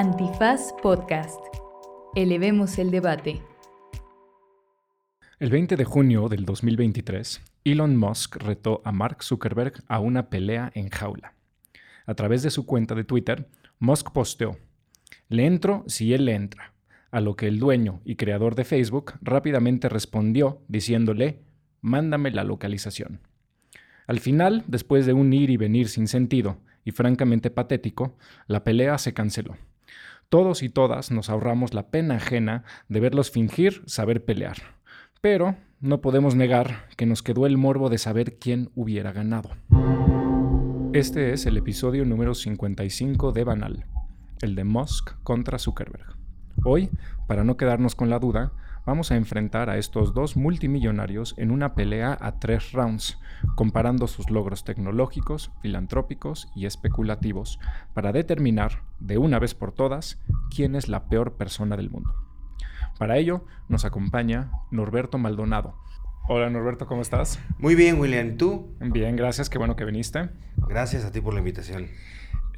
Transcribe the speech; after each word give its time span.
Antifaz 0.00 0.72
Podcast. 0.80 1.40
Elevemos 2.14 2.78
el 2.78 2.92
debate. 2.92 3.42
El 5.40 5.50
20 5.50 5.74
de 5.74 5.84
junio 5.84 6.28
del 6.28 6.44
2023, 6.44 7.42
Elon 7.64 7.96
Musk 7.96 8.36
retó 8.36 8.80
a 8.84 8.92
Mark 8.92 9.24
Zuckerberg 9.24 9.82
a 9.88 9.98
una 9.98 10.30
pelea 10.30 10.70
en 10.76 10.88
jaula. 10.88 11.34
A 12.06 12.14
través 12.14 12.44
de 12.44 12.50
su 12.50 12.64
cuenta 12.64 12.94
de 12.94 13.02
Twitter, 13.02 13.48
Musk 13.80 14.12
posteó, 14.12 14.56
le 15.28 15.46
entro 15.46 15.82
si 15.88 16.14
él 16.14 16.26
le 16.26 16.36
entra, 16.36 16.74
a 17.10 17.20
lo 17.20 17.34
que 17.34 17.48
el 17.48 17.58
dueño 17.58 18.00
y 18.04 18.14
creador 18.14 18.54
de 18.54 18.64
Facebook 18.64 19.14
rápidamente 19.20 19.88
respondió 19.88 20.62
diciéndole, 20.68 21.40
mándame 21.80 22.30
la 22.30 22.44
localización. 22.44 23.18
Al 24.06 24.20
final, 24.20 24.62
después 24.68 25.06
de 25.06 25.12
un 25.12 25.32
ir 25.32 25.50
y 25.50 25.56
venir 25.56 25.88
sin 25.88 26.06
sentido 26.06 26.58
y 26.84 26.92
francamente 26.92 27.50
patético, 27.50 28.16
la 28.46 28.62
pelea 28.62 28.96
se 28.98 29.12
canceló. 29.12 29.56
Todos 30.30 30.62
y 30.62 30.68
todas 30.68 31.10
nos 31.10 31.30
ahorramos 31.30 31.72
la 31.72 31.86
pena 31.86 32.16
ajena 32.16 32.62
de 32.90 33.00
verlos 33.00 33.30
fingir 33.30 33.82
saber 33.86 34.26
pelear. 34.26 34.58
Pero 35.22 35.56
no 35.80 36.02
podemos 36.02 36.34
negar 36.34 36.86
que 36.98 37.06
nos 37.06 37.22
quedó 37.22 37.46
el 37.46 37.56
morbo 37.56 37.88
de 37.88 37.96
saber 37.96 38.38
quién 38.38 38.70
hubiera 38.74 39.12
ganado. 39.12 39.52
Este 40.92 41.32
es 41.32 41.46
el 41.46 41.56
episodio 41.56 42.04
número 42.04 42.34
55 42.34 43.32
de 43.32 43.44
Banal, 43.44 43.86
el 44.42 44.54
de 44.54 44.64
Musk 44.64 45.12
contra 45.22 45.58
Zuckerberg. 45.58 46.14
Hoy, 46.62 46.90
para 47.26 47.42
no 47.42 47.56
quedarnos 47.56 47.94
con 47.94 48.10
la 48.10 48.18
duda, 48.18 48.52
vamos 48.86 49.10
a 49.10 49.16
enfrentar 49.16 49.70
a 49.70 49.78
estos 49.78 50.14
dos 50.14 50.36
multimillonarios 50.36 51.34
en 51.38 51.50
una 51.50 51.74
pelea 51.74 52.16
a 52.20 52.38
tres 52.38 52.72
rounds, 52.72 53.18
comparando 53.54 54.06
sus 54.06 54.30
logros 54.30 54.64
tecnológicos, 54.64 55.50
filantrópicos 55.60 56.48
y 56.54 56.66
especulativos, 56.66 57.58
para 57.94 58.12
determinar, 58.12 58.82
de 59.00 59.18
una 59.18 59.38
vez 59.38 59.54
por 59.54 59.72
todas, 59.72 60.20
quién 60.54 60.74
es 60.74 60.88
la 60.88 61.08
peor 61.08 61.36
persona 61.36 61.76
del 61.76 61.90
mundo. 61.90 62.14
Para 62.98 63.16
ello, 63.16 63.44
nos 63.68 63.84
acompaña 63.84 64.50
Norberto 64.70 65.18
Maldonado. 65.18 65.76
Hola 66.28 66.50
Norberto, 66.50 66.86
¿cómo 66.86 67.00
estás? 67.00 67.40
Muy 67.58 67.74
bien, 67.74 67.98
William. 67.98 68.36
¿Tú? 68.36 68.74
Bien, 68.80 69.16
gracias, 69.16 69.48
qué 69.48 69.56
bueno 69.56 69.76
que 69.76 69.84
viniste. 69.84 70.28
Gracias 70.68 71.04
a 71.04 71.12
ti 71.12 71.20
por 71.20 71.32
la 71.32 71.40
invitación. 71.40 71.88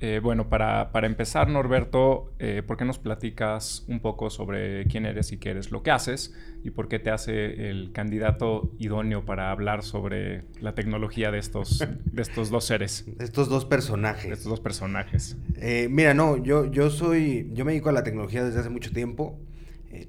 Eh, 0.02 0.18
bueno, 0.22 0.48
para, 0.48 0.88
empezar, 1.02 1.50
Norberto, 1.50 2.32
eh, 2.38 2.62
¿por 2.66 2.78
qué 2.78 2.86
nos 2.86 2.98
platicas 2.98 3.84
un 3.86 4.00
poco 4.00 4.30
sobre 4.30 4.86
quién 4.86 5.04
eres 5.04 5.30
y 5.30 5.36
qué 5.36 5.50
eres 5.50 5.70
lo 5.70 5.82
que 5.82 5.90
haces 5.90 6.32
y 6.64 6.70
por 6.70 6.88
qué 6.88 6.98
te 6.98 7.10
hace 7.10 7.68
el 7.68 7.92
candidato 7.92 8.72
idóneo 8.78 9.26
para 9.26 9.50
hablar 9.50 9.82
sobre 9.82 10.44
la 10.58 10.74
tecnología 10.74 11.30
de 11.30 11.38
estos, 11.38 11.84
de 12.04 12.22
estos 12.22 12.48
dos 12.48 12.64
seres? 12.64 13.04
De 13.20 13.24
estos 13.26 13.50
dos 13.50 13.66
personajes. 13.66 14.28
De 14.28 14.32
estos 14.32 14.48
dos 14.48 14.60
personajes. 14.60 15.36
Eh, 15.56 15.88
mira, 15.90 16.14
no, 16.14 16.38
yo, 16.38 16.64
yo 16.70 16.88
soy, 16.88 17.50
yo 17.52 17.66
me 17.66 17.72
dedico 17.72 17.90
a 17.90 17.92
la 17.92 18.02
tecnología 18.02 18.42
desde 18.42 18.60
hace 18.60 18.70
mucho 18.70 18.92
tiempo. 18.92 19.38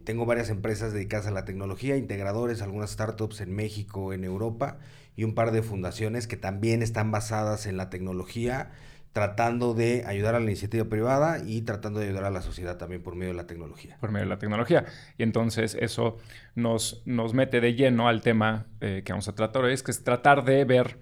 tengo 0.06 0.26
varias 0.26 0.50
empresas 0.50 0.94
dedicadas 0.94 1.28
a 1.28 1.32
la 1.32 1.44
tecnología, 1.44 1.98
integradores, 1.98 2.62
algunas 2.62 2.92
startups 2.92 3.42
en 3.42 3.54
México, 3.54 4.14
en 4.14 4.24
Europa 4.24 4.80
y 5.18 5.26
un 5.26 5.36
par 5.36 5.52
de 5.52 5.62
fundaciones 5.62 6.28
que 6.28 6.38
también 6.38 6.82
están 6.82 7.12
basadas 7.12 7.66
en 7.66 7.76
la 7.76 7.90
tecnología 7.90 8.72
tratando 9.14 9.74
de 9.74 10.04
ayudar 10.06 10.36
a 10.36 10.40
la 10.40 10.46
iniciativa 10.46 10.86
privada 10.86 11.40
y 11.46 11.62
tratando 11.62 12.00
de 12.00 12.08
ayudar 12.08 12.26
a 12.26 12.30
la 12.30 12.42
sociedad 12.42 12.78
también 12.78 13.04
por 13.04 13.16
medio 13.16 13.34
de 13.34 13.38
la 13.38 13.48
tecnología. 13.48 13.98
Por 14.00 14.12
medio 14.12 14.26
de 14.26 14.30
la 14.30 14.40
tecnología. 14.40 14.86
Y 15.18 15.24
entonces 15.24 15.76
eso 15.80 16.18
nos, 16.56 17.02
nos 17.06 17.34
mete 17.34 17.60
de 17.60 17.74
lleno 17.74 18.08
al 18.08 18.22
tema 18.22 18.68
eh, 18.80 19.02
que 19.06 19.12
vamos 19.12 19.28
a 19.28 19.36
tratar 19.36 19.64
hoy, 19.64 19.74
es 19.74 19.84
que 19.84 19.92
es 19.92 20.04
tratar 20.04 20.46
de 20.46 20.64
ver 20.64 20.98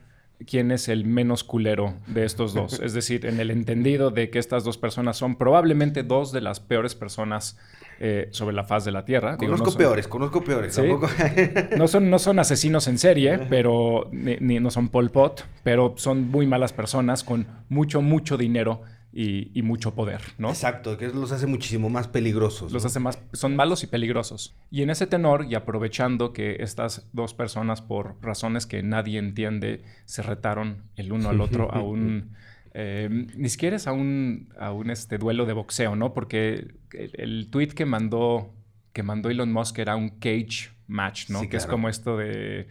quién 0.47 0.71
es 0.71 0.87
el 0.87 1.05
menos 1.05 1.43
culero 1.43 1.95
de 2.07 2.25
estos 2.25 2.53
dos. 2.53 2.79
es 2.83 2.93
decir, 2.93 3.25
en 3.25 3.39
el 3.39 3.51
entendido 3.51 4.09
de 4.09 4.29
que 4.29 4.39
estas 4.39 4.63
dos 4.63 4.77
personas 4.77 5.17
son 5.17 5.37
probablemente 5.37 6.01
dos 6.03 6.31
de 6.31 6.41
las 6.41 6.59
peores 6.59 6.95
personas 6.95 7.57
eh, 8.01 8.29
sobre 8.31 8.55
la 8.55 8.63
faz 8.63 8.85
de 8.85 8.91
la 8.91 9.03
Tierra. 9.03 9.35
Conozco 9.35 9.73
peores, 9.73 10.07
conozco 10.07 10.41
peores. 10.41 10.79
no, 11.77 11.87
son, 11.89 12.09
no 12.09 12.17
son 12.17 12.39
asesinos 12.39 12.87
en 12.87 12.97
serie, 12.97 13.39
pero 13.49 14.09
ni, 14.13 14.59
no 14.61 14.71
son 14.71 14.87
Pol 14.87 15.11
Pot, 15.11 15.45
pero 15.63 15.95
son 15.97 16.29
muy 16.31 16.47
malas 16.47 16.71
personas 16.71 17.25
con 17.25 17.45
mucho, 17.67 18.01
mucho 18.01 18.37
dinero 18.37 18.83
y, 19.11 19.61
mucho 19.63 19.95
poder, 19.95 20.21
¿no? 20.37 20.47
Exacto, 20.47 20.97
que 20.97 21.09
los 21.09 21.33
hace 21.33 21.45
muchísimo 21.45 21.89
más 21.89 22.07
peligrosos. 22.07 22.71
Los 22.71 22.85
hace 22.85 23.01
más, 23.01 23.19
son 23.33 23.57
malos 23.57 23.83
y 23.83 23.87
peligrosos. 23.87 24.55
Y 24.71 24.81
en 24.81 24.91
ese 24.91 25.05
tenor, 25.05 25.47
y 25.49 25.55
aprovechando 25.55 26.31
que 26.31 26.57
estas 26.61 27.09
dos 27.11 27.33
personas, 27.33 27.81
por 27.81 28.15
razones 28.21 28.65
que 28.65 28.81
nadie 28.81 29.19
entiende, 29.19 29.83
se 30.05 30.21
retaron 30.21 30.83
el 30.95 31.11
uno 31.11 31.29
al 31.29 31.41
otro 31.41 31.69
a 31.73 31.81
un 31.83 32.31
eh, 32.73 33.09
ni 33.09 33.49
siquiera 33.49 33.75
es 33.75 33.87
a 33.87 33.91
un, 33.91 34.53
a 34.59 34.71
un 34.71 34.89
este, 34.89 35.17
duelo 35.17 35.45
de 35.45 35.53
boxeo, 35.53 35.95
¿no? 35.95 36.13
Porque 36.13 36.75
el, 36.91 37.49
tweet 37.49 37.69
que 37.69 37.85
mandó, 37.85 38.53
que 38.93 39.03
mandó 39.03 39.29
Elon 39.29 39.51
Musk 39.51 39.79
era 39.79 39.95
un 39.95 40.09
cage 40.09 40.69
match, 40.87 41.29
¿no? 41.29 41.47
que 41.47 41.57
es 41.57 41.65
como 41.65 41.87
esto 41.87 42.17
de, 42.17 42.67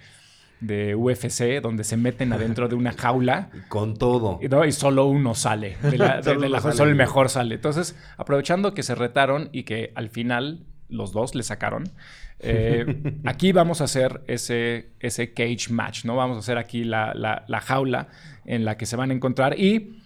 de 0.61 0.95
UFC, 0.95 1.61
donde 1.63 1.85
se 1.85 1.97
meten 1.97 2.33
adentro 2.33 2.69
de 2.69 2.75
una 2.75 2.93
jaula. 2.93 3.51
Con 3.69 3.97
todo. 3.97 4.41
¿no? 4.49 4.65
Y 4.65 4.73
solo 4.73 5.07
uno 5.07 5.35
sale. 5.35 5.77
De 5.83 5.99
la, 5.99 6.23
solo, 6.73 6.91
el 6.91 6.97
mejor 6.97 7.29
sale. 7.29 7.57
Entonces, 7.57 7.97
aprovechando 8.17 8.75
que 8.75 8.83
se 8.83 8.95
retaron 8.95 9.49
y 9.53 9.65
que 9.65 9.93
al 9.95 10.11
final 10.11 10.67
los 10.89 11.13
dos 11.13 11.35
le 11.35 11.43
sacaron. 11.43 11.85
Eh, 12.41 13.21
aquí 13.25 13.53
vamos 13.53 13.81
a 13.81 13.85
hacer 13.85 14.23
ese, 14.27 14.91
ese 15.01 15.33
cage 15.33 15.71
match, 15.71 16.05
¿no? 16.05 16.17
Vamos 16.17 16.37
a 16.37 16.41
hacer 16.41 16.59
aquí 16.59 16.85
la, 16.85 17.15
la, 17.15 17.61
jaula 17.61 18.09
en 18.45 18.65
la 18.65 18.77
que 18.77 18.87
se 18.87 18.97
van 18.97 19.11
a 19.11 19.15
encontrar 19.15 19.59
y 19.59 20.01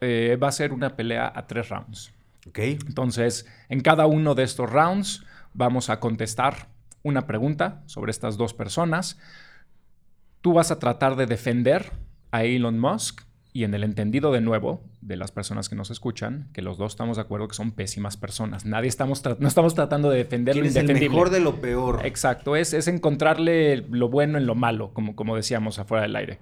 eh, 0.00 0.38
va 0.42 0.48
a 0.48 0.52
ser 0.52 0.72
una 0.72 0.96
pelea 0.96 1.32
a 1.34 1.46
tres 1.46 1.68
rounds. 1.68 2.12
Ok. 2.48 2.58
Entonces, 2.58 3.46
en 3.68 3.80
cada 3.80 4.06
uno 4.06 4.34
de 4.34 4.44
estos 4.44 4.70
rounds 4.70 5.24
vamos 5.54 5.90
a 5.90 6.00
contestar 6.00 6.68
una 7.02 7.26
pregunta 7.26 7.82
sobre 7.86 8.10
estas 8.10 8.36
dos 8.36 8.52
personas. 8.52 9.18
Tú 10.40 10.52
vas 10.52 10.70
a 10.70 10.78
tratar 10.78 11.16
de 11.16 11.26
defender 11.26 11.92
a 12.30 12.44
Elon 12.44 12.78
Musk 12.78 13.22
y 13.56 13.64
en 13.64 13.72
el 13.72 13.84
entendido 13.84 14.32
de 14.32 14.42
nuevo 14.42 14.84
de 15.00 15.16
las 15.16 15.32
personas 15.32 15.70
que 15.70 15.76
nos 15.76 15.90
escuchan, 15.90 16.50
que 16.52 16.60
los 16.60 16.76
dos 16.76 16.92
estamos 16.92 17.16
de 17.16 17.22
acuerdo 17.22 17.48
que 17.48 17.54
son 17.54 17.72
pésimas 17.72 18.18
personas. 18.18 18.66
Nadie 18.66 18.88
estamos 18.88 19.22
no 19.38 19.48
estamos 19.48 19.74
tratando 19.74 20.10
de 20.10 20.18
defender 20.18 20.56
lo 20.56 20.66
indefendible. 20.66 21.06
el 21.06 21.10
mejor 21.10 21.30
de 21.30 21.40
lo 21.40 21.58
peor. 21.58 22.04
Exacto, 22.04 22.54
es, 22.54 22.74
es 22.74 22.86
encontrarle 22.86 23.78
lo 23.88 24.10
bueno 24.10 24.36
en 24.36 24.44
lo 24.44 24.54
malo, 24.54 24.92
como, 24.92 25.16
como 25.16 25.36
decíamos 25.36 25.78
afuera 25.78 26.02
del 26.02 26.16
aire. 26.16 26.38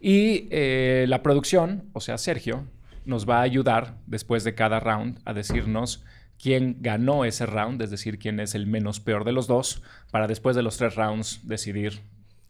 Y 0.00 0.48
eh, 0.50 1.04
la 1.06 1.22
producción, 1.22 1.84
o 1.92 2.00
sea, 2.00 2.18
Sergio, 2.18 2.64
nos 3.04 3.28
va 3.28 3.38
a 3.38 3.42
ayudar 3.42 3.98
después 4.08 4.42
de 4.42 4.56
cada 4.56 4.80
round 4.80 5.20
a 5.24 5.32
decirnos 5.32 6.02
quién 6.42 6.78
ganó 6.80 7.24
ese 7.24 7.46
round, 7.46 7.80
es 7.80 7.92
decir, 7.92 8.18
quién 8.18 8.40
es 8.40 8.56
el 8.56 8.66
menos 8.66 8.98
peor 8.98 9.24
de 9.24 9.30
los 9.30 9.46
dos, 9.46 9.84
para 10.10 10.26
después 10.26 10.56
de 10.56 10.62
los 10.62 10.78
tres 10.78 10.96
rounds 10.96 11.42
decidir 11.44 12.00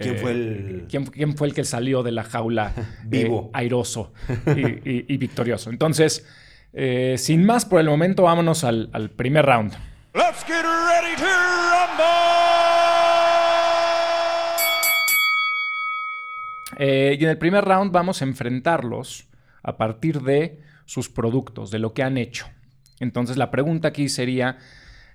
¿Quién 0.00 0.16
fue 0.16 0.30
el...? 0.30 0.86
Eh, 0.90 1.02
¿quién, 1.12 1.36
fue 1.36 1.46
el 1.48 1.54
que 1.54 1.64
salió 1.64 2.02
de 2.02 2.10
la 2.10 2.24
jaula 2.24 2.72
eh, 2.76 2.82
vivo, 3.04 3.50
airoso 3.52 4.12
y, 4.84 5.16
victorioso? 5.18 5.70
Entonces, 5.70 6.26
eh, 6.72 7.16
sin 7.18 7.44
más 7.44 7.66
por 7.66 7.80
el 7.80 7.86
momento, 7.86 8.22
vámonos 8.22 8.64
al, 8.64 9.10
primer 9.16 9.44
round. 9.44 9.72
Let's 10.14 10.44
get 10.46 10.62
ready 10.62 11.16
to 11.16 11.26
y 16.82 17.24
en 17.24 17.28
el 17.28 17.36
primer 17.36 17.62
round 17.66 17.92
vamos 17.92 18.22
a 18.22 18.24
enfrentarlos 18.24 19.28
a 19.62 19.76
partir 19.76 20.22
de 20.22 20.62
sus 20.86 21.10
productos, 21.10 21.70
de 21.70 21.78
lo 21.78 21.92
que 21.92 22.02
han 22.02 22.16
hecho. 22.16 22.46
Entonces 23.00 23.36
la 23.36 23.50
pregunta 23.50 23.88
aquí 23.88 24.08
sería, 24.08 24.56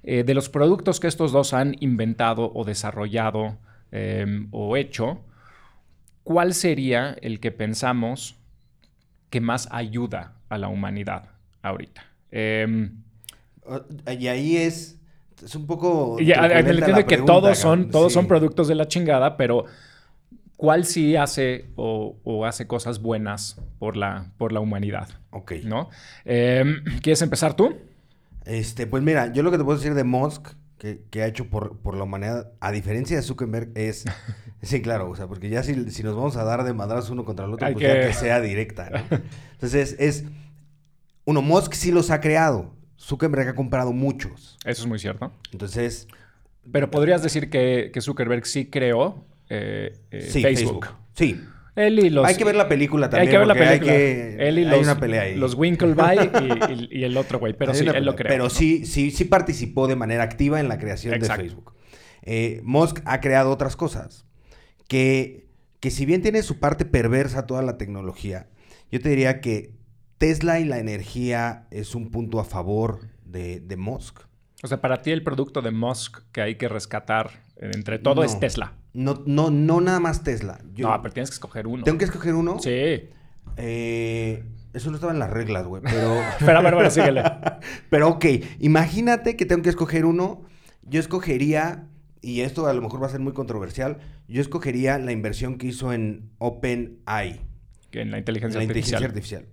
de 0.03 0.34
los 0.35 0.50
productos 0.50 1.00
que 1.00 1.07
estos 1.07 1.31
dos 1.31 1.53
han 1.53 1.75
inventado 1.79 2.51
o 2.53 2.66
desarrollado 2.66 3.57
Em, 3.97 4.50
o 4.51 4.75
hecho, 4.75 5.22
¿cuál 6.23 6.53
sería 6.53 7.16
el 7.22 7.39
que 7.39 7.51
pensamos 7.51 8.35
que 9.29 9.39
más 9.39 9.69
ayuda 9.72 10.33
a 10.50 10.57
la 10.57 10.67
humanidad 10.67 11.29
ahorita? 11.61 12.06
Em, 12.29 12.91
y 14.19 14.27
ahí 14.27 14.57
es, 14.57 15.00
es 15.42 15.56
un 15.56 15.65
poco... 15.65 16.19
Ya, 16.19 16.45
entiendo 16.45 17.06
que 17.06 17.19
todos, 17.19 17.57
son, 17.57 17.89
todos 17.89 18.12
son 18.12 18.27
productos 18.27 18.68
de 18.68 18.75
la 18.75 18.86
chingada, 18.86 19.38
pero 19.38 19.63
¿cuál 20.57 20.83
sí 20.83 21.15
hace 21.15 21.68
o, 21.77 22.45
hace 22.45 22.68
cosas 22.68 23.01
buenas 23.01 23.62
por 23.80 23.95
la, 23.95 24.30
por 24.38 24.51
la 24.51 24.59
humanidad? 24.59 25.07
Ok. 25.30 25.53
¿No? 25.63 25.89
Em, 26.25 26.83
¿Quieres 27.01 27.21
empezar 27.21 27.53
tú? 27.53 27.77
Este, 28.44 28.88
pues 28.88 29.01
mira, 29.03 29.31
yo 29.31 29.42
lo 29.42 29.51
que 29.51 29.57
te 29.57 29.63
puedo 29.63 29.77
decir 29.77 29.94
de 29.94 30.03
Musk 30.03 30.50
que, 30.77 31.22
ha 31.22 31.27
hecho 31.27 31.50
por, 31.50 31.77
por, 31.80 31.95
la 31.95 32.04
humanidad, 32.04 32.51
a 32.60 32.72
diferencia 32.72 33.16
de 33.16 33.24
Zuckerberg, 33.24 33.72
es... 33.75 34.06
sí, 34.62 34.81
claro, 34.81 35.10
o 35.10 35.16
sea, 35.16 35.27
porque 35.27 35.50
ya 35.50 35.63
si, 35.63 35.89
si 35.92 36.04
nos 36.04 36.16
vamos 36.16 36.36
a 36.38 36.44
dar 36.44 36.63
de 36.63 36.74
madras 36.74 37.10
uno 37.10 37.25
contra 37.25 37.45
el 37.45 37.54
otro, 37.54 37.68
pues 37.68 37.77
que... 37.77 37.83
ya 37.83 38.07
que 38.07 38.13
sea 38.13 38.42
directa, 38.42 38.89
¿no? 38.89 39.18
Entonces, 39.54 39.95
es... 40.00 40.25
Uno, 41.25 41.42
Musk 41.42 41.74
sí 41.74 41.92
los 41.92 42.12
ha 42.12 42.22
creado. 42.22 42.74
Zuckerberg 43.00 43.50
ha 43.50 43.56
comprado 43.56 43.94
muchos. 43.94 44.57
Eso 44.63 44.83
es 44.83 44.88
muy 44.88 45.00
cierto. 45.00 45.31
Entonces... 45.51 46.07
Pero 46.72 46.89
podrías 46.92 47.21
decir 47.21 47.50
que, 47.50 47.92
que 47.94 48.01
Zuckerberg 48.01 48.45
sí 48.45 48.68
creó 48.68 49.25
eh, 49.50 49.98
eh, 50.12 50.21
Facebook. 50.21 50.88
Sí. 51.13 51.39
Él 51.75 52.00
y 52.00 52.10
los... 52.10 52.25
Hay 52.25 52.36
que 52.36 52.44
ver 52.45 52.56
la 52.56 52.68
película 52.69 53.10
también. 53.10 53.27
Hay 53.27 53.33
que 53.33 53.38
ver 53.38 53.48
la 53.48 53.54
porque 53.54 53.68
hay 53.69 53.80
película. 53.80 53.98
que- 53.98 54.48
Él 54.48 54.60
y 54.60 54.63
hay 54.63 54.69
los, 54.69 54.80
una 54.81 55.00
pelea 55.00 55.22
ahí. 55.24 55.36
los 55.36 55.56
Winklevi 55.56 56.01
y, 56.69 56.74
y- 56.95 57.00
y 57.00 57.04
el 57.04 57.18
otro 57.18 57.39
güey. 57.39 57.54
Pero 57.54 57.72
Hay 57.74 57.77
sí, 57.80 57.86
él 57.88 58.06
lo 58.06 58.16
creo. 58.16 58.30
Pero 58.30 58.44
¿no? 58.45 58.50
sí, 58.50 58.86
sí, 58.86 59.12
sí 59.12 59.25
participó 59.25 59.88
de 59.88 59.95
manera 59.95 60.24
activa 60.24 60.60
en 60.60 60.69
la 60.69 60.77
creación 60.77 61.13
Exacto. 61.16 61.44
de 61.44 61.50
Facebook. 61.50 61.74
Eh, 62.24 62.62
Musk 62.63 63.00
ha 63.06 63.19
creado 63.22 63.51
otras 63.51 63.75
cosas 63.75 64.25
que, 64.88 65.48
que 65.80 65.92
si 65.92 66.06
bien 66.06 66.22
tiene 66.22 66.42
su 66.44 66.60
parte 66.60 66.86
perversa 66.86 67.45
toda 67.45 67.62
la 67.62 67.78
tecnología, 67.78 68.48
yo 68.92 69.00
te 69.01 69.10
diría 69.10 69.42
que 69.42 69.74
Tesla 70.18 70.60
y 70.60 70.66
la 70.66 70.80
energía 70.80 71.68
es 71.71 71.94
un 71.94 72.10
punto 72.10 72.39
a 72.39 72.45
favor 72.45 73.01
de, 73.25 73.60
de 73.60 73.75
Musk. 73.78 74.19
O 74.63 74.68
sea, 74.68 74.80
para 74.81 75.01
ti 75.01 75.12
el 75.12 75.24
producto 75.24 75.62
de 75.62 75.71
Musk 75.71 76.19
que 76.31 76.42
hay 76.42 76.56
que 76.56 76.68
rescatar 76.69 77.44
entre 77.57 78.00
todo 78.00 78.24
es. 78.24 78.40
Tesla. 78.40 78.74
No, 78.94 79.24
no, 79.25 79.50
no 79.50 79.81
nada 79.81 80.00
más 80.00 80.24
Tesla. 80.24 80.60
Yo 80.74 80.90
no, 80.90 81.02
pero 81.02 81.13
tienes 81.13 81.30
que 81.30 81.36
escoger 81.36 81.68
uno. 81.68 81.84
tengo 81.84 81.98
que 81.98 82.06
escoger 82.06 82.34
uno. 82.34 82.60
Sí. 82.60 83.10
Eh, 83.57 84.44
eso 84.74 84.90
no 84.90 84.96
estaba 84.96 85.13
en 85.13 85.19
las 85.19 85.30
reglas, 85.30 85.66
güey, 85.66 85.81
pero... 85.84 86.22
Pero 86.40 86.62
ver, 86.63 86.74
bueno, 86.74 86.90
síguele. 86.90 87.24
Pero 87.90 88.10
ok, 88.10 88.25
imagínate 88.60 89.38
que 89.38 89.46
tengo 89.46 89.62
que 89.62 89.69
escoger 89.69 90.06
uno. 90.06 90.44
Yo 90.84 91.00
escogería, 91.00 91.88
y 92.22 92.42
esto 92.42 92.68
a 92.68 92.74
lo 92.74 92.81
mejor 92.81 93.02
va 93.02 93.07
a 93.07 93.10
ser 93.10 93.22
muy 93.22 93.31
controversial, 93.34 93.98
yo 94.28 94.42
escogería 94.42 94.98
la 95.00 95.13
inversión 95.13 95.57
que 95.57 95.68
hizo 95.68 95.94
en 95.94 96.30
OpenAI, 96.40 97.42
en 97.94 98.12
la 98.12 98.18
en 98.18 98.22
inteligencia 98.22 98.60
la 98.60 98.66
artificial. 98.66 99.02
inteligencia 99.02 99.06
artificial. 99.06 99.46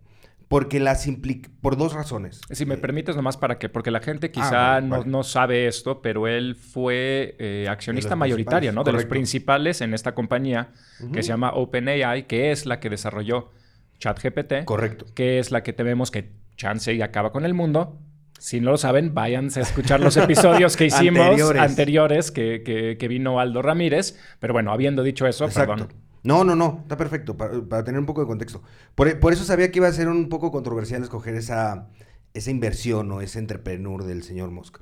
Porque 0.53 0.79
las 0.81 1.07
implica, 1.07 1.51
por 1.61 1.77
dos 1.77 1.95
razones. 1.95 2.41
Si 2.51 2.67
me 2.67 2.75
Eh, 2.75 2.79
permites 2.79 3.17
nomás 3.17 3.37
para 3.37 3.59
que, 3.59 3.69
porque 3.69 3.91
la 3.91 4.01
gente 4.01 4.31
quizá 4.31 4.75
bueno, 4.75 4.87
no, 4.89 4.99
vale. 4.99 5.11
no 5.11 5.23
sabe 5.25 5.67
esto, 5.67 6.03
pero 6.03 6.29
él 6.29 6.55
fue 6.57 7.35
eh, 7.39 7.67
accionista 7.69 8.15
mayoritario, 8.17 8.71
¿no? 8.73 8.85
De 8.85 8.93
los 8.93 9.07
principales 9.07 9.81
en 9.81 9.95
esta 9.95 10.15
compañía 10.15 10.69
que 11.13 11.23
se 11.23 11.29
llama 11.31 11.53
OpenAI, 11.55 12.27
que 12.27 12.53
es 12.53 12.67
la 12.67 12.79
que 12.81 12.91
desarrolló 12.91 13.51
ChatGPT, 13.99 14.65
Correcto. 14.65 15.07
que 15.15 15.39
es 15.39 15.51
la 15.51 15.63
que 15.63 15.73
tememos 15.73 16.11
que 16.11 16.31
chance 16.57 16.93
y 16.93 17.03
acaba 17.03 17.33
con 17.33 17.45
el 17.45 17.55
mundo. 17.55 17.99
Si 18.39 18.61
no 18.61 18.73
lo 18.73 18.77
saben, 18.77 19.15
váyanse 19.15 19.61
a 19.61 19.63
escuchar 19.63 20.01
los 20.01 20.17
episodios 20.17 20.77
que 20.77 20.87
hicimos 20.87 21.21
Anteriores. 21.25 21.63
anteriores, 21.63 22.31
que, 22.33 22.63
que- 22.65 22.97
que 22.99 23.09
vino 23.09 23.39
Aldo 23.39 23.63
Ramírez. 23.63 24.19
Pero 24.41 24.53
bueno, 24.53 24.73
habiendo 24.73 25.03
dicho 25.05 25.27
eso, 25.29 25.45
Exacto. 25.45 25.75
perdón. 25.77 25.93
No, 26.25 26.45
no, 26.45 26.55
no, 26.55 26.81
está 26.83 26.97
perfecto, 26.97 27.37
para, 27.37 27.85
tener 27.85 27.99
un 27.99 28.07
poco 28.07 28.21
de 28.21 28.27
contexto. 28.27 28.63
Por, 28.95 29.09
e, 29.09 29.17
por 29.17 29.33
eso 29.33 29.45
sabía 29.45 29.71
que 29.73 29.81
iba 29.81 29.89
a 29.89 29.93
ser 29.93 30.09
un 30.09 30.29
poco 30.29 30.53
controversial 30.53 31.03
escoger 31.03 31.35
esa, 31.35 31.89
esa 32.35 32.51
inversión 32.51 33.11
o 33.11 33.21
ese 33.21 33.39
entrepreneur 33.39 34.05
del 34.05 34.23
señor 34.23 34.51
Musk. 34.51 34.79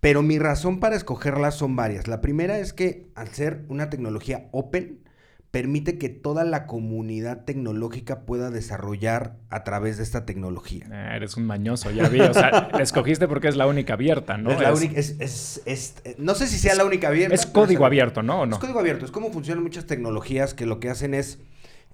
Pero 0.00 0.22
mi 0.22 0.38
razón 0.38 0.80
para 0.80 0.96
escogerla 0.96 1.50
son 1.50 1.76
varias. 1.76 2.08
La 2.08 2.20
primera 2.20 2.58
es 2.58 2.72
que 2.72 3.10
al 3.14 3.28
ser 3.28 3.64
una 3.68 3.90
tecnología 3.90 4.48
open, 4.52 5.05
permite 5.56 5.96
que 5.96 6.10
toda 6.10 6.44
la 6.44 6.66
comunidad 6.66 7.44
tecnológica 7.46 8.26
pueda 8.26 8.50
desarrollar 8.50 9.38
a 9.48 9.64
través 9.64 9.96
de 9.96 10.02
esta 10.02 10.26
tecnología. 10.26 10.84
Eh, 10.92 11.16
eres 11.16 11.38
un 11.38 11.46
mañoso, 11.46 11.90
ya 11.90 12.10
vi. 12.10 12.20
O 12.20 12.34
sea, 12.34 12.68
la 12.74 12.82
escogiste 12.82 13.26
porque 13.26 13.48
es 13.48 13.56
la 13.56 13.66
única 13.66 13.94
abierta, 13.94 14.36
¿no? 14.36 14.50
es 14.50 14.60
la 14.60 14.74
única- 14.74 15.00
es- 15.00 15.16
es- 15.18 15.62
es- 15.64 15.94
no 16.18 16.34
sé 16.34 16.46
si 16.46 16.58
sea 16.58 16.74
la 16.74 16.84
única 16.84 17.08
abierta. 17.08 17.34
es 17.34 17.46
código 17.46 17.86
abierto, 17.86 18.22
¿no? 18.22 18.42
¿O 18.42 18.46
no? 18.46 18.56
Es 18.56 18.60
código 18.60 18.80
abierto, 18.80 19.06
es 19.06 19.10
como 19.10 19.30
funcionan 19.32 19.62
muchas 19.64 19.86
tecnologías 19.86 20.52
que 20.52 20.66
lo 20.66 20.78
que 20.78 20.90
hacen 20.90 21.14
es 21.14 21.38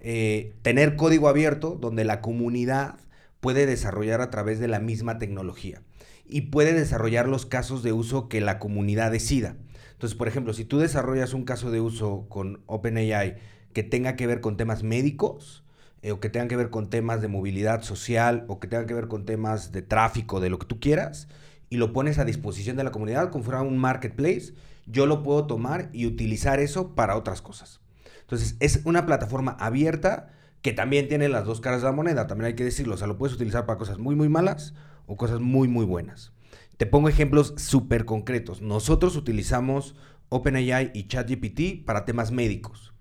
eh, 0.00 0.54
tener 0.62 0.96
código 0.96 1.28
abierto 1.28 1.78
donde 1.80 2.04
la 2.04 2.20
comunidad 2.20 2.96
puede 3.38 3.66
desarrollar 3.66 4.20
a 4.22 4.30
través 4.30 4.58
de 4.58 4.66
la 4.66 4.80
misma 4.80 5.18
tecnología 5.18 5.82
y 6.26 6.40
puede 6.50 6.72
desarrollar 6.72 7.28
los 7.28 7.46
casos 7.46 7.84
de 7.84 7.92
uso 7.92 8.28
que 8.28 8.40
la 8.40 8.58
comunidad 8.58 9.12
decida. 9.12 9.54
Entonces, 10.02 10.18
por 10.18 10.26
ejemplo, 10.26 10.52
si 10.52 10.64
tú 10.64 10.80
desarrollas 10.80 11.32
un 11.32 11.44
caso 11.44 11.70
de 11.70 11.80
uso 11.80 12.26
con 12.28 12.64
OpenAI 12.66 13.36
que 13.72 13.84
tenga 13.84 14.16
que 14.16 14.26
ver 14.26 14.40
con 14.40 14.56
temas 14.56 14.82
médicos, 14.82 15.62
eh, 16.02 16.10
o 16.10 16.18
que 16.18 16.28
tengan 16.28 16.48
que 16.48 16.56
ver 16.56 16.70
con 16.70 16.90
temas 16.90 17.22
de 17.22 17.28
movilidad 17.28 17.82
social, 17.82 18.44
o 18.48 18.58
que 18.58 18.66
tengan 18.66 18.88
que 18.88 18.94
ver 18.94 19.06
con 19.06 19.24
temas 19.24 19.70
de 19.70 19.80
tráfico, 19.80 20.40
de 20.40 20.50
lo 20.50 20.58
que 20.58 20.66
tú 20.66 20.80
quieras, 20.80 21.28
y 21.70 21.76
lo 21.76 21.92
pones 21.92 22.18
a 22.18 22.24
disposición 22.24 22.76
de 22.76 22.82
la 22.82 22.90
comunidad 22.90 23.30
como 23.30 23.44
fuera 23.44 23.62
un 23.62 23.78
marketplace, 23.78 24.54
yo 24.86 25.06
lo 25.06 25.22
puedo 25.22 25.46
tomar 25.46 25.88
y 25.92 26.06
utilizar 26.06 26.58
eso 26.58 26.96
para 26.96 27.16
otras 27.16 27.40
cosas. 27.40 27.78
Entonces, 28.22 28.56
es 28.58 28.80
una 28.84 29.06
plataforma 29.06 29.52
abierta 29.60 30.32
que 30.62 30.72
también 30.72 31.06
tiene 31.06 31.28
las 31.28 31.44
dos 31.44 31.60
caras 31.60 31.80
de 31.80 31.86
la 31.86 31.92
moneda, 31.92 32.26
también 32.26 32.46
hay 32.46 32.54
que 32.56 32.64
decirlo, 32.64 32.96
o 32.96 32.98
sea, 32.98 33.06
lo 33.06 33.18
puedes 33.18 33.36
utilizar 33.36 33.66
para 33.66 33.78
cosas 33.78 33.98
muy, 33.98 34.16
muy 34.16 34.28
malas 34.28 34.74
o 35.06 35.16
cosas 35.16 35.38
muy, 35.38 35.68
muy 35.68 35.84
buenas. 35.84 36.32
Te 36.76 36.86
pongo 36.86 37.08
ejemplos 37.08 37.54
súper 37.56 38.04
concretos. 38.04 38.62
Nosotros 38.62 39.16
utilizamos 39.16 39.94
OpenAI 40.28 40.90
y 40.94 41.06
ChatGPT 41.06 41.84
para 41.84 42.04
temas 42.04 42.32
médicos. 42.32 42.92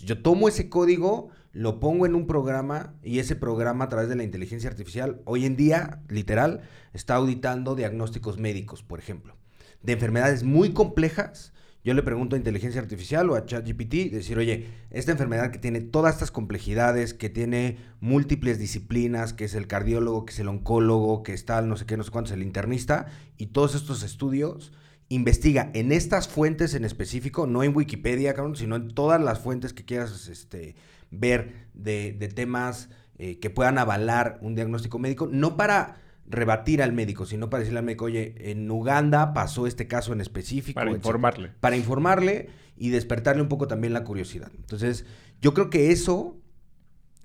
Yo 0.00 0.22
tomo 0.22 0.48
ese 0.48 0.68
código, 0.68 1.28
lo 1.52 1.80
pongo 1.80 2.06
en 2.06 2.14
un 2.14 2.26
programa 2.26 2.94
y 3.02 3.18
ese 3.18 3.36
programa 3.36 3.84
a 3.84 3.88
través 3.88 4.08
de 4.08 4.16
la 4.16 4.24
inteligencia 4.24 4.70
artificial, 4.70 5.20
hoy 5.24 5.44
en 5.44 5.56
día, 5.56 6.02
literal, 6.08 6.62
está 6.92 7.16
auditando 7.16 7.74
diagnósticos 7.74 8.38
médicos, 8.38 8.82
por 8.82 8.98
ejemplo, 8.98 9.36
de 9.82 9.92
enfermedades 9.92 10.42
muy 10.42 10.72
complejas. 10.72 11.52
Yo 11.82 11.94
le 11.94 12.02
pregunto 12.02 12.36
a 12.36 12.38
inteligencia 12.38 12.80
artificial 12.80 13.30
o 13.30 13.36
a 13.36 13.46
ChatGPT, 13.46 14.12
decir, 14.12 14.36
oye, 14.36 14.68
esta 14.90 15.12
enfermedad 15.12 15.50
que 15.50 15.58
tiene 15.58 15.80
todas 15.80 16.14
estas 16.14 16.30
complejidades, 16.30 17.14
que 17.14 17.30
tiene 17.30 17.78
múltiples 18.00 18.58
disciplinas, 18.58 19.32
que 19.32 19.44
es 19.44 19.54
el 19.54 19.66
cardiólogo, 19.66 20.26
que 20.26 20.32
es 20.34 20.38
el 20.40 20.48
oncólogo, 20.48 21.22
que 21.22 21.32
está 21.32 21.62
no 21.62 21.76
sé 21.76 21.86
qué, 21.86 21.96
no 21.96 22.04
sé 22.04 22.10
cuántos, 22.10 22.32
el 22.32 22.42
internista, 22.42 23.06
y 23.38 23.46
todos 23.46 23.74
estos 23.74 24.02
estudios, 24.02 24.72
investiga 25.08 25.70
en 25.72 25.90
estas 25.90 26.28
fuentes 26.28 26.74
en 26.74 26.84
específico, 26.84 27.46
no 27.46 27.62
en 27.62 27.74
Wikipedia, 27.74 28.34
cabrón, 28.34 28.56
sino 28.56 28.76
en 28.76 28.88
todas 28.88 29.20
las 29.20 29.38
fuentes 29.38 29.72
que 29.72 29.86
quieras 29.86 30.28
este, 30.28 30.76
ver 31.10 31.66
de, 31.72 32.12
de 32.12 32.28
temas 32.28 32.90
eh, 33.18 33.38
que 33.38 33.50
puedan 33.50 33.78
avalar 33.78 34.38
un 34.42 34.54
diagnóstico 34.54 34.98
médico, 34.98 35.28
no 35.30 35.56
para 35.56 35.96
rebatir 36.30 36.82
al 36.82 36.92
médico, 36.92 37.26
sino 37.26 37.50
para 37.50 37.60
decirle 37.60 37.80
al 37.80 37.84
médico, 37.84 38.06
oye, 38.06 38.34
en 38.50 38.70
Uganda 38.70 39.32
pasó 39.32 39.66
este 39.66 39.86
caso 39.86 40.12
en 40.12 40.20
específico. 40.20 40.74
Para 40.74 40.90
etcétera. 40.90 41.08
informarle. 41.08 41.52
Para 41.60 41.76
informarle 41.76 42.48
y 42.76 42.90
despertarle 42.90 43.42
un 43.42 43.48
poco 43.48 43.66
también 43.66 43.92
la 43.92 44.04
curiosidad. 44.04 44.50
Entonces, 44.56 45.04
yo 45.42 45.52
creo 45.54 45.70
que 45.70 45.90
eso 45.92 46.36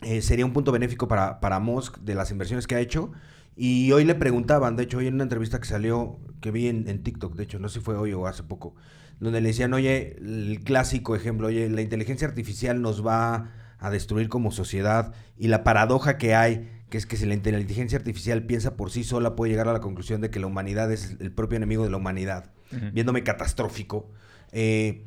eh, 0.01 0.21
sería 0.21 0.45
un 0.45 0.53
punto 0.53 0.71
benéfico 0.71 1.07
para, 1.07 1.39
para 1.39 1.59
Musk 1.59 1.99
de 1.99 2.15
las 2.15 2.31
inversiones 2.31 2.67
que 2.67 2.75
ha 2.75 2.79
hecho. 2.79 3.11
Y 3.55 3.91
hoy 3.93 4.03
le 4.03 4.15
preguntaban, 4.15 4.75
de 4.75 4.83
hecho, 4.83 4.97
hoy 4.97 5.07
en 5.07 5.13
una 5.13 5.23
entrevista 5.23 5.59
que 5.59 5.67
salió, 5.67 6.19
que 6.41 6.51
vi 6.51 6.67
en, 6.67 6.89
en 6.89 7.03
TikTok, 7.03 7.35
de 7.35 7.43
hecho, 7.43 7.59
no 7.59 7.69
sé 7.69 7.79
si 7.79 7.85
fue 7.85 7.95
hoy 7.95 8.11
o 8.11 8.27
hace 8.27 8.43
poco, 8.43 8.75
donde 9.19 9.39
le 9.39 9.47
decían, 9.49 9.73
oye, 9.73 10.17
el 10.17 10.59
clásico 10.63 11.15
ejemplo, 11.15 11.47
oye, 11.47 11.69
la 11.69 11.81
inteligencia 11.81 12.27
artificial 12.27 12.81
nos 12.81 13.05
va 13.05 13.51
a 13.79 13.89
destruir 13.89 14.29
como 14.29 14.51
sociedad 14.51 15.13
y 15.37 15.47
la 15.47 15.63
paradoja 15.63 16.17
que 16.17 16.35
hay, 16.35 16.69
que 16.95 16.99
es 16.99 17.05
que 17.05 17.17
si 17.17 17.25
la 17.25 17.33
inteligencia 17.33 17.97
artificial 17.97 18.43
piensa 18.43 18.77
por 18.77 18.89
sí 18.89 19.03
sola, 19.03 19.35
puede 19.35 19.51
llegar 19.51 19.67
a 19.67 19.73
la 19.73 19.81
conclusión 19.81 20.21
de 20.21 20.29
que 20.29 20.39
la 20.39 20.47
humanidad 20.47 20.89
es 20.93 21.17
el 21.19 21.29
propio 21.29 21.57
enemigo 21.57 21.83
de 21.83 21.89
la 21.89 21.97
humanidad, 21.97 22.53
viéndome 22.93 23.21
catastrófico. 23.21 24.09
Eh, 24.53 25.03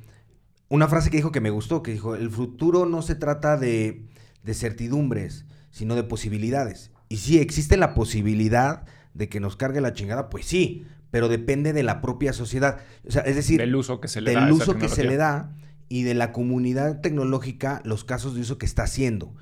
una 0.69 0.87
frase 0.87 1.09
que 1.09 1.17
dijo 1.17 1.33
que 1.33 1.41
me 1.41 1.49
gustó, 1.49 1.83
que 1.83 1.93
dijo, 1.93 2.15
el 2.15 2.29
futuro 2.31 2.85
no 2.85 3.01
se 3.01 3.15
trata 3.15 3.57
de, 3.57 4.03
de 4.43 4.53
certidumbres, 4.55 5.47
sino 5.71 5.95
de 5.95 6.03
posibilidades. 6.03 6.91
Y 7.09 7.17
sí, 7.17 7.39
existe 7.39 7.79
la 7.79 7.95
posibilidad 7.95 8.85
de 9.15 9.31
que 9.31 9.41
nos 9.41 9.57
cargue 9.57 9.81
la 9.81 9.95
chingada, 9.95 10.29
pues 10.29 10.45
sí, 10.45 10.85
pero 11.11 11.29
depende 11.29 11.73
de 11.73 11.85
la 11.85 12.03
propia 12.03 12.35
sociedad. 12.35 12.81
O 13.07 13.13
sea, 13.13 13.23
es 13.23 13.35
decir, 13.35 13.61
Del 13.61 13.75
uso 13.75 13.99
que 13.99 14.09
se 14.09 14.21
le 14.21 14.33
del 14.33 14.41
da. 14.49 14.53
uso 14.53 14.77
que 14.77 14.91
se 14.91 15.05
le 15.05 15.17
da 15.17 15.57
y 15.89 16.03
de 16.03 16.13
la 16.13 16.33
comunidad 16.33 17.01
tecnológica, 17.01 17.81
los 17.87 18.05
casos 18.05 18.35
de 18.35 18.43
uso 18.43 18.59
que 18.59 18.67
está 18.67 18.83
haciendo. 18.83 19.35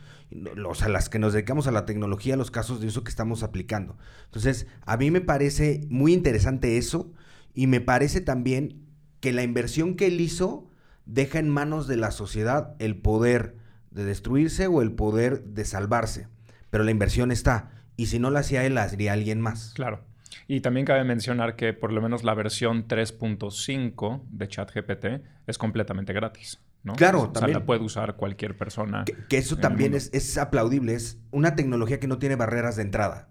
O 0.67 0.75
sea, 0.75 0.89
las 0.89 1.09
que 1.09 1.19
nos 1.19 1.33
dedicamos 1.33 1.67
a 1.67 1.73
la 1.73 1.87
tecnología, 1.87 2.37
los 2.37 2.51
casos 2.51 2.81
de 2.81 2.89
uso 2.89 3.05
que 3.05 3.11
estamos 3.11 3.43
aplicando. 3.43 3.97
Entonces, 4.25 4.67
a 4.85 4.97
mí 4.97 5.11
me 5.11 5.21
parece 5.21 5.87
muy 5.89 6.13
interesante 6.13 6.79
eso 6.79 7.13
y 7.55 7.67
me 7.67 7.81
parece 7.81 8.21
también 8.21 8.87
que 9.21 9.33
la 9.33 9.43
inversión 9.43 9.95
que 9.95 10.07
él 10.07 10.21
hizo 10.21 10.69
deja 11.05 11.39
en 11.39 11.49
manos 11.49 11.87
de 11.87 11.97
la 11.97 12.11
sociedad 12.11 12.75
el 12.79 12.97
poder 12.97 13.57
de 13.91 14.05
destruirse 14.05 14.67
o 14.67 14.83
el 14.83 14.93
poder 14.93 15.45
de 15.45 15.65
salvarse. 15.65 16.29
Pero 16.71 16.85
la 16.85 16.91
inversión 16.91 17.31
está. 17.31 17.71
Y 17.97 18.07
si 18.07 18.19
no 18.19 18.31
la 18.31 18.41
hacía 18.41 18.65
él, 18.65 18.75
la 18.75 18.83
haría 18.83 19.13
alguien 19.13 19.41
más. 19.41 19.73
Claro. 19.75 20.05
Y 20.49 20.61
también 20.61 20.87
cabe 20.87 21.05
mencionar 21.05 21.57
que 21.57 21.73
por 21.73 21.93
lo 21.93 22.03
menos 22.03 22.25
la 22.25 22.35
versión 22.35 22.87
3.5 22.87 24.23
de 24.29 24.49
ChatGPT 24.49 25.07
es 25.47 25.59
completamente 25.59 26.13
gratis. 26.13 26.61
¿No? 26.87 26.95
Claro, 26.95 27.19
O 27.21 27.25
sea, 27.25 27.33
también. 27.35 27.59
la 27.59 27.67
puede 27.67 27.83
usar 27.83 28.17
cualquier 28.17 28.57
persona. 28.57 29.05
Que, 29.05 29.15
que 29.29 29.37
eso 29.39 29.57
también 29.59 29.93
es, 29.95 30.09
es 30.15 30.39
aplaudible. 30.39 30.95
Es 30.95 31.19
una 31.33 31.55
tecnología 31.57 32.01
que 32.01 32.07
no 32.07 32.19
tiene 32.19 32.37
barreras 32.37 32.77
de 32.77 32.83
entrada. 32.83 33.29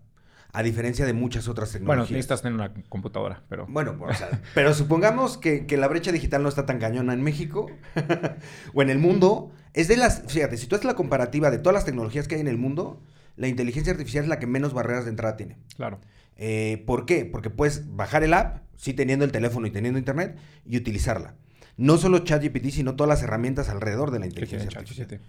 A 0.53 0.63
diferencia 0.63 1.05
de 1.05 1.11
muchas 1.13 1.47
otras 1.49 1.71
Bueno, 1.73 1.79
tecnologías. 2.03 2.11
necesitas 2.11 2.41
tener 2.41 2.53
una 2.55 2.73
computadora, 2.87 3.43
pero... 3.49 3.65
Bueno, 3.67 3.97
o 3.99 4.13
sea, 4.13 4.41
pero 4.53 4.73
supongamos 4.73 5.37
que, 5.37 5.65
que 5.65 5.75
la 5.75 5.87
brecha 5.89 6.13
digital 6.13 6.43
no 6.43 6.49
está 6.49 6.65
tan 6.65 6.79
cañona 6.79 7.11
en 7.13 7.21
México 7.23 7.65
o 8.73 8.81
en 8.81 8.89
el 8.89 8.97
mundo. 8.99 9.51
Es 9.73 9.89
de 9.89 9.97
las, 9.97 10.23
fíjate, 10.27 10.55
si 10.55 10.67
tú 10.67 10.75
haces 10.75 10.85
la 10.85 10.95
comparativa 10.95 11.51
de 11.51 11.57
todas 11.57 11.73
las 11.73 11.83
tecnologías 11.85 12.27
que 12.29 12.35
hay 12.35 12.41
en 12.41 12.47
el 12.47 12.57
mundo, 12.57 13.01
la 13.35 13.47
inteligencia 13.49 13.91
artificial 13.91 14.23
es 14.23 14.29
la 14.29 14.39
que 14.39 14.47
menos 14.47 14.73
barreras 14.73 15.03
de 15.03 15.09
entrada 15.09 15.35
tiene. 15.35 15.57
Claro. 15.75 15.99
Eh, 16.37 16.83
¿Por 16.87 17.05
qué? 17.05 17.25
Porque 17.25 17.49
puedes 17.49 17.93
bajar 17.93 18.23
el 18.23 18.33
app, 18.33 18.59
sí 18.77 18.93
teniendo 18.93 19.25
el 19.25 19.33
teléfono 19.33 19.67
y 19.67 19.71
teniendo 19.71 19.99
internet, 19.99 20.37
y 20.65 20.77
utilizarla. 20.77 21.35
No 21.77 21.97
solo 21.97 22.19
ChatGPT, 22.19 22.69
sino 22.69 22.95
todas 22.95 23.09
las 23.09 23.23
herramientas 23.23 23.69
alrededor 23.69 24.11
de 24.11 24.19
la 24.19 24.27
¿Qué 24.27 24.31
tiene 24.31 24.63
inteligencia 24.63 24.79
artificial. 24.79 25.21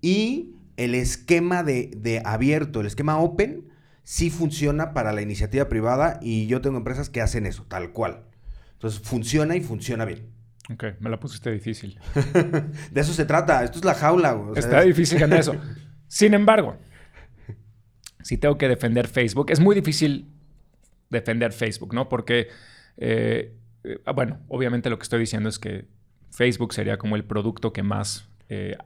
Y 0.00 0.54
el 0.76 0.94
esquema 0.94 1.62
de, 1.62 1.90
de 1.96 2.22
abierto, 2.24 2.80
el 2.80 2.86
esquema 2.86 3.18
open, 3.18 3.68
sí 4.02 4.30
funciona 4.30 4.92
para 4.92 5.12
la 5.12 5.22
iniciativa 5.22 5.68
privada 5.68 6.18
y 6.22 6.46
yo 6.46 6.60
tengo 6.60 6.78
empresas 6.78 7.10
que 7.10 7.20
hacen 7.20 7.46
eso, 7.46 7.64
tal 7.68 7.92
cual. 7.92 8.24
Entonces 8.72 9.00
funciona 9.00 9.56
y 9.56 9.60
funciona 9.60 10.04
bien. 10.04 10.30
Ok, 10.72 10.84
me 11.00 11.10
la 11.10 11.18
pusiste 11.18 11.50
difícil. 11.50 11.98
de 12.90 13.00
eso 13.00 13.12
se 13.12 13.24
trata, 13.24 13.62
esto 13.64 13.78
es 13.78 13.84
la 13.84 13.94
jaula. 13.94 14.34
O 14.34 14.54
sea, 14.54 14.60
Está 14.60 14.80
difícil 14.82 15.22
en 15.22 15.32
eso. 15.32 15.54
Sin 16.08 16.34
embargo, 16.34 16.76
si 18.22 18.36
tengo 18.36 18.56
que 18.56 18.68
defender 18.68 19.08
Facebook, 19.08 19.50
es 19.50 19.60
muy 19.60 19.74
difícil 19.74 20.28
defender 21.08 21.52
Facebook, 21.52 21.92
¿no? 21.94 22.08
Porque, 22.08 22.48
eh, 22.96 23.56
eh, 23.84 23.98
bueno, 24.14 24.38
obviamente 24.48 24.90
lo 24.90 24.98
que 24.98 25.04
estoy 25.04 25.20
diciendo 25.20 25.48
es 25.48 25.58
que 25.58 25.86
Facebook 26.30 26.74
sería 26.74 26.98
como 26.98 27.16
el 27.16 27.24
producto 27.24 27.72
que 27.72 27.82
más 27.82 28.28
eh, 28.48 28.76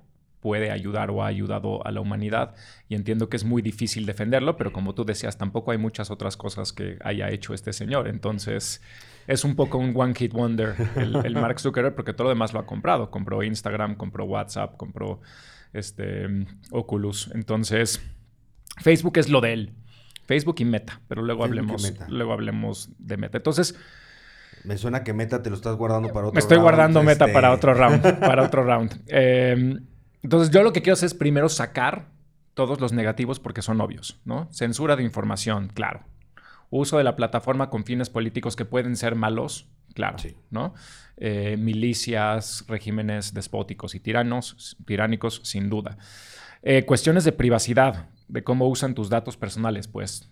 puede 0.41 0.71
ayudar 0.71 1.11
o 1.11 1.23
ha 1.23 1.27
ayudado 1.27 1.87
a 1.87 1.91
la 1.91 2.03
humanidad 2.03 2.55
y 2.89 2.95
entiendo 2.95 3.31
que 3.31 3.37
es 3.37 3.45
muy 3.45 3.63
difícil 3.63 4.05
defenderlo, 4.05 4.59
pero 4.59 4.75
como 4.75 4.95
tú 4.95 5.05
decías, 5.05 5.39
tampoco 5.39 5.71
hay 5.71 5.79
muchas 5.79 6.11
otras 6.11 6.37
cosas 6.37 6.73
que 6.73 6.99
haya 7.03 7.31
hecho 7.31 7.55
este 7.55 7.73
señor. 7.73 8.09
Entonces, 8.09 8.83
es 9.27 9.45
un 9.45 9.57
poco 9.57 9.79
un 9.79 9.95
one 9.97 10.15
hit 10.15 10.35
wonder 10.35 10.75
el, 10.97 11.35
Mark 11.35 11.61
Zuckerberg 11.61 11.95
porque 11.95 12.13
todo 12.13 12.25
lo 12.25 12.29
demás 12.29 12.53
lo 12.53 12.61
ha 12.61 12.67
comprado. 12.67 13.11
Compró 13.11 13.43
Instagram, 13.43 13.95
compró 13.95 14.27
WhatsApp, 14.27 14.77
compró 14.77 15.23
este, 15.73 16.27
Oculus. 16.71 17.31
Entonces, 17.35 18.03
Facebook 18.83 19.17
es 19.17 19.31
lo 19.31 19.41
de 19.41 19.53
él. 19.55 19.73
Facebook 20.27 20.57
y 20.59 20.67
Meta, 20.67 21.01
pero 21.09 21.23
luego 21.23 21.45
hablemos, 21.45 21.91
luego 22.09 22.35
hablemos 22.35 22.91
de 22.99 23.17
Meta. 23.17 23.39
Entonces, 23.39 23.79
me 24.65 24.79
suena 24.79 25.05
que 25.05 25.13
Meta 25.13 25.43
te 25.43 25.51
lo 25.51 25.57
estás 25.57 25.77
guardando 25.77 26.09
para 26.09 26.27
otro 26.27 26.31
round. 26.31 26.35
Me 26.35 26.41
estoy 26.41 26.59
guardando 26.59 27.03
Meta 27.03 27.27
para 27.33 27.53
este. 27.53 27.57
otro 27.57 27.75
round, 27.75 28.19
para 28.21 28.43
otro 28.43 28.65
round. 28.65 29.03
Em, 29.07 29.87
entonces, 30.23 30.51
yo 30.51 30.63
lo 30.63 30.73
que 30.73 30.81
quiero 30.81 30.95
hacer 30.95 31.07
es 31.07 31.15
primero 31.15 31.49
sacar 31.49 32.09
todos 32.55 32.81
los 32.81 32.93
negativos 32.93 33.41
porque 33.41 33.63
son 33.63 33.81
obvios, 33.81 34.21
¿no? 34.25 34.49
Censura 34.53 34.97
de 34.97 35.03
información, 35.03 35.71
claro. 35.75 36.05
Uso 36.71 36.99
de 36.99 37.05
la 37.05 37.15
plataforma 37.15 37.69
con 37.69 37.85
fines 37.85 38.11
políticos 38.11 38.57
que 38.57 38.65
pueden 38.65 38.97
ser 38.97 39.15
malos, 39.17 39.69
claro, 39.95 40.17
¿no? 40.51 40.75
Eh, 41.17 41.57
milicias, 41.59 42.65
regímenes 42.67 43.35
despóticos 43.35 43.95
y 43.95 44.01
tiranos, 44.01 44.77
tiránicos, 44.87 45.41
sin 45.45 45.69
duda. 45.69 45.99
Eh, 46.63 46.85
cuestiones 46.87 47.25
de 47.25 47.33
privacidad, 47.33 48.09
de 48.29 48.43
cómo 48.43 48.69
usan 48.69 48.95
tus 48.95 49.11
datos 49.11 49.37
personales, 49.37 49.87
pues 49.87 50.31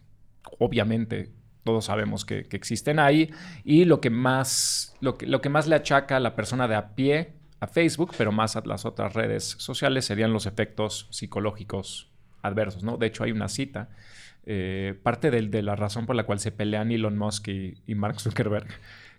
obviamente 0.59 1.31
todos 1.65 1.87
sabemos 1.87 2.25
que, 2.25 2.47
existen 2.51 2.99
ahí. 2.99 3.31
Y 3.65 3.85
lo 3.85 4.01
que, 4.01 4.11
más, 4.11 4.95
lo, 5.01 5.17
que, 5.17 5.27
lo 5.27 5.41
que 5.41 5.49
más 5.49 5.67
le 5.67 5.77
achaca 5.77 6.17
a 6.17 6.21
la 6.21 6.35
persona 6.35 6.69
de 6.69 6.75
a 6.75 6.95
pie 6.95 7.35
a 7.61 7.67
Facebook, 7.67 8.13
pero 8.19 8.33
más 8.33 8.57
a 8.57 8.63
las 8.65 8.85
otras 8.85 9.15
redes 9.15 9.45
sociales, 9.59 10.05
serían 10.05 10.33
los 10.33 10.47
efectos 10.47 11.07
psicológicos 11.11 12.11
adversos, 12.43 12.83
¿no? 12.83 12.97
De 12.97 13.07
hecho, 13.07 13.25
hay 13.25 13.31
una 13.31 13.49
cita. 13.49 13.89
Eh, 14.45 14.99
parte 15.01 15.31
de, 15.31 15.63
la 15.63 15.77
razón 15.77 16.05
por 16.05 16.17
la 16.17 16.25
cual 16.25 16.41
se 16.41 16.51
pelean 16.51 16.91
Elon 16.91 17.17
Musk 17.17 17.47
y, 17.49 17.75
y 17.87 17.95
Mark 17.95 18.21
Zuckerberg, 18.21 18.67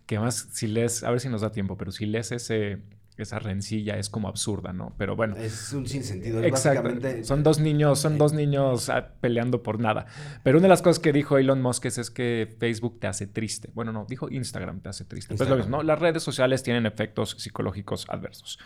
que 0.06 0.20
más 0.20 0.50
si 0.52 0.68
lees, 0.68 1.04
a 1.04 1.12
ver 1.12 1.22
si 1.22 1.30
nos 1.30 1.42
da 1.42 1.52
tiempo, 1.54 1.78
pero 1.78 1.92
si 1.92 2.06
lees 2.06 2.34
ese, 2.34 2.80
esa 3.22 3.38
rencilla 3.38 3.98
es 3.98 4.10
como 4.10 4.28
absurda, 4.28 4.74
¿no? 4.74 4.96
Pero 4.98 5.16
bueno. 5.16 5.36
Es 5.36 5.72
un 5.74 5.88
sinsentido. 5.88 6.42
exacto. 6.44 6.90
Son 7.24 7.44
dos 7.44 7.60
niños, 7.60 8.00
son 8.00 8.18
dos 8.18 8.34
niños 8.34 8.90
ah, 8.90 9.12
peleando 9.22 9.62
por 9.62 9.80
nada. 9.80 10.08
Pero 10.44 10.58
una 10.58 10.64
de 10.64 10.70
las 10.70 10.82
cosas 10.82 11.00
que 11.00 11.14
dijo 11.14 11.38
Elon 11.38 11.62
Musk 11.62 11.86
es, 11.86 12.10
que 12.10 12.56
Facebook 12.60 13.00
te 13.00 13.08
hace 13.08 13.28
triste. 13.28 13.70
Bueno, 13.74 13.92
no, 13.92 14.06
dijo 14.10 14.30
Instagram 14.30 14.82
te 14.82 14.90
hace 14.90 15.06
triste. 15.06 15.36
Pues 15.36 15.50
lo 15.50 15.58
mismo, 15.58 15.78
¿no? 15.78 15.84
Las 15.84 16.00
redes 16.00 16.24
sociales 16.24 16.64
tienen 16.64 16.86
efectos 16.86 17.36
psicológicos 17.38 18.06
adversos. 18.10 18.58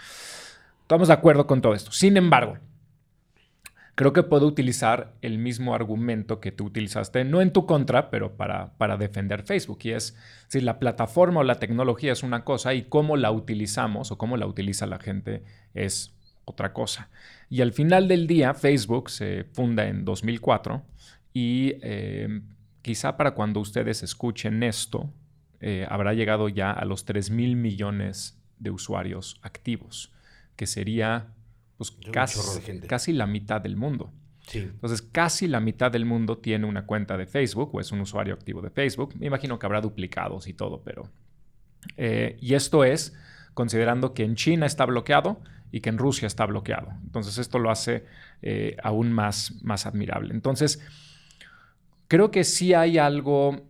Estamos 0.83 1.09
de 1.09 1.13
acuerdo 1.13 1.47
con 1.47 1.61
todo 1.61 1.73
esto. 1.73 1.91
Sin 1.91 2.15
embargo, 2.15 2.57
creo 3.97 4.13
que 4.13 4.21
puedo 4.21 4.45
utilizar 4.45 5.15
el 5.23 5.39
mismo 5.39 5.73
argumento 5.73 6.39
que 6.39 6.51
tú 6.51 6.65
utilizaste, 6.65 7.25
no 7.25 7.41
en 7.41 7.51
tu 7.51 7.65
contra, 7.65 8.11
pero 8.11 8.37
para, 8.37 8.77
para 8.77 8.95
defender 8.95 9.41
Facebook. 9.41 9.79
Y 9.81 9.93
es 9.93 10.15
si 10.49 10.61
la 10.61 10.77
plataforma 10.77 11.39
o 11.39 11.43
la 11.43 11.55
tecnología 11.55 12.11
es 12.11 12.21
una 12.21 12.43
cosa 12.43 12.75
y 12.75 12.83
cómo 12.83 13.17
la 13.17 13.31
utilizamos 13.31 14.11
o 14.11 14.17
cómo 14.19 14.37
la 14.37 14.45
utiliza 14.45 14.85
la 14.85 14.99
gente 14.99 15.43
es 15.73 16.13
otra 16.45 16.73
cosa. 16.73 17.09
Y 17.49 17.61
al 17.61 17.73
final 17.73 18.07
del 18.07 18.27
día, 18.27 18.53
Facebook 18.53 19.09
se 19.09 19.45
funda 19.45 19.87
en 19.87 20.05
2004 20.05 20.85
y 21.33 21.73
eh, 21.81 22.41
quizá 22.83 23.17
para 23.17 23.31
cuando 23.31 23.59
ustedes 23.61 24.03
escuchen 24.03 24.61
esto, 24.61 25.11
eh, 25.59 25.87
habrá 25.89 26.13
llegado 26.13 26.49
ya 26.49 26.71
a 26.71 26.85
los 26.85 27.03
3 27.05 27.31
mil 27.31 27.55
millones 27.55 28.39
de 28.59 28.69
usuarios 28.69 29.39
activos, 29.41 30.13
que 30.55 30.67
sería 30.67 31.33
pues 31.77 31.96
casi, 32.12 33.13
la 33.13 33.27
mitad 33.27 33.62
del 33.62 33.75
mundo. 33.75 34.12
Entonces, 34.51 35.01
casi 35.01 35.48
la 35.48 35.60
mitad 35.60 35.91
del 35.91 36.05
mundo 36.05 36.38
tiene 36.38 36.65
una 36.65 36.86
cuenta 36.86 37.17
de 37.17 37.27
Facebook 37.27 37.69
o 37.74 37.79
es 37.79 37.91
un 37.91 38.00
usuario 38.00 38.34
activo 38.34 38.62
de 38.62 38.69
Facebook. 38.69 39.13
Me 39.19 39.27
imagino 39.27 39.60
que 39.60 39.65
habrá 39.65 39.81
duplicados 39.81 40.48
y 40.48 40.53
todo, 40.53 40.81
pero... 40.84 41.10
Eh, 41.96 42.38
y 42.41 42.55
esto 42.55 42.84
es 42.84 43.15
considerando 43.53 44.13
que 44.13 44.24
en 44.24 44.36
China 44.36 44.65
está 44.65 44.86
bloqueado 44.86 45.41
y 45.72 45.81
que 45.81 45.89
en 45.89 45.98
Rusia 45.98 46.25
está 46.25 46.46
bloqueado. 46.46 46.93
Entonces, 47.03 47.38
esto 47.38 47.60
lo 47.60 47.69
hace 47.69 48.05
eh, 48.41 48.75
aún 48.81 49.12
más, 49.12 49.53
más 49.62 49.86
admirable. 49.86 50.34
Entonces, 50.34 50.81
creo 52.07 52.31
que 52.31 52.43
sí 52.43 52.74
hay 52.74 52.98
algo 52.98 53.67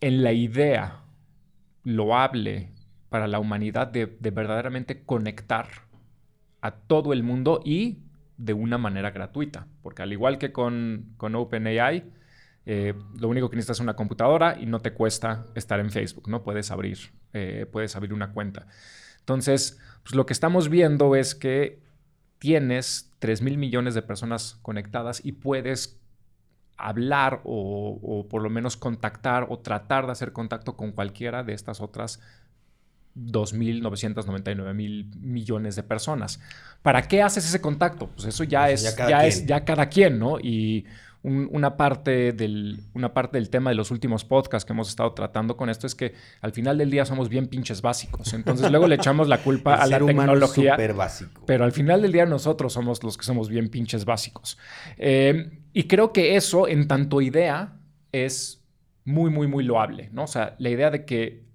en 0.00 0.22
la 0.22 0.32
idea 0.32 1.04
loable 1.84 2.72
para 3.08 3.28
la 3.28 3.38
humanidad 3.38 3.86
de 3.86 4.06
verdaderamente 4.30 5.04
conectar 5.04 5.85
a 6.66 6.72
todo 6.72 7.12
el 7.12 7.22
mundo 7.22 7.60
y 7.64 7.98
de 8.36 8.52
una 8.52 8.78
manera 8.78 9.10
gratuita. 9.10 9.66
Porque 9.82 10.02
al 10.02 10.12
igual 10.12 10.38
que 10.38 10.52
con, 10.52 11.14
con 11.16 11.34
OpenAI, 11.34 12.04
eh, 12.66 12.94
lo 13.18 13.28
único 13.28 13.48
que 13.48 13.56
necesitas 13.56 13.78
es 13.78 13.82
una 13.82 13.94
computadora 13.94 14.58
y 14.60 14.66
no 14.66 14.80
te 14.80 14.92
cuesta 14.92 15.46
estar 15.54 15.78
en 15.78 15.90
Facebook, 15.90 16.28
¿no? 16.28 16.42
Puedes 16.42 16.70
abrir, 16.70 16.98
eh, 17.32 17.66
puedes 17.70 17.94
abrir 17.94 18.12
una 18.12 18.32
cuenta. 18.32 18.66
Entonces, 19.20 19.78
pues 20.02 20.14
lo 20.14 20.26
que 20.26 20.32
estamos 20.32 20.68
viendo 20.68 21.14
es 21.14 21.34
que 21.34 21.80
tienes 22.38 23.12
3 23.20 23.42
mil 23.42 23.58
millones 23.58 23.94
de 23.94 24.02
personas 24.02 24.58
conectadas 24.62 25.24
y 25.24 25.32
puedes 25.32 26.00
hablar 26.76 27.40
o, 27.44 27.98
o, 28.02 28.28
por 28.28 28.42
lo 28.42 28.50
menos 28.50 28.76
contactar 28.76 29.46
o 29.48 29.60
tratar 29.60 30.06
de 30.06 30.12
hacer 30.12 30.32
contacto 30.32 30.76
con 30.76 30.92
cualquiera 30.92 31.42
de 31.42 31.54
estas 31.54 31.80
otras 31.80 32.20
2.999 33.16 34.74
mil 34.74 35.10
millones 35.20 35.76
de 35.76 35.82
personas. 35.82 36.40
¿Para 36.82 37.02
qué 37.02 37.22
haces 37.22 37.46
ese 37.46 37.60
contacto? 37.60 38.08
Pues 38.08 38.26
eso 38.26 38.44
ya, 38.44 38.70
es, 38.70 38.96
ya, 38.96 39.26
es 39.26 39.46
ya 39.46 39.64
cada 39.64 39.88
quien, 39.88 40.18
¿no? 40.18 40.38
Y 40.38 40.86
una, 41.22 41.76
parte 41.76 42.32
del, 42.32 42.78
una 42.94 43.12
parte 43.12 43.38
del 43.38 43.50
tema 43.50 43.70
de 43.70 43.76
los 43.76 43.90
últimos 43.90 44.24
podcasts 44.24 44.64
que 44.64 44.72
hemos 44.72 44.88
estado 44.88 45.12
tratando 45.12 45.56
con 45.56 45.68
esto 45.68 45.86
es 45.86 45.96
que 45.96 46.14
al 46.40 46.52
final 46.52 46.78
del 46.78 46.88
día 46.88 47.04
somos 47.04 47.28
bien 47.28 47.48
pinches 47.48 47.82
básicos. 47.82 48.32
Entonces 48.32 48.70
luego 48.70 48.86
le 48.86 48.94
echamos 48.94 49.26
la 49.26 49.38
culpa 49.38 49.74
a 49.82 49.86
la 49.88 49.98
tecnología. 49.98 50.76
básico. 50.94 51.42
Pero 51.44 51.64
al 51.64 51.72
final 51.72 52.02
del 52.02 52.12
día 52.12 52.26
nosotros 52.26 52.72
somos 52.72 53.02
los 53.02 53.18
que 53.18 53.24
somos 53.24 53.48
bien 53.48 53.70
pinches 53.70 54.04
básicos. 54.04 54.56
Eh, 54.98 55.50
y 55.72 55.84
creo 55.84 56.12
que 56.12 56.36
eso, 56.36 56.68
en 56.68 56.86
tanto 56.86 57.20
idea, 57.20 57.72
es 58.12 58.62
muy, 59.04 59.30
muy, 59.30 59.48
muy 59.48 59.64
loable, 59.64 60.10
¿no? 60.12 60.24
O 60.24 60.28
sea, 60.28 60.54
la 60.58 60.70
idea 60.70 60.90
de 60.90 61.04
que 61.04 61.45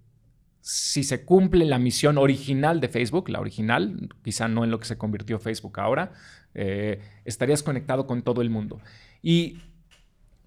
si 0.62 1.04
se 1.04 1.26
cumple 1.26 1.66
la 1.66 1.80
misión 1.80 2.18
original 2.18 2.80
de 2.80 2.88
Facebook, 2.88 3.30
la 3.30 3.40
original, 3.40 4.10
quizá 4.24 4.48
no 4.48 4.64
en 4.64 4.72
lo 4.72 4.80
que 4.80 4.86
se 4.86 4.98
convirtió 4.98 5.40
Facebook 5.40 5.80
ahora, 5.80 6.12
eh, 6.54 7.02
estarías 7.26 7.64
conectado 7.64 8.06
con 8.08 8.22
todo 8.22 8.42
el 8.42 8.50
mundo. 8.50 8.80
Y 9.22 9.60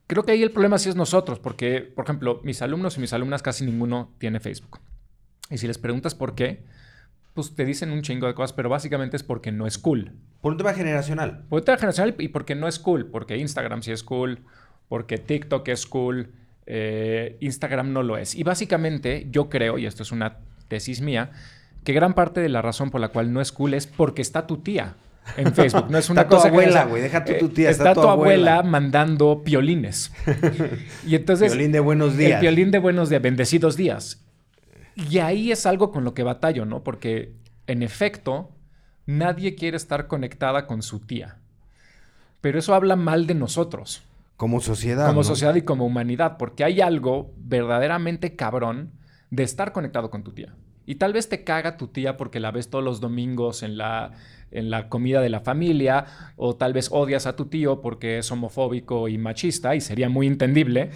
creo 0.06 0.24
que 0.24 0.32
ahí 0.32 0.42
el 0.42 0.52
problema 0.52 0.78
sí 0.78 0.88
es 0.88 0.96
nosotros, 0.96 1.40
porque, 1.40 1.80
por 1.80 2.04
ejemplo, 2.04 2.40
mis 2.44 2.62
alumnos 2.62 2.96
y 2.96 3.00
mis 3.00 3.12
alumnas 3.12 3.42
casi 3.42 3.64
ninguno 3.64 4.12
tiene 4.18 4.40
Facebook. 4.40 4.80
Y 5.50 5.58
si 5.58 5.66
les 5.66 5.78
preguntas 5.78 6.14
por 6.14 6.34
qué, 6.34 6.62
pues 7.34 7.54
te 7.54 7.64
dicen 7.64 7.90
un 7.90 8.02
chingo 8.02 8.26
de 8.26 8.34
cosas, 8.34 8.52
pero 8.52 8.68
básicamente 8.68 9.16
es 9.16 9.24
porque 9.24 9.50
no 9.50 9.66
es 9.66 9.78
cool. 9.78 10.12
Por 10.40 10.52
un 10.52 10.58
tema 10.58 10.72
generacional. 10.72 11.44
Por 11.48 11.60
un 11.60 11.64
tema 11.64 11.78
generacional 11.78 12.14
y 12.18 12.28
porque 12.28 12.54
no 12.54 12.68
es 12.68 12.78
cool, 12.78 13.06
porque 13.06 13.36
Instagram 13.36 13.82
sí 13.82 13.90
es 13.90 14.04
cool, 14.04 14.40
porque 14.88 15.18
TikTok 15.18 15.66
es 15.68 15.86
cool, 15.86 16.30
eh, 16.66 17.36
Instagram 17.40 17.92
no 17.92 18.02
lo 18.02 18.16
es. 18.16 18.34
Y 18.34 18.42
básicamente 18.42 19.26
yo 19.30 19.48
creo, 19.48 19.78
y 19.78 19.86
esto 19.86 20.02
es 20.02 20.12
una 20.12 20.38
tesis 20.68 21.00
mía, 21.00 21.30
que 21.84 21.92
gran 21.92 22.14
parte 22.14 22.40
de 22.40 22.48
la 22.48 22.62
razón 22.62 22.90
por 22.90 23.00
la 23.00 23.08
cual 23.08 23.32
no 23.32 23.40
es 23.40 23.52
cool 23.52 23.74
es 23.74 23.86
porque 23.86 24.22
está 24.22 24.46
tu 24.46 24.58
tía 24.58 24.94
en 25.36 25.54
Facebook. 25.54 25.90
No 25.90 25.98
es 25.98 26.10
una 26.10 26.22
está 26.22 26.36
tu 26.36 26.46
abuela, 26.46 26.84
güey. 26.84 27.02
Deja 27.02 27.24
tu 27.24 27.48
tía. 27.50 27.70
Está, 27.70 27.94
tu, 27.94 28.08
abuela. 28.08 28.62
mandando 28.62 29.42
piolines. 29.44 30.12
y 31.06 31.14
entonces. 31.14 31.52
Piolín 31.52 31.72
de 31.72 31.80
buenos 31.80 32.16
días. 32.16 32.32
El 32.32 32.40
piolín 32.40 32.70
de 32.70 32.78
buenos 32.78 33.10
días, 33.10 33.22
bendecidos 33.22 33.76
días. 33.76 34.24
Y 34.96 35.18
ahí 35.18 35.50
es 35.52 35.66
algo 35.66 35.90
con 35.90 36.04
lo 36.04 36.14
que 36.14 36.22
batallo, 36.22 36.64
¿no? 36.64 36.84
Porque 36.84 37.34
en 37.66 37.82
efecto, 37.82 38.52
nadie 39.06 39.54
quiere 39.54 39.76
estar 39.76 40.06
conectada 40.06 40.66
con 40.66 40.82
su 40.82 41.00
tía. 41.00 41.38
Pero 42.40 42.58
eso 42.58 42.74
habla 42.74 42.94
mal 42.96 43.26
de 43.26 43.34
nosotros. 43.34 44.02
Como 44.36 44.60
sociedad. 44.60 45.06
Como 45.06 45.24
sociedad 45.24 45.54
y 45.54 45.62
como 45.62 45.86
humanidad, 45.86 46.36
porque 46.38 46.64
hay 46.64 46.80
algo 46.80 47.32
verdaderamente 47.38 48.36
cabrón 48.36 48.92
de 49.30 49.42
estar 49.42 49.72
conectado 49.72 50.10
con 50.10 50.24
tu 50.24 50.32
tía. 50.32 50.54
Y 50.86 50.96
tal 50.96 51.12
vez 51.12 51.28
te 51.28 51.44
caga 51.44 51.76
tu 51.76 51.88
tía 51.88 52.16
porque 52.16 52.40
la 52.40 52.50
ves 52.50 52.68
todos 52.68 52.84
los 52.84 53.00
domingos 53.00 53.62
en 53.62 53.78
la, 53.78 54.12
en 54.50 54.70
la 54.70 54.88
comida 54.88 55.20
de 55.20 55.30
la 55.30 55.40
familia, 55.40 56.06
o 56.36 56.56
tal 56.56 56.72
vez 56.72 56.88
odias 56.90 57.26
a 57.26 57.36
tu 57.36 57.46
tío 57.46 57.80
porque 57.80 58.18
es 58.18 58.30
homofóbico 58.30 59.08
y 59.08 59.16
machista, 59.16 59.74
y 59.74 59.80
sería 59.80 60.08
muy 60.08 60.26
entendible. 60.26 60.90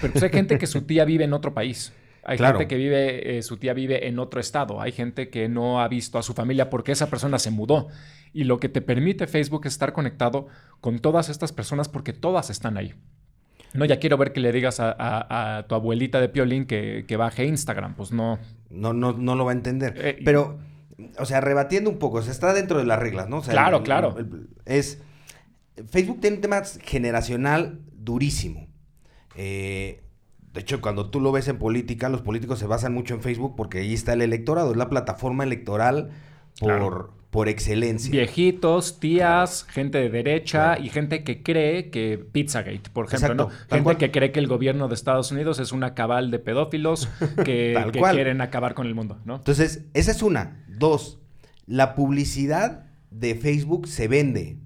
Pero 0.00 0.12
pues 0.12 0.22
hay 0.22 0.30
gente 0.30 0.58
que 0.58 0.66
su 0.66 0.82
tía 0.82 1.04
vive 1.04 1.24
en 1.24 1.32
otro 1.32 1.52
país. 1.54 1.92
Hay 2.24 2.36
Claro. 2.36 2.58
gente 2.58 2.68
que 2.68 2.76
vive, 2.76 3.38
eh, 3.38 3.42
su 3.42 3.56
tía 3.56 3.72
vive 3.72 4.06
en 4.08 4.18
otro 4.18 4.40
estado. 4.40 4.80
Hay 4.80 4.92
gente 4.92 5.30
que 5.30 5.48
no 5.48 5.80
ha 5.80 5.88
visto 5.88 6.18
a 6.18 6.22
su 6.22 6.34
familia 6.34 6.68
porque 6.70 6.92
esa 6.92 7.08
persona 7.08 7.38
se 7.38 7.50
mudó. 7.50 7.88
Y 8.32 8.44
lo 8.44 8.60
que 8.60 8.68
te 8.68 8.80
permite 8.82 9.26
Facebook 9.26 9.62
es 9.66 9.72
estar 9.72 9.92
conectado 9.92 10.46
con 10.80 10.98
todas 11.00 11.28
estas 11.28 11.52
personas 11.52 11.88
porque 11.88 12.12
todas 12.12 12.50
están 12.50 12.76
ahí. 12.76 12.94
No, 13.72 13.84
ya 13.84 13.98
quiero 13.98 14.16
ver 14.18 14.32
que 14.32 14.40
le 14.40 14.52
digas 14.52 14.80
a, 14.80 14.90
a- 14.92 15.58
a 15.58 15.66
tu 15.66 15.74
abuelita 15.74 16.20
de 16.20 16.28
Piolín 16.28 16.66
que, 16.66 17.04
que 17.06 17.16
baje 17.16 17.44
Instagram. 17.46 17.94
Pues 17.94 18.12
no. 18.12 18.38
No, 18.68 18.92
no, 18.92 19.12
no 19.12 19.34
lo 19.36 19.44
va 19.44 19.52
a 19.52 19.54
entender. 19.54 19.94
Eh, 19.96 20.18
Pero, 20.24 20.58
o 21.18 21.24
sea, 21.24 21.40
rebatiendo 21.40 21.88
un 21.90 21.98
poco, 21.98 22.18
o 22.18 22.22
sea, 22.22 22.32
está 22.32 22.52
dentro 22.52 22.78
de 22.78 22.84
las 22.84 22.98
reglas, 22.98 23.28
¿no? 23.28 23.38
O 23.38 23.42
sea, 23.42 23.52
Claro, 23.52 23.78
el- 23.78 23.82
claro. 23.84 24.16
el- 24.18 24.26
el- 24.26 24.48
es. 24.66 25.00
Facebook 25.88 26.20
tiene 26.20 26.36
un 26.36 26.42
tema 26.42 26.62
generacional 26.82 27.80
durísimo. 27.92 28.68
Eh, 29.36 30.02
de 30.52 30.60
hecho, 30.60 30.80
cuando 30.80 31.10
tú 31.10 31.20
lo 31.20 31.30
ves 31.32 31.46
en 31.48 31.58
política, 31.58 32.08
los 32.08 32.22
políticos 32.22 32.58
se 32.58 32.66
basan 32.66 32.92
mucho 32.92 33.14
en 33.14 33.20
Facebook 33.22 33.54
porque 33.56 33.78
ahí 33.78 33.94
está 33.94 34.12
el 34.14 34.22
electorado, 34.22 34.72
es 34.72 34.76
la 34.76 34.88
plataforma 34.88 35.44
electoral 35.44 36.10
por, 36.58 36.68
Claro. 36.70 37.14
por 37.30 37.48
excelencia. 37.48 38.10
Viejitos, 38.10 38.98
tías, 38.98 39.64
gente 39.68 39.98
de 39.98 40.10
derecha 40.10 40.76
y 40.78 40.88
gente 40.88 41.22
que 41.22 41.44
cree 41.44 41.90
que 41.90 42.18
Pizzagate, 42.18 42.90
por 42.92 43.06
ejemplo, 43.06 43.28
Exacto, 43.28 43.44
¿no? 43.44 43.48
tal 43.68 43.78
Gente 43.78 43.84
cual. 43.84 43.96
que 43.98 44.10
cree 44.10 44.32
que 44.32 44.40
el 44.40 44.48
gobierno 44.48 44.88
de 44.88 44.94
Estados 44.94 45.30
Unidos 45.30 45.60
es 45.60 45.70
una 45.70 45.94
cabal 45.94 46.32
de 46.32 46.40
pedófilos 46.40 47.08
que, 47.44 47.80
quieren 48.12 48.40
acabar 48.40 48.74
con 48.74 48.88
el 48.88 48.94
mundo, 48.96 49.18
¿no? 49.24 49.36
Entonces, 49.36 49.84
esa 49.94 50.10
es 50.10 50.22
una. 50.22 50.64
Dos, 50.66 51.20
la 51.66 51.94
publicidad 51.94 52.86
de 53.12 53.36
Facebook 53.36 53.86
se 53.86 54.08
vende. 54.08 54.58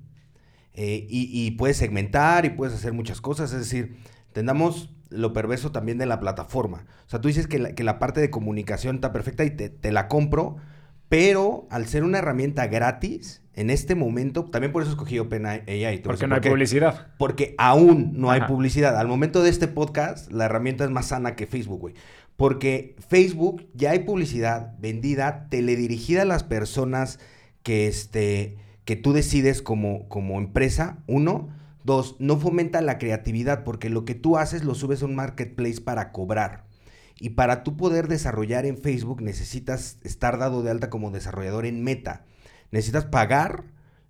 Eh, 0.73 1.07
y, 1.09 1.29
y 1.47 1.53
puedes 1.53 1.77
segmentar 1.77 2.47
y 2.47 2.51
puedes 2.51 2.75
hacer 2.75 2.95
muchas 2.95 3.21
cosas. 3.21 3.53
Es 3.53 3.59
decir, 3.59 3.97
entendamos 4.29 4.91
lo 5.15 5.33
perverso 5.33 5.73
también 5.73 5.99
de 5.99 6.07
la 6.07 6.21
plataforma. 6.21 6.87
O 7.07 7.11
sea, 7.11 7.21
tú 7.21 7.29
dices 7.29 7.47
que 7.47 7.59
la, 7.59 7.73
que 7.75 7.85
la 7.85 7.99
parte 7.99 8.21
de 8.21 8.31
comunicación 8.31 8.97
está 8.97 9.13
perfecta 9.13 9.45
y 9.45 9.51
te, 9.51 9.69
te 9.69 9.93
la 9.93 10.09
compro, 10.09 10.57
pero 11.09 11.67
al 11.71 11.87
ser 11.87 12.05
una 12.05 12.19
herramienta 12.19 12.67
gratis, 12.67 13.45
en 13.57 13.71
este 13.71 13.95
momento, 13.95 14.45
también 14.47 14.73
por 14.73 14.83
eso 14.83 14.91
escogí 14.91 15.19
OpenAI. 15.19 16.03
Porque 16.03 16.27
no 16.27 16.35
hay 16.35 16.41
publicidad. 16.41 17.09
Porque 17.19 17.55
aún 17.57 18.13
no 18.15 18.31
hay 18.31 18.43
publicidad. 18.43 18.99
Al 18.99 19.07
momento 19.07 19.43
de 19.43 19.51
este 19.51 19.69
podcast, 19.69 20.31
la 20.33 20.47
herramienta 20.47 20.85
es 20.85 20.91
más 20.91 21.07
sana 21.07 21.37
que 21.37 21.47
Facebook, 21.47 21.81
güey. 21.81 21.95
Porque 22.37 22.97
Facebook 23.09 23.69
ya 23.75 23.93
hay 23.93 24.01
publicidad 24.01 24.77
vendida, 24.81 25.47
teledirigida 25.51 26.23
a 26.23 26.25
las 26.25 26.43
personas 26.43 27.21
que, 27.63 27.87
este, 27.87 28.57
que 28.85 28.97
tú 28.97 29.13
decides 29.13 29.63
como, 29.63 30.09
como 30.09 30.39
empresa, 30.39 30.99
uno. 31.07 31.49
Dos, 31.85 32.17
no 32.19 32.39
fomenta 32.39 32.81
la 32.81 32.99
creatividad 32.99 33.63
porque 33.63 33.91
lo 33.91 34.07
que 34.07 34.15
tú 34.15 34.39
haces 34.39 34.65
lo 34.65 34.75
subes 34.75 35.03
a 35.03 35.05
un 35.05 35.15
marketplace 35.15 35.83
para 35.83 36.13
cobrar. 36.13 36.65
Y 37.21 37.31
para 37.31 37.63
tú 37.63 37.77
poder 37.77 38.09
desarrollar 38.09 38.65
en 38.67 38.79
Facebook 38.79 39.23
necesitas 39.23 39.99
estar 40.03 40.39
dado 40.39 40.63
de 40.63 40.71
alta 40.71 40.91
como 40.91 41.11
desarrollador 41.11 41.67
en 41.67 41.85
Meta. 41.85 42.25
Necesitas 42.71 43.05
pagar, 43.05 43.65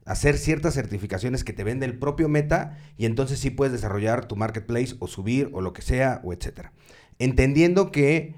hacer 0.05 0.39
ciertas 0.39 0.75
certificaciones 0.75 1.43
que 1.43 1.53
te 1.53 1.65
vende 1.65 1.85
el 1.85 1.99
propio 1.99 2.29
Meta 2.29 2.79
y 2.97 3.07
entonces 3.07 3.41
sí 3.41 3.51
puedes 3.51 3.73
desarrollar 3.73 4.27
tu 4.27 4.37
marketplace 4.37 4.95
o 5.01 5.09
subir 5.09 5.51
o 5.53 5.61
lo 5.61 5.73
que 5.73 5.83
sea 5.83 6.21
o 6.23 6.33
etcétera. 6.33 6.73
Entendiendo 7.19 7.91
que 7.91 8.37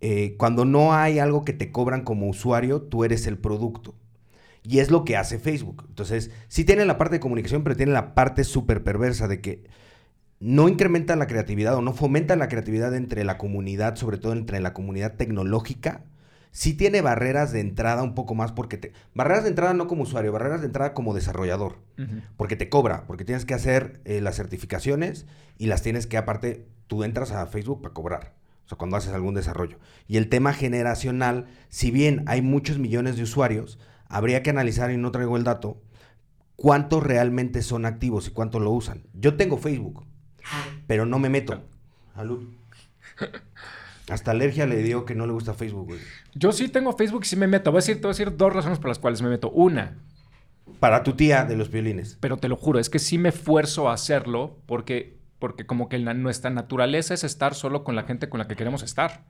eh, 0.00 0.34
cuando 0.38 0.64
no 0.64 0.94
hay 0.94 1.18
algo 1.18 1.44
que 1.44 1.52
te 1.52 1.70
cobran 1.70 2.04
como 2.04 2.28
usuario, 2.28 2.82
tú 2.82 3.04
eres 3.04 3.26
el 3.26 3.36
producto. 3.36 3.94
Y 4.62 4.80
es 4.80 4.90
lo 4.90 5.04
que 5.04 5.16
hace 5.16 5.38
Facebook. 5.38 5.84
Entonces, 5.88 6.30
sí 6.48 6.64
tiene 6.64 6.84
la 6.84 6.98
parte 6.98 7.16
de 7.16 7.20
comunicación, 7.20 7.62
pero 7.62 7.76
tiene 7.76 7.92
la 7.92 8.14
parte 8.14 8.44
súper 8.44 8.82
perversa 8.82 9.28
de 9.28 9.40
que 9.40 9.64
no 10.40 10.68
incrementa 10.68 11.16
la 11.16 11.26
creatividad 11.26 11.74
o 11.74 11.82
no 11.82 11.92
fomenta 11.92 12.36
la 12.36 12.48
creatividad 12.48 12.94
entre 12.94 13.24
la 13.24 13.38
comunidad, 13.38 13.96
sobre 13.96 14.18
todo 14.18 14.32
entre 14.32 14.60
la 14.60 14.72
comunidad 14.72 15.14
tecnológica. 15.14 16.04
Sí 16.50 16.74
tiene 16.74 17.02
barreras 17.02 17.52
de 17.52 17.60
entrada 17.60 18.02
un 18.02 18.14
poco 18.14 18.34
más 18.34 18.52
porque 18.52 18.78
te... 18.78 18.92
Barreras 19.14 19.44
de 19.44 19.50
entrada 19.50 19.74
no 19.74 19.86
como 19.86 20.04
usuario, 20.04 20.32
barreras 20.32 20.60
de 20.60 20.66
entrada 20.66 20.94
como 20.94 21.14
desarrollador. 21.14 21.78
Porque 22.36 22.56
te 22.56 22.68
cobra, 22.68 23.04
porque 23.06 23.24
tienes 23.24 23.44
que 23.44 23.54
hacer 23.54 24.00
eh, 24.04 24.20
las 24.20 24.36
certificaciones 24.36 25.26
y 25.58 25.66
las 25.66 25.82
tienes 25.82 26.06
que 26.06 26.16
aparte, 26.16 26.66
tú 26.86 27.04
entras 27.04 27.32
a 27.32 27.46
Facebook 27.46 27.82
para 27.82 27.94
cobrar. 27.94 28.34
O 28.64 28.68
sea, 28.68 28.78
cuando 28.78 28.96
haces 28.96 29.12
algún 29.12 29.34
desarrollo. 29.34 29.78
Y 30.06 30.16
el 30.16 30.28
tema 30.28 30.52
generacional, 30.52 31.46
si 31.68 31.90
bien 31.90 32.22
hay 32.26 32.42
muchos 32.42 32.78
millones 32.78 33.16
de 33.16 33.22
usuarios, 33.22 33.78
habría 34.08 34.42
que 34.42 34.50
analizar, 34.50 34.90
y 34.90 34.96
no 34.96 35.10
traigo 35.10 35.36
el 35.36 35.44
dato, 35.44 35.80
cuántos 36.56 37.02
realmente 37.02 37.62
son 37.62 37.84
activos 37.86 38.28
y 38.28 38.30
cuántos 38.30 38.60
lo 38.62 38.70
usan. 38.70 39.02
Yo 39.14 39.36
tengo 39.36 39.58
Facebook, 39.58 40.04
pero 40.86 41.06
no 41.06 41.18
me 41.18 41.28
meto. 41.28 41.62
Salud. 42.14 42.42
Hasta 44.10 44.30
alergia 44.30 44.66
le 44.66 44.82
dio 44.82 45.04
que 45.04 45.14
no 45.14 45.26
le 45.26 45.32
gusta 45.34 45.52
Facebook, 45.52 45.86
güey. 45.88 46.00
Yo 46.34 46.52
sí 46.52 46.68
tengo 46.68 46.94
Facebook 46.96 47.22
y 47.24 47.28
sí 47.28 47.36
me 47.36 47.46
meto. 47.46 47.70
Voy 47.70 47.78
a 47.78 47.82
decir, 47.82 47.96
te 47.96 48.02
voy 48.02 48.08
a 48.10 48.14
decir 48.16 48.36
dos 48.36 48.52
razones 48.54 48.78
por 48.78 48.88
las 48.88 48.98
cuales 48.98 49.20
me 49.20 49.28
meto. 49.28 49.50
Una, 49.50 49.98
Para 50.80 51.02
tu 51.02 51.12
tía 51.12 51.44
de 51.44 51.56
los 51.56 51.70
violines. 51.70 52.16
pero 52.20 52.38
te 52.38 52.48
lo 52.48 52.56
juro, 52.56 52.78
es 52.78 52.88
que 52.88 52.98
sí 52.98 53.18
me 53.18 53.28
esfuerzo 53.28 53.88
a 53.90 53.92
hacerlo 53.92 54.56
porque, 54.66 55.18
porque 55.38 55.66
como 55.66 55.88
que 55.90 55.98
la- 55.98 56.14
nuestra 56.14 56.48
naturaleza 56.50 57.12
es 57.12 57.22
estar 57.22 57.54
solo 57.54 57.84
con 57.84 57.96
la 57.96 58.04
gente 58.04 58.30
con 58.30 58.38
la 58.38 58.48
que 58.48 58.56
queremos 58.56 58.82
estar. 58.82 59.24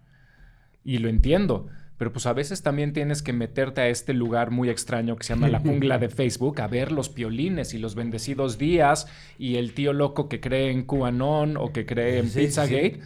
Y 0.84 0.98
lo 0.98 1.08
entiendo. 1.08 1.66
Pero 1.98 2.12
pues 2.12 2.26
a 2.26 2.32
veces 2.32 2.62
también 2.62 2.92
tienes 2.92 3.22
que 3.22 3.32
meterte 3.32 3.80
a 3.82 3.88
este 3.88 4.14
lugar 4.14 4.50
muy 4.52 4.70
extraño 4.70 5.16
que 5.16 5.24
se 5.24 5.34
llama 5.34 5.48
la 5.48 5.58
jungla 5.66 5.98
de 5.98 6.08
Facebook 6.08 6.60
a 6.60 6.68
ver 6.68 6.92
los 6.92 7.08
piolines 7.08 7.74
y 7.74 7.78
los 7.78 7.94
bendecidos 7.96 8.56
días 8.58 9.06
y 9.38 9.56
el 9.56 9.74
tío 9.74 9.92
loco 9.92 10.28
que 10.28 10.40
cree 10.40 10.70
en 10.70 10.84
QAnon 10.84 11.56
o 11.56 11.72
que 11.72 11.84
cree 11.86 12.18
en 12.18 12.30
Sí, 12.30 12.30
sí, 12.30 12.46
Pizzagate. 12.46 13.00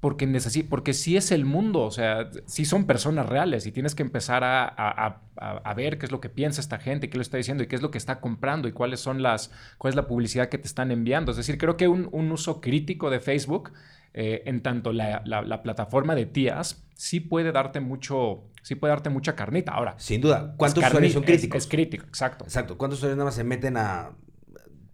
Porque, 0.00 0.26
porque 0.68 0.92
sí 0.92 1.16
es 1.16 1.32
el 1.32 1.44
mundo, 1.46 1.80
o 1.82 1.90
sea, 1.90 2.30
sí 2.46 2.64
son 2.64 2.86
personas 2.86 3.26
reales 3.28 3.66
y 3.66 3.72
tienes 3.72 3.94
que 3.94 4.02
empezar 4.02 4.44
a, 4.44 4.64
a- 4.64 5.06
a- 5.06 5.22
a- 5.36 5.56
a 5.64 5.74
ver 5.74 5.98
qué 5.98 6.06
es 6.06 6.12
lo 6.12 6.20
que 6.20 6.28
piensa 6.28 6.60
esta 6.60 6.78
gente, 6.78 7.08
qué 7.10 7.16
lo 7.16 7.22
está 7.22 7.38
diciendo 7.38 7.64
y 7.64 7.66
qué 7.66 7.76
es 7.76 7.82
lo 7.82 7.90
que 7.90 7.98
está 7.98 8.20
comprando 8.20 8.68
y 8.68 8.72
cuáles 8.72 9.00
son 9.00 9.22
las, 9.22 9.50
cuál 9.78 9.90
es 9.92 9.96
la 9.96 10.06
publicidad 10.06 10.48
que 10.48 10.58
te 10.58 10.66
están 10.68 10.90
enviando. 10.92 11.30
Es 11.32 11.38
decir, 11.38 11.58
creo 11.58 11.76
que 11.76 11.88
un, 11.88 12.08
un 12.12 12.30
uso 12.30 12.60
crítico 12.60 13.10
de 13.10 13.20
Facebook, 13.20 13.72
eh, 14.16 14.42
en 14.46 14.62
tanto 14.62 14.92
la, 14.92 15.22
la- 15.24 15.42
la 15.42 15.62
plataforma 15.62 16.14
de 16.16 16.26
tías, 16.26 16.82
sí 16.94 17.20
puede 17.20 17.52
darte 17.52 17.78
mucho, 17.80 18.42
sí 18.62 18.74
puede 18.74 18.90
darte 18.92 19.10
mucha 19.10 19.36
carnita. 19.36 19.72
Ahora, 19.72 19.94
Sin 19.98 20.20
duda. 20.20 20.54
¿Cuántos 20.56 20.82
es 20.82 20.88
usuarios 20.88 21.12
son 21.12 21.22
es- 21.22 21.26
críticos? 21.28 21.58
Es, 21.62 21.66
crítico, 21.68 22.06
exacto. 22.06 22.44
Exacto. 22.44 22.76
¿Cuántos 22.78 22.98
usuarios 22.98 23.16
nada 23.16 23.26
más 23.26 23.34
se 23.36 23.44
meten 23.44 23.76
a 23.76 24.10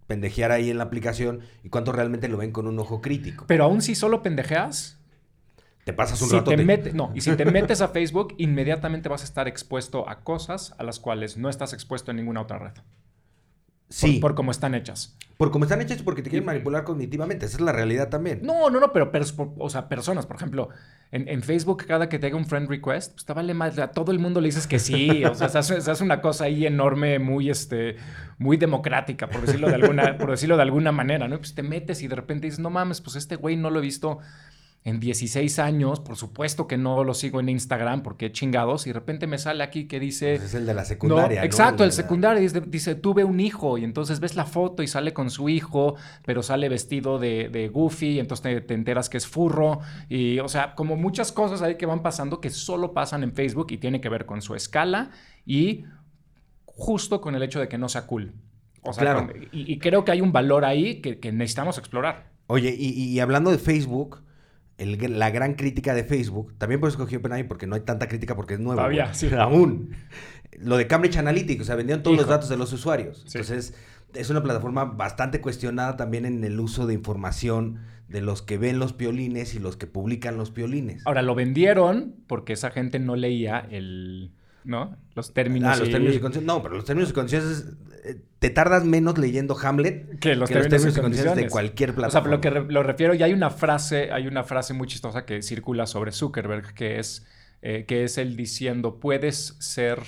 pendejear 0.07 0.51
ahí 0.53 0.71
en 0.71 0.77
la 0.79 0.85
aplicación 0.85 1.41
y 1.63 1.69
cuántos 1.71 1.95
realmente 1.95 2.29
lo 2.29 2.37
ven 2.37 2.53
con 2.53 2.67
un 2.67 2.79
ojo 2.79 3.01
crítico? 3.01 3.45
Pero 3.47 3.65
aún 3.65 3.81
si 3.81 3.95
solo 3.95 4.23
pendejeas, 4.23 4.99
Te 5.85 5.93
pasas 5.93 6.21
un 6.23 6.29
si 6.29 6.37
rato. 6.37 6.51
te 6.51 6.57
mete- 6.57 6.93
no, 6.93 7.13
y 7.15 7.21
si 7.23 7.35
te 7.37 7.45
metes 7.51 7.81
a 7.81 7.89
Facebook, 7.89 8.35
inmediatamente 8.39 9.09
vas 9.09 9.23
a 9.23 9.25
estar 9.25 9.49
expuesto 9.49 10.09
a 10.09 10.21
cosas 10.25 10.75
a 10.79 10.83
las 10.85 10.99
cuales 11.01 11.37
no 11.37 11.49
estás 11.49 11.73
expuesto 11.73 12.11
en 12.11 12.19
ninguna 12.19 12.41
otra 12.43 12.59
red. 12.59 12.73
Sí. 13.93 14.13
Por, 14.15 14.31
por 14.31 14.35
cómo 14.37 14.51
están 14.51 14.75
hechas. 14.75 15.17
Por 15.37 15.51
cómo 15.51 15.65
están 15.65 15.81
hechos 15.81 15.99
y 16.01 16.03
porque 16.03 16.23
te 16.23 16.31
quieren 16.31 16.47
manipular 16.47 16.85
cognitivamente. 16.85 17.47
Esa 17.47 17.57
es 17.57 17.61
la 17.63 17.73
realidad 17.73 18.09
también. 18.09 18.41
No, 18.43 18.71
no, 18.71 18.79
no, 18.81 18.93
pero, 18.93 19.11
pers- 19.13 19.35
o 19.59 19.69
sea, 19.71 19.89
personas, 19.89 20.25
por 20.25 20.37
ejemplo, 20.37 20.69
en, 21.11 21.29
en 21.29 21.43
Facebook 21.43 21.85
cada 21.87 22.09
que 22.09 22.19
te 22.19 22.29
haga 22.29 22.37
un 22.37 22.47
friend 22.47 22.69
request, 22.69 23.13
pues 23.15 23.25
te 23.25 23.33
vale 23.33 23.53
más, 23.53 23.79
a 23.79 23.89
todo 23.89 24.13
el 24.13 24.19
mundo 24.19 24.41
le 24.41 24.49
dices 24.49 24.67
que 24.67 24.79
sí, 24.79 25.25
o 25.25 25.35
sea, 25.35 25.49
se 25.49 25.59
hace, 25.59 25.81
se 25.81 25.91
hace 25.91 26.05
una 26.05 26.21
cosa 26.21 26.45
ahí 26.45 26.65
enorme, 26.65 27.19
muy, 27.19 27.51
este, 27.51 27.97
muy 28.39 28.57
democrática, 28.57 29.29
por 29.29 29.41
decirlo 29.43 29.69
de 29.69 29.75
alguna, 29.75 30.17
por 30.17 30.31
decirlo 30.31 30.57
de 30.57 30.63
alguna 30.63 30.93
manera, 30.93 31.27
¿no? 31.29 31.39
Pues 31.39 31.55
te 31.55 31.63
metes 31.63 32.03
y 32.03 32.09
de 32.09 32.15
repente 32.15 32.47
dices, 32.47 32.61
no 32.61 32.71
mames, 32.71 33.01
pues 33.01 33.17
este 33.17 33.37
güey 33.37 33.57
no 33.57 33.69
lo 33.71 33.81
he 33.81 33.83
visto 33.83 34.21
en 34.85 34.99
16 34.99 35.61
años, 35.61 36.01
por 36.01 36.17
supuesto 36.17 36.67
que 36.67 36.77
no 36.77 37.05
lo 37.05 37.15
sigo 37.15 37.39
en 37.39 37.49
Instagram, 37.49 38.03
porque 38.03 38.33
chingados, 38.33 38.85
y 38.87 38.91
de 38.91 38.95
repente 38.95 39.29
me 39.29 39.39
sale 39.39 39.63
aquí 39.63 39.87
que 39.87 40.01
dice... 40.01 40.35
Pues 40.39 40.49
es 40.49 40.55
el 40.55 40.67
de 40.67 40.75
la 40.75 40.85
secundaria. 40.85 41.41
¿no? 41.41 41.47
exacto, 41.47 41.85
el 41.85 41.93
secundario 41.93 42.41
dice, 42.43 42.61
dice, 42.67 42.95
tuve 42.97 43.23
un 43.23 43.39
hijo 43.39 43.79
y 43.79 43.85
entonces 43.85 44.19
ves 44.19 44.35
la 44.35 44.45
foto 44.45 44.83
y 44.83 44.89
sale 44.89 45.13
con 45.13 45.31
su 45.31 45.49
hijo, 45.49 45.95
pero 46.25 46.43
sale 46.43 46.69
vestido 46.69 47.21
de, 47.21 47.49
de 47.49 47.69
Goofy 47.69 48.15
y 48.15 48.19
entonces 48.19 48.43
te, 48.43 48.61
te 48.61 48.75
enteras 48.75 49.09
que 49.09 49.19
es 49.19 49.27
furro 49.29 49.79
y, 50.09 50.41
o 50.41 50.49
sea, 50.49 50.75
como 50.75 50.97
muchas 50.97 51.31
cosas 51.31 51.63
ahí 51.63 51.77
que 51.77 51.87
van 51.87 52.03
pasando 52.03 52.41
que 52.41 52.51
solo 52.51 52.93
pasan 52.93 53.23
en 53.23 53.33
Facebook 53.35 53.69
y 53.71 53.79
tiene 53.79 54.01
que 54.01 54.09
ver 54.09 54.27
con 54.27 54.43
su 54.43 54.57
escala 54.57 55.11
y 55.47 55.85
justo 56.65 57.21
con 57.21 57.35
el 57.35 57.43
hecho 57.45 57.61
de 57.61 57.69
que 57.69 57.79
no 57.79 57.89
sea 57.89 58.07
cool. 58.07 58.35
O 58.83 58.93
sea, 58.93 59.03
Claro. 59.03 59.27
con- 59.29 59.43
y, 59.53 59.73
y 59.75 59.79
creo 59.79 60.05
que 60.05 60.11
hay 60.11 60.21
un 60.21 60.33
valor 60.33 60.65
ahí 60.65 61.01
que, 61.01 61.21
que 61.21 61.31
necesitamos 61.31 61.79
explorar. 61.79 62.33
Oye, 62.49 62.75
y, 62.77 62.89
y 62.91 63.21
hablando 63.21 63.51
de 63.53 63.59
Facebook, 63.59 64.23
el 64.83 65.19
la 65.19 65.31
gran 65.31 65.55
crítica 65.55 65.95
de 65.95 66.05
Facebook, 66.05 66.55
también 66.59 66.81
por 66.81 66.89
eso 66.89 66.99
escogí 66.99 67.17
OpenAI, 67.17 67.45
porque 67.45 67.67
no 67.67 67.75
hay 67.75 67.83
tanta 67.83 68.09
crítica 68.09 68.35
porque 68.37 68.55
es 68.55 68.61
nuevo. 68.61 68.77
Todavía, 68.77 69.15
sí. 69.15 69.31
Aún. 69.39 69.91
Lo 70.59 70.77
de 70.77 70.87
Cambridge 70.87 71.17
Analytica, 71.17 71.63
o 71.63 71.65
sea, 71.65 71.77
vendieron 71.77 72.03
todos 72.03 72.17
los 72.17 72.29
datos 72.29 72.49
de 72.49 72.57
los 72.57 72.73
usuarios. 72.73 73.25
Sí. 73.27 73.39
Entonces, 73.39 73.75
es 74.15 74.31
una 74.31 74.43
plataforma 74.43 74.85
bastante 74.85 75.41
cuestionada 75.41 75.97
también 75.97 76.27
en 76.27 76.45
el 76.45 76.61
uso 76.61 76.87
de 76.87 76.95
información 76.95 77.81
de 78.09 78.21
los 78.21 78.43
que 78.43 78.59
ven 78.59 78.79
los 78.79 78.93
piolines 78.93 79.55
y 79.55 79.59
los 79.59 79.77
que 79.77 79.87
publican 79.87 80.37
los 80.37 80.51
piolines. 80.51 81.03
Ahora, 81.07 81.23
lo 81.23 81.35
vendieron 81.35 82.15
porque 82.27 82.53
esa 82.53 82.71
gente 82.71 82.99
no 82.99 83.17
leía 83.17 83.67
el... 83.71 84.33
¿No? 84.65 84.97
Los 85.15 85.35
términos. 85.35 85.75
Ah, 85.75 85.79
los 85.79 85.91
términos 85.91 86.17
y 86.17 86.21
condiciones. 86.21 86.47
No, 86.47 86.63
pero 86.63 86.77
los 86.77 86.85
términos 86.85 87.11
y 87.11 87.13
condiciones 87.13 87.67
eh, 88.05 88.21
te 88.39 88.51
tardas 88.51 88.85
menos 88.85 89.19
leyendo 89.19 89.57
Hamlet 89.57 90.19
que 90.19 90.35
los, 90.37 90.49
términos, 90.49 90.97
y 90.97 91.01
condiciones 91.01 91.37
de 91.37 91.49
cualquier 91.49 91.95
plataforma. 91.95 92.37
O 92.37 92.41
sea, 92.41 92.51
lo 92.51 92.67
que 92.67 92.73
lo 92.73 92.83
refiero, 92.83 93.15
y 93.15 93.23
hay 93.23 93.33
una 93.33 93.51
frase, 93.51 94.11
hay 94.13 94.27
una 94.27 94.45
frase 94.45 94.75
muy 94.75 94.87
chistosa 94.87 95.25
que 95.25 95.43
circula 95.43 95.87
sobre 95.87 96.13
Zuckerberg, 96.13 96.75
que 96.75 96.99
es, 96.99 97.27
eh, 97.63 97.85
que 97.87 98.05
es 98.05 98.19
él 98.19 98.37
diciendo, 98.37 98.99
puedes 98.99 99.57
ser, 99.61 100.01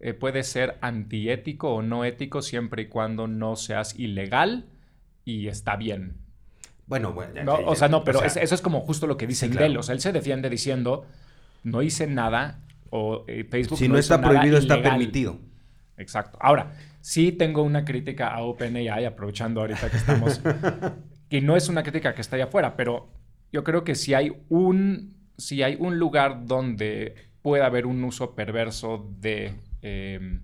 eh, 0.00 0.14
puedes 0.14 0.46
ser 0.46 0.78
antiético 0.80 1.74
o 1.74 1.82
no 1.82 2.04
ético 2.04 2.42
siempre 2.42 2.82
y 2.82 2.86
cuando 2.88 3.26
no 3.26 3.56
seas 3.56 3.98
ilegal 3.98 4.66
y 5.24 5.48
está 5.48 5.76
bien. 5.76 6.16
Bueno, 6.86 7.12
bueno. 7.12 7.42
No, 7.44 7.56
o 7.66 7.74
sea, 7.74 7.88
no, 7.88 8.04
pero 8.04 8.22
eso 8.22 8.40
es 8.40 8.62
como 8.62 8.80
justo 8.80 9.06
lo 9.06 9.16
que 9.16 9.26
dice 9.26 9.48
sí, 9.50 9.58
él. 9.58 9.76
O 9.76 9.82
sea, 9.82 9.94
él 9.94 10.00
se 10.00 10.12
defiende 10.12 10.48
diciendo, 10.48 11.04
no 11.64 11.82
hice 11.82 12.06
nada 12.06 12.60
o 12.96 13.24
eh, 13.28 13.44
Facebook 13.44 13.78
si 13.78 13.88
no, 13.88 13.98
está 13.98 14.20
prohibido, 14.20 14.56
está 14.58 14.82
permitido. 14.82 15.38
Exacto. 15.98 16.38
Ahora, 16.40 16.72
sí 17.00 17.32
tengo 17.32 17.62
una 17.62 17.84
crítica 17.84 18.28
a 18.28 18.42
OpenAI, 18.42 19.04
aprovechando 19.04 19.60
ahorita 19.60 19.90
que 19.90 19.96
estamos, 19.96 20.40
y 21.30 21.40
no 21.40 21.56
es 21.56 21.68
una 21.68 21.82
crítica 21.82 22.14
que 22.14 22.20
está 22.20 22.36
allá 22.36 22.46
afuera, 22.46 22.76
pero 22.76 23.08
yo 23.52 23.64
creo 23.64 23.84
que 23.84 23.94
si 23.94 24.14
hay 24.14 24.32
un, 24.48 25.14
si 25.36 25.62
hay 25.62 25.76
un 25.78 25.98
lugar 25.98 26.46
donde 26.46 27.14
puede 27.42 27.62
haber 27.62 27.86
un 27.86 28.02
uso 28.04 28.34
perverso 28.34 29.10
de, 29.18 29.54
eh, 29.82 30.40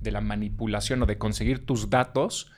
de 0.00 0.10
la 0.10 0.20
manipulación 0.20 1.02
o 1.02 1.06
de 1.06 1.18
conseguir 1.18 1.64
tus 1.64 1.88
datos, 1.88 2.50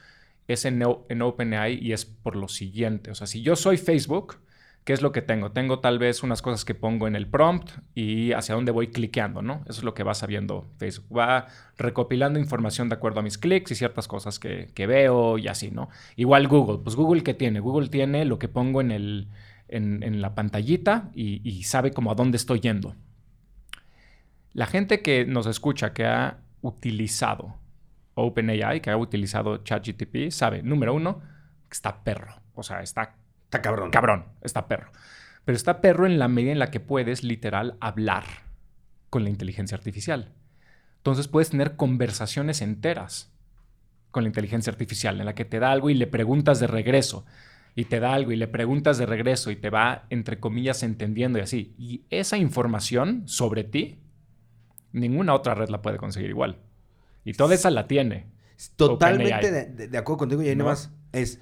es 0.49 0.65
en, 0.65 0.83
en 1.09 1.23
OpenAI 1.23 1.79
y 1.81 1.93
es 1.93 2.05
por 2.05 2.37
lo 2.37 2.49
siguiente. 2.49 3.11
O 3.11 3.15
sea, 3.15 3.27
si 3.27 3.43
yo 3.43 3.57
soy 3.57 3.77
Facebook, 3.77 4.39
¿Qué 4.85 4.93
es 4.93 5.01
lo 5.01 5.13
que 5.13 5.23
tengo? 5.23 5.51
Tengo 5.51 5.79
tal 5.79 5.99
vez 5.99 6.23
unas 6.23 6.43
cosas 6.43 6.67
que 6.67 6.75
pongo 6.75 7.09
en 7.09 7.17
el 7.17 7.27
prompt 7.27 7.71
y 7.95 8.33
hacia 8.33 8.55
dónde 8.55 8.71
voy 8.71 8.89
cliqueando, 8.89 9.41
¿no? 9.41 9.63
Eso 9.67 9.81
es 9.81 9.83
lo 9.83 9.95
que 9.95 10.03
va 10.03 10.13
sabiendo 10.13 10.67
Facebook. 10.77 11.19
Va 11.19 11.47
recopilando 11.79 12.39
información 12.39 12.91
de 12.91 12.97
acuerdo 12.97 13.21
a 13.21 13.23
mis 13.23 13.39
clics 13.39 13.71
y 13.71 13.77
ciertas 13.77 14.07
cosas 14.09 14.39
que, 14.39 14.87
veo 14.87 15.39
y 15.39 15.49
así, 15.49 15.71
¿no? 15.71 15.89
Igual 16.17 16.49
Google. 16.49 16.81
Pues 16.85 16.97
Google, 16.97 17.23
¿qué 17.23 17.33
tiene? 17.33 17.61
Google 17.61 17.89
tiene 17.89 18.27
lo 18.27 18.39
que 18.39 18.49
pongo 18.49 18.83
en, 18.83 18.91
el, 18.91 19.29
en, 19.69 20.21
la 20.21 20.35
pantallita 20.35 21.11
y, 21.15 21.41
y 21.49 21.63
sabe 21.63 21.91
como 21.91 22.13
a 22.13 22.15
dónde 22.15 22.37
estoy 22.37 22.61
yendo. 22.61 22.95
La 24.53 24.67
gente 24.67 25.01
que 25.01 25.25
nos 25.25 25.47
escucha, 25.47 25.95
que 25.95 26.05
ha 26.05 26.41
utilizado 26.61 27.57
OpenAI, 28.15 28.83
que 28.83 28.91
ha 28.91 28.99
utilizado 28.99 29.65
ChatGTP, 29.65 30.31
sabe, 30.31 30.63
número 30.63 30.93
uno, 30.93 31.23
que 31.69 31.73
está 31.73 32.05
perro. 32.05 32.35
O 32.55 32.63
sea, 32.63 32.83
está 32.83 33.17
Está 33.55 33.63
cabrón. 33.63 33.91
Cabrón, 33.93 34.25
está 34.43 34.67
perro. 34.67 34.91
Pero 35.45 35.55
está 35.55 35.81
perro 35.81 36.07
en 36.07 36.19
la 36.19 36.27
medida 36.27 36.51
en 36.51 36.59
la 36.59 36.73
que 36.73 36.81
puedes 36.81 37.23
literal 37.23 37.77
hablar 37.81 38.25
con 39.11 39.23
la 39.23 39.31
inteligencia 39.31 39.77
artificial. 39.77 40.33
Entonces 40.97 41.29
puedes 41.29 41.51
tener 41.51 41.77
conversaciones 41.77 42.63
enteras 42.63 43.33
con 44.11 44.25
la 44.25 44.29
inteligencia 44.29 44.73
artificial, 44.73 45.21
en 45.21 45.27
la 45.27 45.37
que 45.37 45.45
te 45.45 45.61
da 45.61 45.71
algo 45.71 45.89
y 45.89 45.95
le 45.95 46.09
preguntas 46.09 46.59
de 46.59 46.67
regreso, 46.67 47.27
y 47.77 47.85
te 47.85 48.01
da 48.01 48.13
algo 48.13 48.33
y 48.33 48.37
le 48.37 48.49
preguntas 48.49 48.99
de 48.99 49.07
regreso 49.07 49.53
y 49.53 49.57
te 49.57 49.71
va, 49.71 50.07
entre 50.11 50.41
comillas, 50.41 50.83
entendiendo 50.83 51.39
y 51.39 51.43
así. 51.43 51.77
Y 51.79 52.03
esa 52.11 52.37
información 52.37 53.23
sobre 53.27 53.63
ti, 53.63 54.01
ninguna 54.91 55.33
otra 55.33 55.55
red 55.55 55.69
la 55.69 55.81
puede 55.81 55.99
conseguir 55.99 56.31
igual. 56.31 56.59
Y 57.25 57.35
toda 57.35 57.55
esa 57.55 57.71
la 57.71 57.87
tiene. 57.87 58.27
Totalmente 58.75 59.51
de, 59.89 59.99
acuerdo 59.99 60.19
contigo 60.19 60.43
y 60.43 60.49
ahí 60.49 60.57
¿No? 60.57 60.65
más 60.65 60.93
es 61.13 61.41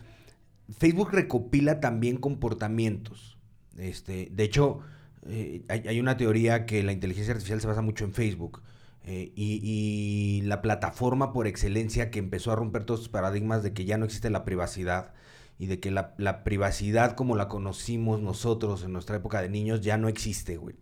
Facebook 0.70 1.10
recopila 1.12 1.80
también 1.80 2.16
comportamientos. 2.16 3.38
Este, 3.78 4.28
de 4.30 4.44
hecho, 4.44 4.80
eh, 5.28 5.62
hay, 5.68 6.00
una 6.00 6.16
teoría 6.16 6.66
que 6.66 6.82
la 6.82 6.92
inteligencia 6.92 7.32
artificial 7.32 7.60
se 7.60 7.66
basa 7.66 7.82
mucho 7.82 8.04
en 8.04 8.12
Facebook. 8.12 8.62
Eh, 9.04 9.32
y, 9.34 10.42
la 10.44 10.62
plataforma 10.62 11.32
por 11.32 11.48
excelencia 11.48 12.10
que 12.10 12.20
empezó 12.20 12.52
a 12.52 12.56
romper 12.56 12.84
todos 12.84 13.00
los 13.00 13.08
paradigmas 13.08 13.62
de 13.62 13.72
que 13.72 13.84
ya 13.84 13.98
no 13.98 14.04
existe 14.04 14.30
la 14.30 14.44
privacidad 14.44 15.12
y 15.58 15.66
de 15.66 15.80
que 15.80 15.90
la, 15.90 16.44
privacidad 16.44 17.16
como 17.16 17.34
la 17.36 17.48
conocimos 17.48 18.20
nosotros 18.20 18.84
en 18.84 18.92
nuestra 18.92 19.16
época 19.16 19.42
de 19.42 19.48
niños 19.48 19.80
ya 19.80 19.96
no 19.96 20.08
existe, 20.08 20.56
güey. 20.56 20.76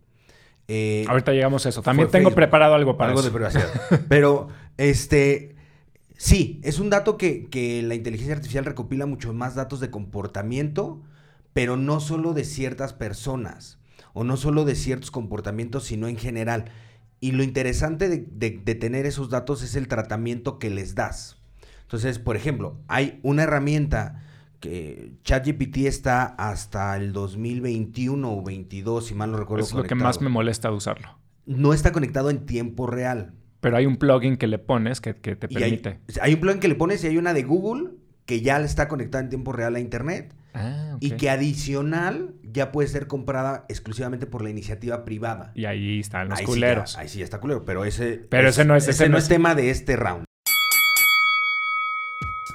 Eh, 0.68 1.04
Ahorita 1.08 1.32
llegamos 1.32 1.66
a 1.66 1.70
eso. 1.70 1.82
También 1.82 2.10
tengo 2.10 2.30
preparado 2.30 2.74
algo 2.74 2.96
para 2.96 3.10
algo 3.10 3.22
de 3.22 3.30
privacidad. 3.30 3.68
Pero, 4.08 4.48
este, 4.76 5.56
Sí, 6.20 6.61
es 6.62 6.80
un 6.80 6.90
dato 6.90 7.16
que, 7.16 7.83
la 7.83 7.94
inteligencia 7.94 8.35
artificial 8.35 8.66
recopila 8.66 9.06
mucho 9.06 9.33
más 9.33 9.54
datos 9.54 9.80
de 9.80 9.88
comportamiento, 9.88 11.00
pero 11.54 11.78
no 11.78 11.98
solo 11.98 12.35
de 12.35 12.44
ciertas 12.44 12.92
personas 12.92 13.78
o 14.12 14.22
no 14.22 14.37
solo 14.37 14.66
de 14.66 14.74
ciertos 14.74 15.11
comportamientos, 15.11 15.85
sino 15.85 16.09
en 16.09 16.18
general. 16.18 16.66
Y 17.20 17.33
lo 17.33 17.42
interesante 17.42 18.11
de, 18.11 18.50
tener 18.74 19.06
esos 19.06 19.30
datos 19.30 19.62
es 19.62 19.76
el 19.76 19.88
tratamiento 19.88 20.59
que 20.59 20.68
les 20.68 20.94
das. 20.94 21.40
Entonces, 21.85 22.18
por 22.18 22.37
ejemplo, 22.37 22.76
hay 22.87 23.18
una 23.22 23.44
herramienta 23.44 24.22
que 24.61 25.14
ChatGPT 25.24 25.87
está 25.87 26.26
hasta 26.26 26.98
el 26.98 27.14
2021 27.14 28.30
o 28.30 28.37
2022, 28.37 29.06
si 29.06 29.14
mal 29.14 29.33
no 29.33 29.38
recuerdo. 29.38 29.64
Es 29.64 29.72
lo 29.72 29.85
que 29.85 29.94
más 29.94 30.20
me 30.20 30.28
molesta 30.28 30.68
de 30.68 30.74
usarlo. 30.74 31.16
No 31.46 31.72
está 31.72 31.92
conectado 31.92 32.28
en 32.28 32.44
tiempo 32.44 32.87
real. 32.87 33.39
Pero 33.61 33.77
hay 33.77 33.87
un 33.87 33.96
plugin 33.96 34.37
que 34.37 34.46
le 34.46 34.59
pones 34.59 35.01
que, 35.01 35.14
te 35.14 35.37
permite. 35.37 36.01
Hay, 36.20 36.35
un 36.35 36.40
plugin 36.40 36.61
que 36.61 36.68
le 36.68 36.75
pones 36.75 37.05
y 37.05 37.09
hay 37.09 37.18
una 37.18 37.35
de 37.35 37.42
Google 37.42 37.90
que 38.25 38.40
ya 38.40 38.59
está 38.61 38.88
conectada 38.88 39.23
en 39.25 39.31
tiempo 39.31 39.53
real 39.53 39.75
a 39.77 39.81
Internet. 39.81 40.35
Ah, 40.53 40.96
y 40.99 41.12
que 41.12 41.31
adicional 41.31 42.35
ya 42.42 42.73
puede 42.73 42.88
ser 42.88 43.07
comprada 43.07 43.66
exclusivamente 43.68 44.27
por 44.27 44.42
la 44.42 44.51
iniciativa 44.51 45.05
privada. 45.05 45.53
Y 45.55 45.66
ahí 45.66 46.01
están 46.01 46.29
los 46.29 46.40
culeros. 46.42 46.96
ahí 46.99 47.09
sí 47.09 47.23
está 47.23 47.38
culero, 47.38 47.64
pero 47.64 47.85
ese, 47.85 48.27
pero 48.29 48.49
ese 48.49 48.64
no 48.64 48.75
es, 48.75 48.88
ese, 48.88 49.09
no 49.09 49.16
es 49.16 49.29
tema 49.29 49.55
de 49.55 49.70
este 49.70 49.94
round. 49.94 50.25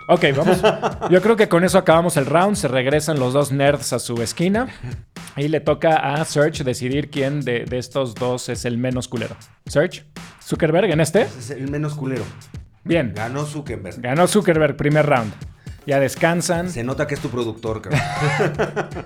Ok, 0.08 0.26
vamos. 0.36 0.62
Yo 1.10 1.22
creo 1.22 1.36
que 1.36 1.48
con 1.48 1.64
eso 1.64 1.78
acabamos 1.78 2.18
el 2.18 2.26
round. 2.26 2.58
Se 2.58 2.68
regresan 2.68 3.20
los 3.20 3.34
dos 3.34 3.52
nerds 3.52 3.94
a 3.94 4.00
su 4.00 4.22
esquina. 4.22 4.68
Y 5.38 5.50
le 5.50 5.60
toca 5.60 5.96
a 5.96 6.24
Search 6.24 6.64
decidir 6.64 7.10
quién 7.10 7.42
de, 7.42 7.66
estos 7.72 8.16
dos 8.16 8.48
es 8.48 8.64
el 8.64 8.78
menos 8.78 9.08
culero. 9.08 9.36
Search, 9.66 10.06
Zuckerberg 10.42 10.92
en 10.92 11.02
este. 11.02 11.24
Es 11.24 11.50
el 11.50 11.70
menos 11.70 11.94
culero. 11.94 12.24
Bien. 12.84 13.14
Ganó 13.14 13.46
Zuckerberg. 13.46 14.00
Ganó 14.00 14.28
Zuckerberg, 14.28 14.78
primer 14.78 15.06
round. 15.06 15.34
Ya 15.86 16.00
descansan. 16.00 16.70
Se 16.70 16.84
nota 16.84 17.06
que 17.06 17.16
es 17.16 17.20
tu 17.20 17.30
productor, 17.30 17.82
cabrón. 17.82 18.02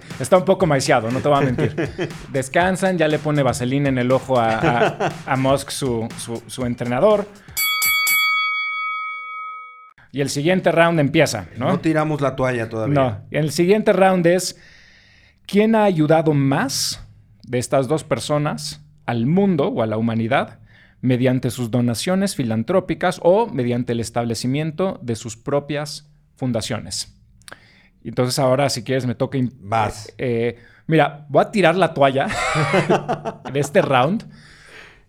Está 0.20 0.38
un 0.38 0.46
poco 0.46 0.66
maiciado, 0.66 1.10
no 1.12 1.20
te 1.20 1.28
voy 1.28 1.40
a 1.40 1.42
mentir. 1.42 1.90
Descansan, 2.32 2.98
ya 2.98 3.08
le 3.08 3.20
pone 3.20 3.42
vaselina 3.42 3.90
en 3.90 3.98
el 3.98 4.12
ojo 4.12 4.40
a, 4.40 5.12
a, 5.26 5.36
Musk, 5.36 5.72
su, 5.72 6.08
su 6.48 6.66
entrenador. 6.66 7.26
Y 10.12 10.22
el 10.22 10.30
siguiente 10.30 10.72
round 10.72 11.00
empieza, 11.00 11.48
¿no? 11.58 11.70
No 11.70 11.80
tiramos 11.80 12.22
la 12.22 12.36
toalla 12.36 12.68
todavía. 12.68 12.96
No. 12.96 13.22
El 13.32 13.52
siguiente 13.52 13.94
round 13.94 14.26
es 14.26 14.58
¿quién 15.50 15.74
ha 15.74 15.84
ayudado 15.84 16.34
más 16.34 17.04
de 17.44 17.58
estas 17.58 17.88
dos 17.88 18.04
personas 18.04 18.86
al 19.06 19.26
mundo 19.26 19.70
o 19.70 19.82
a 19.82 19.88
la 19.88 19.98
humanidad 19.98 20.60
mediante 21.02 21.50
sus 21.50 21.72
donaciones 21.72 22.36
filantrópicas 22.36 23.20
o 23.24 23.48
mediante 23.48 23.94
el 23.94 24.00
establecimiento 24.00 25.00
de 25.02 25.16
sus 25.16 25.38
propias 25.38 26.12
fundaciones? 26.36 27.16
Entonces 28.04 28.38
ahora, 28.38 28.70
si 28.70 28.84
quieres, 28.84 29.08
me 29.08 29.16
toca... 29.16 29.40
Vas. 29.60 30.14
Eh, 30.18 30.58
mira, 30.86 31.26
voy 31.30 31.42
a 31.42 31.52
tirar 31.52 31.76
la 31.76 31.94
toalla 31.94 32.28
de 33.52 33.60
este 33.60 33.82
round 33.82 34.30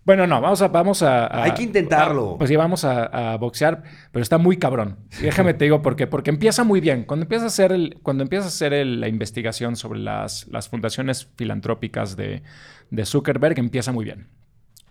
bueno, 0.03 0.25
no, 0.25 0.41
vamos 0.41 0.61
a... 0.61 0.67
Vamos 0.69 1.03
a, 1.03 1.43
Hay 1.43 1.53
que 1.53 1.63
intentarlo. 1.63 2.35
pues 2.37 2.49
sí, 2.49 2.55
vamos 2.55 2.83
a, 2.85 3.37
boxear, 3.37 3.83
pero 4.11 4.23
está 4.23 4.37
muy 4.37 4.57
cabrón. 4.57 4.97
déjame 5.21 5.53
te 5.55 5.65
digo 5.65 5.81
por 5.81 5.95
qué. 5.95 6.07
Porque 6.07 6.31
empieza 6.31 6.63
muy 6.63 6.81
bien. 6.81 7.03
Cuando 7.03 7.25
empieza 7.25 7.45
a 7.45 7.47
hacer, 7.47 7.71
el, 7.71 7.99
cuando 8.01 8.23
empieza 8.23 8.45
a 8.45 8.47
hacer 8.47 8.85
la 8.85 9.07
investigación 9.07 9.75
sobre 9.75 9.99
las, 9.99 10.47
las 10.47 10.69
fundaciones 10.69 11.29
filantrópicas 11.35 12.15
de, 12.15 12.41
de, 12.89 13.05
Zuckerberg, 13.05 13.59
empieza 13.59 13.91
muy 13.91 14.05
bien. 14.05 14.27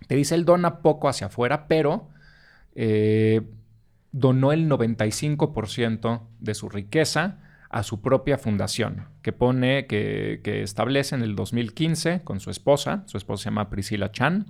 Te 0.06 0.14
dice, 0.14 0.34
él 0.36 0.44
dona 0.44 0.78
poco 0.78 1.08
hacia 1.08 1.26
afuera, 1.26 1.66
pero 1.66 2.08
eh, 2.76 3.42
donó 4.12 4.52
el 4.52 4.68
95% 4.68 6.22
de 6.38 6.54
su 6.54 6.68
riqueza 6.68 7.38
a 7.70 7.84
su 7.84 8.02
propia 8.02 8.36
fundación, 8.36 9.06
que 9.22 9.32
pone, 9.32 9.86
que, 9.86 10.40
que, 10.42 10.62
establece 10.62 11.14
en 11.14 11.22
el 11.22 11.36
2015 11.36 12.22
con 12.24 12.40
su 12.40 12.50
esposa, 12.50 13.04
su 13.06 13.16
esposa 13.16 13.44
se 13.44 13.50
llama 13.50 13.70
Priscilla 13.70 14.10
Chan, 14.10 14.46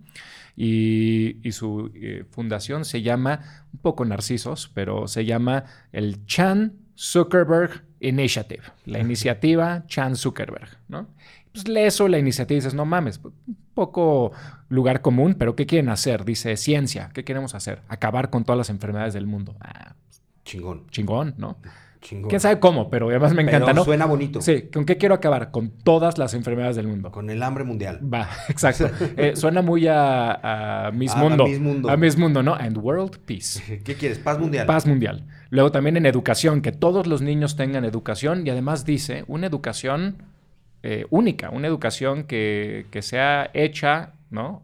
y, 0.57 1.53
su 1.53 1.91
eh, 1.95 2.25
fundación 2.31 2.85
se 2.85 3.03
llama, 3.03 3.41
un 3.73 3.81
poco 3.81 4.05
narcisos, 4.05 4.71
pero 4.75 5.07
se 5.07 5.25
llama 5.25 5.65
el 5.93 6.25
Chan 6.27 6.75
Zuckerberg 6.97 7.85
Initiative, 8.01 8.63
la 8.85 8.99
iniciativa 9.01 9.85
Chan 9.87 10.17
Zuckerberg, 10.17 10.79
¿no? 10.89 11.09
Pues 11.53 11.67
lee 11.67 11.81
eso, 11.81 12.09
la 12.09 12.19
iniciativa 12.19 12.57
y 12.57 12.61
dices, 12.61 12.75
no 12.75 12.85
mames, 12.85 13.21
un 13.25 13.57
poco 13.75 14.33
lugar 14.69 15.03
común, 15.03 15.35
pero 15.35 15.57
¿qué 15.57 15.67
quieren 15.67 15.89
hacer? 15.89 16.25
Dice, 16.25 16.57
ciencia, 16.57 17.11
¿qué 17.13 17.25
queremos 17.25 17.55
hacer? 17.55 17.83
Acabar 17.89 18.31
con 18.31 18.45
todas 18.45 18.57
las 18.57 18.71
enfermedades 18.71 19.15
del 19.15 19.27
mundo. 19.27 19.57
Ah, 19.61 19.97
chingón. 20.45 20.87
Chingón, 20.91 21.35
¿no? 21.39 21.59
Chingón. 22.01 22.29
¿Quién 22.31 22.41
sabe 22.41 22.59
cómo? 22.61 22.89
Pero 22.89 23.11
además 23.11 23.33
me 23.35 23.45
Pero 23.45 23.57
encanta, 23.59 23.73
¿no? 23.75 23.85
suena 23.85 24.07
bonito. 24.07 24.41
Sí, 24.41 24.63
¿con 24.73 24.85
qué 24.87 24.97
quiero 24.97 25.15
acabar? 25.15 25.51
Con 25.51 25.71
todas 25.71 26.17
las 26.17 26.33
enfermedades 26.35 26.77
del 26.77 26.87
mundo. 26.87 27.11
Con 27.11 27.29
el 27.29 27.43
hambre 27.43 27.65
mundial. 27.65 28.01
Va, 28.03 28.29
exacto. 28.49 28.89
Eh, 29.17 29.37
suena 29.37 29.61
muy 29.61 29.87
a, 29.87 30.87
a 30.87 30.91
Miss 30.93 31.13
A- 31.13 31.19
a 31.21 31.23
Mundo. 31.23 31.47
Miss 31.47 31.61
Mundo. 31.61 31.91
A 31.91 31.97
Miss 31.97 32.17
Mundo, 32.17 32.43
¿no? 32.43 32.55
And 32.55 32.79
World 32.79 33.19
Peace. 33.27 33.83
¿Qué 33.85 33.95
quieres? 33.97 34.19
Paz 34.19 34.39
mundial. 34.39 34.67
Paz 34.67 34.87
mundial. 34.87 35.27
Luego 35.51 35.71
también 35.73 35.97
en 35.99 36.07
educación, 36.07 36.63
que 36.63 36.73
todos 36.73 37.07
los 37.07 37.21
niños 37.23 37.57
tengan 37.57 37.85
educación 37.85 38.47
y 38.47 38.51
además 38.51 38.85
dice 38.87 39.25
una 39.27 39.47
educación 39.47 40.23
eh, 40.83 41.05
única, 41.11 41.51
una 41.51 41.67
educación 41.67 42.25
que, 42.25 42.87
que 42.91 43.03
sea 43.03 43.51
hecha, 43.53 44.13
¿no? 44.31 44.63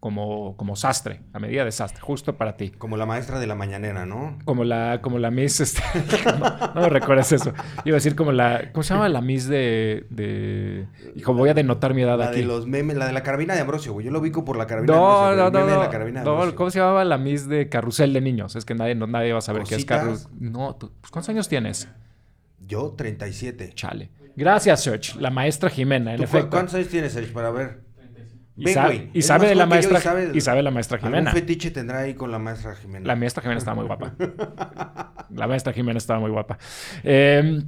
Como, 0.00 0.56
como 0.56 0.76
sastre, 0.76 1.20
a 1.34 1.38
medida 1.38 1.62
de 1.62 1.72
sastre, 1.72 2.00
justo 2.00 2.34
para 2.38 2.56
ti. 2.56 2.70
Como 2.70 2.96
la 2.96 3.04
maestra 3.04 3.38
de 3.38 3.46
la 3.46 3.54
mañanera, 3.54 4.06
¿no? 4.06 4.38
Como 4.46 4.64
la, 4.64 5.00
como 5.02 5.18
la 5.18 5.30
Miss, 5.30 5.60
este, 5.60 5.82
no, 6.38 6.72
no 6.74 6.80
me 6.80 6.88
recuerdas 6.88 7.30
eso. 7.32 7.52
Iba 7.84 7.96
a 7.96 7.98
decir 7.98 8.16
como 8.16 8.32
la, 8.32 8.70
¿cómo 8.72 8.82
se 8.82 8.94
llama 8.94 9.10
la 9.10 9.20
Miss 9.20 9.46
de, 9.46 10.06
de, 10.08 10.86
hijo, 11.16 11.34
voy 11.34 11.50
a 11.50 11.54
denotar 11.54 11.92
mi 11.92 12.00
edad 12.00 12.18
La 12.18 12.28
aquí. 12.28 12.40
de 12.40 12.46
los 12.46 12.66
memes, 12.66 12.96
la 12.96 13.06
de 13.08 13.12
la 13.12 13.22
carabina 13.22 13.52
de 13.54 13.60
Ambrosio, 13.60 13.92
güey. 13.92 14.06
Yo 14.06 14.10
lo 14.10 14.20
ubico 14.20 14.42
por 14.42 14.56
la 14.56 14.66
carabina 14.66 14.90
de 14.94 14.98
No, 14.98 15.18
Ambrosio. 15.26 15.36
no, 15.36 15.50
no, 15.60 15.66
de 15.66 15.72
no, 15.74 15.80
la 15.82 15.90
carabina 15.90 16.20
de 16.20 16.24
no, 16.24 16.32
Ambrosio. 16.32 16.54
¿Cómo 16.56 16.70
se 16.70 16.78
llamaba 16.78 17.04
la 17.04 17.18
Miss 17.18 17.46
de 17.46 17.68
Carrusel 17.68 18.14
de 18.14 18.22
Niños? 18.22 18.56
Es 18.56 18.64
que 18.64 18.74
nadie, 18.74 18.94
no, 18.94 19.06
nadie 19.06 19.32
va 19.34 19.40
a 19.40 19.42
saber 19.42 19.64
qué 19.64 19.74
es. 19.74 19.84
Carrusel. 19.84 20.28
No, 20.40 20.76
tú- 20.76 20.92
pues, 20.98 21.10
¿cuántos 21.10 21.28
años 21.28 21.46
tienes? 21.46 21.88
Yo, 22.66 22.94
37. 22.96 23.72
Chale. 23.74 24.10
Gracias, 24.34 24.82
Serge. 24.82 25.20
La 25.20 25.28
maestra 25.28 25.68
Jimena, 25.68 26.12
en 26.12 26.16
¿Tú 26.16 26.22
cu- 26.22 26.28
efecto. 26.30 26.50
¿Cuántos 26.50 26.74
años 26.74 26.88
tienes, 26.88 27.12
Sergio, 27.12 27.34
para 27.34 27.50
ver? 27.50 27.80
Y, 28.60 28.64
Ven, 28.64 29.22
sabe 29.22 29.48
de 29.48 29.54
la 29.54 29.66
maestra 29.66 29.98
y 29.98 30.02
sabe- 30.02 30.30
y 30.34 30.40
sabe 30.40 30.62
la 30.62 30.70
maestra 30.70 30.98
Jimena. 30.98 31.30
¿Algún 31.30 31.32
fetiche 31.32 31.70
tendrá 31.70 32.00
ahí 32.00 32.14
con 32.14 32.30
la 32.30 32.38
maestra 32.38 32.74
Jimena? 32.76 33.06
La 33.06 33.16
maestra 33.16 33.42
Jimena 33.42 33.58
estaba 33.58 33.74
muy 33.76 33.86
guapa. 33.86 34.12
La 35.30 35.46
maestra 35.46 35.72
Jimena 35.72 35.98
estaba 35.98 36.20
muy 36.20 36.30
guapa. 36.30 36.58
Eh, 37.04 37.62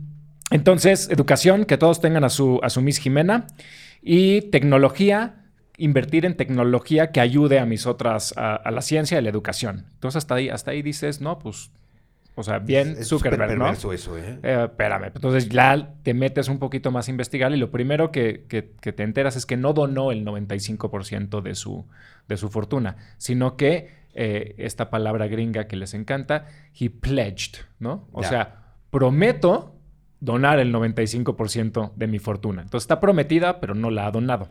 entonces, 0.50 1.08
educación, 1.10 1.64
que 1.64 1.78
todos 1.78 2.00
tengan 2.00 2.24
a 2.24 2.28
su, 2.28 2.60
a 2.62 2.70
su 2.70 2.80
Miss 2.82 2.98
Jimena. 2.98 3.46
Y 4.02 4.42
tecnología, 4.50 5.46
invertir 5.78 6.26
en 6.26 6.36
tecnología 6.36 7.12
que 7.12 7.20
ayude 7.20 7.58
a 7.60 7.66
mis 7.66 7.86
otras, 7.86 8.34
a, 8.36 8.56
a 8.56 8.70
la 8.70 8.82
ciencia 8.82 9.18
y 9.18 9.22
la 9.22 9.30
educación. 9.30 9.86
Entonces, 9.94 10.16
hasta 10.18 10.34
ahí, 10.34 10.48
hasta 10.48 10.72
ahí 10.72 10.82
dices, 10.82 11.20
no, 11.20 11.38
pues, 11.38 11.70
o 12.34 12.42
sea, 12.42 12.58
bien 12.60 12.96
Es- 12.98 13.08
Zuckerberg, 13.08 13.58
¿no? 13.58 13.68
eso, 13.70 13.92
¿eh? 14.18 14.38
Eh, 14.42 14.62
espérame, 14.70 15.12
entonces 15.14 15.48
ya 15.48 15.94
te 16.02 16.14
metes 16.14 16.48
un 16.48 16.58
poquito 16.58 16.90
más 16.90 17.08
a 17.08 17.10
investigar 17.10 17.52
y 17.52 17.56
lo 17.56 17.70
primero 17.70 18.10
que, 18.10 18.46
que- 18.48 18.72
que 18.80 18.92
te 18.92 19.02
enteras 19.02 19.36
es 19.36 19.44
que 19.46 19.56
no 19.56 19.72
donó 19.72 20.10
el 20.12 20.24
95% 20.24 21.42
de 21.42 21.54
su, 21.54 21.86
de 22.28 22.36
su 22.36 22.48
fortuna, 22.48 22.96
sino 23.18 23.56
que 23.56 24.00
eh, 24.14 24.54
esta 24.58 24.90
palabra 24.90 25.26
gringa 25.26 25.66
que 25.66 25.76
les 25.76 25.94
encanta, 25.94 26.46
he 26.78 26.90
pledged, 26.90 27.60
¿no? 27.78 28.08
O 28.12 28.22
Ya. 28.22 28.28
sea, 28.28 28.62
prometo 28.90 29.74
donar 30.20 30.58
el 30.60 30.70
95% 30.72 31.92
de 31.96 32.06
mi 32.06 32.18
fortuna. 32.18 32.62
Entonces 32.62 32.84
está 32.84 33.00
prometida, 33.00 33.60
pero 33.60 33.74
no 33.74 33.90
la 33.90 34.06
ha 34.06 34.10
donado. 34.10 34.50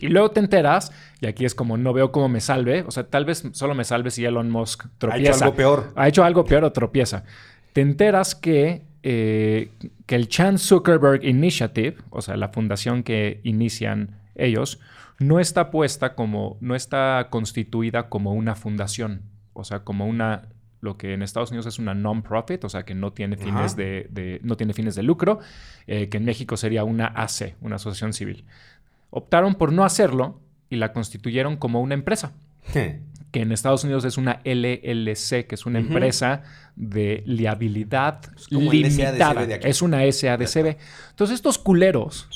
Y 0.00 0.08
luego 0.08 0.30
te 0.30 0.40
enteras, 0.40 0.92
y 1.20 1.26
aquí 1.26 1.44
es 1.44 1.54
como 1.54 1.76
no 1.76 1.92
veo 1.92 2.12
cómo 2.12 2.28
me 2.28 2.40
salve, 2.40 2.84
o 2.86 2.90
sea, 2.90 3.04
tal 3.08 3.24
vez 3.24 3.44
solo 3.52 3.74
me 3.74 3.84
salve 3.84 4.10
si 4.10 4.24
Elon 4.24 4.50
Musk 4.50 4.84
Ha 4.86 4.90
tropieza. 4.98 5.30
hecho 5.34 5.44
algo 5.44 5.56
peor. 5.56 5.92
Ha 5.96 6.08
hecho 6.08 6.24
algo 6.24 6.44
peor 6.44 6.64
o 6.64 6.72
tropieza. 6.72 7.24
Te 7.72 7.80
enteras 7.80 8.34
que, 8.34 8.82
eh, 9.02 9.70
que 10.06 10.14
el 10.16 10.28
Chan 10.28 10.58
Zuckerberg 10.58 11.24
Initiative, 11.24 11.96
o 12.10 12.22
sea, 12.22 12.36
la 12.36 12.48
fundación 12.48 13.02
que 13.02 13.40
inician 13.44 14.16
ellos, 14.34 14.80
no 15.18 15.40
está 15.40 15.70
puesta 15.70 16.14
como, 16.14 16.56
no 16.60 16.74
está 16.74 17.28
constituida 17.30 18.08
como 18.08 18.34
una 18.34 18.54
fundación, 18.54 19.22
o 19.54 19.64
sea, 19.64 19.80
como 19.80 20.06
una, 20.06 20.42
lo 20.82 20.98
que 20.98 21.14
en 21.14 21.22
Estados 21.22 21.50
Unidos 21.50 21.66
es 21.66 21.78
una 21.78 21.94
non-profit, 21.94 22.62
o 22.64 22.68
sea, 22.68 22.84
que 22.84 22.94
no 22.94 23.12
tiene 23.12 23.36
fines, 23.38 23.76
de, 23.76 24.06
de- 24.10 24.40
no 24.42 24.56
tiene 24.56 24.74
fines 24.74 24.94
de 24.94 25.02
lucro, 25.02 25.38
eh, 25.86 26.08
que 26.10 26.18
en 26.18 26.24
México 26.26 26.56
sería 26.58 26.84
una 26.84 27.06
AC, 27.06 27.54
una 27.62 27.76
asociación 27.76 28.12
civil. 28.12 28.44
Optaron 29.16 29.54
por 29.54 29.72
no 29.72 29.84
hacerlo 29.84 30.40
y 30.68 30.76
la 30.76 30.92
constituyeron 30.92 31.56
como 31.56 31.80
una 31.80 31.94
empresa 31.94 32.32
que 33.32 33.40
en 33.42 33.52
Estados 33.52 33.84
Unidos 33.84 34.04
es 34.04 34.18
una 34.18 34.40
LLC, 34.44 35.46
que 35.46 35.54
es 35.54 35.64
una 35.66 35.78
empresa 35.78 36.42
de 36.74 37.22
liabilidad 37.26 38.20
limitada. 38.50 39.46
de. 39.46 39.60
Es 39.62 39.82
una 39.82 39.98
SADCB. 40.10 40.76
Entonces 41.10 41.36
estos 41.36 41.58
culeros, 41.58 42.28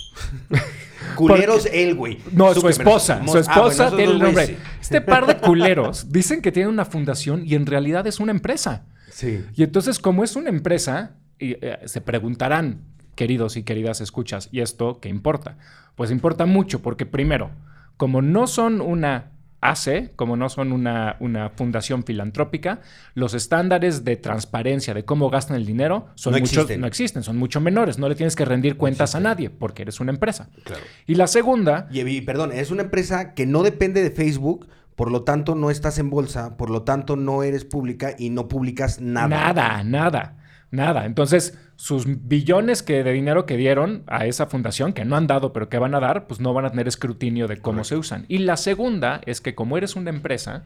Culeros 1.17 1.67
él, 1.73 1.95
güey. 1.95 2.19
no, 2.33 2.55
su 2.55 2.69
esposa, 2.69 3.17
su 3.17 3.23
Ah, 3.23 3.25
bueno, 3.27 3.41
esposa 3.41 3.89
tiene 3.91 4.05
dos 4.07 4.13
el 4.15 4.19
nombre. 4.21 4.57
Este 4.81 5.01
par 5.01 5.27
de 5.27 5.37
culeros 5.47 6.11
dicen 6.13 6.41
que 6.43 6.53
tienen 6.53 6.71
una 6.73 6.85
fundación 6.85 7.43
y 7.47 7.55
en 7.55 7.67
realidad 7.67 8.07
es 8.07 8.21
una 8.21 8.33
empresa. 8.33 8.85
Sí. 9.11 9.45
Y 9.55 9.63
entonces, 9.63 9.99
como 9.99 10.25
es 10.25 10.37
una 10.37 10.49
empresa, 10.51 11.13
y, 11.39 11.53
eh, 11.61 11.79
se 11.87 12.01
preguntarán, 12.01 12.83
queridos 13.21 13.59
y 13.59 13.65
queridas 13.65 14.01
escuchas, 14.01 14.49
¿y 14.51 14.61
esto 14.63 14.99
qué 14.99 15.11
importa? 15.11 15.59
Pues 15.95 16.11
importa 16.11 16.47
mucho 16.47 16.81
porque 16.81 17.05
primero, 17.05 17.51
como 17.99 18.23
no 18.23 18.47
son 18.47 18.81
una 18.81 19.33
AC, 19.61 20.13
como 20.17 20.39
no 20.39 20.49
son 20.49 20.73
una, 20.73 21.17
una 21.21 21.51
fundación 21.51 22.03
filantrópica, 22.03 22.81
los 23.13 23.35
estándares 23.35 24.05
de 24.07 24.17
transparencia 24.17 24.95
de 24.95 25.05
cómo 25.05 25.29
gastan 25.29 25.59
el 25.59 25.67
dinero 25.67 26.07
son 26.15 26.33
No 26.33 26.39
muchos- 26.39 26.53
existen. 26.55 26.81
no 26.81 26.87
existen, 26.87 27.23
son 27.23 27.37
mucho 27.37 27.61
menores. 27.61 27.99
No 27.99 28.09
le 28.09 28.15
tienes 28.15 28.37
que 28.37 28.47
rendir 28.47 28.79
cuentas 28.79 29.15
a 29.15 29.21
nadie 29.21 29.51
porque 29.51 29.83
eres 29.83 30.01
una 30.01 30.13
empresa. 30.13 30.49
Claro. 30.65 30.83
Y 31.07 31.17
la 31.17 31.27
segunda, 31.27 31.89
Y, 31.93 32.01
y, 32.01 32.23
perdón, 32.23 32.53
es 32.53 32.71
una 32.71 32.85
empresa 32.85 33.35
que 33.35 33.45
no 33.45 33.63
depende 33.63 34.03
de 34.03 34.11
Facebook, 34.11 34.67
por 34.97 35.11
lo 35.11 35.25
tanto 35.25 35.55
no 35.55 35.71
estás 35.71 35.99
en 35.99 36.09
bolsa, 36.09 36.57
por 36.57 36.71
lo 36.71 36.85
tanto 36.85 37.17
no 37.17 37.43
eres 37.43 37.67
pública 37.67 38.15
y 38.19 38.31
no 38.31 38.49
publicas 38.49 38.99
nada. 39.03 39.29
Nada, 39.29 39.85
nada, 39.85 40.37
nada. 40.71 41.05
Entonces, 41.05 41.59
sus 41.81 42.05
billones 42.29 42.83
que, 42.83 43.03
de 43.03 43.11
dinero 43.13 43.47
que 43.47 43.57
dieron 43.57 44.03
a 44.07 44.27
esa 44.27 44.45
fundación, 44.47 44.93
que 44.93 45.07
no 45.07 45.17
han 45.17 45.27
dado, 45.27 45.55
pero 45.55 45.71
que 45.71 45.79
van 45.79 45.95
a 45.95 46.01
dar, 46.01 46.27
pues 46.27 46.39
no 46.39 46.53
van 46.53 46.67
a 46.67 46.71
tener 46.71 46.87
escrutinio 46.87 47.49
de 47.49 47.57
cómo 47.57 47.85
se 47.85 47.97
usan. 47.97 48.27
Y 48.29 48.37
la 48.41 48.59
segunda 48.59 49.23
es 49.25 49.41
que 49.41 49.55
como 49.55 49.79
eres 49.79 49.97
una 49.97 50.11
empresa, 50.11 50.65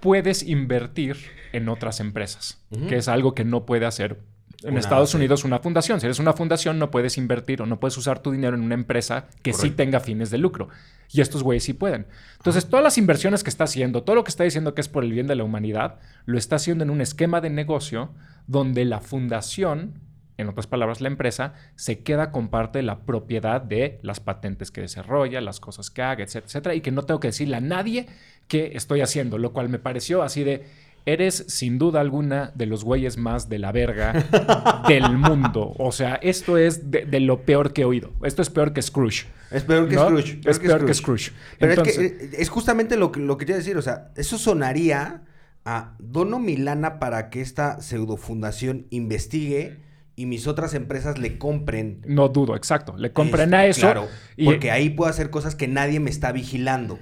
puedes 0.00 0.42
invertir 0.42 1.16
en 1.54 1.70
otras 1.70 1.98
empresas, 2.00 2.60
que 2.88 2.96
es 2.96 3.08
algo 3.08 3.34
que 3.34 3.44
no 3.44 3.64
puede 3.64 3.86
hacer 3.86 4.18
en 4.62 4.72
Una- 4.72 4.80
Estados 4.80 5.10
sí. 5.12 5.16
Unidos 5.16 5.44
una 5.44 5.60
fundación. 5.60 5.98
Si 6.00 6.06
eres 6.06 6.18
una 6.18 6.34
fundación, 6.34 6.78
no 6.78 6.90
puedes 6.90 7.16
invertir 7.16 7.62
o 7.62 7.66
no 7.66 7.80
puedes 7.80 7.96
usar 7.96 8.18
tu 8.18 8.30
dinero 8.30 8.54
en 8.54 8.62
una 8.62 8.74
empresa 8.74 9.26
que 9.42 9.54
sí 9.54 9.70
tenga 9.70 10.00
fines 10.00 10.30
de 10.30 10.36
lucro. 10.36 10.68
Y 11.10 11.22
estos 11.22 11.42
güeyes 11.42 11.64
sí 11.64 11.72
pueden. 11.72 12.06
Entonces, 12.36 12.66
todas 12.66 12.82
las 12.82 12.98
inversiones 12.98 13.42
que 13.44 13.50
está 13.50 13.64
haciendo, 13.64 14.02
todo 14.02 14.16
lo 14.16 14.24
que 14.24 14.30
está 14.30 14.44
diciendo 14.44 14.74
que 14.74 14.82
es 14.82 14.88
por 14.88 15.04
el 15.04 15.12
bien 15.12 15.26
de 15.26 15.36
la 15.36 15.44
humanidad, 15.44 16.00
lo 16.26 16.36
está 16.36 16.56
haciendo 16.56 16.84
en 16.84 16.90
un 16.90 17.00
esquema 17.00 17.40
de 17.40 17.48
negocio 17.48 18.10
donde 18.46 18.84
la 18.84 19.00
fundación, 19.00 20.00
en 20.36 20.48
otras 20.48 20.66
palabras, 20.66 21.00
la 21.00 21.08
empresa, 21.08 21.54
se 21.76 22.00
queda 22.00 22.32
con 22.32 22.48
parte 22.48 22.78
de 22.78 22.82
la 22.82 23.00
propiedad 23.00 23.60
de 23.60 23.98
las 24.02 24.20
patentes 24.20 24.70
que 24.70 24.80
desarrolla, 24.80 25.40
las 25.40 25.60
cosas 25.60 25.90
que 25.90 26.02
haga, 26.02 26.24
etcétera, 26.24 26.46
etcétera, 26.46 26.74
y 26.74 26.80
que 26.80 26.90
no 26.90 27.02
tengo 27.02 27.20
que 27.20 27.28
decirle 27.28 27.56
a 27.56 27.60
nadie 27.60 28.06
qué 28.48 28.72
estoy 28.74 29.00
haciendo, 29.00 29.38
lo 29.38 29.52
cual 29.52 29.68
me 29.68 29.78
pareció 29.78 30.22
así 30.22 30.42
de, 30.42 30.64
eres 31.06 31.44
sin 31.48 31.78
duda 31.78 32.00
alguna 32.00 32.50
de 32.54 32.66
los 32.66 32.82
güeyes 32.82 33.16
más 33.16 33.48
de 33.48 33.58
la 33.58 33.72
verga 33.72 34.82
del 34.88 35.16
mundo. 35.18 35.74
O 35.78 35.92
sea, 35.92 36.16
esto 36.16 36.56
es 36.56 36.90
de, 36.90 37.04
de 37.04 37.20
lo 37.20 37.42
peor 37.42 37.72
que 37.72 37.82
he 37.82 37.84
oído. 37.84 38.12
Esto 38.22 38.42
es 38.42 38.50
peor 38.50 38.72
que 38.72 38.82
Scrooge. 38.82 39.26
Es 39.50 39.62
peor 39.64 39.88
que 39.88 39.94
¿no? 39.94 40.06
Scrooge. 40.06 40.40
Es 40.46 40.58
peor 40.58 40.84
que 40.84 40.94
Scrooge. 40.94 41.32
Pero 41.58 41.72
Entonces- 41.72 41.98
es 41.98 42.30
que 42.30 42.42
es 42.42 42.48
justamente 42.48 42.96
lo 42.96 43.12
que, 43.12 43.20
lo 43.20 43.36
que 43.38 43.44
quiero 43.44 43.58
decir. 43.58 43.76
O 43.76 43.82
sea, 43.82 44.10
eso 44.16 44.36
sonaría 44.38 45.22
a 45.64 45.94
dono 45.98 46.38
mi 46.38 46.56
lana 46.56 46.98
para 46.98 47.30
que 47.30 47.40
esta 47.40 47.80
pseudofundación 47.80 48.86
investigue 48.90 49.78
y 50.16 50.26
mis 50.26 50.46
otras 50.46 50.74
empresas 50.74 51.18
le 51.18 51.38
compren. 51.38 52.00
No 52.06 52.28
dudo, 52.28 52.56
exacto. 52.56 52.94
Le 52.96 53.12
compren 53.12 53.48
Es- 53.48 53.54
a 53.54 53.66
eso. 53.66 53.80
Claro, 53.82 54.08
y- 54.36 54.44
porque 54.44 54.70
ahí 54.70 54.90
puedo 54.90 55.10
hacer 55.10 55.30
cosas 55.30 55.54
que 55.54 55.68
nadie 55.68 56.00
me 56.00 56.10
está 56.10 56.32
vigilando. 56.32 56.98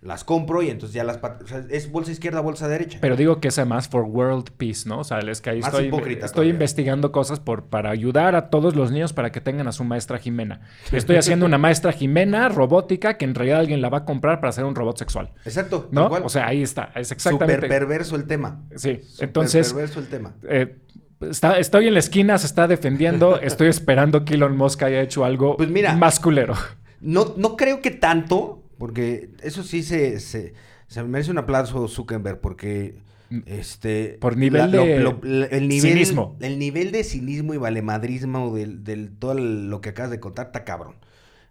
Las 0.00 0.22
compro 0.22 0.62
y 0.62 0.70
entonces 0.70 0.94
ya 0.94 1.02
las... 1.02 1.18
pat- 1.18 1.42
o 1.42 1.46
sea, 1.48 1.64
es 1.70 1.90
bolsa 1.90 2.12
izquierda, 2.12 2.38
bolsa 2.40 2.68
derecha. 2.68 2.98
Pero 3.00 3.16
digo 3.16 3.40
que 3.40 3.48
es 3.48 3.58
además 3.58 3.88
for 3.88 4.04
world 4.04 4.52
peace, 4.56 4.88
¿no? 4.88 5.00
O 5.00 5.04
sea, 5.04 5.18
es 5.18 5.40
que 5.40 5.50
ahí 5.50 5.58
Más 5.60 5.74
estoy, 5.74 5.86
estoy 5.88 6.30
todavía. 6.30 6.52
investigando 6.52 7.10
cosas 7.10 7.40
por, 7.40 7.64
para 7.64 7.90
ayudar 7.90 8.36
a 8.36 8.48
todos 8.48 8.76
los 8.76 8.92
niños 8.92 9.12
para 9.12 9.32
que 9.32 9.40
tengan 9.40 9.66
a 9.66 9.72
su 9.72 9.82
maestra 9.82 10.18
Jimena. 10.18 10.60
Estoy 10.92 11.16
haciendo 11.16 11.46
una 11.46 11.58
maestra 11.58 11.90
Jimena 11.90 12.48
robótica 12.48 13.16
que 13.18 13.24
en 13.24 13.34
realidad 13.34 13.58
alguien 13.58 13.80
la 13.82 13.88
va 13.88 13.98
a 13.98 14.04
comprar 14.04 14.38
para 14.38 14.50
hacer 14.50 14.64
un 14.64 14.76
robot 14.76 14.98
sexual. 14.98 15.32
Exacto. 15.44 15.88
¿No? 15.90 16.06
O 16.06 16.28
sea, 16.28 16.46
ahí 16.46 16.62
está. 16.62 16.92
Es 16.94 17.08
Súper 17.08 17.16
exactamente. 17.16 17.66
perverso 17.66 18.14
el 18.14 18.28
tema. 18.28 18.62
Sí. 18.76 19.00
Súper 19.02 19.24
Entonces, 19.26 19.72
perverso 19.72 19.98
el 19.98 20.06
tema. 20.06 20.36
eh, 20.48 20.76
está- 21.20 21.58
estoy 21.58 21.86
en 21.88 21.94
la 21.94 22.00
esquina, 22.00 22.38
se 22.38 22.46
está 22.46 22.66
defendiendo. 22.68 23.38
Estoy 23.40 23.68
esperando 23.68 24.24
que 24.24 24.34
Elon 24.34 24.56
Musk 24.56 24.82
haya 24.82 25.00
hecho 25.02 25.24
algo 25.24 25.56
Pues 25.56 25.70
mira. 25.70 25.94
más 25.96 26.20
culero. 26.20 26.54
No, 27.00 27.34
no 27.36 27.56
creo 27.56 27.80
que 27.80 27.90
tanto, 27.90 28.62
porque 28.78 29.30
eso 29.42 29.62
sí 29.62 29.82
se, 29.82 30.18
se, 30.20 30.54
se 30.88 31.02
merece 31.04 31.30
un 31.30 31.38
aplauso 31.38 31.86
Zuckerberg, 31.88 32.40
porque 32.40 32.98
este 33.46 34.14
Mm. 34.16 34.20
Por 34.20 34.36
nivel 34.38 34.70
de 34.70 34.96
el 34.96 35.68
nivel 35.68 35.92
cinismo. 35.92 36.36
el 36.40 36.58
nivel 36.58 36.92
de 36.92 37.04
cinismo 37.04 37.52
y 37.52 37.58
valemadrismo 37.58 38.54
del, 38.56 38.84
del 38.84 39.10
todo 39.18 39.34
lo 39.34 39.80
que 39.82 39.90
acabas 39.90 40.10
de 40.10 40.18
contar 40.18 40.46
está 40.46 40.64
cabrón. 40.64 40.94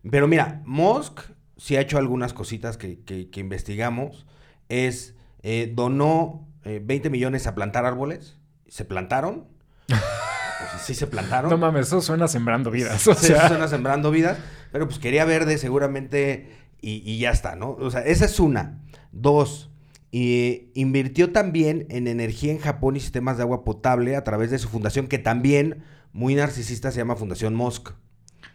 Pero 0.10 0.28
mira, 0.28 0.64
Musk 0.66 1.20
sí 1.56 1.76
ha 1.76 1.82
hecho 1.82 2.00
algunas 2.00 2.34
cositas 2.34 2.78
que, 2.78 3.00
que- 3.02 3.30
que 3.30 3.40
investigamos. 3.40 4.26
Es 4.70 5.14
eh, 5.44 5.72
donó 5.76 6.48
eh, 6.64 6.82
20 6.84 7.10
millones 7.12 7.46
a 7.46 7.54
plantar 7.54 7.86
árboles, 7.86 8.38
se 8.68 8.84
plantaron. 8.84 9.46
Pues 9.88 10.82
sí 10.84 10.94
se 10.94 11.08
plantaron. 11.08 11.50
No 11.50 11.58
mames, 11.58 11.88
eso 11.88 12.02
suena 12.02 12.28
sembrando 12.28 12.72
vidas. 12.72 13.02
Sí, 13.02 13.10
O 13.10 13.16
sea, 13.16 13.38
eso 13.38 13.48
suena 13.50 13.68
sembrando 13.68 14.12
vidas, 14.12 14.38
pero 14.72 14.88
pues 14.88 15.00
quería 15.00 15.26
verde 15.26 15.58
seguramente 15.58 16.52
y, 16.82 17.02
y 17.10 17.20
ya 17.20 17.32
está, 17.32 17.56
¿no? 17.56 17.72
O 17.72 17.90
sea, 17.92 18.02
esa 18.02 18.26
es 18.26 18.40
una. 18.40 18.80
Dos, 19.12 19.70
y 20.12 20.70
invirtió 20.74 21.32
también 21.32 21.86
en 21.90 22.08
energía 22.08 22.52
en 22.52 22.60
Japón 22.60 22.96
y 22.96 23.00
sistemas 23.00 23.38
de 23.38 23.44
agua 23.44 23.64
potable 23.64 24.16
a 24.16 24.24
través 24.24 24.52
de 24.52 24.60
su 24.60 24.70
fundación, 24.70 25.08
que 25.08 25.18
también, 25.20 25.84
muy 26.14 26.36
narcisista, 26.36 26.92
se 26.92 26.98
llama 27.00 27.16
Fundación 27.16 27.56
Mosk. 27.56 27.90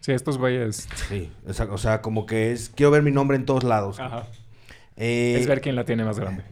sí, 0.00 0.12
estos 0.12 0.38
güeyes. 0.38 0.88
Sí, 1.08 1.30
o 1.46 1.52
sea, 1.52 1.66
o 1.66 1.78
sea, 1.78 2.00
como 2.02 2.26
que 2.26 2.52
es, 2.52 2.70
quiero 2.74 2.90
ver 2.90 3.02
mi 3.02 3.10
nombre 3.10 3.36
en 3.36 3.44
todos 3.44 3.64
lados. 3.64 3.98
Ajá. 4.00 4.26
Eh, 4.96 5.36
Es 5.40 5.46
ver 5.46 5.60
quién 5.60 5.74
la 5.76 5.84
tiene 5.84 6.04
más 6.04 6.18
grande. 6.18 6.42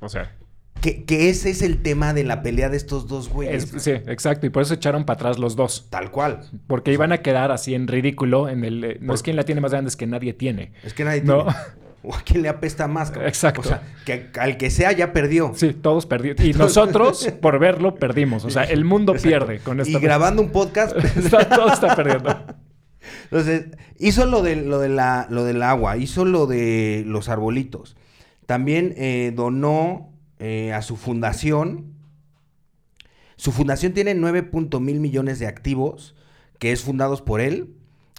O 0.00 0.08
sea, 0.08 0.34
que, 0.86 1.04
que 1.04 1.28
ese 1.30 1.50
es 1.50 1.62
el 1.62 1.82
tema 1.82 2.14
de 2.14 2.22
la 2.22 2.42
pelea 2.42 2.68
de 2.68 2.76
estos 2.76 3.08
dos 3.08 3.28
güeyes. 3.28 3.74
es- 3.74 3.82
sí, 3.82 3.90
exacto. 3.90 4.46
Y 4.46 4.50
por 4.50 4.62
eso 4.62 4.74
echaron 4.74 5.04
para 5.04 5.16
atrás 5.16 5.38
los 5.38 5.56
dos. 5.56 5.86
Tal 5.90 6.10
cual. 6.12 6.48
Porque 6.68 6.92
iban 6.92 7.10
a 7.12 7.18
quedar 7.18 7.50
así 7.50 7.74
en 7.74 7.88
ridículo 7.88 8.48
en 8.48 8.64
el... 8.64 8.84
eh, 8.84 8.98
no 9.00 9.12
es 9.14 9.22
quien 9.22 9.34
la 9.36 9.42
tiene 9.44 9.60
más 9.60 9.72
grande, 9.72 9.88
es 9.88 9.96
que 9.96 10.06
nadie 10.06 10.32
tiene. 10.32 10.72
Es 10.84 10.94
que 10.94 11.04
nadie 11.04 11.22
No. 11.22 11.44
tiene. 11.44 11.58
O 12.08 12.14
a 12.14 12.20
quién 12.22 12.40
le 12.42 12.48
apesta 12.48 12.86
más, 12.86 13.10
cabrón. 13.10 13.26
Exacto. 13.26 13.62
O 13.62 13.64
sea, 13.64 13.82
que 14.04 14.28
al 14.38 14.56
que 14.58 14.70
sea 14.70 14.92
ya 14.92 15.12
perdió. 15.12 15.50
Sí, 15.56 15.72
todos 15.72 16.06
perdieron. 16.06 16.46
Y 16.46 16.52
nosotros, 16.52 17.28
por 17.42 17.58
verlo, 17.58 17.96
perdimos. 17.96 18.44
O 18.44 18.50
sea, 18.50 18.62
el 18.62 18.84
mundo 18.84 19.14
Exacto. 19.16 19.28
pierde 19.46 19.58
con 19.58 19.80
esta... 19.80 19.98
Y 19.98 20.00
grabando 20.00 20.40
un 20.40 20.50
podcast. 20.52 20.96
Está- 21.16 21.48
todo 21.48 21.66
está 21.72 21.96
perdiendo. 21.96 22.44
Entonces, 23.24 23.66
hizo 23.98 24.24
lo, 24.26 24.42
de, 24.42 24.54
lo, 24.54 24.78
de 24.78 24.88
la, 24.88 25.26
lo 25.30 25.42
del 25.44 25.60
agua, 25.62 25.96
hizo 25.96 26.24
lo 26.24 26.46
de 26.46 27.02
los 27.06 27.28
arbolitos. 27.28 27.96
También 28.46 28.94
eh, 28.96 29.32
donó 29.34 30.12
eh, 30.38 30.72
a 30.72 30.82
su 30.82 30.96
fundación. 30.96 31.94
Su 33.36 33.52
fundación 33.52 33.92
tiene 33.92 34.14
9.000 34.14 34.80
mil 34.80 35.00
millones 35.00 35.38
de 35.38 35.46
activos, 35.46 36.14
que 36.58 36.72
es 36.72 36.82
fundados 36.82 37.22
por 37.22 37.40
él. 37.40 37.74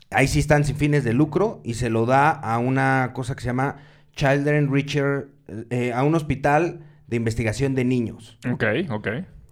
Ahí 0.10 0.28
sí 0.28 0.40
están 0.40 0.64
sin 0.64 0.78
fines 0.78 1.04
de 1.04 1.14
lucro 1.14 1.62
y 1.64 1.74
se 1.74 1.90
lo 1.90 2.06
da 2.06 2.30
a 2.30 2.60
una 2.60 3.12
cosa 3.14 3.36
que 3.36 3.42
se 3.42 3.48
llama 3.48 3.78
Children 4.16 4.72
Richer, 4.72 5.30
eh, 5.70 5.92
a 5.94 6.04
un 6.04 6.16
hospital 6.16 6.82
de 7.08 7.18
investigación 7.18 7.76
de 7.76 7.86
niños. 7.86 8.38
Ok, 8.50 8.64
ok. 8.90 9.08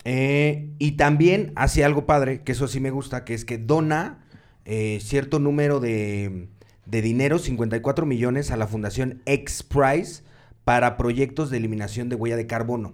Eh, 0.06 0.70
y 0.78 0.94
también 0.94 1.52
hace 1.56 1.84
algo 1.84 2.06
padre, 2.06 2.42
que 2.42 2.52
eso 2.52 2.68
sí 2.68 2.80
me 2.80 2.92
gusta, 2.92 3.26
que 3.26 3.34
es 3.34 3.44
que 3.44 3.58
dona 3.58 4.20
eh, 4.66 5.00
cierto 5.02 5.40
número 5.40 5.80
de, 5.80 6.48
de 6.86 7.02
dinero, 7.02 7.40
54 7.40 8.06
millones, 8.06 8.52
a 8.52 8.58
la 8.58 8.68
fundación 8.68 9.22
X 9.26 9.64
Prize 9.64 10.25
para 10.66 10.98
proyectos 10.98 11.50
de 11.50 11.58
eliminación 11.58 12.10
de 12.10 12.16
huella 12.16 12.36
de 12.36 12.48
carbono. 12.48 12.94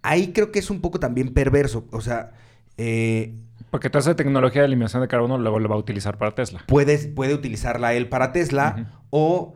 Ahí 0.00 0.32
creo 0.32 0.50
que 0.50 0.60
es 0.60 0.70
un 0.70 0.80
poco 0.80 0.98
también 0.98 1.34
perverso, 1.34 1.84
o 1.90 2.00
sea, 2.00 2.30
eh, 2.78 3.34
Porque 3.70 3.90
toda 3.90 4.00
esa 4.00 4.16
tecnología 4.16 4.62
de 4.62 4.66
eliminación 4.66 5.02
de 5.02 5.08
carbono 5.08 5.36
luego 5.36 5.58
lo 5.58 5.68
va 5.68 5.74
a 5.74 5.78
utilizar 5.78 6.16
para 6.16 6.34
Tesla. 6.34 6.64
puede, 6.66 6.96
puede 7.08 7.34
utilizarla 7.34 7.92
él 7.92 8.08
para 8.08 8.32
Tesla 8.32 9.02
o 9.10 9.54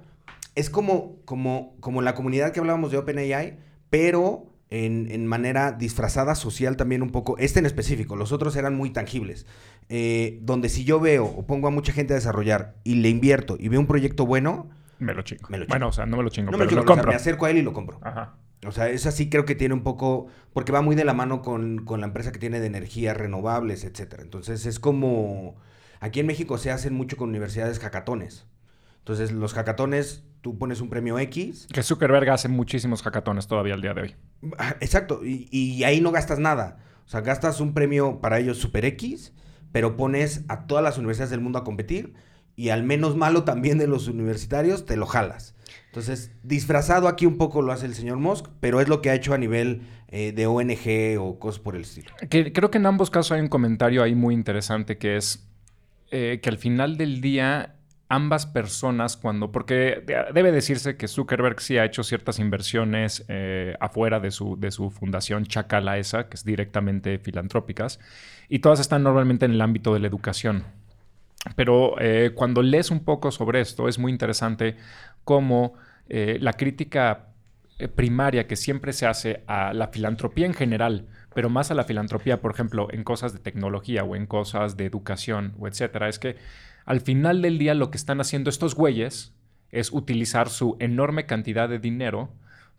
es 0.54 0.68
como, 0.68 1.16
como, 1.24 1.74
como 1.80 2.02
la 2.02 2.14
comunidad 2.14 2.52
que 2.52 2.60
hablábamos 2.60 2.90
de 2.90 2.98
OpenAI, 2.98 3.56
pero 3.88 4.52
en, 4.68 5.10
en 5.10 5.26
manera 5.26 5.72
disfrazada 5.72 6.34
social 6.34 6.76
también 6.76 7.02
un 7.02 7.10
poco, 7.10 7.38
este 7.38 7.60
en 7.60 7.66
específico, 7.66 8.14
los 8.14 8.32
otros 8.32 8.54
eran 8.56 8.74
muy 8.74 8.90
tangibles, 8.90 9.46
Eh, 9.90 10.38
donde 10.42 10.68
si 10.70 10.84
yo 10.84 10.98
veo 10.98 11.26
o 11.26 11.44
pongo 11.46 11.68
a 11.68 11.70
mucha 11.70 11.92
gente 11.92 12.14
a 12.14 12.16
desarrollar 12.16 12.74
y 12.84 12.94
le 12.96 13.10
invierto 13.10 13.56
y 13.60 13.68
veo 13.68 13.80
un 13.80 13.86
proyecto 13.86 14.24
bueno, 14.24 14.70
Me 14.98 15.14
lo 15.14 15.22
chingo. 15.22 15.48
Me 15.48 15.58
lo 15.58 15.66
Bueno, 15.66 15.88
o 15.88 15.92
sea, 15.92 16.06
no 16.06 16.16
me 16.16 16.22
lo 16.22 16.28
chingo, 16.30 16.50
no 16.50 16.58
me, 16.58 16.64
pero 16.64 16.76
lo 16.76 16.82
o 16.82 16.84
sea, 16.84 16.94
compro. 16.94 17.10
me 17.10 17.16
acerco 17.16 17.46
a 17.46 17.50
él 17.50 17.58
y 17.58 17.62
lo 17.62 17.72
compro. 17.72 17.98
Ajá. 18.02 18.36
O 18.66 18.72
sea, 18.72 18.88
esa 18.88 19.10
sí 19.12 19.28
creo 19.28 19.44
que 19.44 19.54
tiene 19.54 19.74
un 19.74 19.82
poco, 19.82 20.26
porque 20.52 20.72
va 20.72 20.80
muy 20.80 20.96
de 20.96 21.04
la 21.04 21.12
mano 21.12 21.42
con, 21.42 21.84
con 21.84 22.00
la 22.00 22.06
empresa 22.06 22.32
que 22.32 22.38
tiene 22.38 22.60
de 22.60 22.66
energías 22.66 23.16
renovables, 23.16 23.84
etcétera. 23.84 24.22
Entonces 24.22 24.64
es 24.66 24.78
como, 24.80 25.56
aquí 26.00 26.20
en 26.20 26.26
México 26.26 26.56
se 26.56 26.70
hacen 26.70 26.94
mucho 26.94 27.16
con 27.16 27.28
universidades 27.28 27.78
hackatones. 27.78 28.46
Entonces 28.98 29.32
los 29.32 29.52
hackatones, 29.52 30.24
tú 30.40 30.56
pones 30.58 30.80
un 30.80 30.88
premio 30.88 31.18
X, 31.18 31.66
Que 31.70 31.82
Zuckerberg 31.82 32.30
hace 32.30 32.48
muchísimos 32.48 33.02
hackatones 33.02 33.46
todavía 33.46 33.74
al 33.74 33.82
día 33.82 33.92
de 33.92 34.00
hoy. 34.00 34.14
ah, 34.56 34.76
exacto, 34.80 35.20
y, 35.24 35.46
y 35.50 35.84
ahí 35.84 36.00
no 36.00 36.10
gastas 36.10 36.38
nada. 36.38 36.78
O 37.04 37.08
sea, 37.08 37.20
gastas 37.20 37.60
un 37.60 37.74
premio 37.74 38.20
para 38.22 38.38
ellos 38.38 38.56
super 38.56 38.86
X, 38.86 39.34
pero 39.72 39.98
pones 39.98 40.44
a 40.48 40.66
todas 40.66 40.82
las 40.82 40.96
universidades 40.96 41.30
del 41.30 41.40
mundo 41.42 41.58
a 41.58 41.64
competir 41.64 42.14
y 42.56 42.68
al 42.70 42.82
menos 42.84 43.16
malo 43.16 43.44
también 43.44 43.78
de 43.78 43.86
los 43.86 44.08
universitarios 44.08 44.86
te 44.86 44.96
lo 44.96 45.06
jalas. 45.06 45.54
Entonces, 45.86 46.32
disfrazado 46.42 47.06
aquí 47.08 47.24
un 47.26 47.38
poco 47.38 47.62
lo 47.62 47.72
hace 47.72 47.86
el 47.86 47.94
señor 47.94 48.18
Musk, 48.18 48.46
pero 48.60 48.80
es 48.80 48.88
lo 48.88 49.00
que 49.00 49.10
ha 49.10 49.14
hecho 49.14 49.32
a 49.32 49.38
nivel 49.38 49.82
eh, 50.08 50.32
de 50.32 50.46
ONG 50.46 51.18
o 51.20 51.38
cosas 51.38 51.60
por 51.60 51.76
el 51.76 51.82
estilo. 51.82 52.10
Creo 52.28 52.70
que 52.70 52.78
en 52.78 52.86
ambos 52.86 53.10
casos 53.10 53.32
hay 53.32 53.40
un 53.40 53.48
comentario 53.48 54.02
ahí 54.02 54.14
muy 54.14 54.34
interesante 54.34 54.98
que 54.98 55.16
es 55.16 55.48
eh, 56.10 56.40
que 56.42 56.48
al 56.48 56.58
final 56.58 56.96
del 56.96 57.20
día 57.20 57.76
ambas 58.08 58.44
personas 58.46 59.16
cuando, 59.16 59.50
porque 59.50 60.02
de- 60.06 60.26
debe 60.34 60.52
decirse 60.52 60.96
que 60.96 61.08
Zuckerberg 61.08 61.60
sí 61.60 61.78
ha 61.78 61.84
hecho 61.84 62.02
ciertas 62.04 62.38
inversiones 62.38 63.24
eh, 63.28 63.74
afuera 63.80 64.20
de 64.20 64.30
su, 64.30 64.56
de 64.58 64.70
su 64.70 64.90
fundación 64.90 65.46
Chacala 65.46 65.98
esa, 65.98 66.28
que 66.28 66.36
es 66.36 66.44
directamente 66.44 67.18
filantrópicas, 67.18 67.98
y 68.48 68.58
todas 68.58 68.78
están 68.80 69.02
normalmente 69.04 69.46
en 69.46 69.52
el 69.52 69.60
ámbito 69.60 69.94
de 69.94 70.00
la 70.00 70.06
educación. 70.08 70.64
Pero 71.56 72.00
eh, 72.00 72.32
cuando 72.34 72.62
lees 72.62 72.90
un 72.90 73.04
poco 73.04 73.30
sobre 73.30 73.60
esto, 73.60 73.88
es 73.88 73.98
muy 73.98 74.10
interesante 74.10 74.76
cómo 75.24 75.74
eh, 76.08 76.38
la 76.40 76.54
crítica 76.54 77.28
eh, 77.78 77.88
primaria 77.88 78.46
que 78.46 78.56
siempre 78.56 78.92
se 78.92 79.06
hace 79.06 79.42
a 79.46 79.72
la 79.72 79.88
filantropía 79.88 80.46
en 80.46 80.54
general, 80.54 81.06
pero 81.34 81.50
más 81.50 81.70
a 81.70 81.74
la 81.74 81.84
filantropía, 81.84 82.40
por 82.40 82.52
ejemplo, 82.52 82.88
en 82.90 83.04
cosas 83.04 83.32
de 83.32 83.40
tecnología 83.40 84.04
o 84.04 84.16
en 84.16 84.26
cosas 84.26 84.76
de 84.76 84.86
educación 84.86 85.54
o 85.58 85.68
etcétera, 85.68 86.08
es 86.08 86.18
que 86.18 86.36
al 86.84 87.00
final 87.00 87.42
del 87.42 87.58
día 87.58 87.74
lo 87.74 87.90
que 87.90 87.96
están 87.96 88.20
haciendo 88.20 88.50
estos 88.50 88.74
güeyes 88.74 89.34
es 89.70 89.92
utilizar 89.92 90.48
su 90.48 90.76
enorme 90.78 91.26
cantidad 91.26 91.68
de 91.68 91.78
dinero 91.78 92.32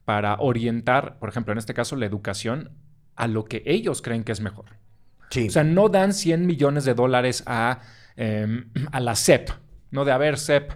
para 0.06 0.36
orientar, 0.36 1.20
por 1.20 1.30
ejemplo, 1.30 1.52
en 1.52 1.58
este 1.58 1.74
caso, 1.74 1.96
la 1.96 2.06
educación 2.06 2.72
a 3.16 3.28
lo 3.28 3.46
que 3.46 3.64
ellos 3.66 4.02
creen 4.02 4.24
que 4.24 4.32
es 4.32 4.40
mejor. 4.40 4.66
Sí. 5.30 5.48
O 5.48 5.52
sea, 5.52 5.64
no 5.64 5.90
dan 5.90 6.14
100 6.14 6.46
millones 6.46 6.86
de 6.86 6.94
dólares 6.94 7.44
a, 7.48 7.82
eh, 8.18 8.64
a 8.92 9.00
la 9.00 9.16
CEP, 9.16 9.50
¿no? 9.92 10.06
De 10.06 10.12
a 10.12 10.18
ver, 10.18 10.38
CEP, 10.38 10.72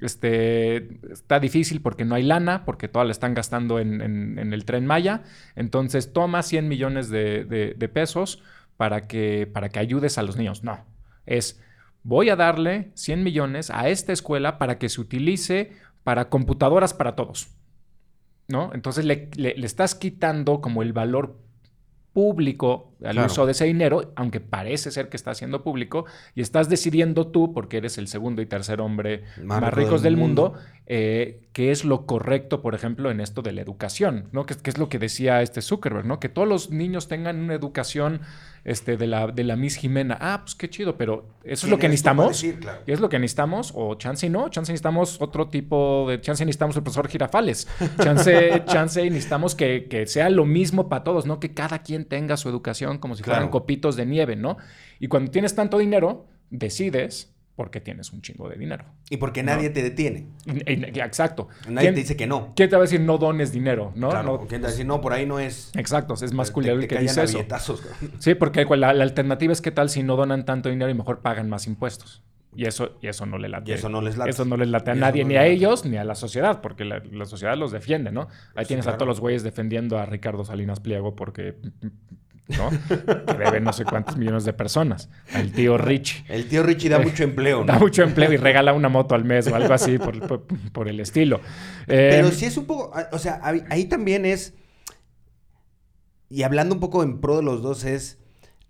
este, 0.00 0.98
está 1.12 1.38
difícil 1.38 1.80
porque 1.80 2.04
no 2.04 2.14
hay 2.16 2.24
lana, 2.24 2.64
porque 2.64 2.88
toda 2.88 3.04
la 3.04 3.12
están 3.12 3.34
gastando 3.34 3.78
en, 3.78 4.00
el 4.38 4.64
tren 4.64 4.84
Maya. 4.84 5.22
Entonces, 5.54 6.12
toma 6.12 6.42
100 6.42 6.68
millones 6.68 7.08
de, 7.08 7.90
pesos 7.92 8.42
para 8.76 9.06
que, 9.06 9.46
para 9.46 9.68
que 9.68 9.78
ayudes 9.78 10.18
a 10.18 10.22
los 10.22 10.36
niños. 10.36 10.64
No, 10.64 10.84
es 11.24 11.60
voy 12.02 12.30
a 12.30 12.36
darle 12.36 12.90
100 12.94 13.22
millones 13.22 13.70
a 13.70 13.88
esta 13.88 14.12
escuela 14.12 14.58
para 14.58 14.78
que 14.78 14.88
se 14.88 15.00
utilice 15.00 15.72
para 16.02 16.28
computadoras 16.28 16.94
para 16.94 17.14
todos. 17.14 17.48
¿No? 18.48 18.72
Entonces 18.74 19.04
le- 19.04 19.30
le 19.36 19.54
estás 19.64 19.94
quitando 19.94 20.60
como 20.60 20.82
el 20.82 20.92
valor 20.92 21.38
público 22.12 22.91
al 23.04 23.12
Claro. 23.12 23.26
uso 23.26 23.46
de 23.46 23.52
ese 23.52 23.64
dinero, 23.64 24.12
aunque 24.16 24.40
parece 24.40 24.90
ser 24.90 25.08
que 25.08 25.16
está 25.16 25.34
siendo 25.34 25.62
público, 25.62 26.04
y 26.34 26.40
estás 26.40 26.68
decidiendo 26.68 27.26
tú, 27.28 27.52
porque 27.52 27.78
eres 27.78 27.98
el 27.98 28.08
segundo 28.08 28.42
y 28.42 28.46
tercer 28.46 28.80
hombre 28.80 29.24
Más 29.42 29.60
más, 29.60 29.74
rico 29.74 29.80
ricos 29.86 30.02
del 30.02 30.14
del 30.14 30.20
mundo, 30.20 30.50
mundo. 30.50 30.60
eh, 30.86 31.40
qué 31.52 31.70
es 31.70 31.84
lo 31.84 32.06
correcto, 32.06 32.62
por 32.62 32.74
ejemplo, 32.74 33.10
en 33.10 33.20
esto 33.20 33.42
de 33.42 33.52
la 33.52 33.60
educación, 33.60 34.28
¿no? 34.32 34.46
Que, 34.46 34.54
que 34.56 34.70
es 34.70 34.78
lo 34.78 34.88
que 34.88 34.98
decía 34.98 35.42
este 35.42 35.60
Zuckerberg, 35.62 36.06
¿no? 36.06 36.18
Que 36.20 36.28
todos 36.28 36.48
los 36.48 36.70
niños 36.70 37.08
tengan 37.08 37.38
una 37.42 37.54
educación 37.54 38.20
este, 38.64 38.96
de, 38.96 39.06
la, 39.08 39.26
de 39.26 39.42
la 39.44 39.56
Miss 39.56 39.76
Jimena. 39.76 40.16
Ah, 40.20 40.40
pues 40.42 40.54
qué 40.54 40.70
chido, 40.70 40.96
pero 40.96 41.26
eso 41.44 41.66
es 41.66 41.70
lo 41.70 41.76
que 41.78 41.88
¿Quién 41.88 41.92
eres 41.92 42.02
tú 42.02 42.14
para 42.14 42.28
necesitamos. 42.28 42.42
decir? 42.42 42.60
Claro. 42.60 42.80
¿Y 42.86 42.92
es 42.92 43.00
lo 43.00 43.08
que 43.08 43.18
necesitamos? 43.18 43.72
O 43.74 43.94
chance 43.96 44.26
y 44.26 44.30
no, 44.30 44.48
chance 44.50 44.70
necesitamos 44.72 45.20
otro 45.20 45.48
tipo 45.48 46.06
de... 46.08 46.20
Chance 46.20 46.44
necesitamos 46.44 46.76
el 46.76 46.82
profesor 46.84 47.08
Girafales. 47.08 47.66
Chance, 48.00 48.62
chance 48.66 49.02
necesitamos 49.10 49.54
que, 49.56 49.88
que 49.90 50.06
sea 50.06 50.30
lo 50.30 50.44
mismo 50.46 50.88
para 50.88 51.02
todos, 51.04 51.26
¿no? 51.26 51.40
Que 51.40 51.52
cada 51.54 51.80
quien 51.82 52.04
tenga 52.04 52.36
su 52.36 52.48
educación 52.48 52.91
como 52.98 53.14
si 53.16 53.22
fueran 53.22 53.42
Claro. 53.44 53.50
copitos 53.50 53.96
de 53.96 54.06
nieve, 54.06 54.36
¿no? 54.36 54.56
Y 55.00 55.08
cuando 55.08 55.30
tienes 55.30 55.54
tanto 55.54 55.78
dinero, 55.78 56.26
decides 56.50 57.28
porque 57.54 57.80
tienes 57.82 58.12
un 58.12 58.22
chingo 58.22 58.48
de 58.48 58.56
dinero. 58.56 58.86
Y 59.10 59.18
porque 59.18 59.42
nadie 59.42 59.68
te 59.70 59.82
detiene. 59.82 60.26
Exacto. 60.46 61.48
Nadie 61.68 61.88
¿Quién- 61.88 61.94
te 61.94 62.00
dice 62.00 62.16
que 62.16 62.26
no. 62.26 62.52
¿Quién 62.56 62.70
te 62.70 62.76
va 62.76 62.80
a 62.82 62.84
decir 62.86 63.00
no 63.00 63.18
dones 63.18 63.52
dinero? 63.52 63.92
¿no? 63.94 64.08
Claro. 64.10 64.24
No- 64.24 64.38
¿Quién 64.48 64.60
te 64.62 64.64
va 64.64 64.68
a 64.68 64.70
decir, 64.70 64.86
no, 64.86 65.00
por 65.00 65.12
ahí 65.12 65.26
no 65.26 65.38
es. 65.38 65.70
Exacto, 65.74 66.14
es 66.14 66.32
más 66.32 66.50
culero 66.50 66.80
el 66.80 66.88
que 66.88 66.98
dice 66.98 67.22
eso. 67.24 67.44
Sí, 68.18 68.34
porque 68.34 68.64
la, 68.64 68.94
la 68.94 69.02
alternativa 69.04 69.52
es 69.52 69.60
que 69.60 69.70
tal 69.70 69.90
si 69.90 70.02
no 70.02 70.16
donan 70.16 70.44
tanto 70.46 70.70
dinero 70.70 70.90
y 70.90 70.94
mejor 70.94 71.20
pagan 71.20 71.48
más 71.50 71.66
impuestos. 71.66 72.22
Y 72.54 72.66
eso, 72.66 72.98
y 73.00 73.06
eso 73.06 73.24
no 73.24 73.38
le 73.38 73.48
late. 73.48 73.70
Y 73.70 73.74
eso 73.74 73.88
no 73.88 74.02
les 74.02 74.16
late. 74.18 74.30
Eso 74.30 74.44
no 74.44 74.56
les 74.58 74.68
late 74.68 74.90
a 74.90 74.94
nadie, 74.94 75.22
no 75.22 75.28
ni 75.30 75.36
a 75.36 75.46
ellos, 75.46 75.86
ni 75.86 75.96
a 75.96 76.04
la 76.04 76.14
sociedad, 76.14 76.60
porque 76.60 76.84
la, 76.84 77.02
la 77.10 77.24
sociedad 77.24 77.56
los 77.56 77.72
defiende, 77.72 78.12
¿no? 78.12 78.28
Ahí 78.54 78.66
tienes 78.66 78.86
a 78.86 78.94
todos 78.96 79.08
los 79.08 79.20
güeyes 79.20 79.42
defendiendo 79.42 79.98
a 79.98 80.04
Ricardo 80.04 80.44
Salinas 80.44 80.78
Pliego 80.80 81.16
porque, 81.16 81.56
¿no? 82.56 82.70
que 83.26 83.34
debe 83.34 83.60
no 83.60 83.72
sé 83.72 83.84
cuántos 83.84 84.16
millones 84.16 84.44
de 84.44 84.52
personas. 84.52 85.08
Al 85.32 85.52
tío 85.52 85.78
Rich. 85.78 86.24
El 86.28 86.48
tío 86.48 86.62
Richie 86.62 86.88
da 86.88 86.98
mucho 86.98 87.24
empleo, 87.24 87.60
¿no? 87.60 87.66
Da 87.72 87.78
mucho 87.78 88.02
empleo 88.02 88.32
y 88.32 88.36
regala 88.36 88.72
una 88.72 88.88
moto 88.88 89.14
al 89.14 89.24
mes 89.24 89.46
o 89.48 89.54
algo 89.54 89.74
así 89.74 89.98
por, 89.98 90.18
por- 90.26 90.46
por 90.72 90.88
el 90.88 91.00
estilo. 91.00 91.40
Eh, 91.86 92.08
Pero 92.12 92.30
sí 92.30 92.44
es 92.46 92.56
un 92.56 92.66
poco, 92.66 92.90
ah, 92.94 93.08
o 93.12 93.18
sea, 93.18 93.40
ahí, 93.42 93.62
ahí 93.70 93.84
también 93.86 94.24
es, 94.26 94.54
y 96.28 96.42
hablando 96.44 96.74
un 96.74 96.80
poco 96.80 97.02
en 97.02 97.20
pro 97.20 97.36
de 97.36 97.42
los 97.42 97.62
dos, 97.62 97.84
es, 97.84 98.18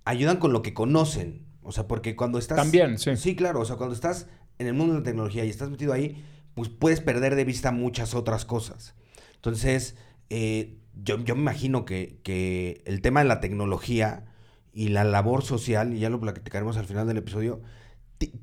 ayudan 0.05 0.39
con 0.39 0.53
lo 0.53 0.63
que 0.63 0.75
conocen. 0.75 1.47
O 1.63 1.71
sea, 1.71 1.87
porque 1.87 2.17
cuando 2.17 2.39
estás... 2.41 2.57
También, 2.57 2.99
sí. 2.99 3.17
Sí, 3.17 3.37
claro. 3.37 3.61
O 3.61 3.65
sea, 3.65 3.77
cuando 3.77 3.95
estás 3.95 4.27
en 4.59 4.67
el 4.67 4.75
mundo 4.75 4.95
de 4.95 5.01
la 5.01 5.05
tecnología 5.05 5.45
y 5.45 5.49
estás 5.49 5.71
metido 5.71 5.93
ahí, 5.93 6.25
pues 6.55 6.69
puedes 6.69 7.01
perder 7.01 7.37
de 7.37 7.45
vista 7.45 7.71
muchas 7.71 8.15
otras 8.15 8.45
cosas. 8.45 8.95
Entonces, 9.37 9.97
eh, 10.29 10.79
yo, 10.95 11.19
yo, 11.25 11.35
me 11.35 11.43
imagino 11.43 11.85
que, 11.85 12.19
que, 12.23 12.83
el 12.87 13.01
tema 13.01 13.21
de 13.21 13.29
la 13.29 13.41
tecnología 13.41 14.25
y 14.73 14.89
la 14.89 15.05
labor 15.05 15.43
social, 15.43 15.95
y 15.95 16.01
ya 16.01 16.11
lo 16.11 16.21
platicaremos 16.21 16.77
al 16.77 16.87
final 16.87 17.07
del 17.07 17.19
episodio, 17.19 17.61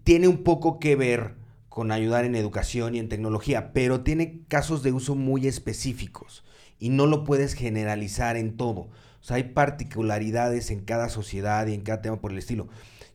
tiene 0.04 0.28
un 0.28 0.44
poco 0.44 0.80
que 0.80 0.96
ver 0.96 1.36
con 1.70 1.92
ayudar 1.92 2.26
en 2.26 2.36
educación 2.36 2.96
y 2.96 3.00
en 3.00 3.10
tecnología, 3.10 3.72
pero 3.74 4.02
tiene 4.02 4.42
casos 4.48 4.84
de 4.84 4.92
uso 4.92 5.16
muy 5.16 5.48
específicos 5.48 6.44
y 6.80 6.90
no 6.90 7.06
lo 7.06 7.24
puedes 7.24 7.54
generalizar 7.54 8.38
en 8.38 8.58
todo. 8.58 8.90
O 9.22 9.24
sea, 9.24 9.38
hay 9.38 9.44
particularidades 9.44 10.72
en 10.72 10.80
cada 10.80 11.10
sociedad 11.10 11.68
y 11.68 11.74
en 11.74 11.82
cada 11.82 12.02
tema 12.02 12.22
por 12.22 12.32
el 12.32 12.38
estilo. 12.38 12.68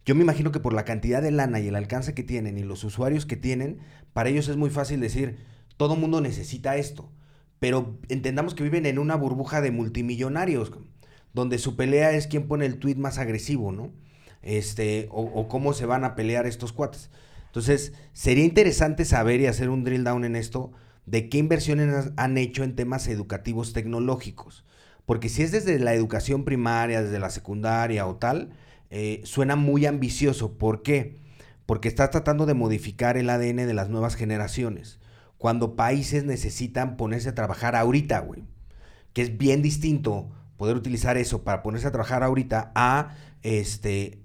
Yo 0.04 0.14
me 0.14 0.22
imagino 0.22 0.52
que 0.52 0.60
por 0.60 0.74
la 0.74 0.84
cantidad 0.84 1.22
de 1.22 1.30
lana 1.30 1.60
y 1.60 1.68
el 1.68 1.76
alcance 1.76 2.14
que 2.14 2.22
tienen 2.22 2.58
y 2.58 2.62
los 2.62 2.84
usuarios 2.84 3.24
que 3.24 3.36
tienen, 3.36 3.78
para 4.12 4.28
ellos 4.28 4.48
es 4.48 4.56
muy 4.56 4.70
fácil 4.70 5.00
decir, 5.00 5.38
todo 5.76 5.96
mundo 5.96 6.20
necesita 6.20 6.76
esto. 6.76 7.10
Pero 7.60 7.98
entendamos 8.08 8.54
que 8.54 8.62
viven 8.64 8.86
en 8.86 8.98
una 8.98 9.16
burbuja 9.16 9.60
de 9.60 9.70
multimillonarios, 9.70 10.72
donde 11.32 11.58
su 11.58 11.76
pelea 11.76 12.12
es 12.12 12.26
quién 12.26 12.46
pone 12.46 12.66
el 12.66 12.78
tweet 12.78 12.96
más 12.96 13.18
agresivo, 13.18 13.72
¿no? 13.72 13.90
Este, 14.42 15.08
o, 15.10 15.48
cómo 15.48 15.72
se 15.72 15.86
van 15.86 16.04
a 16.04 16.14
pelear 16.14 16.46
estos 16.46 16.72
cuates. 16.72 17.10
Entonces, 17.46 17.92
sería 18.12 18.44
interesante 18.44 19.04
saber 19.04 19.40
y 19.40 19.46
hacer 19.46 19.70
un 19.70 19.84
drill 19.84 20.04
down 20.04 20.24
en 20.24 20.36
esto 20.36 20.72
de 21.06 21.28
qué 21.28 21.38
inversiones 21.38 22.12
han 22.16 22.36
hecho 22.36 22.64
en 22.64 22.76
temas 22.76 23.08
educativos 23.08 23.72
tecnológicos. 23.72 24.64
Porque 25.06 25.28
si 25.28 25.42
es 25.42 25.52
desde 25.52 25.78
la 25.78 25.94
educación 25.94 26.44
primaria, 26.44 27.02
desde 27.02 27.18
la 27.18 27.30
secundaria 27.30 28.06
o 28.06 28.16
tal, 28.16 28.50
eh, 28.90 29.20
suena 29.24 29.56
muy 29.56 29.86
ambicioso. 29.86 30.56
¿Por 30.56 30.82
qué? 30.82 31.16
Porque 31.66 31.88
está 31.88 32.10
tratando 32.10 32.46
de 32.46 32.54
modificar 32.54 33.16
el 33.16 33.30
ADN 33.30 33.66
de 33.66 33.74
las 33.74 33.88
nuevas 33.88 34.14
generaciones. 34.14 34.98
Cuando 35.44 35.76
países 35.76 36.24
necesitan 36.24 36.96
ponerse 36.96 37.28
a 37.28 37.34
trabajar 37.34 37.76
ahorita, 37.76 38.20
güey. 38.20 38.44
Que 39.12 39.20
es 39.20 39.36
bien 39.36 39.60
distinto 39.60 40.30
poder 40.56 40.74
utilizar 40.74 41.18
eso 41.18 41.44
para 41.44 41.62
ponerse 41.62 41.86
a 41.86 41.90
trabajar 41.90 42.22
ahorita 42.22 42.72
a 42.74 43.14
este 43.42 44.22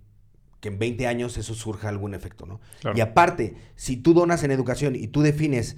que 0.62 0.70
en 0.70 0.80
20 0.80 1.08
años 1.08 1.38
eso 1.38 1.56
surja 1.56 1.90
algún 1.90 2.14
efecto, 2.14 2.46
¿no? 2.46 2.62
Y 2.96 3.02
aparte, 3.02 3.58
si 3.76 3.98
tú 3.98 4.14
donas 4.14 4.46
en 4.46 4.52
educación 4.52 4.96
y 4.96 5.10
tú 5.10 5.22
defines 5.22 5.76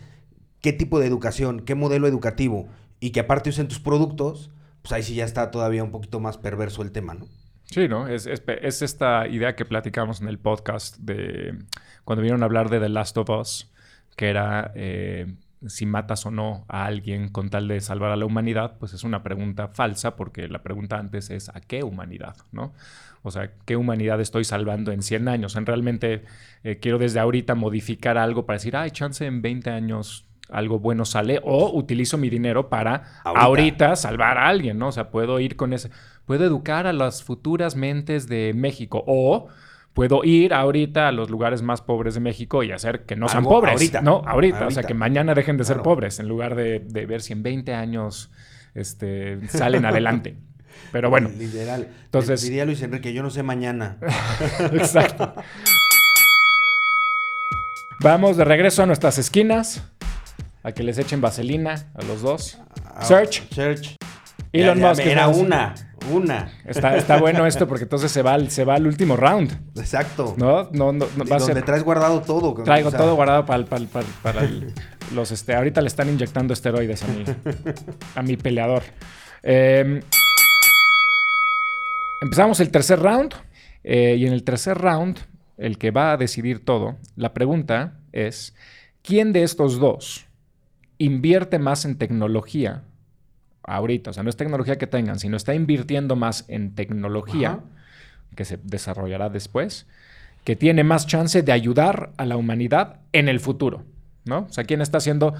qué 0.59 0.73
tipo 0.73 0.99
de 0.99 1.07
educación, 1.07 1.61
qué 1.61 1.73
modelo 1.73 2.07
educativo 2.07 2.67
y 2.99 3.09
que 3.09 3.21
aparte 3.21 3.49
usen 3.49 3.67
tus 3.67 3.79
productos, 3.79 4.51
pues 4.83 4.91
ahí 4.91 5.01
sí 5.01 5.15
ya 5.15 5.25
está 5.25 5.49
todavía 5.49 5.83
un 5.83 5.89
poquito 5.89 6.19
más 6.19 6.37
perverso 6.37 6.83
el 6.83 6.91
tema, 6.91 7.15
¿no? 7.15 7.25
Sí, 7.65 7.87
¿no? 7.87 8.07
Es, 8.07 8.27
es, 8.27 8.81
esta 8.83 9.27
idea 9.27 9.55
que 9.55 9.65
platicamos 9.65 10.21
en 10.21 10.27
el 10.27 10.37
podcast 10.37 10.97
de 10.97 11.57
cuando 12.03 12.21
vinieron 12.21 12.43
a 12.43 12.45
hablar 12.45 12.69
de 12.69 12.79
The 12.79 12.89
Last 12.89 13.17
of 13.17 13.31
Us, 13.31 13.70
que 14.21 14.29
era 14.29 14.71
eh, 14.75 15.33
si 15.65 15.87
matas 15.87 16.27
o 16.27 16.29
no 16.29 16.63
a 16.67 16.85
alguien 16.85 17.29
con 17.29 17.49
tal 17.49 17.67
de 17.67 17.81
salvar 17.81 18.11
a 18.11 18.15
la 18.15 18.27
humanidad, 18.27 18.77
pues 18.77 18.93
es 18.93 19.03
una 19.03 19.23
pregunta 19.23 19.69
falsa 19.69 20.15
porque 20.15 20.47
la 20.47 20.61
pregunta 20.61 20.99
antes 20.99 21.31
es 21.31 21.49
¿a 21.49 21.59
qué 21.59 21.81
humanidad? 21.81 22.35
¿no? 22.51 22.71
O 23.23 23.31
sea, 23.31 23.51
¿qué 23.65 23.75
humanidad 23.77 24.21
estoy 24.21 24.43
salvando 24.43 24.91
en 24.91 25.01
100 25.01 25.27
años? 25.27 25.55
En 25.55 25.65
realmente 25.65 26.23
eh, 26.63 26.77
quiero 26.79 26.99
desde 26.99 27.19
ahorita 27.19 27.55
modificar 27.55 28.19
algo 28.19 28.45
para 28.45 28.57
decir, 28.57 28.77
ay, 28.77 28.91
chance 28.91 29.25
en 29.25 29.41
20 29.41 29.71
años 29.71 30.27
algo 30.51 30.77
bueno 30.77 31.03
sale 31.03 31.41
o 31.43 31.75
utilizo 31.75 32.19
mi 32.19 32.29
dinero 32.29 32.69
para 32.69 33.21
ahorita. 33.23 33.95
salvar 33.95 34.37
a 34.37 34.49
alguien, 34.49 34.77
¿no? 34.77 34.89
O 34.89 34.91
sea, 34.91 35.09
puedo 35.09 35.39
ir 35.39 35.55
con 35.55 35.73
ese, 35.73 35.89
puedo 36.27 36.45
educar 36.45 36.85
a 36.85 36.93
las 36.93 37.23
futuras 37.23 37.75
mentes 37.75 38.27
de 38.27 38.53
México 38.55 39.03
o 39.07 39.47
puedo 39.93 40.23
ir 40.23 40.53
ahorita 40.53 41.07
a 41.07 41.11
los 41.11 41.29
lugares 41.29 41.61
más 41.61 41.81
pobres 41.81 42.13
de 42.13 42.19
México 42.19 42.63
y 42.63 42.71
hacer 42.71 43.05
que 43.05 43.15
no 43.15 43.27
sean 43.27 43.43
pobres. 43.43 43.73
Ahorita. 43.73 44.01
No, 44.01 44.23
ahorita, 44.25 44.67
O 44.67 44.71
sea, 44.71 44.83
que 44.83 44.93
mañana 44.93 45.33
dejen 45.33 45.57
de 45.57 45.63
ser 45.63 45.81
pobres 45.81 46.19
en 46.19 46.27
lugar 46.27 46.55
de, 46.55 46.79
ver 46.79 47.21
si 47.21 47.33
en 47.33 47.43
20 47.43 47.73
años 47.73 48.31
este, 48.73 49.47
salen 49.47 49.85
adelante. 49.85 50.35
Pero 50.91 51.09
bueno. 51.09 51.29
Literal. 51.37 51.87
Entonces. 52.05 52.41
Diría 52.41 52.65
Luis 52.65 52.81
Enrique, 52.81 53.13
yo 53.13 53.23
no 53.23 53.29
sé 53.29 53.43
mañana. 53.43 53.97
Exacto. 54.59 55.33
Vamos 57.99 58.37
de 58.37 58.45
regreso 58.45 58.83
a 58.83 58.85
nuestras 58.85 59.17
esquinas. 59.17 59.83
A 60.63 60.73
que 60.73 60.83
les 60.83 60.97
echen 60.97 61.21
vaselina 61.21 61.91
a 61.95 62.03
los 62.03 62.21
dos. 62.21 62.59
Ah, 62.85 63.03
Search. 63.03 63.47
Search. 63.51 63.95
Elon 64.53 64.79
Musk. 64.79 65.05
Era 65.05 65.27
una. 65.27 65.73
Una. 66.09 66.51
Está, 66.65 66.95
está 66.95 67.19
bueno 67.19 67.45
esto 67.45 67.67
porque 67.67 67.83
entonces 67.83 68.11
se 68.11 68.21
va, 68.21 68.33
al, 68.33 68.49
se 68.49 68.65
va 68.65 68.75
al 68.75 68.87
último 68.87 69.15
round. 69.15 69.51
Exacto. 69.77 70.33
¿No? 70.37 70.69
No, 70.71 70.91
no, 70.91 71.05
va 71.29 71.35
a 71.35 71.39
ser... 71.39 71.61
traes 71.63 71.83
guardado 71.83 72.21
todo. 72.21 72.53
Traigo 72.63 72.91
todo 72.91 73.15
guardado 73.15 73.45
para, 73.45 73.65
para, 73.65 73.85
para, 74.23 74.49
los... 75.13 75.31
Este, 75.31 75.55
ahorita 75.55 75.81
le 75.81 75.87
están 75.87 76.09
inyectando 76.09 76.53
esteroides 76.53 77.03
a 77.03 77.07
mi, 77.07 77.23
a 78.15 78.21
mi 78.23 78.37
peleador. 78.37 78.83
Eh, 79.43 80.01
Empezamos 82.21 82.59
el 82.59 82.69
tercer 82.69 82.99
round 82.99 83.33
eh, 83.83 84.15
y 84.15 84.27
en 84.27 84.33
el 84.33 84.43
tercer 84.43 84.77
round, 84.77 85.17
el 85.57 85.79
que 85.79 85.89
va 85.89 86.11
a 86.11 86.17
decidir 86.17 86.63
todo, 86.63 86.97
la 87.15 87.33
pregunta 87.33 87.99
es, 88.11 88.55
¿quién 89.01 89.33
de 89.33 89.41
estos 89.41 89.79
dos 89.79 90.27
invierte 90.99 91.57
más 91.57 91.83
en 91.83 91.97
tecnología 91.97 92.83
ahorita? 93.63 94.11
O 94.11 94.13
sea, 94.13 94.23
no 94.23 94.29
es 94.29 94.37
tecnología 94.37 94.77
que 94.77 94.87
tengan, 94.87 95.19
sino 95.19 95.37
está 95.37 95.53
invirtiendo 95.53 96.15
más 96.15 96.45
en 96.47 96.75
tecnología 96.75 97.59
que 98.35 98.45
se 98.45 98.57
desarrollará 98.63 99.29
después, 99.29 99.87
que 100.43 100.55
tiene 100.55 100.83
más 100.83 101.07
chance 101.07 101.41
de 101.41 101.51
ayudar 101.51 102.11
a 102.17 102.25
la 102.25 102.37
humanidad 102.37 103.01
en 103.11 103.29
el 103.29 103.39
futuro. 103.39 103.83
¿no? 104.23 104.45
O 104.49 104.53
sea, 104.53 104.63
¿quién 104.63 104.81
está 104.81 104.99
haciendo? 104.99 105.33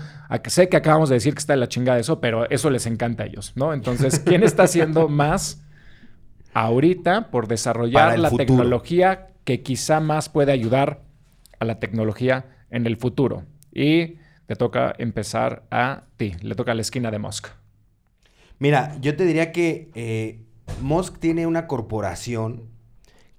Sé 0.47 0.67
que 0.67 0.77
acabamos 0.77 1.09
de 1.09 1.15
decir 1.15 1.33
que 1.33 1.39
está 1.39 1.53
en 1.53 1.59
la 1.59 1.69
chingada 1.69 1.99
eso, 1.99 2.19
pero 2.19 2.49
eso 2.49 2.69
les 2.69 2.85
encanta 2.87 3.23
a 3.23 3.25
ellos, 3.27 3.53
¿no? 3.55 3.73
Entonces, 3.73 4.19
¿quién 4.25 4.43
está 4.43 4.63
haciendo 4.63 5.07
más 5.07 5.63
ahorita 6.53 7.29
por 7.29 7.47
desarrollar 7.47 8.17
la 8.19 8.29
tecnología 8.31 9.29
que 9.43 9.61
quizá 9.61 9.99
más 9.99 10.29
puede 10.29 10.51
ayudar 10.51 11.01
a 11.59 11.65
la 11.65 11.79
tecnología 11.79 12.45
en 12.69 12.87
el 12.87 12.97
futuro. 12.97 13.43
Y 13.71 14.17
te 14.47 14.55
toca 14.55 14.93
empezar 14.97 15.63
a 15.71 16.03
ti, 16.17 16.35
le 16.41 16.55
toca 16.55 16.71
a 16.71 16.75
la 16.75 16.81
esquina 16.81 17.11
de 17.11 17.19
Musk. 17.19 17.47
Mira, 18.61 18.95
yo 19.01 19.15
te 19.15 19.25
diría 19.25 19.51
que 19.51 19.89
eh, 19.95 20.45
Musk 20.81 21.17
tiene 21.17 21.47
una 21.47 21.65
corporación 21.65 22.69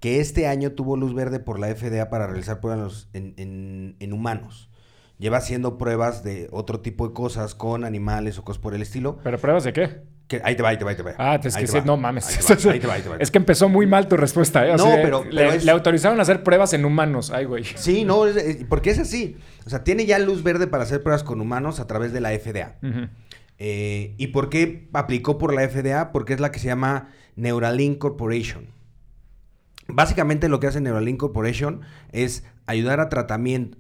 que 0.01 0.19
este 0.19 0.49
año 0.49 0.73
tuvo 0.73 0.97
luz 0.97 1.15
verde 1.15 1.39
por 1.39 1.61
la 1.61 1.73
FDA 1.73 2.11
para 2.11 2.27
realizar 2.27 2.59
pruebas 2.59 3.09
en, 3.13 3.95
en 4.01 4.13
humanos. 4.13 4.69
Lleva 5.19 5.37
haciendo 5.37 5.79
pruebas 5.79 6.25
de 6.25 6.49
otro 6.51 6.81
tipo 6.81 7.07
de 7.07 7.15
cosas 7.15 7.55
con 7.55 7.85
animales 7.85 8.37
o 8.37 8.45
cosas 8.45 8.61
por 8.61 8.75
el 8.75 8.83
estilo. 8.83 9.21
¿Pero 9.23 9.39
pruebas 9.39 9.63
de 9.63 9.73
qué? 9.73 10.03
ahí 10.43 10.57
te 10.57 10.63
va, 10.63 10.71
ahí 10.71 10.77
te 10.77 10.85
va, 10.85 10.91
ahí 10.91 10.97
te 10.97 11.03
va. 11.03 11.15
Ah, 11.19 11.39
es 11.43 11.57
que 11.57 11.67
sí, 11.67 11.79
no 11.85 11.97
mames. 11.97 12.39
Es 13.19 13.31
que 13.31 13.39
empezó 13.39 13.69
muy 13.69 13.87
mal 13.87 14.09
tu 14.09 14.17
respuesta, 14.17 14.67
¿eh? 14.67 14.77
no, 14.77 14.91
pero, 15.03 15.25
le, 15.25 15.71
autorizaron 15.71 16.19
a 16.19 16.23
hacer 16.23 16.43
pruebas 16.43 16.73
en 16.73 16.85
humanos. 16.85 17.31
Ay, 17.31 17.45
güey. 17.45 17.65
Sí, 17.65 18.05
no, 18.05 18.25
porque 18.69 18.91
es 18.91 18.99
así. 18.99 19.37
O 19.67 19.71
sea, 19.71 19.85
tiene 19.85 20.07
ya 20.07 20.19
luz 20.19 20.43
verde 20.43 20.67
para 20.67 20.85
hacer 20.85 21.03
pruebas 21.03 21.23
con 21.23 21.41
humanos 21.41 21.81
a 21.81 21.87
través 21.87 22.13
de 22.13 22.21
la 22.21 22.31
FDA. 22.31 22.77
Eh, 23.65 24.17
¿Y 24.19 24.27
por 24.29 24.49
qué 24.49 24.89
aplicó 24.93 25.39
por 25.39 25.55
la 25.55 25.69
FDA? 25.69 26.11
Porque 26.11 26.33
es 26.33 26.41
la 26.41 26.51
que 26.51 26.59
se 26.59 26.67
llama 26.67 27.11
Neuralink 27.37 27.97
Corporation. 27.99 28.67
Básicamente 29.87 30.49
lo 30.49 30.59
que 30.59 30.67
hace 30.67 30.81
Neuralink 30.81 31.21
Corporation 31.21 31.83
es 32.11 32.43
ayudar 32.67 32.99
a 32.99 33.09
tratamiento. 33.09 33.79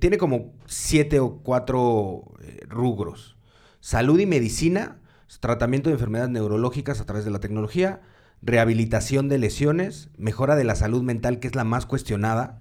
Tiene 0.00 0.18
como 0.18 0.52
siete 0.66 1.18
o 1.18 1.38
cuatro 1.38 2.24
eh, 2.42 2.60
rubros. 2.68 3.38
Salud 3.80 4.20
y 4.20 4.26
medicina, 4.26 4.98
tratamiento 5.40 5.88
de 5.88 5.94
enfermedades 5.94 6.30
neurológicas 6.30 7.00
a 7.00 7.06
través 7.06 7.24
de 7.24 7.30
la 7.30 7.40
tecnología, 7.40 8.02
rehabilitación 8.42 9.30
de 9.30 9.38
lesiones, 9.38 10.10
mejora 10.18 10.56
de 10.56 10.64
la 10.64 10.74
salud 10.74 11.02
mental, 11.02 11.40
que 11.40 11.48
es 11.48 11.54
la 11.54 11.64
más 11.64 11.86
cuestionada. 11.86 12.60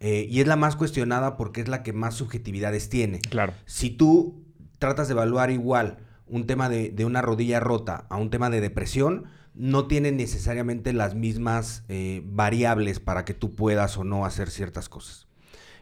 Eh, 0.00 0.26
y 0.28 0.40
es 0.40 0.48
la 0.48 0.56
más 0.56 0.74
cuestionada 0.74 1.36
porque 1.36 1.60
es 1.60 1.68
la 1.68 1.84
que 1.84 1.92
más 1.92 2.14
subjetividades 2.14 2.88
tiene. 2.88 3.20
Claro. 3.20 3.52
Si 3.66 3.90
tú 3.90 4.42
tratas 4.80 5.06
de 5.06 5.12
evaluar 5.12 5.52
igual 5.52 6.07
un 6.30 6.46
tema 6.46 6.68
de, 6.68 7.04
una 7.04 7.22
rodilla 7.22 7.60
rota 7.60 8.06
a 8.08 8.16
un 8.16 8.30
tema 8.30 8.50
de 8.50 8.60
depresión, 8.60 9.24
no 9.54 9.86
tienen 9.86 10.16
necesariamente 10.16 10.92
las 10.92 11.14
mismas 11.14 11.84
eh, 11.88 12.22
variables 12.24 13.00
para 13.00 13.24
que 13.24 13.34
tú 13.34 13.54
puedas 13.54 13.96
o 13.96 14.04
no 14.04 14.24
hacer 14.24 14.50
ciertas 14.50 14.88
cosas. 14.88 15.26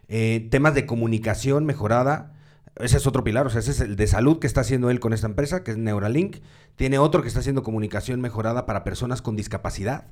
Eh, 0.09 0.49
temas 0.51 0.75
de 0.75 0.87
comunicación 0.87 1.65
mejorada, 1.67 2.33
ese 2.77 2.99
es 2.99 3.07
otro 3.07 3.25
pilar, 3.25 3.47
o 3.47 3.51
sea, 3.51 3.61
ese 3.61 3.71
es 3.71 3.81
el 3.81 3.97
de 3.97 4.07
salud 4.07 4.39
que 4.39 4.47
está 4.47 4.61
haciendo 4.61 4.91
él 4.91 5.01
con 5.01 5.13
esta 5.13 5.27
empresa, 5.27 5.65
que 5.65 5.71
es 5.71 5.79
Neuralink. 5.79 6.39
Tiene 6.77 6.99
otro 6.99 7.23
que 7.23 7.29
está 7.29 7.41
haciendo 7.41 7.63
comunicación 7.63 8.21
mejorada 8.21 8.67
para 8.67 8.85
personas 8.85 9.23
con 9.23 9.35
discapacidad. 9.35 10.09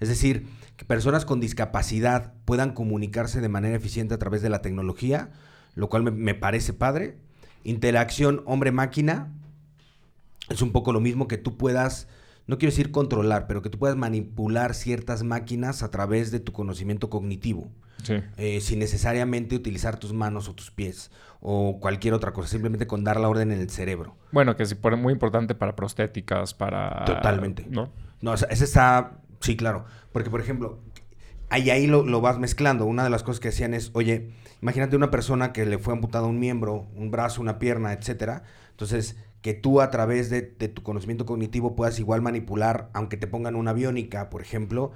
Es 0.00 0.08
decir, 0.08 0.46
que 0.76 0.84
personas 0.84 1.24
con 1.24 1.40
discapacidad 1.40 2.34
puedan 2.44 2.72
comunicarse 2.72 3.40
de 3.40 3.48
manera 3.48 3.76
eficiente 3.76 4.14
a 4.14 4.18
través 4.18 4.42
de 4.42 4.48
la 4.48 4.62
tecnología, 4.62 5.30
lo 5.74 5.88
cual 5.88 6.12
me, 6.12 6.34
parece 6.34 6.72
padre. 6.72 7.18
Interacción 7.64 8.42
hombre-máquina. 8.46 9.32
Es 10.48 10.62
un 10.62 10.72
poco 10.72 10.92
lo 10.92 11.00
mismo 11.00 11.28
que 11.28 11.38
tú 11.38 11.56
puedas 11.56 12.08
no 12.48 12.56
quiero 12.56 12.72
decir 12.72 12.90
controlar, 12.90 13.46
pero 13.46 13.60
que 13.60 13.68
tú 13.68 13.78
puedas 13.78 13.96
manipular 13.96 14.74
ciertas 14.74 15.22
máquinas 15.22 15.82
a 15.82 15.90
través 15.90 16.30
de 16.30 16.40
tu 16.40 16.52
conocimiento 16.52 17.10
cognitivo. 17.10 17.70
Sí. 18.02 18.14
Eh, 18.38 18.60
sin 18.62 18.78
necesariamente 18.78 19.54
utilizar 19.54 19.98
tus 19.98 20.14
manos 20.14 20.48
o 20.48 20.54
tus 20.54 20.70
pies 20.70 21.10
o 21.40 21.78
cualquier 21.78 22.14
otra 22.14 22.32
cosa, 22.32 22.48
simplemente 22.48 22.86
con 22.86 23.04
dar 23.04 23.20
la 23.20 23.28
orden 23.28 23.52
en 23.52 23.60
el 23.60 23.68
cerebro. 23.68 24.16
Bueno, 24.32 24.56
que 24.56 24.62
es 24.62 24.76
muy 24.82 25.12
importante 25.12 25.54
para 25.54 25.76
prostéticas, 25.76 26.54
para... 26.54 27.04
Totalmente. 27.04 27.66
¿No? 27.68 27.92
No, 28.22 28.32
ese 28.32 28.64
está, 28.64 29.18
sí, 29.40 29.56
claro, 29.56 29.84
porque 30.12 30.30
por 30.30 30.40
ejemplo, 30.40 30.80
ahí, 31.50 31.68
ahí 31.68 31.86
lo, 31.86 32.02
lo, 32.04 32.20
vas 32.22 32.38
mezclando. 32.38 32.86
Una 32.86 33.04
de 33.04 33.10
las 33.10 33.22
cosas 33.22 33.40
que 33.40 33.48
hacían 33.48 33.74
es, 33.74 33.90
oye, 33.92 34.30
imagínate 34.62 34.96
una 34.96 35.10
persona 35.10 35.52
que 35.52 35.66
le 35.66 35.76
fue 35.76 35.92
amputado 35.92 36.28
un 36.28 36.38
miembro, 36.38 36.86
un 36.94 37.10
brazo, 37.10 37.42
una 37.42 37.58
pierna, 37.58 37.92
etcétera. 37.92 38.44
Entonces, 38.70 39.16
que 39.42 39.54
tú 39.54 39.80
a 39.80 39.90
través 39.90 40.30
de, 40.30 40.42
de, 40.42 40.68
tu 40.68 40.82
conocimiento 40.82 41.26
cognitivo 41.26 41.76
puedas 41.76 41.98
igual 41.98 42.22
manipular, 42.22 42.90
aunque 42.92 43.16
te 43.16 43.26
pongan 43.26 43.56
una 43.56 43.72
biónica, 43.72 44.30
por 44.30 44.42
ejemplo, 44.42 44.92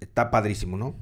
está 0.00 0.30
padrísimo, 0.30 0.76
¿no? 0.76 0.94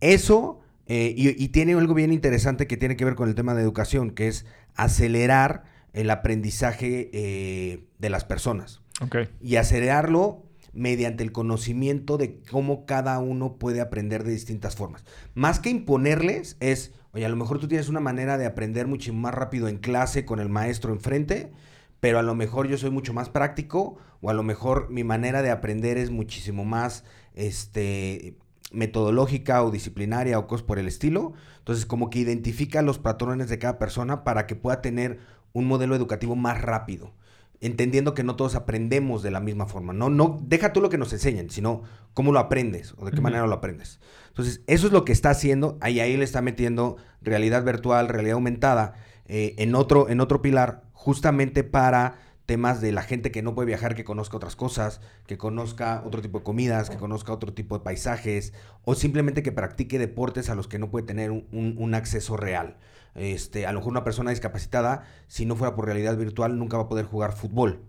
Eso, 0.00 0.60
eh, 0.86 1.14
y, 1.16 1.42
y, 1.42 1.48
tiene 1.48 1.74
algo 1.74 1.94
bien 1.94 2.12
interesante 2.12 2.66
que 2.66 2.76
tiene 2.76 2.96
que 2.96 3.04
ver 3.04 3.14
con 3.14 3.28
el 3.28 3.34
tema 3.34 3.54
de 3.54 3.62
educación, 3.62 4.10
que 4.10 4.28
es 4.28 4.46
acelerar 4.74 5.64
el 5.92 6.10
aprendizaje 6.10 7.10
eh, 7.12 7.84
de 7.98 8.10
las 8.10 8.24
personas. 8.24 8.80
Okay. 9.02 9.28
Y 9.40 9.56
acelerarlo 9.56 10.44
mediante 10.72 11.24
el 11.24 11.32
conocimiento 11.32 12.16
de 12.16 12.40
cómo 12.50 12.86
cada 12.86 13.18
uno 13.18 13.56
puede 13.56 13.80
aprender 13.80 14.24
de 14.24 14.32
distintas 14.32 14.76
formas. 14.76 15.04
Más 15.34 15.58
que 15.58 15.70
imponerles 15.70 16.56
es, 16.60 16.92
oye, 17.12 17.24
a 17.24 17.28
lo 17.28 17.36
mejor 17.36 17.58
tú 17.58 17.66
tienes 17.66 17.88
una 17.88 18.00
manera 18.00 18.38
de 18.38 18.46
aprender 18.46 18.86
mucho 18.86 19.12
más 19.12 19.34
rápido 19.34 19.68
en 19.68 19.78
clase 19.78 20.24
con 20.24 20.38
el 20.38 20.48
maestro 20.48 20.92
enfrente, 20.92 21.50
pero 22.00 22.18
a 22.18 22.22
lo 22.22 22.34
mejor 22.34 22.66
yo 22.66 22.78
soy 22.78 22.90
mucho 22.90 23.12
más 23.12 23.28
práctico 23.28 23.96
o 24.20 24.30
a 24.30 24.34
lo 24.34 24.42
mejor 24.42 24.90
mi 24.90 25.04
manera 25.04 25.42
de 25.42 25.50
aprender 25.50 25.98
es 25.98 26.10
muchísimo 26.10 26.64
más 26.64 27.04
este 27.34 28.36
metodológica 28.72 29.62
o 29.62 29.70
disciplinaria 29.70 30.38
o 30.38 30.46
cosas 30.46 30.64
por 30.66 30.78
el 30.78 30.88
estilo. 30.88 31.32
Entonces, 31.58 31.86
como 31.86 32.08
que 32.08 32.20
identifica 32.20 32.82
los 32.82 32.98
patrones 32.98 33.48
de 33.48 33.58
cada 33.58 33.78
persona 33.78 34.24
para 34.24 34.46
que 34.46 34.56
pueda 34.56 34.80
tener 34.80 35.18
un 35.52 35.66
modelo 35.66 35.94
educativo 35.96 36.36
más 36.36 36.60
rápido 36.60 37.12
entendiendo 37.60 38.14
que 38.14 38.24
no 38.24 38.36
todos 38.36 38.54
aprendemos 38.54 39.22
de 39.22 39.30
la 39.30 39.40
misma 39.40 39.66
forma. 39.66 39.92
No, 39.92 40.08
no, 40.08 40.38
deja 40.42 40.72
tú 40.72 40.80
lo 40.80 40.88
que 40.88 40.98
nos 40.98 41.12
enseñen, 41.12 41.50
sino 41.50 41.82
cómo 42.14 42.32
lo 42.32 42.38
aprendes 42.38 42.94
o 42.96 43.04
de 43.04 43.10
qué 43.10 43.18
uh 43.18 43.20
-huh. 43.20 43.24
manera 43.24 43.46
lo 43.46 43.54
aprendes. 43.54 44.00
Entonces, 44.28 44.62
eso 44.66 44.86
es 44.86 44.92
lo 44.92 45.04
que 45.04 45.12
está 45.12 45.30
haciendo. 45.30 45.76
Ahí, 45.80 46.00
ahí 46.00 46.16
le 46.16 46.24
está 46.24 46.40
metiendo 46.40 46.96
realidad 47.20 47.62
virtual, 47.64 48.08
realidad 48.08 48.34
aumentada, 48.34 48.94
eh, 49.26 49.54
en, 49.58 49.74
otro, 49.74 50.08
en 50.08 50.20
otro 50.20 50.40
pilar, 50.40 50.84
justamente 51.00 51.64
para 51.64 52.18
temas 52.44 52.82
de 52.82 52.92
la 52.92 53.00
gente 53.00 53.30
que 53.30 53.40
no 53.40 53.54
puede 53.54 53.68
viajar, 53.68 53.94
que 53.94 54.04
conozca 54.04 54.36
otras 54.36 54.54
cosas, 54.54 55.00
que 55.26 55.38
conozca 55.38 56.02
otro 56.04 56.20
tipo 56.20 56.40
de 56.40 56.44
comidas, 56.44 56.90
que 56.90 56.98
conozca 56.98 57.32
otro 57.32 57.54
tipo 57.54 57.78
de 57.78 57.82
paisajes, 57.82 58.52
o 58.84 58.94
simplemente 58.94 59.42
que 59.42 59.50
practique 59.50 59.98
deportes 59.98 60.50
a 60.50 60.54
los 60.54 60.68
que 60.68 60.78
no 60.78 60.90
puede 60.90 61.06
tener 61.06 61.30
un, 61.30 61.46
un, 61.52 61.76
un 61.78 61.94
acceso 61.94 62.36
real. 62.36 62.76
Este, 63.14 63.66
a 63.66 63.72
lo 63.72 63.78
mejor 63.78 63.92
una 63.92 64.04
persona 64.04 64.28
discapacitada, 64.28 65.04
si 65.26 65.46
no 65.46 65.56
fuera 65.56 65.74
por 65.74 65.86
realidad 65.86 66.18
virtual, 66.18 66.58
nunca 66.58 66.76
va 66.76 66.82
a 66.82 66.88
poder 66.88 67.06
jugar 67.06 67.34
fútbol. 67.34 67.80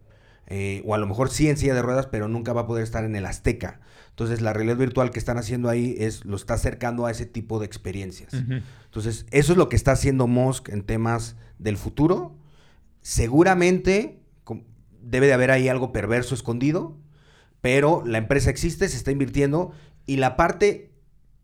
Eh, 0.47 0.81
o 0.85 0.95
a 0.95 0.97
lo 0.97 1.05
mejor 1.05 1.29
sí 1.31 1.49
en 1.49 1.57
silla 1.57 1.73
de 1.73 1.81
ruedas, 1.81 2.07
pero 2.07 2.29
nunca 2.29 2.53
va 2.53 2.61
a 2.61 2.67
poder 2.67 2.85
estar 2.85 3.03
en 3.03 3.17
el 3.17 3.25
Azteca. 3.25 3.81
Entonces, 4.11 4.39
la 4.39 4.53
realidad 4.53 4.77
virtual 4.77 5.11
que 5.11 5.19
están 5.19 5.37
haciendo 5.37 5.67
ahí 5.67 5.95
es 5.97 6.23
lo 6.23 6.37
está 6.37 6.53
acercando 6.53 7.05
a 7.05 7.11
ese 7.11 7.25
tipo 7.25 7.59
de 7.59 7.65
experiencias. 7.65 8.33
Uh 8.33 8.37
-huh. 8.37 8.63
Entonces, 8.85 9.25
eso 9.31 9.51
es 9.51 9.57
lo 9.57 9.67
que 9.67 9.75
está 9.75 9.91
haciendo 9.91 10.27
Musk 10.27 10.69
en 10.69 10.83
temas 10.83 11.35
del 11.59 11.75
futuro. 11.77 12.35
Seguramente 13.01 14.21
debe 15.01 15.27
de 15.27 15.33
haber 15.33 15.51
ahí 15.51 15.67
algo 15.67 15.91
perverso 15.91 16.35
escondido, 16.35 16.97
pero 17.59 18.03
la 18.05 18.17
empresa 18.17 18.49
existe, 18.49 18.87
se 18.87 18.97
está 18.97 19.11
invirtiendo 19.11 19.73
y 20.05 20.17
la 20.17 20.35
parte 20.35 20.91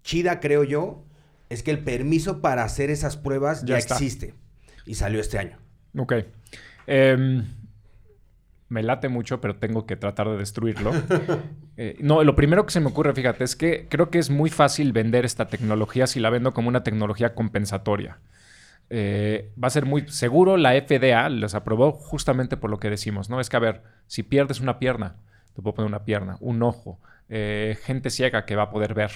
chida, 0.03 0.39
creo 0.39 0.64
yo, 0.64 1.05
es 1.49 1.64
que 1.64 1.72
el 1.72 1.84
permiso 1.84 2.41
para 2.41 2.64
hacer 2.64 2.89
esas 2.89 3.18
pruebas 3.18 3.62
ya, 3.62 3.78
ya 3.78 3.78
existe 3.78 4.34
y 4.86 4.95
salió 4.95 5.20
este 5.20 5.39
año. 5.39 5.58
Ok. 5.97 6.14
Eh, 6.88 7.43
me 8.70 8.84
late 8.84 9.08
mucho, 9.10 9.39
pero 9.39 9.55
tengo 9.55 9.86
que 9.86 9.95
tratar 9.95 10.30
de 10.30 10.38
destruirlo. 10.38 10.91
eh, 11.78 11.97
no, 11.99 12.24
lo 12.24 12.36
primero 12.36 12.66
que 12.66 12.72
se 12.72 12.80
me 12.80 12.88
ocurre, 12.88 13.14
fíjate, 13.14 13.43
es 13.43 13.55
que 13.55 13.88
creo 13.89 14.10
que 14.10 14.20
es 14.20 14.30
muy 14.30 14.49
fácil 14.49 14.91
vender 14.91 15.26
esta 15.26 15.47
tecnología 15.47 16.08
si 16.08 16.20
la 16.20 16.30
vendo 16.30 16.53
como 16.53 16.68
una 16.70 16.84
tecnología 16.84 17.34
compensatoria. 17.34 18.20
Eh, 18.89 19.51
va 19.61 19.67
a 19.67 19.71
ser 19.71 19.85
muy 19.85 20.07
seguro 20.07 20.55
la 20.55 20.71
FDA 20.71 21.27
los 21.29 21.55
aprobó 21.55 21.91
justamente 21.91 22.55
por 22.55 22.69
lo 22.69 22.79
que 22.79 22.89
decimos, 22.89 23.29
¿no? 23.29 23.39
Es 23.41 23.49
que, 23.49 23.57
a 23.57 23.61
ver, 23.61 23.83
si 24.07 24.23
pierdes 24.23 24.61
una 24.61 24.79
pierna, 24.79 25.17
te 25.53 25.61
puedo 25.61 25.75
poner 25.75 25.89
una 25.89 26.05
pierna, 26.05 26.38
un 26.39 26.61
ojo, 26.63 26.99
eh, 27.29 27.77
gente 27.83 28.09
ciega 28.09 28.45
que 28.45 28.55
va 28.55 28.63
a 28.63 28.69
poder 28.69 28.93
ver. 28.93 29.11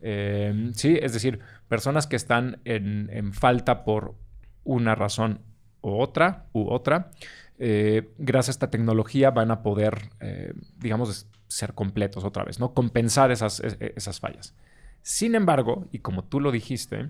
Eh, 0.00 0.70
sí, 0.74 0.98
es 1.00 1.12
decir, 1.12 1.40
personas 1.68 2.06
que 2.06 2.16
están 2.16 2.60
en, 2.64 3.08
en, 3.12 3.32
falta 3.32 3.84
por 3.84 4.14
una 4.62 4.94
razón 4.94 5.40
u 5.80 5.98
otra, 5.98 6.46
u 6.52 6.68
otra, 6.70 7.10
eh, 7.58 8.10
gracias 8.18 8.48
a 8.48 8.56
esta 8.56 8.70
tecnología 8.70 9.30
van 9.30 9.50
a 9.50 9.62
poder, 9.62 10.10
digamos, 10.76 11.26
ser 11.48 11.72
completos 11.74 12.24
otra 12.24 12.44
vez, 12.44 12.60
¿no? 12.60 12.74
Compensar 12.74 13.30
esas, 13.30 13.60
esas 13.60 14.20
fallas. 14.20 14.54
Sin 15.02 15.34
embargo, 15.34 15.86
y 15.92 16.00
como 16.00 16.24
tú 16.24 16.40
lo 16.40 16.52
dijiste, 16.52 17.08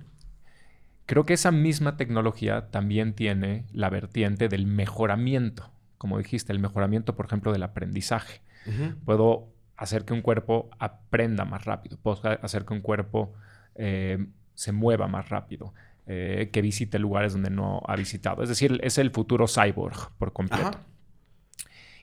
creo 1.06 1.24
que 1.24 1.34
esa 1.34 1.52
misma 1.52 1.96
tecnología 1.96 2.70
también 2.70 3.14
tiene 3.14 3.64
la 3.72 3.88
vertiente 3.90 4.48
del 4.48 4.66
mejoramiento, 4.66 5.70
como 5.98 6.18
dijiste, 6.18 6.52
el 6.52 6.58
mejoramiento, 6.58 7.16
por 7.16 7.26
ejemplo, 7.26 7.52
del 7.52 7.62
aprendizaje. 7.62 8.42
Uh 8.66 8.70
-huh. 8.70 8.94
Puedo 9.04 9.48
hacer 9.76 10.04
que 10.04 10.12
un 10.12 10.22
cuerpo 10.22 10.70
aprenda 10.78 11.44
más 11.44 11.64
rápido, 11.64 11.98
puedo 12.02 12.20
hacer 12.42 12.64
que 12.64 12.74
un 12.74 12.80
cuerpo 12.80 13.34
eh, 13.74 14.26
se 14.54 14.72
mueva 14.72 15.06
más 15.06 15.28
rápido, 15.28 15.74
eh, 16.06 16.50
que 16.52 16.62
visite 16.62 16.98
lugares 16.98 17.32
donde 17.32 17.50
no 17.50 17.82
ha 17.86 17.96
visitado. 17.96 18.42
Es 18.42 18.48
decir, 18.48 18.80
es 18.82 18.98
el 18.98 19.10
futuro 19.10 19.46
cyborg 19.46 20.12
por 20.18 20.32
completo. 20.32 20.68
Ajá. 20.68 20.80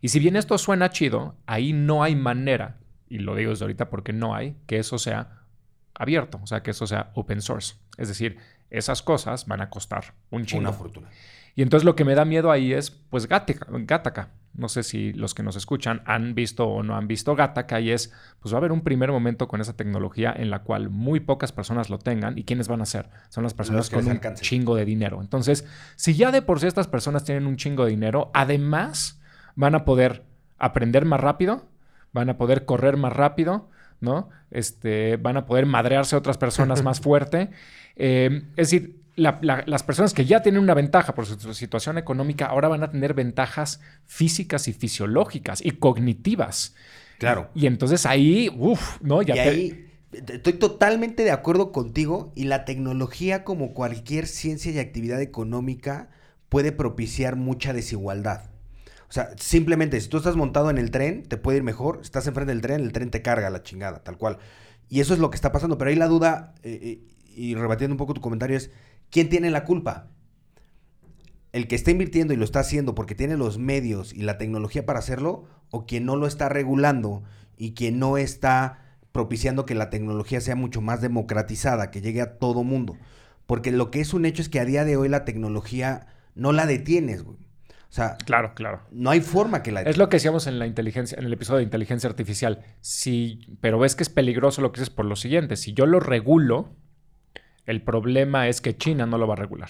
Y 0.01 0.09
si 0.09 0.19
bien 0.19 0.35
esto 0.35 0.57
suena 0.57 0.89
chido, 0.89 1.37
ahí 1.45 1.71
no 1.71 2.03
hay 2.03 2.13
manera, 2.15 2.77
y 3.07 3.19
lo 3.19 3.35
digo 3.35 3.51
desde 3.51 3.63
ahorita 3.63 3.89
porque 3.89 4.11
no 4.11 4.35
hay, 4.35 4.57
que 4.67 4.77
eso 4.77 4.97
sea 4.97 5.43
abierto, 5.93 6.41
o 6.43 6.47
sea, 6.47 6.61
que 6.61 6.71
eso 6.71 6.85
sea 6.87 7.11
open 7.13 7.41
source. 7.41 7.75
Es 7.97 8.09
decir, 8.09 8.37
esas 8.73 9.01
cosas 9.01 9.45
van 9.47 9.61
a 9.61 9.69
costar 9.69 10.15
un 10.31 10.45
chingo. 10.45 10.61
Una 10.61 10.73
fortuna. 10.73 11.07
Y 11.55 11.61
entonces 11.61 11.85
lo 11.85 11.95
que 11.95 12.03
me 12.03 12.15
da 12.15 12.25
miedo 12.25 12.51
ahí 12.51 12.73
es, 12.73 12.89
pues, 12.89 13.27
Gattaca. 13.27 14.29
No 14.55 14.69
sé 14.69 14.83
si 14.83 15.13
los 15.13 15.33
que 15.33 15.41
nos 15.41 15.55
escuchan 15.55 16.01
han 16.05 16.35
visto 16.35 16.67
o 16.67 16.83
no 16.83 16.95
han 16.95 17.07
visto 17.07 17.35
Gattaca 17.35 17.79
y 17.79 17.89
es, 17.89 18.13
pues 18.39 18.53
va 18.53 18.57
a 18.57 18.59
haber 18.59 18.71
un 18.71 18.81
primer 18.81 19.11
momento 19.11 19.47
con 19.47 19.61
esa 19.61 19.75
tecnología 19.75 20.31
en 20.35 20.51
la 20.51 20.59
cual 20.59 20.89
muy 20.89 21.19
pocas 21.19 21.51
personas 21.51 21.89
lo 21.89 21.97
tengan 21.97 22.37
y 22.37 22.43
¿quiénes 22.43 22.67
van 22.67 22.81
a 22.81 22.85
ser? 22.85 23.09
Son 23.29 23.43
las 23.43 23.55
personas 23.55 23.89
con 23.89 24.07
un 24.07 24.19
chingo 24.35 24.75
de 24.75 24.85
dinero. 24.85 25.21
Entonces, 25.21 25.65
si 25.95 26.13
ya 26.13 26.31
de 26.31 26.43
por 26.43 26.59
sí 26.59 26.67
estas 26.67 26.87
personas 26.87 27.23
tienen 27.23 27.47
un 27.47 27.57
chingo 27.57 27.85
de 27.85 27.91
dinero, 27.91 28.29
además 28.35 29.19
van 29.55 29.73
a 29.73 29.85
poder 29.85 30.23
aprender 30.59 31.05
más 31.05 31.19
rápido, 31.19 31.65
van 32.11 32.29
a 32.29 32.37
poder 32.37 32.65
correr 32.65 32.95
más 32.95 33.13
rápido, 33.13 33.71
¿no? 34.03 34.29
Este, 34.51 35.17
van 35.17 35.37
a 35.37 35.45
poder 35.45 35.65
madrearse 35.65 36.15
a 36.15 36.19
otras 36.19 36.37
personas 36.37 36.83
más 36.83 36.99
fuerte. 37.01 37.49
Eh, 37.95 38.43
es 38.55 38.69
decir, 38.69 39.01
la, 39.15 39.39
la, 39.41 39.63
las 39.65 39.83
personas 39.83 40.13
que 40.13 40.25
ya 40.25 40.41
tienen 40.41 40.61
una 40.61 40.75
ventaja 40.75 41.15
por 41.15 41.25
su, 41.25 41.53
situación 41.53 41.97
económica 41.97 42.45
ahora 42.45 42.67
van 42.67 42.83
a 42.83 42.91
tener 42.91 43.13
ventajas 43.13 43.79
físicas 44.05 44.67
y 44.67 44.73
fisiológicas 44.73 45.65
y 45.65 45.71
cognitivas. 45.71 46.75
Claro. 47.17 47.49
Y, 47.55 47.63
y 47.63 47.67
entonces 47.67 48.05
ahí, 48.05 48.51
uff, 48.55 49.01
¿no? 49.01 49.21
Ya 49.21 49.33
y 49.33 49.37
te... 49.37 49.49
ahí 49.49 49.89
estoy 50.13 50.53
totalmente 50.53 51.23
de 51.23 51.31
acuerdo 51.31 51.71
contigo 51.71 52.31
y 52.35 52.43
la 52.45 52.65
tecnología 52.65 53.43
como 53.43 53.73
cualquier 53.73 54.27
ciencia 54.27 54.71
y 54.71 54.79
actividad 54.79 55.21
económica 55.21 56.09
puede 56.49 56.71
propiciar 56.71 57.35
mucha 57.35 57.73
desigualdad. 57.73 58.52
O 59.13 59.15
sea, 59.15 59.29
simplemente 59.37 60.01
si 60.01 60.09
tú 60.09 60.17
estás 60.17 60.35
montado 60.35 60.71
en 60.71 60.79
el 60.79 60.89
tren, 60.89 61.21
te 61.21 61.37
puede 61.37 61.59
ir 61.59 61.63
mejor. 61.63 61.99
Estás 62.01 62.25
enfrente 62.25 62.51
del 62.51 62.61
tren, 62.61 62.81
el 62.81 62.91
tren 62.91 63.11
te 63.11 63.21
carga 63.21 63.51
la 63.51 63.61
chingada, 63.61 64.03
tal 64.03 64.17
cual. 64.17 64.39
Y 64.89 65.01
eso 65.01 65.13
es 65.13 65.19
lo 65.19 65.29
que 65.29 65.35
está 65.35 65.51
pasando. 65.51 65.77
Pero 65.77 65.91
ahí 65.91 65.95
la 65.95 66.07
duda, 66.07 66.55
eh, 66.63 66.99
y 67.35 67.53
rebatiendo 67.53 67.93
un 67.93 67.99
poco 67.99 68.15
tu 68.15 68.21
comentario, 68.21 68.57
es 68.57 68.71
¿quién 69.11 69.29
tiene 69.29 69.51
la 69.51 69.65
culpa? 69.65 70.07
¿El 71.51 71.67
que 71.67 71.75
está 71.75 71.91
invirtiendo 71.91 72.33
y 72.33 72.37
lo 72.37 72.43
está 72.43 72.61
haciendo 72.61 72.95
porque 72.95 73.13
tiene 73.13 73.37
los 73.37 73.59
medios 73.59 74.15
y 74.15 74.23
la 74.23 74.39
tecnología 74.39 74.83
para 74.83 74.97
hacerlo? 74.97 75.43
¿O 75.69 75.85
quien 75.85 76.05
no 76.05 76.15
lo 76.15 76.25
está 76.25 76.49
regulando 76.49 77.21
y 77.55 77.75
quien 77.75 77.99
no 77.99 78.17
está 78.17 78.97
propiciando 79.11 79.67
que 79.67 79.75
la 79.75 79.91
tecnología 79.91 80.41
sea 80.41 80.55
mucho 80.55 80.81
más 80.81 81.01
democratizada, 81.01 81.91
que 81.91 82.01
llegue 82.01 82.21
a 82.21 82.39
todo 82.39 82.63
mundo? 82.63 82.97
Porque 83.45 83.71
lo 83.71 83.91
que 83.91 84.01
es 84.01 84.15
un 84.15 84.25
hecho 84.25 84.41
es 84.41 84.49
que 84.49 84.59
a 84.59 84.65
día 84.65 84.85
de 84.85 84.97
hoy 84.97 85.07
la 85.07 85.23
tecnología 85.23 86.07
no 86.33 86.51
la 86.51 86.65
detienes, 86.65 87.21
güey. 87.21 87.42
O 87.93 87.95
sea, 87.95 88.17
claro, 88.25 88.55
claro. 88.55 88.81
No 88.89 89.11
hay 89.11 89.21
forma 89.21 89.61
que 89.61 89.71
la 89.71 89.83
Es 89.83 89.97
lo 89.97 90.09
que 90.09 90.15
decíamos 90.15 90.47
en 90.47 90.57
la 90.57 90.65
inteligencia, 90.65 91.15
en 91.19 91.25
el 91.25 91.33
episodio 91.33 91.59
de 91.59 91.65
inteligencia 91.65 92.09
artificial. 92.09 92.65
Si, 92.81 93.55
pero 93.61 93.77
ves 93.77 93.95
que 93.95 94.01
es 94.01 94.09
peligroso 94.09 94.63
lo 94.63 94.71
que 94.71 94.79
dices 94.79 94.89
por 94.89 95.05
lo 95.05 95.15
siguiente. 95.15 95.57
Si 95.57 95.73
yo 95.73 95.85
lo 95.85 95.99
regulo, 95.99 96.75
el 97.67 97.83
problema 97.83 98.47
es 98.47 98.61
que 98.61 98.75
China 98.75 99.05
no 99.05 99.19
lo 99.19 99.27
va 99.27 99.35
a 99.35 99.37
regular. 99.37 99.69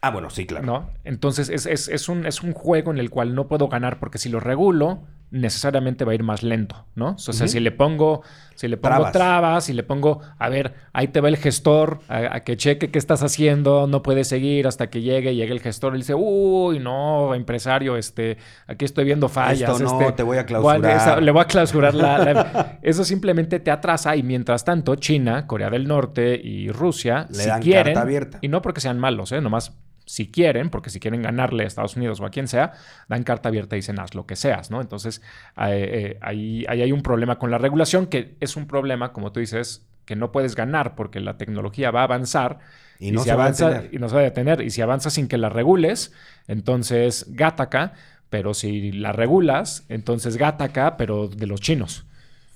Ah, 0.00 0.10
bueno, 0.10 0.28
sí, 0.28 0.44
claro. 0.44 0.66
¿No? 0.66 0.90
Entonces 1.04 1.48
es, 1.48 1.66
es, 1.66 1.86
es, 1.86 2.08
un, 2.08 2.26
es 2.26 2.42
un 2.42 2.52
juego 2.52 2.90
en 2.90 2.98
el 2.98 3.10
cual 3.10 3.36
no 3.36 3.46
puedo 3.46 3.68
ganar 3.68 4.00
porque 4.00 4.18
si 4.18 4.28
lo 4.28 4.40
regulo, 4.40 5.06
necesariamente 5.40 6.04
va 6.04 6.12
a 6.12 6.14
ir 6.14 6.22
más 6.22 6.42
lento, 6.42 6.86
¿no? 6.94 7.10
O 7.14 7.18
sea, 7.18 7.46
si 7.48 7.60
le 7.60 7.70
pongo, 7.72 8.22
si 8.54 8.68
le 8.68 8.76
pongo 8.76 8.94
Trabas. 8.94 9.12
trabas, 9.12 9.64
si 9.64 9.72
le 9.72 9.82
pongo, 9.82 10.20
a 10.38 10.48
ver, 10.48 10.74
ahí 10.92 11.08
te 11.08 11.20
va 11.20 11.28
el 11.28 11.36
gestor, 11.36 12.00
a, 12.08 12.36
a 12.36 12.40
que 12.44 12.56
cheque 12.56 12.90
qué 12.90 12.98
estás 12.98 13.22
haciendo, 13.22 13.86
no 13.86 14.02
puedes 14.02 14.28
seguir 14.28 14.66
hasta 14.66 14.88
que 14.88 15.02
llegue, 15.02 15.34
llegue 15.34 15.52
el 15.52 15.60
gestor 15.60 15.94
y 15.94 15.98
dice, 15.98 16.14
uy, 16.14 16.78
no, 16.78 17.34
empresario, 17.34 17.96
este, 17.96 18.38
aquí 18.66 18.84
estoy 18.84 19.04
viendo 19.04 19.28
fallas. 19.28 19.70
Esto 19.70 19.84
no, 19.84 20.00
este, 20.00 20.12
te 20.12 20.22
voy 20.22 20.38
a 20.38 20.46
¿cuál- 20.46 20.80
clausurar". 20.80 20.96
esa- 20.96 21.20
le 21.20 21.30
voy 21.30 21.42
a 21.42 21.44
clausurar 21.46 21.94
la, 21.94 22.18
la- 22.18 22.78
Eso 22.82 23.04
simplemente 23.04 23.60
te 23.60 23.70
atrasa 23.70 24.16
y 24.16 24.22
mientras 24.22 24.64
tanto 24.64 24.94
China, 24.96 25.46
Corea 25.46 25.70
del 25.70 25.86
Norte 25.86 26.40
y 26.42 26.70
Rusia, 26.70 27.26
Le 27.30 27.34
si 27.42 27.48
dan 27.48 27.62
quieren, 27.62 27.84
carta 27.94 28.00
abierta. 28.02 28.38
y 28.40 28.48
no 28.48 28.62
porque 28.62 28.80
sean 28.80 28.98
malos, 28.98 29.32
¿eh? 29.32 29.40
nomás 29.40 29.72
si 30.06 30.30
quieren, 30.30 30.70
porque 30.70 30.88
si 30.88 31.00
quieren 31.00 31.22
ganarle 31.22 31.64
a 31.64 31.66
Estados 31.66 31.96
Unidos 31.96 32.20
o 32.20 32.26
a 32.26 32.30
quien 32.30 32.48
sea, 32.48 32.72
dan 33.08 33.24
carta 33.24 33.48
abierta 33.48 33.76
y 33.76 33.80
dicen 33.80 33.98
haz 33.98 34.14
lo 34.14 34.24
que 34.24 34.36
seas, 34.36 34.70
¿no? 34.70 34.80
Entonces 34.80 35.20
eh, 35.58 36.14
eh, 36.14 36.18
ahí, 36.22 36.64
ahí 36.68 36.82
hay 36.82 36.92
un 36.92 37.02
problema 37.02 37.38
con 37.38 37.50
la 37.50 37.58
regulación, 37.58 38.06
que 38.06 38.36
es 38.40 38.56
un 38.56 38.66
problema, 38.66 39.12
como 39.12 39.32
tú 39.32 39.40
dices, 39.40 39.84
que 40.04 40.16
no 40.16 40.32
puedes 40.32 40.54
ganar 40.54 40.94
porque 40.94 41.20
la 41.20 41.36
tecnología 41.36 41.90
va 41.90 42.00
a 42.00 42.04
avanzar 42.04 42.60
Y 43.00 43.10
no 43.10 43.20
si 43.20 43.28
se 43.28 43.34
va 43.34 43.46
a 43.46 43.84
y 43.90 43.98
no 43.98 44.08
se 44.08 44.14
va 44.14 44.20
a 44.20 44.24
detener. 44.24 44.62
Y 44.62 44.70
si 44.70 44.80
avanza 44.80 45.10
sin 45.10 45.26
que 45.26 45.36
la 45.36 45.48
regules, 45.48 46.12
entonces 46.46 47.26
gataca, 47.30 47.92
pero 48.30 48.54
si 48.54 48.92
la 48.92 49.12
regulas, 49.12 49.84
entonces 49.88 50.36
gataca, 50.36 50.96
pero 50.96 51.26
de 51.28 51.46
los 51.46 51.60
chinos. 51.60 52.06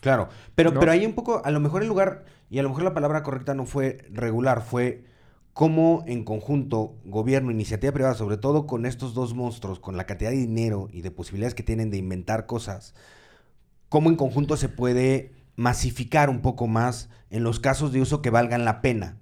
Claro, 0.01 0.28
pero, 0.55 0.70
¿No? 0.70 0.80
pero 0.80 0.92
ahí 0.92 1.05
un 1.05 1.14
poco, 1.14 1.42
a 1.44 1.51
lo 1.51 1.61
mejor 1.61 1.82
el 1.82 1.88
lugar, 1.88 2.24
y 2.48 2.59
a 2.59 2.62
lo 2.62 2.68
mejor 2.68 2.84
la 2.84 2.94
palabra 2.94 3.22
correcta 3.22 3.55
no 3.55 3.66
fue 3.66 3.98
regular, 4.11 4.62
fue 4.62 5.05
cómo 5.61 6.04
en 6.06 6.24
conjunto, 6.24 6.94
gobierno, 7.04 7.50
iniciativa 7.50 7.92
privada, 7.92 8.14
sobre 8.14 8.38
todo 8.38 8.66
con 8.66 8.86
estos 8.86 9.12
dos 9.12 9.34
monstruos, 9.34 9.78
con 9.78 9.94
la 9.94 10.06
cantidad 10.06 10.30
de 10.30 10.38
dinero 10.38 10.88
y 10.90 11.02
de 11.02 11.11
posibilidades 11.11 11.54
que 11.54 11.62
tienen 11.62 11.90
de 11.90 11.98
inventar 11.98 12.46
cosas, 12.46 12.94
cómo 13.90 14.08
en 14.08 14.16
conjunto 14.16 14.56
se 14.56 14.70
puede 14.70 15.34
masificar 15.56 16.30
un 16.30 16.40
poco 16.40 16.66
más 16.66 17.11
en 17.28 17.44
los 17.44 17.61
casos 17.61 17.92
de 17.92 18.00
uso 18.00 18.22
que 18.22 18.30
valgan 18.30 18.64
la 18.64 18.80
pena. 18.80 19.18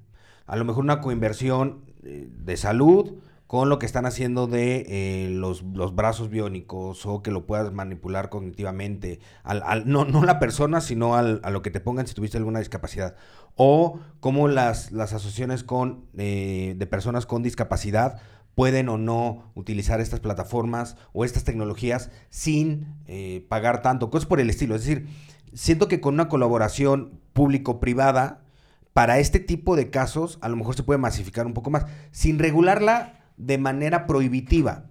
A 0.46 0.54
lo 0.54 0.64
mejor 0.64 0.84
una 0.84 1.00
coinversión 1.00 1.80
eh, 2.04 2.28
de 2.30 2.56
salud 2.56 3.14
con 3.48 3.70
lo 3.70 3.78
que 3.78 3.86
están 3.86 4.04
haciendo 4.04 4.46
de 4.46 4.84
eh, 4.88 5.30
los, 5.30 5.62
los 5.62 5.94
brazos 5.94 6.28
biónicos 6.28 7.04
o 7.06 7.22
que 7.22 7.30
lo 7.30 7.46
puedas 7.46 7.72
manipular 7.72 8.28
cognitivamente. 8.28 9.20
Al, 9.42 9.62
al- 9.64 9.88
no, 9.88 10.04
no 10.04 10.22
la 10.24 10.38
persona, 10.38 10.80
sino 10.82 11.16
al- 11.16 11.40
a 11.42 11.50
lo 11.50 11.62
que 11.62 11.70
te 11.70 11.80
pongan 11.80 12.06
si 12.06 12.14
tuviste 12.14 12.36
alguna 12.36 12.58
discapacidad. 12.60 13.16
O 13.56 13.98
cómo 14.20 14.48
las, 14.48 14.92
las 14.92 15.14
asociaciones 15.14 15.64
con, 15.64 16.04
eh, 16.18 16.74
de 16.76 16.86
personas 16.86 17.24
con 17.24 17.42
discapacidad 17.42 18.20
pueden 18.54 18.90
o 18.90 18.98
no 18.98 19.50
utilizar 19.54 20.00
estas 20.00 20.20
plataformas 20.20 20.96
o 21.14 21.24
estas 21.24 21.44
tecnologías 21.44 22.10
sin 22.28 22.86
eh, 23.06 23.46
pagar 23.48 23.80
tanto, 23.80 24.10
cosas 24.10 24.26
por 24.26 24.40
el 24.40 24.50
estilo. 24.50 24.74
Es 24.74 24.84
decir, 24.84 25.08
siento 25.54 25.88
que 25.88 26.02
con 26.02 26.12
una 26.14 26.28
colaboración 26.28 27.18
público-privada, 27.32 28.42
para 28.92 29.20
este 29.20 29.40
tipo 29.40 29.74
de 29.74 29.90
casos, 29.90 30.38
a 30.42 30.48
lo 30.50 30.56
mejor 30.56 30.74
se 30.74 30.82
puede 30.82 30.98
masificar 30.98 31.46
un 31.46 31.54
poco 31.54 31.70
más, 31.70 31.86
sin 32.10 32.38
regularla 32.38 33.14
de 33.38 33.58
manera 33.58 34.06
prohibitiva, 34.06 34.84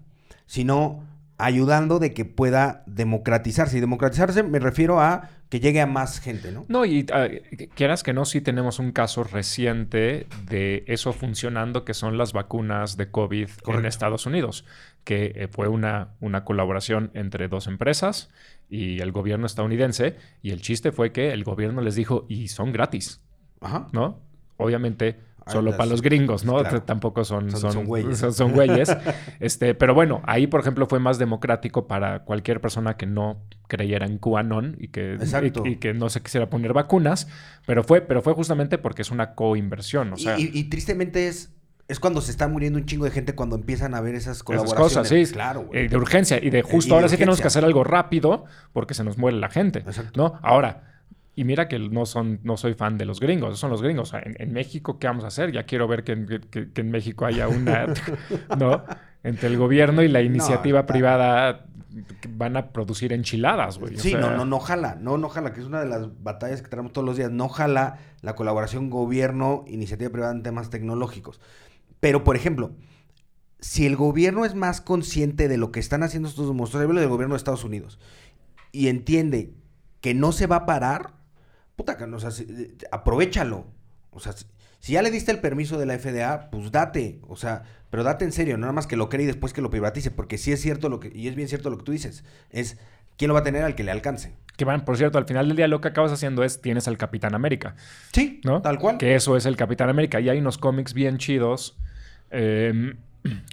sino 0.45 1.03
ayudando 1.37 1.99
de 1.99 2.13
que 2.13 2.25
pueda 2.25 2.83
democratizarse. 2.87 3.77
Y 3.77 3.81
democratizarse 3.81 4.43
me 4.43 4.59
refiero 4.59 4.99
a 4.99 5.29
que 5.49 5.59
llegue 5.59 5.79
a 5.79 5.85
más 5.85 6.19
gente, 6.19 6.51
¿no? 6.51 6.65
No, 6.67 6.83
y 6.83 7.05
ah, 7.13 7.27
quieras 7.75 8.03
que 8.03 8.13
no, 8.13 8.25
sí 8.25 8.41
tenemos 8.41 8.79
un 8.79 8.91
caso 8.91 9.23
reciente 9.23 10.27
de 10.49 10.83
eso 10.87 11.13
funcionando, 11.13 11.85
que 11.85 11.93
son 11.93 12.17
las 12.17 12.33
vacunas 12.33 12.97
de 12.97 13.09
COVID 13.09 13.47
en. 13.65 13.85
Estados 13.85 14.25
Unidos, 14.25 14.65
que 15.03 15.31
eh, 15.35 15.47
fue 15.47 15.69
una, 15.69 16.09
una 16.19 16.43
colaboración 16.43 17.11
entre 17.13 17.47
dos 17.47 17.67
empresas 17.67 18.29
y 18.69 18.99
el 18.99 19.13
gobierno 19.13 19.45
estadounidense, 19.45 20.17
y 20.41 20.51
el 20.51 20.61
chiste 20.61 20.91
fue 20.91 21.13
que 21.13 21.31
el 21.31 21.45
gobierno 21.45 21.81
les 21.81 21.95
dijo, 21.95 22.25
y 22.27 22.49
son 22.49 22.73
gratis, 22.73 23.21
Ajá. 23.61 23.87
¿no? 23.93 24.19
Obviamente 24.57 25.17
solo 25.47 25.71
para 25.71 25.85
los 25.85 26.01
gringos, 26.01 26.43
¿no? 26.45 26.59
claro. 26.59 26.81
Tampoco 26.83 27.23
son, 27.23 27.49
Son- 27.51 27.59
son, 27.61 27.71
son 27.73 27.85
güeyes. 27.85 28.17
son- 28.17 28.33
son 28.33 28.51
güeyes. 28.53 28.95
este, 29.39 29.73
pero 29.75 29.93
bueno, 29.93 30.21
ahí, 30.25 30.47
por 30.47 30.59
ejemplo, 30.61 30.85
fue 30.87 30.99
más 30.99 31.17
democrático 31.19 31.87
para 31.87 32.23
cualquier 32.23 32.61
persona 32.61 32.97
que 32.97 33.05
no 33.05 33.37
creyera 33.67 34.05
en 34.05 34.17
QAnon 34.17 34.75
y 34.79 34.87
que, 34.89 35.17
y, 35.65 35.67
y 35.69 35.75
que 35.77 35.93
no 35.93 36.09
se 36.09 36.21
quisiera 36.21 36.49
poner 36.49 36.73
vacunas. 36.73 37.27
Pero 37.65 37.83
fue, 37.83 38.01
pero 38.01 38.21
fue 38.21 38.33
justamente 38.33 38.77
porque 38.77 39.01
es 39.01 39.11
una 39.11 39.35
coinversión. 39.35 40.13
O 40.13 40.17
sea, 40.17 40.37
y, 40.39 40.43
y- 40.45 40.59
y 40.59 40.63
tristemente 40.65 41.27
es, 41.27 41.53
es 41.87 41.99
cuando 41.99 42.19
se 42.21 42.31
está 42.31 42.47
muriendo 42.47 42.79
un 42.79 42.85
chingo 42.85 43.05
de 43.05 43.11
gente 43.11 43.33
cuando 43.35 43.55
empiezan 43.55 43.93
a 43.95 44.01
ver 44.01 44.15
esas 44.15 44.37
esas 44.37 44.43
colaboraciones. 44.43 44.93
cosas, 44.93 45.07
sí. 45.07 45.25
Claro, 45.33 45.61
güey. 45.67 45.85
Eh, 45.85 45.89
de 45.89 45.97
urgencia. 45.97 46.37
Y 46.43 46.49
de 46.49 46.59
y 46.59 46.61
justo 46.61 46.89
de 46.93 46.95
ahora 46.95 47.07
sí 47.09 47.15
tenemos 47.17 47.39
que 47.39 47.47
hacer 47.47 47.63
algo 47.63 47.83
rápido 47.83 48.45
porque 48.73 48.93
se 48.93 49.03
nos 49.03 49.17
muere 49.17 49.37
la 49.37 49.49
gente. 49.49 49.79
Exacto. 49.79 50.11
¿No? 50.21 50.39
Ahora. 50.43 50.83
Y 51.37 51.43
mira 51.43 51.67
que 51.67 51.77
no, 51.77 52.07
son, 52.07 52.39
no 52.43 52.57
soy 52.57 52.73
fan 52.73 52.97
de 52.97 53.05
los 53.05 53.19
gringos, 53.19 53.59
son 53.59 53.69
los 53.69 53.83
gringos. 53.83 54.09
O 54.09 54.11
sea, 54.11 54.21
en, 54.25 54.35
en 54.39 54.51
México, 54.53 54.97
¿qué 54.97 55.05
vamos 55.05 55.23
a 55.23 55.27
hacer? 55.27 55.51
Ya 55.51 55.63
quiero 55.67 55.87
ver 55.87 56.03
que, 56.03 56.13
en- 56.13 56.25
que- 56.49 56.71
que 56.71 56.81
en 56.81 56.89
México 56.89 57.25
haya 57.25 57.47
una, 57.47 57.85
¿no? 58.57 58.83
Entre 59.23 59.47
el 59.47 59.57
gobierno 59.57 60.01
y 60.01 60.07
la 60.07 60.21
iniciativa 60.23 60.79
está- 60.79 60.91
privada 60.93 61.65
van 62.29 62.57
a 62.57 62.71
producir 62.73 63.13
enchiladas, 63.13 63.77
güey. 63.77 63.95
O 63.95 63.99
Sí, 63.99 64.11
sea, 64.11 64.19
no, 64.19 64.35
no, 64.35 64.45
no 64.45 64.59
jala, 64.59 64.97
no, 64.99 65.17
no 65.17 65.29
jala, 65.29 65.53
que 65.53 65.59
es 65.61 65.65
una 65.67 65.79
de 65.79 65.87
las 65.87 66.21
batallas 66.23 66.61
que 66.61 66.69
tenemos 66.69 66.91
todos 66.91 67.05
los 67.05 67.17
días. 67.17 67.31
No 67.31 67.49
jala 67.49 67.99
la 68.21 68.33
colaboración 68.35 68.89
gobierno, 68.89 69.63
iniciativa 69.67 70.09
privada 70.11 70.31
en 70.33 70.41
temas 70.43 70.69
tecnológicos. 70.71 71.39
Pero, 71.99 72.23
por 72.23 72.35
ejemplo, 72.35 72.71
si 73.59 73.85
el 73.85 73.95
gobierno 73.95 74.43
es 74.45 74.53
más 74.55 74.81
consciente 74.81 75.47
de 75.47 75.57
lo 75.57 75.71
que 75.71 75.79
están 75.79 76.01
haciendo 76.03 76.29
estos 76.29 76.51
monstruos, 76.53 76.87
del 76.95 77.07
gobierno 77.09 77.33
de 77.35 77.37
Estados 77.37 77.63
Unidos, 77.63 77.99
y 78.71 78.87
entiende 78.87 79.53
que 80.01 80.13
no 80.13 80.31
se 80.31 80.45
va 80.47 80.57
a 80.57 80.65
parar, 80.67 81.13
puta, 81.77 81.97
o 82.13 82.19
sea, 82.19 82.31
si- 82.31 82.43
eh, 82.49 82.75
aprovechalo. 82.91 83.65
O 84.11 84.19
sea, 84.19 84.33
si, 84.33 84.45
si 84.79 84.93
ya 84.93 85.01
le 85.01 85.11
diste 85.11 85.31
el 85.31 85.39
permiso 85.39 85.77
de 85.77 85.85
la 85.85 85.93
FDA, 85.97 86.49
pues 86.49 86.71
date, 86.73 87.19
o 87.27 87.37
sea, 87.37 87.63
pero 87.89 88.03
date 88.03 88.25
en 88.25 88.31
serio, 88.33 88.57
no 88.57 88.61
nada 88.61 88.73
más 88.73 88.87
que 88.87 88.97
lo 88.97 89.07
cree 89.07 89.23
y 89.23 89.27
después 89.27 89.53
que 89.53 89.61
lo 89.61 89.69
privatice, 89.69 90.11
porque 90.11 90.37
sí 90.37 90.51
es 90.51 90.59
cierto 90.61 90.89
lo 90.89 90.99
que, 90.99 91.09
y 91.15 91.27
es 91.29 91.35
bien 91.35 91.47
cierto 91.47 91.69
lo 91.69 91.77
que 91.77 91.83
tú 91.85 91.91
dices, 91.93 92.25
es 92.49 92.77
quién 93.15 93.29
lo 93.29 93.33
va 93.35 93.39
a 93.41 93.43
tener 93.43 93.63
al 93.63 93.75
que 93.75 93.83
le 93.83 93.91
alcance. 93.91 94.33
Que 94.57 94.65
van, 94.65 94.83
por 94.85 94.97
cierto, 94.97 95.19
al 95.19 95.25
final 95.25 95.47
del 95.47 95.55
día 95.55 95.67
lo 95.67 95.81
que 95.81 95.89
acabas 95.89 96.11
haciendo 96.11 96.43
es 96.43 96.61
tienes 96.61 96.87
al 96.87 96.97
Capitán 96.97 97.35
América. 97.35 97.75
Sí, 98.11 98.41
¿no? 98.43 98.61
tal 98.63 98.79
cual. 98.79 98.97
Que 98.97 99.13
eso 99.13 99.37
es 99.37 99.45
el 99.45 99.55
Capitán 99.55 99.89
América. 99.89 100.19
Y 100.19 100.29
hay 100.29 100.39
unos 100.39 100.57
cómics 100.57 100.93
bien 100.95 101.17
chidos. 101.19 101.77
eh, 102.31 102.95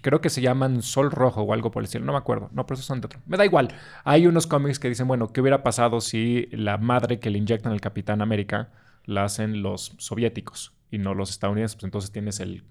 creo 0.02 0.20
que 0.20 0.30
se 0.30 0.40
llaman 0.40 0.82
Sol 0.82 1.10
Rojo 1.10 1.42
o 1.42 1.52
algo 1.52 1.70
por 1.70 1.82
el 1.82 1.84
estilo. 1.84 2.04
No 2.04 2.12
me 2.12 2.18
acuerdo. 2.18 2.50
No, 2.52 2.66
pero 2.66 2.74
esos 2.74 2.86
son 2.86 3.00
de 3.00 3.06
otro. 3.06 3.20
Me 3.26 3.36
da 3.36 3.44
igual. 3.44 3.68
Hay 4.04 4.26
unos 4.26 4.46
cómics 4.46 4.78
que 4.78 4.88
dicen, 4.88 5.06
bueno, 5.08 5.32
¿qué 5.32 5.40
hubiera 5.40 5.62
pasado 5.62 6.00
si 6.00 6.46
la 6.52 6.78
madre 6.78 7.18
que 7.20 7.30
le 7.30 7.38
inyectan 7.38 7.72
al 7.72 7.80
Capitán 7.80 8.22
América 8.22 8.70
la 9.04 9.24
hacen 9.24 9.62
los 9.62 9.94
soviéticos 9.98 10.72
y 10.90 10.98
no 10.98 11.14
los 11.14 11.30
estadounidenses? 11.30 11.76
Pues 11.76 11.84
entonces 11.84 12.10
tienes 12.12 12.40
el... 12.40 12.64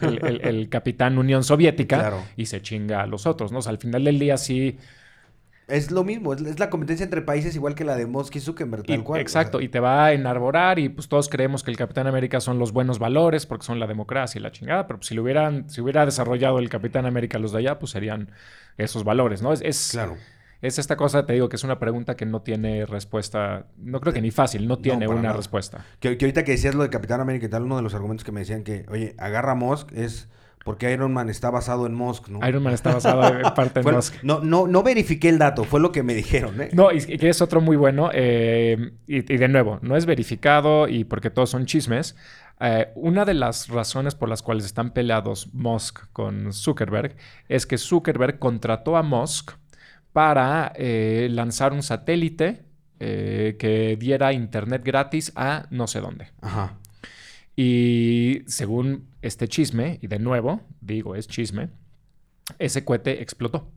el, 0.00 0.24
el- 0.24 0.40
el 0.42 0.68
Capitán 0.68 1.18
Unión 1.18 1.44
Soviética 1.44 1.98
Claro. 2.00 2.22
y 2.36 2.46
se 2.46 2.60
chinga 2.62 3.02
a 3.02 3.06
los 3.06 3.26
otros, 3.26 3.52
¿no? 3.52 3.58
O 3.58 3.62
sea, 3.62 3.70
al 3.70 3.78
final 3.78 4.04
del 4.04 4.18
día 4.18 4.36
sí, 4.36 4.76
Es 5.72 5.90
lo 5.90 6.04
mismo, 6.04 6.34
es, 6.34 6.40
es 6.42 6.58
la 6.58 6.68
competencia 6.70 7.04
entre 7.04 7.22
países 7.22 7.54
igual 7.56 7.74
que 7.74 7.84
la 7.84 7.96
de 7.96 8.06
Musk 8.06 8.36
y 8.36 8.40
Zuckerberg, 8.40 8.84
tal 8.84 9.00
Y- 9.00 9.02
cual. 9.02 9.18
o 9.18 9.22
Exacto, 9.22 9.58
sea, 9.58 9.64
y 9.64 9.68
te 9.68 9.80
va 9.80 10.06
a 10.06 10.12
enarborar 10.12 10.78
y 10.78 10.88
pues 10.88 11.08
todos 11.08 11.28
creemos 11.28 11.62
que 11.62 11.70
el 11.70 11.76
Capitán 11.76 12.06
América 12.06 12.40
son 12.40 12.58
los 12.58 12.72
buenos 12.72 12.98
valores 12.98 13.46
porque 13.46 13.64
son 13.64 13.80
la 13.80 13.86
democracia 13.86 14.38
y 14.38 14.42
la 14.42 14.52
chingada, 14.52 14.86
pero 14.86 14.98
pues, 14.98 15.08
si 15.08 15.14
lo 15.14 15.22
hubieran, 15.22 15.68
si 15.70 15.80
hubiera 15.80 16.04
desarrollado 16.04 16.58
el 16.58 16.68
Capitán 16.68 17.06
América 17.06 17.38
los 17.38 17.52
de 17.52 17.58
allá, 17.58 17.78
pues 17.78 17.92
serían 17.92 18.30
esos 18.76 19.04
valores, 19.04 19.42
¿no? 19.42 19.52
Es, 19.52 19.60
es, 19.62 19.90
Claro. 19.92 20.16
es 20.60 20.78
esta 20.78 20.96
cosa, 20.96 21.26
te 21.26 21.32
digo, 21.32 21.48
que 21.48 21.56
es 21.56 21.64
una 21.64 21.78
pregunta 21.78 22.16
que 22.16 22.26
no 22.26 22.42
tiene 22.42 22.86
respuesta, 22.86 23.66
no 23.78 24.00
creo 24.00 24.12
que 24.12 24.20
ni 24.22 24.30
fácil, 24.30 24.68
no 24.68 24.78
tiene 24.78 25.08
una 25.08 25.22
nada. 25.22 25.36
respuesta. 25.36 25.84
Que, 26.00 26.16
que 26.18 26.24
ahorita 26.26 26.44
que 26.44 26.52
decías 26.52 26.74
lo 26.74 26.82
de 26.82 26.90
Capitán 26.90 27.20
América 27.20 27.46
y 27.46 27.48
tal, 27.48 27.62
uno 27.62 27.76
de 27.76 27.82
los 27.82 27.94
argumentos 27.94 28.24
que 28.24 28.32
me 28.32 28.40
decían 28.40 28.62
que, 28.62 28.84
oye, 28.90 29.14
agarra 29.18 29.52
a 29.52 29.54
Musk 29.54 29.90
es 29.92 30.28
porque 30.64 30.92
Iron 30.92 31.12
Man 31.12 31.28
está 31.28 31.50
basado 31.50 31.86
en 31.86 31.94
Musk, 31.94 32.28
¿no? 32.28 32.46
Iron 32.48 32.62
Man 32.62 32.74
está 32.74 32.92
basado 32.94 33.26
en 33.26 33.42
parte 33.54 33.80
en 33.80 33.94
Musk. 33.94 34.22
no, 34.22 34.40
no, 34.40 34.66
no 34.66 34.82
verifiqué 34.82 35.28
el 35.28 35.38
dato, 35.38 35.64
fue 35.64 35.80
lo 35.80 35.92
que 35.92 36.02
me 36.02 36.14
dijeron, 36.14 36.60
¿eh? 36.60 36.70
No, 36.72 36.92
y 36.92 37.00
que 37.00 37.28
es 37.28 37.40
otro 37.42 37.60
muy 37.60 37.76
bueno. 37.76 38.10
eh, 38.12 38.92
y, 39.06 39.16
y 39.18 39.36
de 39.36 39.48
nuevo, 39.48 39.78
no 39.82 39.96
es 39.96 40.06
verificado 40.06 40.88
y 40.88 41.04
porque 41.04 41.30
todos 41.30 41.50
son 41.50 41.66
chismes. 41.66 42.16
Eh, 42.60 42.88
una 42.94 43.24
de 43.24 43.34
las 43.34 43.68
razones 43.68 44.14
por 44.14 44.28
las 44.28 44.42
cuales 44.42 44.64
están 44.64 44.92
peleados 44.92 45.52
Musk 45.52 46.06
con 46.12 46.52
Zuckerberg 46.52 47.16
es 47.48 47.66
que 47.66 47.76
Zuckerberg 47.78 48.38
contrató 48.38 48.96
a 48.96 49.02
Musk 49.02 49.52
para 50.12 50.72
eh, 50.76 51.28
lanzar 51.30 51.72
un 51.72 51.82
satélite 51.82 52.64
que 52.98 53.96
diera 53.98 54.32
internet 54.32 54.82
gratis 54.84 55.32
a 55.34 55.66
no 55.70 55.88
sé 55.88 56.00
dónde. 56.00 56.28
Ajá. 56.40 56.78
Y 57.56 58.42
según 58.46 59.08
este 59.20 59.48
chisme, 59.48 59.98
y 60.02 60.06
de 60.06 60.18
nuevo, 60.18 60.62
digo, 60.80 61.14
es 61.16 61.28
chisme, 61.28 61.68
ese 62.58 62.84
cohete 62.84 63.22
explotó. 63.22 63.70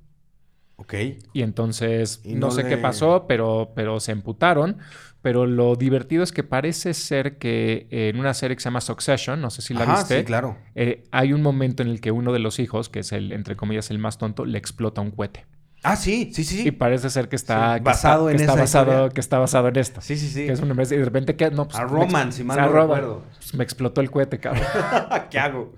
Ok. 0.77 0.93
Y 1.33 1.41
entonces, 1.41 2.21
Y 2.25 2.33
no, 2.33 2.47
no 2.47 2.51
sé 2.51 2.63
le- 2.63 2.69
qué 2.69 2.77
pasó, 2.77 3.25
pero, 3.27 3.71
pero 3.75 3.99
se 3.99 4.11
emputaron. 4.11 4.77
Pero 5.21 5.45
lo 5.47 5.75
divertido 5.75 6.23
es 6.23 6.31
que 6.31 6.43
parece 6.43 6.93
ser 6.93 7.37
que 7.37 7.87
en 7.89 8.19
una 8.19 8.33
serie 8.33 8.55
que 8.55 8.61
se 8.61 8.65
llama 8.65 8.81
Succession, 8.81 9.41
no 9.41 9.49
sé 9.49 9.61
si 9.61 9.73
la 9.73 9.83
Ajá, 9.83 9.95
viste, 9.95 10.19
sí, 10.19 10.25
claro. 10.25 10.57
eh, 10.75 11.03
hay 11.11 11.33
un 11.33 11.41
momento 11.41 11.81
en 11.81 11.89
el 11.89 11.99
que 11.99 12.11
uno 12.11 12.31
de 12.31 12.39
los 12.39 12.59
hijos, 12.59 12.89
que 12.89 12.99
es 12.99 13.11
el, 13.11 13.31
entre 13.31 13.55
comillas, 13.55 13.89
el 13.89 13.97
más 13.99 14.17
tonto, 14.19 14.45
le 14.45 14.57
explota 14.59 15.01
un 15.01 15.11
cohete. 15.11 15.45
Ah, 15.85 15.95
sí, 15.95 16.31
sí, 16.33 16.43
sí. 16.43 16.67
Y 16.67 16.71
parece 16.71 17.09
ser 17.09 17.29
que 17.29 17.35
está 17.35 17.73
Sí, 17.75 17.79
que 17.79 17.83
basado 17.85 18.29
está- 18.29 18.31
en 18.31 18.37
que 18.37 18.43
está 18.43 18.55
basado, 18.61 18.91
historia. 18.91 19.09
que 19.13 19.21
está 19.21 19.39
basado 19.39 19.67
en 19.67 19.75
esto. 19.77 20.01
Sí, 20.01 20.17
sí, 20.17 20.27
sí. 20.27 20.45
Que 20.47 20.51
es 20.53 20.59
una 20.59 20.71
empresa- 20.71 20.95
y 20.95 20.97
de 20.97 21.05
repente 21.05 21.35
que 21.35 21.51
no 21.51 21.67
pues, 21.67 21.77
A 21.79 21.83
Roman, 21.83 22.33
si 22.33 22.43
mal 22.43 22.57
no 22.59 22.67
recuerdo. 22.69 23.23
Pues, 23.37 23.53
me 23.53 23.63
explotó 23.63 24.01
el 24.01 24.09
cohete, 24.09 24.39
cabrón. 24.39 24.63
¿Qué 25.29 25.39
hago? 25.39 25.73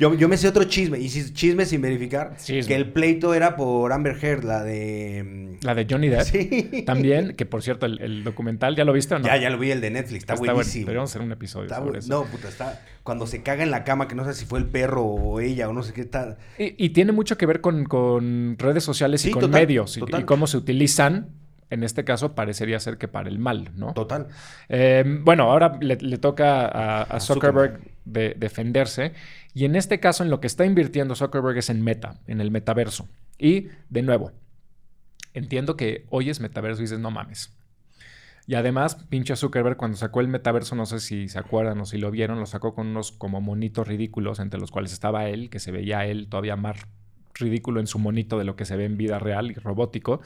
Yo, 0.00 0.14
yo 0.14 0.28
me 0.28 0.36
sé 0.36 0.48
otro 0.48 0.64
chisme, 0.64 0.98
y 0.98 1.08
si- 1.08 1.32
chisme 1.32 1.66
sin 1.66 1.80
verificar, 1.82 2.36
Chisme. 2.38 2.66
que 2.66 2.74
el 2.74 2.90
pleito 2.92 3.34
era 3.34 3.56
por 3.56 3.92
Amber 3.92 4.16
Heard, 4.22 4.44
la 4.44 4.62
de... 4.62 5.58
La 5.62 5.74
de 5.74 5.86
Johnny 5.88 6.08
Depp. 6.08 6.22
Sí. 6.22 6.82
También, 6.86 7.36
que 7.36 7.46
por 7.46 7.62
cierto, 7.62 7.86
el, 7.86 8.00
el 8.00 8.24
documental, 8.24 8.74
¿ya 8.76 8.84
lo 8.84 8.92
viste 8.92 9.14
o 9.14 9.18
no? 9.18 9.26
Ya, 9.26 9.36
ya 9.36 9.50
lo 9.50 9.58
vi, 9.58 9.70
el 9.70 9.80
de 9.80 9.90
Netflix, 9.90 10.22
está, 10.22 10.34
bueno. 10.34 10.54
buenísimo. 10.54 10.86
Deberíamos 10.86 11.10
hacer 11.10 11.22
un 11.22 11.32
episodio 11.32 11.66
Está 11.66 11.76
sobre 11.78 11.98
eso. 12.00 12.08
No, 12.08 12.24
puta, 12.24 12.48
está... 12.48 12.80
Cuando 13.04 13.26
se 13.26 13.42
caga 13.42 13.62
en 13.62 13.70
la 13.70 13.84
cama, 13.84 14.08
que 14.08 14.14
no 14.14 14.24
sé 14.24 14.32
si 14.32 14.46
fue 14.46 14.58
el 14.58 14.64
perro 14.64 15.04
o 15.04 15.38
ella 15.38 15.68
o 15.68 15.74
no 15.74 15.82
sé 15.82 15.92
qué 15.92 16.00
está... 16.00 16.38
Y, 16.58 16.74
y 16.82 16.88
tiene 16.90 17.12
mucho 17.12 17.36
que 17.36 17.44
ver 17.44 17.60
con, 17.60 17.84
con 17.84 18.56
redes 18.58 18.82
sociales 18.82 19.22
y 19.24 19.28
Sí, 19.28 19.33
con 19.34 19.42
total, 19.42 19.60
medios 19.60 19.96
y- 19.96 20.00
total. 20.00 20.20
y, 20.20 20.24
cómo 20.24 20.46
se 20.46 20.56
utilizan. 20.56 21.28
En 21.70 21.82
este 21.82 22.04
caso 22.04 22.34
parecería 22.34 22.78
ser 22.78 22.98
que 22.98 23.08
para 23.08 23.28
el 23.28 23.38
mal, 23.38 23.70
¿no? 23.74 23.94
Total. 23.94 24.28
Eh, 24.68 25.02
bueno, 25.22 25.50
ahora 25.50 25.76
le, 25.80 25.96
le 25.96 26.18
toca 26.18 26.66
a, 26.66 26.98
a 26.98 27.02
A 27.02 27.20
Zuckerberg, 27.20 27.72
Zuckerberg. 27.72 27.94
de- 28.04 28.34
defenderse. 28.38 29.12
Y 29.54 29.64
en 29.64 29.74
este 29.74 29.98
caso, 29.98 30.22
en 30.22 30.30
lo 30.30 30.40
que 30.40 30.46
está 30.46 30.64
invirtiendo 30.64 31.14
Zuckerberg 31.16 31.56
es 31.58 31.70
en 31.70 31.82
Meta, 31.82 32.20
en 32.26 32.40
el 32.40 32.50
metaverso. 32.50 33.08
Y, 33.38 33.68
de 33.88 34.02
nuevo, 34.02 34.30
entiendo 35.32 35.76
que 35.76 36.04
hoy 36.10 36.30
es 36.30 36.40
metaverso 36.40 36.80
y 36.80 36.84
dices, 36.84 36.98
no 37.00 37.10
mames. 37.10 37.56
Y 38.46 38.54
además, 38.56 38.96
pinche 39.08 39.34
Zuckerberg, 39.36 39.76
cuando 39.76 39.96
sacó 39.96 40.20
el 40.20 40.28
metaverso, 40.28 40.76
no 40.76 40.84
sé 40.86 41.00
si 41.00 41.28
se 41.28 41.38
acuerdan 41.38 41.80
o 41.80 41.86
si 41.86 41.96
lo 41.98 42.10
vieron, 42.10 42.38
lo 42.38 42.46
sacó 42.46 42.74
con 42.74 42.88
unos 42.88 43.10
como 43.10 43.40
monitos 43.40 43.88
ridículos, 43.88 44.38
entre 44.38 44.60
los 44.60 44.70
cuales 44.70 44.92
estaba 44.92 45.26
él, 45.28 45.48
que 45.50 45.58
se 45.58 45.72
veía 45.72 46.04
él 46.06 46.28
todavía 46.28 46.54
más 46.56 46.76
ridículo 47.34 47.80
en 47.80 47.86
su 47.86 47.98
monito 47.98 48.38
de 48.38 48.44
lo 48.44 48.56
que 48.56 48.64
se 48.64 48.76
ve 48.76 48.84
en 48.84 48.96
vida 48.96 49.18
real 49.18 49.50
y 49.50 49.54
robótico. 49.54 50.20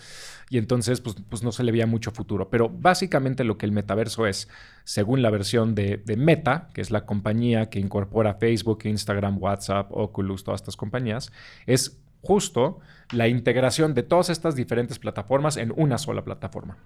Y 0.50 0.59
entonces, 0.59 1.00
pues, 1.00 1.16
pues 1.28 1.42
no 1.42 1.52
se 1.52 1.64
le 1.64 1.72
veía 1.72 1.86
mucho 1.86 2.11
futuro. 2.11 2.50
Pero 2.50 2.68
básicamente 2.68 3.44
lo 3.44 3.59
que 3.59 3.66
el 3.66 3.72
metaverso 3.72 4.26
es, 4.26 4.48
según 4.84 5.22
la 5.22 5.30
versión 5.30 5.74
de, 5.74 5.96
de 5.98 6.16
Meta, 6.16 6.68
que 6.74 6.80
es 6.80 6.90
la 6.90 7.06
compañía 7.06 7.70
que 7.70 7.80
incorpora 7.80 8.34
Facebook, 8.34 8.80
Instagram, 8.84 9.38
WhatsApp, 9.42 9.90
Oculus, 9.90 10.44
todas 10.44 10.61
estas 10.61 10.76
compañías, 10.76 11.32
es 11.66 11.98
justo 12.22 12.80
la 13.12 13.28
integración 13.28 13.94
de 13.94 14.02
todas 14.02 14.30
estas 14.30 14.54
diferentes 14.54 14.98
plataformas 14.98 15.56
en 15.56 15.72
una 15.76 15.98
sola 15.98 16.24
plataforma. 16.24 16.76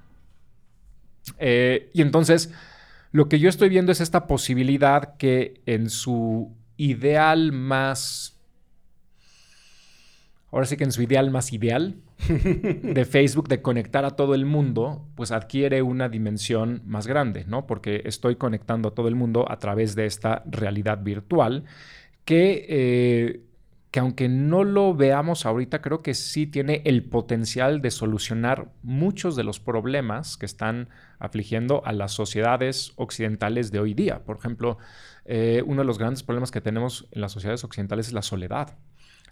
Eh, 1.39 1.91
y 1.93 2.03
entonces, 2.03 2.53
lo 3.13 3.29
que 3.29 3.39
yo 3.39 3.49
estoy 3.49 3.69
viendo 3.69 3.93
es 3.93 4.01
esta 4.01 4.27
posibilidad 4.27 5.17
que 5.17 5.63
en 5.67 5.91
su 5.91 6.55
ideal 6.77 7.53
más... 7.53 8.32
Ahora 10.53 10.67
sí 10.67 10.77
que 10.77 10.85
en 10.85 10.93
su 10.93 11.03
ideal 11.03 11.31
más 11.31 11.53
ideal 11.55 11.97
de 12.29 13.05
Facebook 13.07 13.49
de 13.49 13.63
conectar 13.63 14.05
a 14.05 14.11
todo 14.11 14.35
el 14.35 14.45
mundo, 14.45 15.09
pues 15.15 15.33
adquiere 15.33 15.81
una 15.81 16.11
dimensión 16.11 16.83
más 16.85 17.07
grande, 17.07 17.47
¿no? 17.49 17.67
Porque 17.67 18.03
estoy 18.05 18.37
conectando 18.37 18.91
a 18.91 18.95
todo 18.95 19.09
el 19.09 19.15
mundo 19.15 19.51
a 19.51 19.59
través 19.59 19.95
de 19.95 20.05
esta 20.05 20.43
realidad 20.47 21.03
virtual 21.03 21.65
que, 22.27 22.67
eh, 22.69 23.41
que 23.91 24.01
aunque 24.01 24.29
no 24.29 24.63
lo 24.63 24.95
veamos 24.95 25.47
ahorita, 25.47 25.81
creo 25.81 26.03
que 26.03 26.13
sí 26.13 26.47
tiene 26.47 26.83
el 26.85 27.03
potencial 27.03 27.81
de 27.81 27.91
solucionar 27.91 28.71
muchos 28.83 29.37
de 29.37 29.45
los 29.45 29.59
problemas 29.59 30.37
que 30.37 30.45
están 30.45 30.91
afligiendo 31.19 31.83
a 31.87 31.93
las 31.93 32.13
sociedades 32.13 32.93
occidentales 32.97 33.73
de 33.73 33.81
hoy 33.81 33.95
día. 33.95 34.23
Por 34.25 34.37
ejemplo, 34.37 34.77
eh, 35.25 35.63
uno 35.65 35.81
de 35.81 35.87
los 35.87 35.99
grandes 35.99 36.23
problemas 36.23 36.51
que 36.51 36.61
tenemos 36.61 37.09
en 37.11 37.23
las 37.23 37.33
sociedades 37.33 37.65
occidentales 37.65 38.09
es 38.09 38.13
la 38.13 38.23
soledad. 38.23 38.77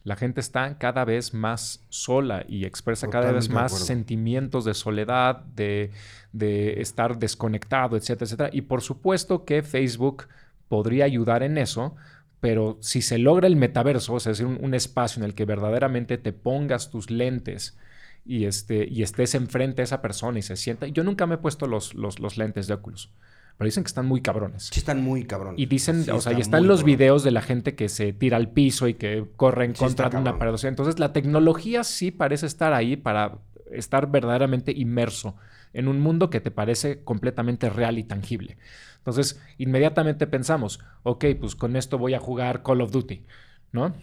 La 0.03 0.17
gente 0.17 0.41
está 0.41 0.79
cada 0.79 1.05
vez 1.05 1.35
más 1.35 1.85
sola 1.91 2.45
y 2.49 2.65
expresa 2.65 3.11
cada 3.11 3.33
vez 3.33 3.49
de 3.49 3.55
más 3.55 3.79
sentimientos 3.79 4.65
de 4.65 4.75
soledad, 4.75 5.45
de, 5.55 5.91
de 6.33 6.81
estar 6.81 7.19
desconectado, 7.19 7.97
etcétera, 7.97 8.25
etcétera. 8.27 8.51
Y 8.53 8.63
por 8.63 8.81
supuesto 8.81 9.45
que 9.45 9.63
Facebook 9.63 10.29
podría 10.69 11.05
ayudar 11.05 11.43
en 11.43 11.59
eso, 11.59 11.97
pero 12.41 12.79
si 12.81 13.03
se 13.03 13.19
logra 13.19 13.47
el 13.47 13.57
metaverso, 13.57 14.17
es 14.17 14.25
decir, 14.25 14.47
un, 14.47 14.59
un 14.63 14.73
espacio 14.73 15.21
en 15.21 15.27
el 15.27 15.35
que 15.35 15.45
verdaderamente 15.45 16.17
te 16.17 16.33
pongas 16.33 16.91
tus 16.91 17.11
lentes 17.11 17.77
y, 18.25 18.47
este, 18.47 18.87
y 18.89 19.03
estés 19.03 19.35
enfrente 19.35 19.83
a 19.83 19.85
esa 19.85 20.01
persona 20.01 20.39
y 20.39 20.43
se 20.43 20.57
sienta. 20.57 20.87
Yo 20.87 21.05
nunca 21.05 21.27
me 21.27 21.35
he 21.35 21.39
puesto 21.39 21.67
los, 21.67 21.95
los, 21.95 22.19
los 22.21 22.39
lentes 22.39 22.67
de 22.67 22.75
Oculus, 22.75 23.11
pero 23.57 23.67
dicen 23.67 23.85
que 23.85 23.89
están 23.89 24.07
muy 24.07 24.21
cabrones. 24.23 24.69
Sí 24.73 24.81
están 24.81 25.03
muy 25.03 25.25
cabrón. 25.25 25.55
Y 25.59 25.67
dicen, 25.67 26.05
Sí 26.05 26.11
o 26.11 26.21
sea, 26.21 26.33
y 26.33 26.41
está 26.41 26.59
están 26.59 26.67
los 26.67 26.81
cabrón. 26.81 26.97
videos 26.97 27.25
de 27.25 27.31
la 27.31 27.43
gente 27.43 27.75
que 27.75 27.89
se 27.89 28.13
tira 28.13 28.37
al 28.37 28.51
piso 28.51 28.89
y 28.89 28.95
que 28.95 29.27
corre 29.37 29.65
en 29.67 29.75
Sí 29.75 29.79
contra 29.85 30.09
de 30.11 30.17
una 30.17 30.39
pared. 30.39 30.55
Entonces 30.65 30.99
la 30.99 31.13
tecnología 31.13 31.85
sí 31.85 32.11
parece 32.11 32.47
estar 32.47 32.73
ahí 32.73 32.97
para 32.97 33.39
estar 33.71 34.11
verdaderamente 34.11 34.73
inmerso 34.73 35.37
en 35.73 35.89
un 35.89 36.01
mundo 36.01 36.31
que 36.31 36.41
te 36.41 36.51
parece 36.51 37.05
completamente 37.05 37.71
real 37.71 37.99
y 37.99 38.05
tangible. 38.05 38.59
Entonces, 38.99 39.41
inmediatamente 39.57 40.27
pensamos, 40.27 40.81
ok, 41.05 41.25
pues 41.41 41.55
con 41.55 41.77
esto 41.77 41.97
voy 41.97 42.15
a 42.15 42.19
jugar 42.21 42.63
Call 42.63 42.81
of 42.81 42.91
Duty, 42.91 43.25
¿no? 43.73 43.95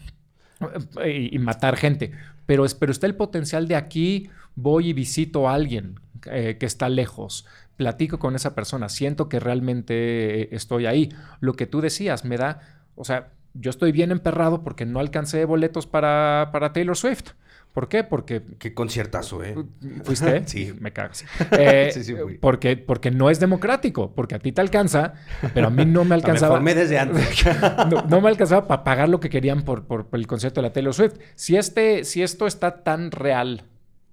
Y, 1.06 1.36
y 1.36 1.40
matar 1.40 1.76
gente. 1.78 2.12
Pero, 2.46 2.66
pero 2.80 2.92
está 2.92 3.06
el 3.06 3.16
potencial 3.16 3.68
de 3.68 3.76
aquí, 3.76 4.30
voy 4.56 4.90
y 4.90 4.94
visito 4.94 5.48
a 5.48 5.54
alguien 5.54 6.00
eh, 6.32 6.58
que 6.60 6.66
está 6.66 6.90
lejos, 6.90 7.46
platico 7.78 8.20
con 8.20 8.36
esa 8.36 8.54
persona, 8.56 8.90
siento 8.90 9.30
que 9.30 9.40
realmente 9.40 10.42
eh, 10.42 10.50
estoy 10.52 10.86
ahí. 10.88 11.10
Lo 11.40 11.54
que 11.54 11.68
tú 11.68 11.80
decías 11.82 12.26
me 12.26 12.38
da, 12.38 12.60
o 12.96 13.06
sea, 13.06 13.30
yo 13.54 13.70
estoy 13.70 13.92
bien 13.92 14.12
emperrado 14.12 14.64
porque 14.64 14.86
no 14.86 15.00
alcancé 15.00 15.46
boletos 15.46 15.88
para, 15.88 16.50
para 16.52 16.74
Taylor 16.74 16.98
Swift. 16.98 17.32
¿Por 17.74 17.90
qué? 17.90 18.04
Porque 18.04 18.42
Qué 18.58 18.74
conciertazo, 18.74 19.44
¿eh? 19.44 19.56
¿Fuiste? 20.04 20.42
Sí. 20.48 20.74
Me 20.80 20.92
cagas. 20.94 21.24
Eh, 21.52 21.92
Sí, 21.94 22.04
sí 22.04 22.16
fui. 22.16 22.38
porque, 22.40 22.76
porque 22.78 23.12
no 23.12 23.30
es 23.30 23.40
democrático, 23.40 24.14
porque 24.16 24.34
a 24.34 24.40
ti 24.40 24.52
te 24.52 24.62
alcanza, 24.62 25.14
pero 25.54 25.68
a 25.68 25.70
mí 25.70 25.86
no 25.86 26.04
me 26.04 26.10
Me 26.10 26.16
alcanzaba. 26.16 26.56
formé 26.56 26.74
desde 26.74 26.98
antes. 26.98 27.46
no, 27.92 28.02
no 28.10 28.22
me 28.22 28.30
alcanzaba 28.30 28.68
para 28.68 28.84
pagar 28.84 29.10
lo 29.10 29.20
que 29.20 29.30
querían 29.30 29.62
por, 29.64 29.86
por- 29.86 30.08
por 30.08 30.20
el 30.20 30.26
concierto 30.26 30.62
de 30.62 30.68
la 30.68 30.74
Taylor 30.74 30.94
Swift. 30.96 31.18
Si, 31.36 31.56
este, 31.56 32.04
si 32.04 32.24
esto 32.24 32.48
está 32.48 32.84
tan 32.84 33.12
real 33.12 33.64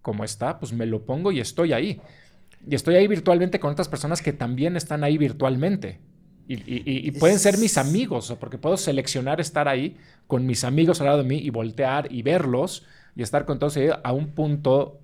como 0.03 0.25
está, 0.25 0.59
pues 0.59 0.75
me 0.75 0.85
lo 0.85 1.07
pongo 1.07 1.33
y 1.33 1.41
estoy 1.41 1.73
ahí. 1.73 2.03
Y 2.67 2.75
estoy 2.75 2.97
ahí 2.97 3.07
virtualmente 3.09 3.61
con 3.61 3.73
otras 3.73 3.89
personas 3.89 4.23
que 4.23 4.33
también 4.33 4.77
están 4.77 5.05
ahí 5.05 5.19
virtualmente. 5.19 6.01
Y, 6.47 6.55
y- 6.57 6.83
y- 6.85 7.09
y 7.09 7.11
pueden 7.13 7.39
ser 7.39 7.59
mis 7.59 7.79
amigos, 7.79 8.35
porque 8.39 8.59
puedo 8.59 8.77
seleccionar 8.77 9.41
estar 9.41 9.67
ahí 9.69 9.97
con 10.27 10.47
mis 10.47 10.65
amigos 10.65 11.01
al 11.01 11.07
lado 11.07 11.19
de 11.19 11.25
mí 11.25 11.39
y 11.39 11.51
voltear 11.51 12.11
y 12.13 12.23
verlos 12.23 12.85
y 13.17 13.23
estar 13.23 13.45
con 13.47 13.59
todos 13.59 13.77
ellos 13.77 13.99
a 14.05 14.13
un 14.13 14.29
punto 14.35 15.01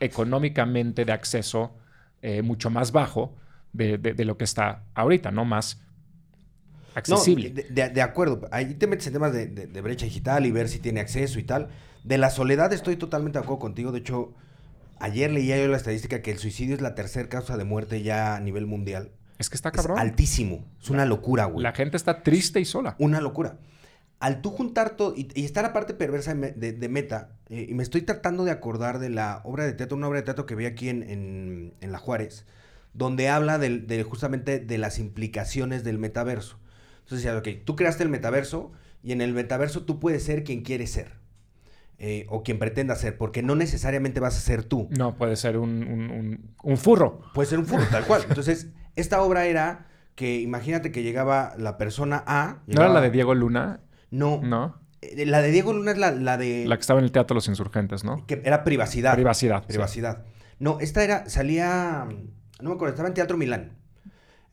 económicamente 0.00 1.04
de 1.04 1.12
acceso 1.12 1.72
eh, 2.22 2.42
mucho 2.42 2.70
más 2.70 2.92
bajo 2.92 3.34
de, 3.72 3.98
de- 3.98 4.14
de 4.14 4.24
lo 4.24 4.36
que 4.36 4.44
está 4.44 4.84
ahorita, 4.94 5.30
no 5.30 5.44
más 5.44 5.80
accesible. 6.94 7.50
No, 7.50 7.62
de, 7.90 8.02
acuerdo. 8.02 8.48
Ahí 8.50 8.74
te 8.74 8.86
metes 8.86 9.06
en 9.06 9.12
temas 9.14 9.32
de 9.32 9.80
brecha 9.82 10.04
digital 10.06 10.46
y 10.46 10.50
ver 10.52 10.68
si 10.68 10.78
tiene 10.78 11.00
acceso 11.00 11.38
y 11.38 11.44
tal. 11.44 11.68
De 12.04 12.18
la 12.18 12.30
soledad 12.30 12.72
estoy 12.72 12.96
totalmente 12.96 13.38
de 13.38 13.44
acuerdo 13.44 13.60
contigo. 13.60 13.92
De 13.92 14.00
hecho, 14.00 14.34
ayer 15.02 15.30
leía 15.30 15.58
yo 15.58 15.68
la 15.68 15.76
estadística 15.76 16.22
que 16.22 16.30
el 16.30 16.38
suicidio 16.38 16.74
es 16.74 16.80
la 16.80 16.94
tercera 16.94 17.28
causa 17.28 17.56
de 17.56 17.64
muerte 17.64 18.02
ya 18.02 18.36
a 18.36 18.40
nivel 18.40 18.66
mundial. 18.66 19.10
Es 19.38 19.50
que 19.50 19.56
está 19.56 19.68
Es 19.70 19.76
cabrón. 19.76 19.98
altísimo. 19.98 20.64
Es 20.80 20.88
una 20.90 21.04
locura, 21.04 21.44
güey. 21.46 21.62
La 21.62 21.72
gente 21.72 21.96
está 21.96 22.22
triste 22.22 22.60
y 22.60 22.64
sola. 22.64 22.96
Una 22.98 23.20
locura. 23.20 23.58
Al 24.20 24.40
tú 24.40 24.50
juntar 24.50 24.90
todo, 24.90 25.14
y, 25.16 25.28
y 25.34 25.44
está 25.44 25.62
la 25.62 25.72
parte 25.72 25.94
perversa 25.94 26.32
de, 26.32 26.40
me- 26.40 26.52
de- 26.52 26.72
de 26.72 26.88
Meta, 26.88 27.30
eh, 27.48 27.66
y 27.68 27.74
me 27.74 27.82
estoy 27.82 28.02
tratando 28.02 28.44
de 28.44 28.52
acordar 28.52 29.00
de 29.00 29.10
la 29.10 29.40
obra 29.44 29.64
de 29.64 29.72
teatro, 29.72 29.96
una 29.96 30.06
obra 30.06 30.20
de 30.20 30.24
teatro 30.24 30.46
que 30.46 30.54
vi 30.54 30.66
aquí 30.66 30.88
en, 30.88 31.02
en- 31.02 31.74
en 31.80 31.90
La 31.90 31.98
Juárez, 31.98 32.46
donde 32.94 33.28
habla 33.28 33.58
de, 33.58 34.04
justamente 34.08 34.60
de 34.60 34.78
las 34.78 35.00
implicaciones 35.00 35.82
del 35.82 35.98
metaverso. 35.98 36.60
Entonces 37.00 37.24
decía, 37.24 37.36
ok, 37.36 37.64
tú 37.64 37.74
creaste 37.74 38.04
el 38.04 38.10
metaverso, 38.10 38.70
y 39.02 39.10
en 39.10 39.22
el 39.22 39.32
metaverso 39.34 39.82
tú 39.82 39.98
puedes 39.98 40.22
ser 40.22 40.44
quien 40.44 40.62
quieres 40.62 40.92
ser, 40.92 41.14
eh, 42.04 42.26
o 42.28 42.42
quien 42.42 42.58
pretenda 42.58 42.96
ser, 42.96 43.16
porque 43.16 43.42
no 43.42 43.54
necesariamente 43.54 44.18
vas 44.20 44.36
a 44.36 44.40
ser 44.40 44.64
tú. 44.64 44.88
No, 44.90 45.14
puede 45.16 45.36
ser 45.36 45.56
un, 45.56 45.70
un- 45.86 46.10
un- 46.10 46.54
un 46.62 46.76
furro. 46.76 47.20
Puede 47.32 47.48
ser 47.48 47.58
un 47.60 47.64
furro, 47.66 47.84
tal 47.90 48.04
cual. 48.04 48.22
Entonces, 48.28 48.66
esta 48.96 49.22
obra 49.22 49.46
era 49.46 49.86
que 50.16 50.40
imagínate 50.40 50.90
que 50.90 51.02
llegaba 51.04 51.54
la 51.56 51.78
persona 51.78 52.22
A. 52.26 52.58
¿No 52.66 52.82
era 52.82 52.92
la 52.92 53.00
de 53.00 53.10
Diego 53.10 53.34
Luna? 53.34 53.80
No, 54.10 54.40
No. 54.42 54.80
Eh, 55.00 55.26
La 55.26 55.40
de 55.42 55.50
Diego 55.52 55.72
Luna 55.72 55.92
es 55.92 55.98
la, 55.98 56.10
la 56.10 56.36
de... 56.36 56.64
La 56.66 56.76
que 56.76 56.80
estaba 56.82 56.98
en 57.00 57.04
el 57.04 57.12
Teatro 57.12 57.34
Los 57.34 57.48
Insurgentes, 57.48 58.04
¿no? 58.04 58.26
que 58.26 58.42
era 58.44 58.62
privacidad. 58.64 59.14
Privacidad. 59.14 59.60
sí. 59.62 59.68
Privacidad. 59.68 60.24
No, 60.58 60.78
esta 60.80 61.02
era, 61.02 61.28
salía, 61.28 62.06
no 62.60 62.68
me 62.68 62.74
acuerdo, 62.74 62.90
estaba 62.94 63.08
en 63.08 63.14
Teatro 63.14 63.36
Milán. 63.36 63.72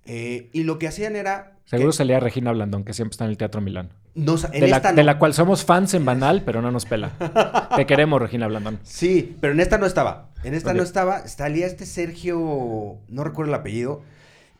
Eh, 0.05 0.49
y 0.53 0.63
lo 0.63 0.79
que 0.79 0.87
hacían 0.87 1.15
era... 1.15 1.57
Seguro 1.65 1.89
que 1.91 1.97
salía 1.97 2.19
Regina 2.19 2.51
Blandón, 2.51 2.83
que 2.83 2.93
siempre 2.93 3.11
está 3.11 3.25
en 3.25 3.31
el 3.31 3.37
Teatro 3.37 3.61
Milán. 3.61 3.89
En 4.51 4.61
De 4.61 4.67
la, 4.67 4.77
esta 4.77 4.89
de 4.91 4.97
no. 4.97 5.03
la 5.03 5.19
cual 5.19 5.33
somos 5.33 5.65
fans 5.65 5.93
en 5.93 6.05
Banal, 6.05 6.43
pero 6.45 6.61
no 6.61 6.71
nos 6.71 6.85
pela. 6.85 7.11
Te 7.75 7.85
queremos, 7.85 8.21
Regina 8.21 8.47
Blandón. 8.47 8.79
Sí, 8.83 9.37
pero 9.41 9.53
en 9.53 9.59
esta 9.59 9.77
no 9.77 9.85
estaba. 9.85 10.29
En 10.43 10.53
esta 10.53 10.73
no 10.73 10.83
estaba. 10.83 11.27
Salía 11.27 11.65
este 11.65 11.85
Sergio, 11.85 12.97
no 13.07 13.23
recuerdo 13.23 13.51
el 13.51 13.59
apellido. 13.59 14.03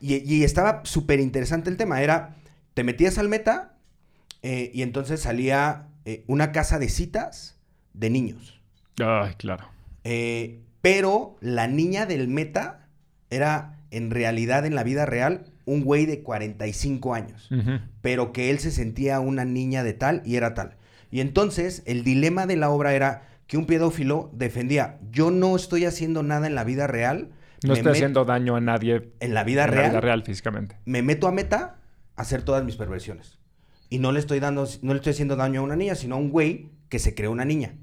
Y, 0.00 0.16
y 0.16 0.44
estaba 0.44 0.80
súper 0.84 1.20
interesante 1.20 1.70
el 1.70 1.76
tema. 1.76 2.00
Era, 2.02 2.36
te 2.74 2.84
metías 2.84 3.18
al 3.18 3.28
meta 3.28 3.74
eh, 4.42 4.70
y 4.72 4.82
entonces 4.82 5.20
salía 5.20 5.88
eh, 6.04 6.24
una 6.26 6.52
casa 6.52 6.78
de 6.78 6.88
citas 6.88 7.58
de 7.92 8.10
niños. 8.10 8.60
Ay, 8.98 9.34
claro. 9.36 9.68
Eh, 10.04 10.60
pero 10.80 11.36
la 11.40 11.66
niña 11.66 12.06
del 12.06 12.28
meta 12.28 12.86
era 13.28 13.78
en 13.90 14.10
realidad 14.10 14.64
en 14.64 14.74
la 14.74 14.82
vida 14.82 15.04
real 15.04 15.49
un 15.66 15.82
güey 15.84 16.06
de 16.06 16.22
45 16.22 17.14
años, 17.14 17.48
Ujú. 17.50 17.78
pero 18.02 18.32
que 18.32 18.50
él 18.50 18.58
se 18.58 18.70
sentía 18.70 19.20
una 19.20 19.44
niña 19.44 19.82
de 19.84 19.92
tal 19.92 20.22
y 20.24 20.36
era 20.36 20.54
tal. 20.54 20.76
Y 21.10 21.20
entonces 21.20 21.82
el 21.86 22.04
dilema 22.04 22.46
de 22.46 22.56
la 22.56 22.70
obra 22.70 22.94
era 22.94 23.22
que 23.46 23.56
un 23.56 23.66
pedófilo 23.66 24.30
defendía, 24.32 24.98
yo 25.10 25.30
no 25.30 25.56
estoy 25.56 25.84
haciendo 25.84 26.22
nada 26.22 26.46
en 26.46 26.54
la 26.54 26.64
vida 26.64 26.86
real, 26.86 27.30
No 27.64 27.74
estoy 27.74 27.92
haciendo 27.92 28.24
daño 28.24 28.56
a 28.56 28.60
nadie 28.60 29.10
en 29.20 29.34
la 29.34 29.44
vida 29.44 29.64
en 29.64 29.70
la 29.70 29.76
real, 29.76 29.90
vida 29.90 30.00
real 30.00 30.22
físicamente. 30.22 30.76
me 30.84 31.02
meto 31.02 31.26
a 31.28 31.32
meta 31.32 31.76
a 32.16 32.22
hacer 32.22 32.42
todas 32.42 32.64
mis 32.64 32.76
perversiones. 32.76 33.38
Y 33.88 33.98
no 33.98 34.12
le 34.12 34.20
estoy 34.20 34.38
dando, 34.40 34.68
no 34.82 34.92
le 34.94 34.98
estoy 34.98 35.12
haciendo 35.12 35.34
daño 35.36 35.60
a 35.60 35.64
una 35.64 35.74
niña, 35.76 35.94
sino 35.96 36.14
a 36.14 36.18
un 36.18 36.30
güey 36.30 36.70
que 36.88 36.98
se 37.00 37.14
creó 37.14 37.32
una 37.32 37.44
niña. 37.44 37.74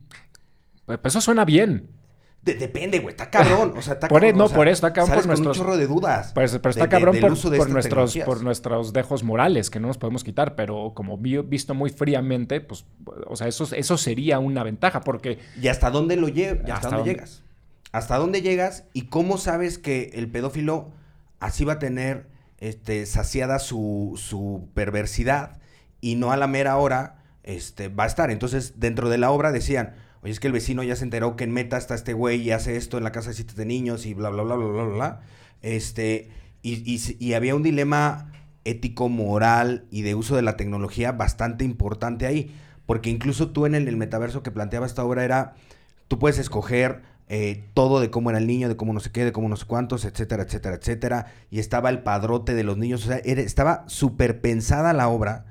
Pues 0.86 1.00
eso 1.04 1.20
suena 1.22 1.44
bien. 1.44 1.90
De- 2.42 2.54
depende, 2.56 3.00
güey, 3.00 3.10
está 3.12 3.30
cabrón. 3.30 3.74
O 3.78 3.82
sea, 3.82 3.96
está 3.96 4.08
Por 4.10 4.24
e- 4.24 4.28
cabrón, 4.28 4.38
no, 4.38 4.46
o 4.46 4.48
sea, 4.48 4.56
por 4.58 4.68
eso 4.68 4.76
está 4.76 4.94
cabrón 4.94 5.16
por 5.16 5.22
con 5.24 5.28
nuestros- 5.28 5.58
un 5.58 5.64
chorro 5.64 5.78
de 5.78 5.88
dudas. 5.88 6.32
Pero 6.34 6.46
está 6.46 6.70
de- 6.70 6.88
cabrón 6.90 7.18
por, 7.20 7.32
uso 7.34 7.50
por 7.50 7.70
nuestros, 7.70 7.84
tecnologías. 8.14 8.26
por 8.26 8.44
nuestros 8.44 8.94
dejos 8.94 9.24
morales 9.24 9.70
que 9.70 9.80
no 9.80 9.88
nos 9.88 9.98
podemos 9.98 10.24
quitar, 10.24 10.56
pero 10.56 10.94
como 10.96 11.18
vi- 11.18 11.40
visto 11.42 11.74
muy 11.74 11.90
fríamente, 11.90 12.62
pues, 12.62 12.86
o 13.28 13.36
sea, 13.36 13.48
eso, 13.48 13.68
eso 13.76 13.98
sería 13.98 14.40
una 14.40 14.64
ventaja, 14.64 15.02
porque 15.02 15.40
¿Y 15.62 15.68
hasta 15.68 15.90
dónde 15.90 16.16
lo 16.16 16.30
lle- 16.30 16.60
y 16.66 16.72
hasta, 16.72 16.74
¿Hasta 16.74 16.88
dónde 16.90 16.98
dónde? 16.98 17.14
llegas? 17.14 17.44
¿Hasta 17.92 18.18
dónde 18.18 18.42
llegas 18.42 18.84
y 18.94 19.04
cómo 19.08 19.38
sabes 19.38 19.78
que 19.78 20.12
el 20.14 20.30
pedófilo 20.30 20.92
así 21.40 21.66
va 21.66 21.74
a 21.74 21.80
tener 21.80 22.28
este, 22.60 23.06
saciada 23.06 23.60
su, 23.60 24.14
su 24.16 24.70
perversidad 24.74 25.60
y 26.02 26.16
no 26.16 26.32
a 26.32 26.38
la 26.38 26.48
mera 26.48 26.78
hora 26.78 27.24
este, 27.44 27.88
va 27.90 28.04
a 28.06 28.08
estar? 28.08 28.30
Entonces, 28.32 28.80
dentro 28.80 29.10
de 29.10 29.18
la 29.18 29.32
obra 29.32 29.52
decían, 29.52 29.96
oye, 30.28 30.34
es 30.34 30.40
que 30.42 30.48
el 30.48 30.54
vecino 30.54 30.84
ya 30.84 30.98
se 30.98 31.06
enteró 31.06 31.38
que 31.38 31.46
en 31.46 31.52
Meta 31.52 31.78
está 31.78 31.96
este 31.96 32.12
güey 32.12 32.42
y 32.42 32.52
hace 32.52 32.76
esto 32.76 32.98
en 32.98 33.06
la 33.06 33.14
casa 33.14 33.30
de 33.30 33.36
citas 33.36 33.56
de 33.56 33.66
niños 33.66 34.06
y 34.06 34.14
bla, 34.14 34.30
bla, 34.30 34.44
bla, 34.44 34.56
bla, 34.56 34.68
bla, 34.68 34.84
bla. 34.84 35.22
Este, 35.62 36.30
y, 36.62 37.00
y 37.20 37.34
había 37.34 37.56
un 37.56 37.64
dilema 37.64 38.34
ético, 38.66 39.08
moral 39.08 39.86
y 39.90 40.02
de 40.02 40.16
uso 40.16 40.36
de 40.36 40.42
la 40.42 40.58
tecnología 40.58 41.14
bastante 41.14 41.64
importante 41.64 42.26
ahí. 42.26 42.54
Porque 42.86 43.10
incluso 43.10 43.50
tú 43.52 43.66
en 43.66 43.76
el, 43.76 43.98
metaverso 43.98 44.44
que 44.44 44.52
planteaba 44.52 44.86
esta 44.86 45.04
obra 45.04 45.24
era, 45.24 45.56
tú 46.08 46.20
puedes 46.20 46.40
escoger 46.40 47.04
eh, 47.28 47.66
todo 47.74 48.00
de 48.00 48.10
cómo 48.10 48.30
era 48.30 48.40
el 48.40 48.48
niño, 48.48 48.70
de 48.70 48.78
cómo 48.78 48.94
no 48.94 49.00
sé 49.00 49.12
qué, 49.12 49.26
de 49.26 49.32
cómo 49.32 49.50
no 49.50 49.58
sé 49.58 49.66
cuántos, 49.66 50.06
etcétera, 50.06 50.44
etcétera, 50.44 50.76
etcétera. 50.76 51.26
Y 51.50 51.60
estaba 51.60 51.90
el 51.90 52.00
padrote 52.04 52.54
de 52.54 52.64
los 52.64 52.78
niños. 52.78 53.04
O 53.06 53.08
sea, 53.08 53.18
estaba 53.18 53.84
súper 53.88 54.42
pensada 54.42 54.94
la 54.94 55.10
obra, 55.10 55.46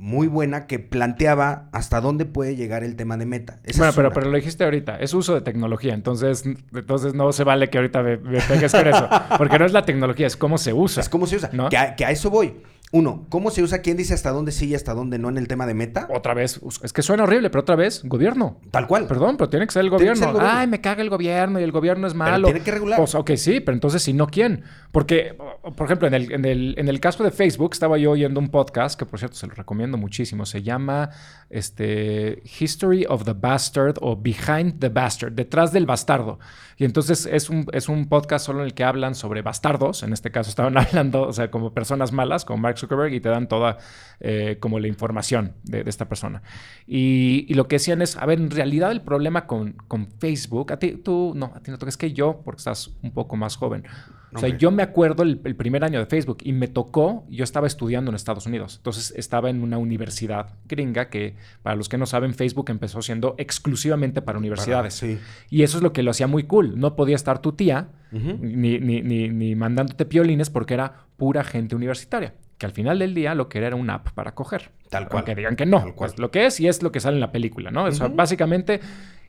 muy 0.00 0.28
buena, 0.28 0.66
que 0.66 0.78
planteaba 0.78 1.68
hasta 1.72 2.00
dónde 2.00 2.24
puede 2.24 2.56
llegar 2.56 2.82
el 2.82 2.96
tema 2.96 3.18
de 3.18 3.26
meta. 3.26 3.58
Esa 3.64 3.80
Bueno, 3.80 3.92
pero, 3.94 4.08
una. 4.08 4.14
pero 4.14 4.30
lo 4.30 4.36
dijiste 4.36 4.64
ahorita, 4.64 4.96
es 4.96 5.12
uso 5.12 5.34
de 5.34 5.42
tecnología, 5.42 5.92
entonces, 5.92 6.42
entonces 6.74 7.12
no 7.12 7.30
se 7.32 7.44
vale 7.44 7.68
que 7.68 7.76
ahorita 7.76 8.02
me, 8.02 8.16
me 8.16 8.40
pegues 8.40 8.72
con 8.72 8.88
eso, 8.88 9.08
porque 9.36 9.58
no 9.58 9.66
es 9.66 9.72
la 9.72 9.84
tecnología, 9.84 10.26
es 10.26 10.38
cómo 10.38 10.56
se 10.56 10.72
usa. 10.72 11.02
Es 11.02 11.10
cómo 11.10 11.26
se 11.26 11.36
usa. 11.36 11.50
¿no? 11.52 11.68
Que, 11.68 11.76
a, 11.76 11.96
que 11.96 12.06
a 12.06 12.10
eso 12.10 12.30
voy. 12.30 12.54
Uno, 12.92 13.26
¿cómo 13.28 13.52
se 13.52 13.62
usa? 13.62 13.82
¿Quién 13.82 13.96
dice 13.96 14.14
hasta 14.14 14.30
dónde 14.30 14.50
sí 14.50 14.66
y 14.66 14.74
hasta 14.74 14.94
dónde 14.94 15.16
no 15.18 15.28
en 15.28 15.38
el 15.38 15.46
tema 15.46 15.64
de 15.64 15.74
meta? 15.74 16.08
Otra 16.12 16.34
vez, 16.34 16.60
es 16.82 16.92
que 16.92 17.02
suena 17.02 17.22
horrible, 17.22 17.48
pero 17.48 17.62
otra 17.62 17.76
vez, 17.76 18.02
gobierno. 18.04 18.58
Tal 18.72 18.88
cual. 18.88 19.06
Perdón, 19.06 19.36
pero 19.36 19.48
tiene 19.48 19.66
que 19.66 19.72
ser 19.72 19.82
el 19.84 19.90
gobierno. 19.90 20.16
ser 20.16 20.28
el 20.28 20.34
gobierno. 20.34 20.58
Ay, 20.58 20.66
me 20.66 20.80
caga 20.80 21.00
el 21.00 21.08
gobierno 21.08 21.60
y 21.60 21.62
el 21.62 21.70
gobierno 21.70 22.08
es 22.08 22.14
Pero 22.14 22.24
malo. 22.24 22.48
tiene 22.48 22.62
que 22.64 22.70
regular. 22.72 22.98
Pues, 22.98 23.14
ok, 23.14 23.30
sí, 23.36 23.60
pero 23.60 23.76
entonces, 23.76 24.02
si 24.02 24.12
no, 24.12 24.26
¿quién? 24.26 24.64
Porque, 24.90 25.36
por 25.76 25.86
ejemplo, 25.86 26.08
en 26.08 26.14
el, 26.14 26.32
en, 26.32 26.44
el, 26.44 26.74
en 26.78 26.88
el 26.88 26.98
caso 26.98 27.22
de 27.22 27.30
Facebook, 27.30 27.70
estaba 27.74 27.96
yo 27.96 28.10
oyendo 28.10 28.40
un 28.40 28.48
podcast 28.48 28.98
que, 28.98 29.06
por 29.06 29.20
cierto, 29.20 29.36
se 29.36 29.46
lo 29.46 29.54
recomiendo 29.54 29.96
muchísimo. 29.96 30.44
Se 30.44 30.64
llama 30.64 31.10
este, 31.48 32.42
History 32.58 33.06
of 33.08 33.24
the 33.24 33.34
Bastard 33.34 33.98
o 34.00 34.16
Behind 34.16 34.80
the 34.80 34.88
Bastard, 34.88 35.32
detrás 35.34 35.72
del 35.72 35.86
bastardo. 35.86 36.40
Y 36.80 36.86
entonces 36.86 37.26
es 37.26 37.50
un, 37.50 37.66
es 37.74 37.90
un 37.90 38.06
podcast 38.06 38.46
solo 38.46 38.60
en 38.60 38.64
el 38.64 38.72
que 38.72 38.84
hablan 38.84 39.14
sobre 39.14 39.42
bastardos. 39.42 40.02
En 40.02 40.14
este 40.14 40.30
caso 40.30 40.48
estaban 40.48 40.78
hablando, 40.78 41.28
o 41.28 41.32
sea, 41.34 41.50
como 41.50 41.74
personas 41.74 42.10
malas, 42.10 42.46
como 42.46 42.62
Mark 42.62 42.78
Zuckerberg, 42.78 43.12
y 43.12 43.20
te 43.20 43.28
dan 43.28 43.48
toda 43.48 43.76
eh, 44.18 44.56
como 44.60 44.80
la 44.80 44.88
información 44.88 45.52
de, 45.62 45.84
esta 45.86 46.08
persona. 46.08 46.42
Y, 46.86 47.52
lo 47.52 47.68
que 47.68 47.76
decían 47.76 48.00
es, 48.00 48.16
a 48.16 48.24
ver, 48.24 48.40
en 48.40 48.50
realidad 48.50 48.92
el 48.92 49.02
problema 49.02 49.46
con, 49.46 49.72
con 49.88 50.06
Facebook, 50.06 50.72
a 50.72 50.78
ti, 50.78 50.92
tú, 50.92 51.34
no, 51.36 51.52
a 51.54 51.60
ti 51.60 51.70
no 51.70 51.76
toca, 51.76 51.90
es 51.90 51.98
que 51.98 52.14
yo, 52.14 52.40
porque 52.42 52.60
estás 52.60 52.92
un 53.02 53.10
poco 53.10 53.36
más 53.36 53.56
joven. 53.56 53.84
O 54.32 54.38
sea, 54.38 54.48
yo 54.56 54.70
me 54.70 54.82
acuerdo 54.82 55.22
el, 55.22 55.40
el 55.44 55.56
primer 55.56 55.84
año 55.84 55.98
de 55.98 56.06
Facebook 56.06 56.38
y 56.44 56.52
me 56.52 56.68
tocó, 56.68 57.24
yo 57.28 57.42
estaba 57.42 57.66
estudiando 57.66 58.10
en 58.10 58.14
Estados 58.14 58.46
Unidos, 58.46 58.76
entonces 58.76 59.12
estaba 59.16 59.50
en 59.50 59.62
una 59.62 59.78
universidad 59.78 60.54
gringa 60.68 61.08
que, 61.08 61.34
para 61.62 61.74
los 61.76 61.88
que 61.88 61.98
no 61.98 62.06
saben, 62.06 62.34
Facebook 62.34 62.70
empezó 62.70 63.02
siendo 63.02 63.34
exclusivamente 63.38 64.22
para 64.22 64.38
universidades. 64.38 64.94
sí. 64.94 65.18
Y 65.48 65.62
eso 65.62 65.78
es 65.78 65.82
lo 65.82 65.92
que 65.92 66.02
lo 66.02 66.12
hacía 66.12 66.26
muy 66.26 66.44
cool. 66.44 66.78
No 66.78 66.94
podía 66.96 67.16
estar 67.16 67.40
tu 67.40 67.52
tía 67.52 67.88
ni, 68.12 68.78
ni, 68.78 69.02
ni, 69.02 69.28
ni 69.28 69.54
mandándote 69.54 70.04
piolines 70.04 70.50
porque 70.50 70.74
era 70.74 71.06
pura 71.16 71.44
gente 71.44 71.74
universitaria. 71.74 72.34
Que 72.58 72.66
al 72.66 72.72
final 72.72 72.98
del 72.98 73.14
día 73.14 73.34
lo 73.34 73.48
que 73.48 73.58
era 73.58 73.68
era 73.68 73.76
una 73.76 73.94
app 73.94 74.10
para 74.10 74.34
coger. 74.34 74.70
Tal 74.90 75.08
cual. 75.08 75.20
Aunque 75.20 75.34
digan 75.34 75.56
que 75.56 75.64
no. 75.64 75.78
Tal 75.78 75.94
cual. 75.94 76.10
Pues 76.10 76.20
lo 76.20 76.30
que 76.30 76.44
es 76.46 76.60
y 76.60 76.68
es 76.68 76.82
lo 76.82 76.92
que 76.92 77.00
sale 77.00 77.16
en 77.16 77.20
la 77.20 77.32
película, 77.32 77.70
¿no? 77.70 77.84
O 77.84 77.92
sea, 77.92 78.08
básicamente, 78.08 78.80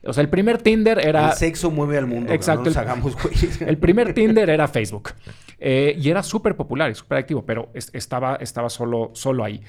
o 0.03 0.13
sea, 0.13 0.21
el 0.23 0.29
primer 0.29 0.61
Tinder 0.61 0.99
era... 0.99 1.29
El 1.31 1.35
sexo 1.37 1.69
mueve 1.71 1.97
al 1.97 2.07
mundo. 2.07 2.33
Exacto, 2.33 2.61
No 2.63 2.65
nos 2.69 2.75
el- 2.75 2.81
hagamos. 2.81 3.17
El 3.61 3.77
primer 3.77 4.13
Tinder 4.13 4.49
era 4.49 4.67
Facebook. 4.67 5.11
Eh, 5.59 5.95
y 5.99 6.09
era 6.09 6.23
súper 6.23 6.55
popular 6.55 6.89
y 6.89 6.95
súper 6.95 7.19
activo, 7.19 7.45
pero 7.45 7.69
es- 7.73 7.91
estaba, 7.93 8.35
estaba 8.37 8.69
solo, 8.69 9.11
solo 9.13 9.43
ahí. 9.43 9.61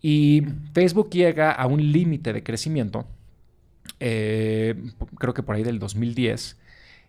Y 0.00 0.42
Facebook 0.72 1.10
llega 1.10 1.52
a 1.52 1.66
un 1.66 1.92
límite 1.92 2.32
de 2.32 2.42
crecimiento, 2.42 3.06
eh, 4.00 4.74
creo 5.18 5.34
que 5.34 5.42
por 5.42 5.56
ahí 5.56 5.62
del 5.62 5.78
2010, 5.78 6.58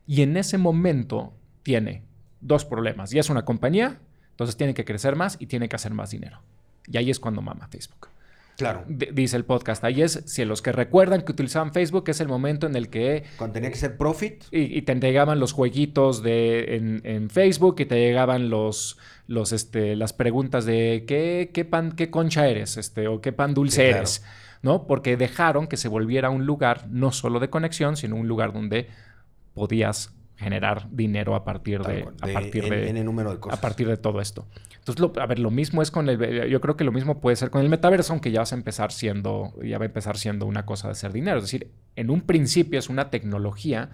y 0.07 0.21
en 0.21 0.37
ese 0.37 0.57
momento 0.57 1.33
tiene 1.63 2.03
dos 2.41 2.65
problemas. 2.65 3.11
Ya 3.11 3.21
es 3.21 3.29
una 3.29 3.43
compañía, 3.45 3.99
entonces 4.31 4.55
tiene 4.57 4.73
que 4.73 4.85
crecer 4.85 5.15
más 5.15 5.37
y 5.39 5.47
tiene 5.47 5.67
que 5.69 5.75
hacer 5.75 5.93
más 5.93 6.11
dinero. 6.11 6.41
Y 6.87 6.97
ahí 6.97 7.09
es 7.09 7.19
cuando 7.19 7.41
mama 7.41 7.67
Facebook. 7.69 8.09
Claro. 8.57 8.83
Dice 8.87 9.35
el 9.35 9.43
podcast. 9.45 9.83
Ahí 9.83 10.01
es, 10.01 10.23
si 10.25 10.45
los 10.45 10.61
que 10.61 10.71
recuerdan 10.71 11.23
que 11.23 11.31
utilizaban 11.31 11.73
Facebook, 11.73 12.05
es 12.09 12.19
el 12.21 12.27
momento 12.29 12.67
en 12.67 12.75
el 12.75 12.89
que 12.89 13.23
Cuando 13.37 13.53
tenía 13.55 13.69
que 13.69 13.75
ser 13.75 13.97
profit. 13.97 14.43
y, 14.51 14.77
y 14.77 14.81
te 14.83 14.95
llegaban 14.95 15.39
los 15.39 15.51
jueguitos 15.51 16.23
de, 16.23 16.75
en, 16.77 17.01
en 17.03 17.29
Facebook 17.29 17.75
y 17.79 17.85
te 17.85 17.95
llegaban 17.99 18.49
los, 18.49 18.97
los, 19.27 19.51
este, 19.51 19.95
las 19.97 20.13
preguntas 20.13 20.65
de 20.65 21.03
¿qué, 21.07 21.51
qué 21.53 21.65
pan, 21.65 21.91
qué 21.91 22.09
concha 22.09 22.47
eres? 22.47 22.77
Este, 22.77 23.07
o 23.09 23.19
qué 23.19 23.33
pan 23.33 23.53
dulce 23.53 23.75
Sí, 23.75 23.81
claro. 23.87 23.97
eres. 23.97 24.23
¿No? 24.61 24.87
Porque 24.87 25.15
dejaron 25.17 25.67
que 25.67 25.77
se 25.77 25.89
volviera 25.89 26.29
un 26.29 26.45
lugar 26.45 26.87
no 26.89 27.11
solo 27.11 27.39
de 27.39 27.49
conexión, 27.49 27.97
sino 27.97 28.15
un 28.15 28.27
lugar 28.27 28.51
donde 28.53 28.87
podías 29.53 30.13
generar 30.37 30.87
dinero 30.91 31.33
a 31.35 31.43
partir 31.45 31.81
tal 31.81 31.93
de, 31.95 32.01
cual, 32.03 32.15
a 32.21 32.27
de 32.27 32.33
partir 32.33 32.65
N- 32.65 32.75
de, 32.75 32.89
N 32.89 33.03
número 33.03 33.31
de 33.31 33.39
cosas. 33.39 33.57
a 33.57 33.61
partir 33.61 33.87
de 33.87 33.97
todo 33.97 34.19
esto. 34.21 34.47
Entonces, 34.79 34.99
lo- 34.99 35.13
a 35.21 35.25
ver, 35.25 35.39
lo 35.39 35.49
mismo 35.51 35.81
es 35.81 35.91
con 35.91 36.09
el, 36.09 36.49
yo 36.49 36.59
creo 36.61 36.75
que 36.75 36.83
lo 36.83 36.91
mismo 36.91 37.21
puede 37.21 37.35
ser 37.37 37.49
con 37.49 37.61
el 37.61 37.69
metaverso, 37.69 38.13
aunque 38.13 38.31
ya 38.31 38.41
vas 38.41 38.51
a 38.51 38.55
empezar 38.55 38.91
siendo, 38.91 39.53
ya 39.63 39.77
va 39.77 39.85
a 39.85 39.87
empezar 39.87 40.17
siendo 40.17 40.45
una 40.45 40.65
cosa 40.65 40.87
de 40.89 40.91
hacer 40.93 41.11
dinero. 41.13 41.37
Es 41.37 41.43
decir, 41.45 41.71
en 41.95 42.09
un 42.09 42.21
principio 42.21 42.77
es 42.79 42.89
una 42.89 43.09
tecnología 43.09 43.89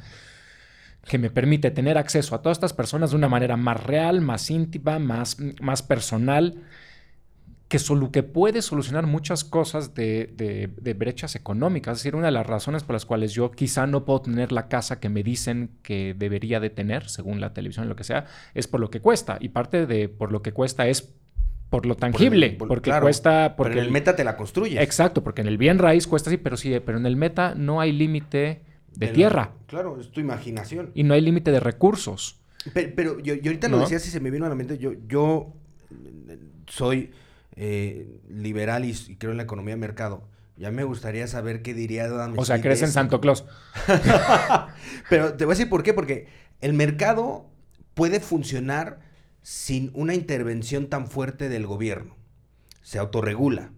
que 1.08 1.18
me 1.18 1.30
permite 1.30 1.72
tener 1.72 1.98
acceso 1.98 2.36
a 2.36 2.42
todas 2.42 2.58
estas 2.58 2.74
personas 2.74 3.12
de 3.12 3.16
una 3.18 3.28
manera 3.30 3.58
más 3.58 3.82
real, 3.84 4.22
más 4.22 4.50
íntima, 4.52 5.00
más, 5.00 5.38
más 5.62 5.82
personal, 5.82 6.64
que, 7.72 7.80
solo, 7.80 8.12
que 8.12 8.22
puede 8.22 8.62
solucionar 8.62 9.08
muchas 9.08 9.46
cosas 9.46 9.94
de, 9.96 10.30
de- 10.36 10.70
de 10.80 10.94
brechas 10.94 11.36
económicas. 11.36 11.94
Es 11.98 12.04
decir, 12.04 12.16
una 12.18 12.26
de 12.26 12.34
las 12.34 12.46
razones 12.46 12.84
por 12.84 12.94
las 12.96 13.06
cuales 13.06 13.32
yo 13.34 13.50
quizá 13.52 13.88
no 13.88 14.04
puedo 14.04 14.22
tener 14.22 14.52
la 14.52 14.68
casa 14.68 15.00
que 15.00 15.08
me 15.08 15.24
dicen 15.24 15.72
que 15.82 16.14
debería 16.14 16.60
de 16.60 16.70
tener, 16.70 17.08
según 17.08 17.40
la 17.40 17.54
televisión, 17.54 17.88
lo 17.88 17.96
que 17.96 18.04
sea, 18.04 18.26
es 18.54 18.68
por 18.68 18.82
lo 18.82 18.92
que 18.92 19.00
cuesta. 19.00 19.38
Y 19.40 19.50
parte 19.50 19.86
de 19.86 20.10
por 20.10 20.34
lo 20.34 20.42
que 20.42 20.52
cuesta 20.52 20.86
es 20.90 21.14
por 21.70 21.86
lo 21.86 21.96
tangible, 21.96 22.50
por- 22.60 22.68
porque 22.68 22.90
claro, 22.90 23.06
cuesta... 23.06 23.56
Pero 23.56 23.56
Porque 23.56 23.80
en 23.80 23.86
el 23.86 23.92
meta 23.92 24.18
te 24.18 24.26
la 24.26 24.36
construyes. 24.36 24.82
Exacto, 24.84 25.24
porque 25.24 25.40
en 25.40 25.48
el 25.48 25.58
bien 25.58 25.80
raíz 25.80 26.06
cuesta 26.08 26.30
así, 26.30 26.36
pero 26.36 26.58
sí, 26.58 26.78
pero 26.86 26.98
en 26.98 27.06
el 27.06 27.16
meta 27.16 27.56
no 27.56 27.80
hay 27.80 27.94
límite 27.94 28.64
de 28.98 29.08
tierra 29.08 29.54
Claro, 29.68 29.98
es 30.02 30.12
tu 30.12 30.20
imaginación. 30.20 30.92
y 30.94 31.04
no 31.04 31.14
hay 31.14 31.22
límite 31.22 31.52
de 31.52 31.62
recursos. 31.62 32.42
Pero, 32.74 32.92
pero 32.98 33.20
yo, 33.22 33.36
yo 33.36 33.50
ahorita 33.50 33.70
lo 33.70 33.80
decía, 33.80 34.00
si 34.00 34.10
se 34.10 34.20
me 34.20 34.30
vino 34.30 34.46
a 34.46 34.50
la 34.50 34.56
mente, 34.56 34.78
yo, 34.78 34.92
yo 35.08 35.54
eh, 36.28 36.38
soy 36.68 37.12
eh, 37.64 38.20
liberal 38.28 38.86
y, 38.86 38.98
y 39.08 39.18
creo 39.18 39.30
en 39.30 39.38
la 39.38 39.44
economía 39.44 39.76
de 39.76 39.80
mercado. 39.80 40.28
Ya 40.58 40.72
me 40.72 40.84
gustaría 40.84 41.28
saber 41.28 41.62
qué 41.62 41.76
diría 41.76 42.06
Adam 42.06 42.34
O 42.36 42.44
sea, 42.44 42.60
crees 42.60 42.82
en. 42.82 42.92
Santo 42.92 43.22
Claus. 43.22 43.46
Pero 45.12 45.36
te 45.36 45.46
voy 45.46 45.54
a 45.54 45.56
decir 45.56 45.70
por 45.70 45.84
qué, 45.84 45.94
porque 45.94 46.28
el 46.60 46.74
mercado 46.74 47.52
puede 47.94 48.20
funcionar 48.20 49.00
sin 49.44 49.92
una 49.94 50.16
intervención 50.16 50.88
tan 50.88 51.06
fuerte 51.06 51.50
del 51.50 51.68
gobierno. 51.68 52.16
Se 52.82 52.98
autorregula. 52.98 53.70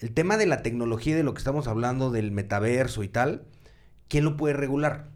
El 0.00 0.12
tema 0.12 0.36
de 0.36 0.46
la 0.46 0.62
tecnología 0.62 1.12
y 1.12 1.16
de 1.16 1.22
lo 1.22 1.32
que 1.32 1.38
estamos 1.38 1.68
hablando 1.68 2.10
del 2.10 2.32
metaverso 2.32 3.04
y 3.04 3.08
tal, 3.08 3.44
¿quién 4.08 4.24
lo 4.24 4.36
puede 4.36 4.54
regular? 4.54 5.10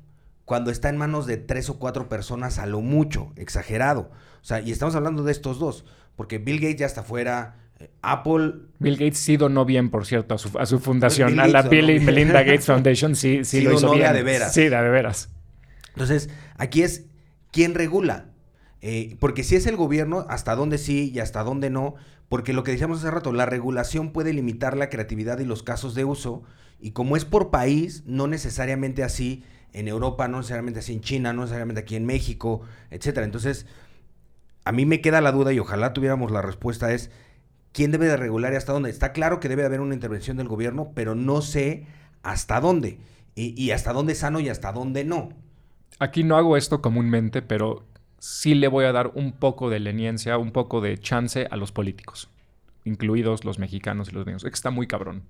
Cuando 0.45 0.71
está 0.71 0.91
en 0.91 0.97
manos 0.97 1.27
de 1.27 1.39
tres 1.39 1.71
o 1.71 1.81
cuatro 1.81 2.09
personas 2.09 2.61
a 2.61 2.67
lo 2.67 2.83
mucho, 2.83 3.33
exagerado. 3.35 4.13
O 4.43 4.45
sea, 4.45 4.61
y 4.61 4.71
estamos 4.71 4.95
hablando 4.95 5.25
de 5.25 5.33
estos 5.33 5.59
dos, 5.59 5.85
porque 6.15 6.39
Bill 6.39 6.61
Gates 6.61 6.77
ya 6.77 6.87
está 6.87 7.03
fuera, 7.03 7.66
Apple 8.03 8.55
Bill 8.79 8.97
Gates 8.97 9.19
sí 9.19 9.37
donó 9.37 9.65
bien, 9.65 9.91
por 9.91 10.07
cierto, 10.07 10.35
a 10.35 10.39
su, 10.39 10.57
a 10.59 10.67
su 10.67 10.79
fundación, 10.79 11.31
Bill 11.31 11.41
a 11.41 11.49
la 11.49 11.63
Bill 11.63 11.91
y. 11.91 12.01
Melinda 12.01 12.43
Gates 12.43 12.67
Foundation, 12.67 13.15
sí, 13.15 13.45
sí, 13.45 13.59
Sí 13.59 13.61
lo 13.63 13.75
hizo 13.75 13.93
bien. 13.93 14.13
de 14.13 14.23
veras. 14.23 14.53
Sí, 14.55 14.69
de 14.69 14.81
veras. 14.89 15.31
Entonces, 15.89 16.31
aquí 16.57 16.83
es 16.83 17.07
quién 17.53 17.75
regula. 17.75 18.27
Eh, 18.83 19.17
porque 19.19 19.43
si 19.43 19.57
es 19.57 19.67
el 19.67 19.77
gobierno, 19.77 20.27
hasta 20.29 20.55
dónde 20.55 20.79
sí 20.79 21.11
y 21.15 21.19
hasta 21.21 21.43
dónde 21.43 21.71
no. 21.71 21.95
Porque 22.29 22.53
lo 22.53 22.63
que 22.65 22.73
decíamos 22.73 22.99
hace 22.99 23.11
rato, 23.11 23.33
la 23.33 23.47
regulación 23.47 24.13
puede 24.13 24.33
limitar 24.33 24.77
la 24.77 24.89
creatividad 24.91 25.39
y 25.39 25.45
los 25.45 25.63
casos 25.63 25.95
de 25.95 26.05
uso. 26.05 26.43
Y 26.81 26.91
como 26.91 27.17
es 27.17 27.25
por 27.25 27.51
país, 27.51 28.03
no 28.07 28.27
necesariamente 28.27 29.03
así 29.03 29.45
en 29.73 29.89
Europa, 29.89 30.29
no 30.29 30.39
necesariamente 30.39 30.81
así 30.81 30.93
en 30.93 31.01
China, 31.01 31.33
no 31.33 31.43
necesariamente 31.43 31.81
aquí 31.83 31.97
en 31.97 32.05
México, 32.05 32.63
etcétera. 32.91 33.25
Entonces, 33.25 33.67
a 34.65 34.73
mí 34.73 34.87
me 34.87 35.01
queda 35.01 35.21
la 35.21 35.33
duda 35.33 35.53
y 35.53 35.59
ojalá 35.59 35.93
tuviéramos 35.93 36.31
la 36.31 36.43
respuesta 36.43 36.93
es 36.93 37.11
quién 37.77 37.91
debe 37.91 38.07
de 38.07 38.17
regular 38.17 38.55
y 38.55 38.57
hasta 38.57 38.73
dónde. 38.73 38.89
Está 38.89 39.13
claro 39.13 39.39
que 39.39 39.51
debe 39.51 39.67
haber 39.67 39.83
una 39.83 39.93
intervención 39.93 40.39
del 40.39 40.49
gobierno, 40.49 40.93
pero 40.95 41.15
no 41.15 41.43
sé 41.43 41.85
hasta 42.23 42.59
dónde. 42.59 42.99
Y, 43.35 43.53
y 43.63 43.71
hasta 43.73 43.93
dónde 43.93 44.15
es 44.15 44.21
sano 44.21 44.41
y 44.41 44.49
hasta 44.49 44.73
dónde 44.73 45.05
no. 45.05 45.29
Aquí 45.99 46.25
no 46.25 46.39
hago 46.39 46.57
esto 46.57 46.81
comúnmente, 46.81 47.43
pero 47.43 47.85
sí 48.19 48.55
le 48.55 48.69
voy 48.69 48.87
a 48.87 48.93
dar 48.93 49.13
un 49.15 49.33
poco 49.33 49.69
de 49.69 49.79
leniencia, 49.81 50.39
un 50.39 50.53
poco 50.53 50.81
de 50.81 50.97
chance 50.97 51.49
a 51.51 51.57
los 51.57 51.71
políticos, 51.71 52.31
incluidos 52.85 53.45
los 53.45 53.59
mexicanos 53.59 54.09
y 54.09 54.13
los 54.13 54.25
niños. 54.25 54.43
Es 54.45 54.51
que 54.51 54.55
está 54.55 54.71
muy 54.71 54.87
cabrón. 54.87 55.25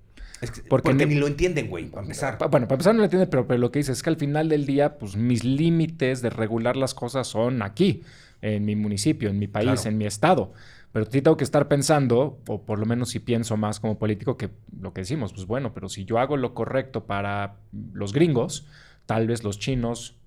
porque, 0.69 0.93
ni 0.93 1.15
lo 1.15 1.27
entienden, 1.27 1.67
güey, 1.67 1.87
para 1.87 2.03
empezar. 2.03 2.37
Bueno, 2.49 2.65
para 2.65 2.75
empezar 2.75 2.93
no 2.93 2.99
lo 2.99 3.03
entienden, 3.03 3.29
pero, 3.29 3.45
pero 3.45 3.59
lo 3.59 3.71
que 3.71 3.79
dice 3.79 3.91
es 3.91 4.01
que 4.01 4.09
al 4.09 4.15
final 4.15 4.47
del 4.47 4.65
día, 4.65 4.97
pues 4.97 5.17
mis 5.17 5.43
límites 5.43 6.21
de 6.21 6.29
regular 6.29 6.77
las 6.77 6.93
cosas 6.93 7.27
son 7.27 7.61
aquí, 7.61 8.03
en 8.41 8.63
mi 8.63 8.77
municipio, 8.77 9.29
en 9.29 9.37
mi 9.37 9.47
país, 9.47 9.85
en 9.85 9.97
mi 9.97 10.05
estado. 10.05 10.53
Pero 10.91 11.05
sí 11.11 11.21
tengo 11.21 11.37
que 11.37 11.43
estar 11.43 11.67
pensando, 11.67 12.39
o 12.47 12.61
por 12.65 12.79
lo 12.79 12.85
menos 12.85 13.09
si 13.09 13.19
pienso 13.19 13.57
más 13.57 13.79
como 13.79 13.99
político, 13.99 14.37
que 14.37 14.49
lo 14.79 14.93
que 14.93 15.01
decimos, 15.01 15.33
pues 15.33 15.45
bueno, 15.45 15.73
pero 15.73 15.89
si 15.89 16.05
yo 16.05 16.17
hago 16.17 16.37
lo 16.37 16.53
correcto 16.53 17.05
para 17.05 17.57
los 17.93 18.13
gringos, 18.13 18.67
tal 19.05 19.27
vez 19.27 19.43
los 19.43 19.59
chinos 19.59 20.17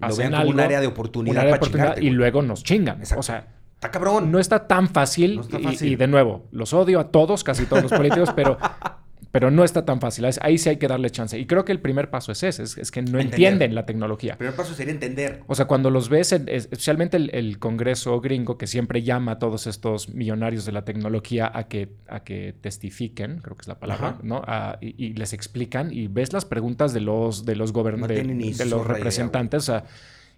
lo 0.00 0.14
vean 0.16 0.32
como 0.32 0.50
un 0.50 0.60
área 0.60 0.80
de 0.80 0.86
oportunidad, 0.86 1.96
y 1.98 2.10
luego 2.10 2.42
nos 2.42 2.62
chingan. 2.62 3.00
O 3.16 3.22
sea, 3.22 3.48
está 3.74 3.90
cabrón. 3.90 4.30
No 4.30 4.38
está 4.38 4.66
tan 4.66 4.88
fácil, 4.88 5.40
Y, 5.80 5.92
y, 5.92 5.96
de 5.96 6.06
nuevo, 6.06 6.46
los 6.50 6.72
odio 6.74 7.00
a 7.00 7.10
todos, 7.10 7.42
casi 7.44 7.66
todos 7.66 7.84
los 7.84 7.92
políticos, 7.92 8.30
pero 8.34 8.58
pero 9.38 9.52
no 9.52 9.62
está 9.62 9.84
tan 9.84 10.00
fácil. 10.00 10.26
Ahí 10.40 10.58
sí 10.58 10.68
hay 10.68 10.78
que 10.78 10.88
darle 10.88 11.10
chance. 11.10 11.38
Y 11.38 11.46
creo 11.46 11.64
que 11.64 11.70
el 11.70 11.78
primer 11.78 12.10
paso 12.10 12.32
es 12.32 12.42
ese, 12.42 12.64
es, 12.64 12.90
que 12.90 13.02
no 13.02 13.20
entienden 13.20 13.72
la 13.72 13.86
tecnología. 13.86 14.32
El 14.32 14.38
primer 14.38 14.56
paso 14.56 14.74
sería 14.74 14.92
entender. 14.92 15.44
O 15.46 15.54
sea, 15.54 15.66
cuando 15.66 15.90
los 15.90 16.08
ves, 16.08 16.32
especialmente 16.32 17.16
el, 17.16 17.60
Congreso 17.60 18.20
gringo, 18.20 18.58
que 18.58 18.66
siempre 18.66 19.04
llama 19.04 19.30
a 19.30 19.38
todos 19.38 19.68
estos 19.68 20.08
millonarios 20.08 20.64
de 20.64 20.72
la 20.72 20.84
tecnología 20.84 21.52
a 21.54 21.68
que, 21.68 21.88
a 22.08 22.24
que 22.24 22.52
testifiquen, 22.60 23.38
creo 23.38 23.56
que 23.56 23.60
es 23.62 23.68
la 23.68 23.78
palabra, 23.78 24.18
¿no? 24.24 24.42
y, 24.80 25.12
les 25.12 25.32
explican 25.32 25.92
y 25.92 26.08
ves 26.08 26.32
las 26.32 26.44
preguntas 26.44 26.92
de 26.92 27.00
los, 27.00 27.44
de 27.44 27.54
los 27.54 27.72
gobernantes, 27.72 28.58
de, 28.58 28.64
los 28.64 28.84
representantes. 28.84 29.70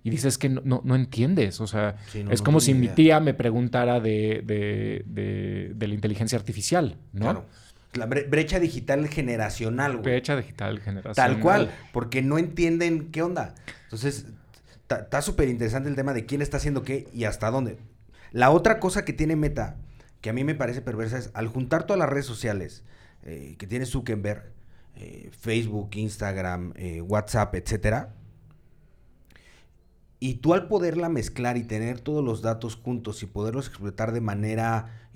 y 0.05 0.11
dices 0.11 0.37
que 0.37 0.51
no, 0.51 0.83
no, 0.85 0.95
entiendes. 0.95 1.63
O 1.63 1.67
sea, 1.67 1.97
es 2.31 2.43
como 2.43 2.61
si 2.61 2.75
mi 2.75 2.89
tía 2.89 3.19
me 3.19 3.33
preguntara 3.33 3.99
de, 3.99 4.43
de, 4.45 5.05
de, 5.75 5.89
la 5.89 5.95
inteligencia 5.95 6.37
artificial, 6.37 6.99
¿no? 7.15 7.23
Claro. 7.23 7.47
La 7.95 8.07
brecha 8.07 8.61
digital 8.61 9.09
generacional, 9.09 9.93
güey. 9.93 10.05
Brecha 10.05 10.37
digital 10.37 10.79
generacional. 10.79 11.15
Tal 11.15 11.41
cual, 11.41 11.71
porque 11.93 12.23
no 12.23 12.39
entienden 12.39 13.11
qué 13.11 13.23
onda. 13.23 13.55
Entonces, 13.85 14.27
está 14.89 15.23
súper 15.23 15.49
interesante 15.49 15.89
el 15.89 15.97
tema 15.97 16.13
de 16.13 16.27
quién 16.27 16.43
está 16.43 16.59
haciendo 16.59 16.83
qué 16.83 17.09
y 17.13 17.25
hasta 17.25 17.51
dónde. 17.51 17.79
La 18.33 18.51
otra 18.51 18.79
cosa 18.79 19.05
que 19.05 19.13
tiene 19.13 19.35
Meta, 19.35 19.77
que 20.21 20.31
a 20.31 20.33
mí 20.33 20.45
me 20.45 20.55
parece 20.55 20.83
perversa, 20.83 21.19
es 21.19 21.31
al 21.35 21.49
juntar 21.49 21.85
todas 21.85 21.99
las 21.99 22.09
redes 22.09 22.27
sociales 22.27 22.85
eh, 23.25 23.57
que 23.59 23.67
tiene 23.67 23.87
Zuckerberg, 23.87 24.53
eh, 24.95 25.31
Facebook, 25.33 25.91
Instagram, 25.95 26.73
eh, 26.77 27.01
WhatsApp, 27.01 27.55
etcétera, 27.57 28.15
y 30.21 30.35
tú 30.35 30.55
al 30.55 30.69
poderla 30.69 31.09
mezclar 31.09 31.57
y 31.57 31.65
tener 31.65 32.01
todos 32.01 32.23
los 32.23 32.43
datos 32.43 32.77
juntos 32.77 33.23
y 33.23 33.27
poderlos 33.27 33.69
explotar 33.69 34.13
de 34.13 34.21
manera 34.21 35.09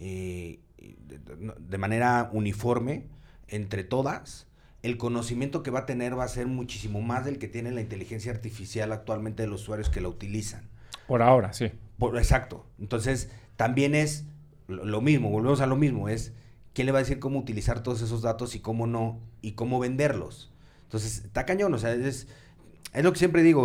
de 1.59 1.79
manera 1.79 2.31
uniforme 2.33 3.07
entre 3.49 3.85
todas, 3.85 4.47
el 4.83 4.99
conocimiento 4.99 5.63
que 5.63 5.71
va 5.71 5.81
a 5.81 5.87
tener 5.87 6.19
va 6.19 6.25
a 6.25 6.29
ser 6.29 6.47
muchísimo 6.47 7.01
más 7.01 7.25
del 7.25 7.39
que 7.39 7.49
tiene 7.49 7.71
la 7.71 7.81
inteligencia 7.81 8.31
artificial 8.31 8.93
actualmente 8.93 9.43
de 9.43 9.49
los 9.49 9.63
usuarios 9.63 9.89
que 9.89 10.03
la 10.03 10.09
utilizan. 10.09 10.69
Por 11.07 11.23
ahora, 11.23 11.53
sí. 11.53 11.71
Por, 11.99 12.19
exacto. 12.19 12.67
Entonces, 12.79 13.31
también 13.57 13.95
es 13.95 14.27
lo, 14.69 15.01
mismo, 15.01 15.31
volvemos 15.31 15.63
a 15.63 15.67
lo 15.67 15.77
mismo, 15.77 16.09
es 16.09 16.35
quién 16.75 16.87
le 16.87 16.93
va 16.93 16.99
a 16.99 17.03
decir 17.03 17.19
cómo 17.19 17.39
utilizar 17.39 17.83
todos 17.83 18.03
esos 18.03 18.21
datos 18.21 18.55
y 18.55 18.61
cómo 18.61 18.87
no, 18.87 19.21
y 19.41 19.53
cómo 19.53 19.79
venderlos. 19.79 20.53
Entonces, 20.83 21.25
está 21.25 21.47
cañón, 21.47 21.73
o 21.73 21.79
sea, 21.79 21.95
es, 21.95 22.29
es 22.93 23.05
lo 23.05 23.13
que 23.13 23.19
siempre 23.19 23.43
digo 23.43 23.63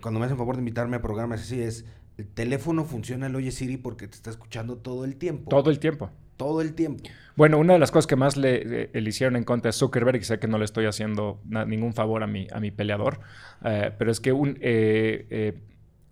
cuando 0.00 0.20
me 0.20 0.26
hacen 0.26 0.38
favor 0.38 0.54
de 0.54 0.60
invitarme 0.60 0.96
a 0.96 1.02
programas 1.02 1.40
así, 1.40 1.60
es, 1.60 1.84
el 2.16 2.28
teléfono 2.28 2.84
funciona 2.84 3.26
el 3.26 3.34
Oye 3.34 3.50
Siri 3.50 3.76
porque 3.76 4.06
te 4.06 4.14
está 4.14 4.30
escuchando 4.30 4.76
todo 4.76 5.04
el 5.04 5.16
tiempo. 5.16 5.50
Todo 5.50 5.70
el 5.70 5.78
tiempo 5.78 6.10
todo 6.40 6.62
el 6.62 6.72
tiempo. 6.72 7.02
Bueno, 7.36 7.58
una 7.58 7.74
de 7.74 7.78
las 7.78 7.90
cosas 7.90 8.06
que 8.06 8.16
más 8.16 8.38
le, 8.38 8.88
hicieron 8.94 9.36
en 9.36 9.44
contra 9.44 9.68
de 9.68 9.72
Zuckerberg, 9.74 10.16
y 10.16 10.24
sé 10.24 10.38
que 10.38 10.48
no 10.48 10.56
le 10.56 10.64
estoy 10.64 10.86
haciendo 10.86 11.38
ningún 11.66 11.92
favor 11.92 12.22
a 12.22 12.26
mi, 12.26 12.46
a 12.50 12.60
mi 12.60 12.70
peleador, 12.70 13.20
eh, 13.62 13.92
pero 13.98 14.10
es 14.10 14.20
que 14.20 14.32
un, 14.32 14.56
eh, 14.62 15.26
eh, 15.28 15.60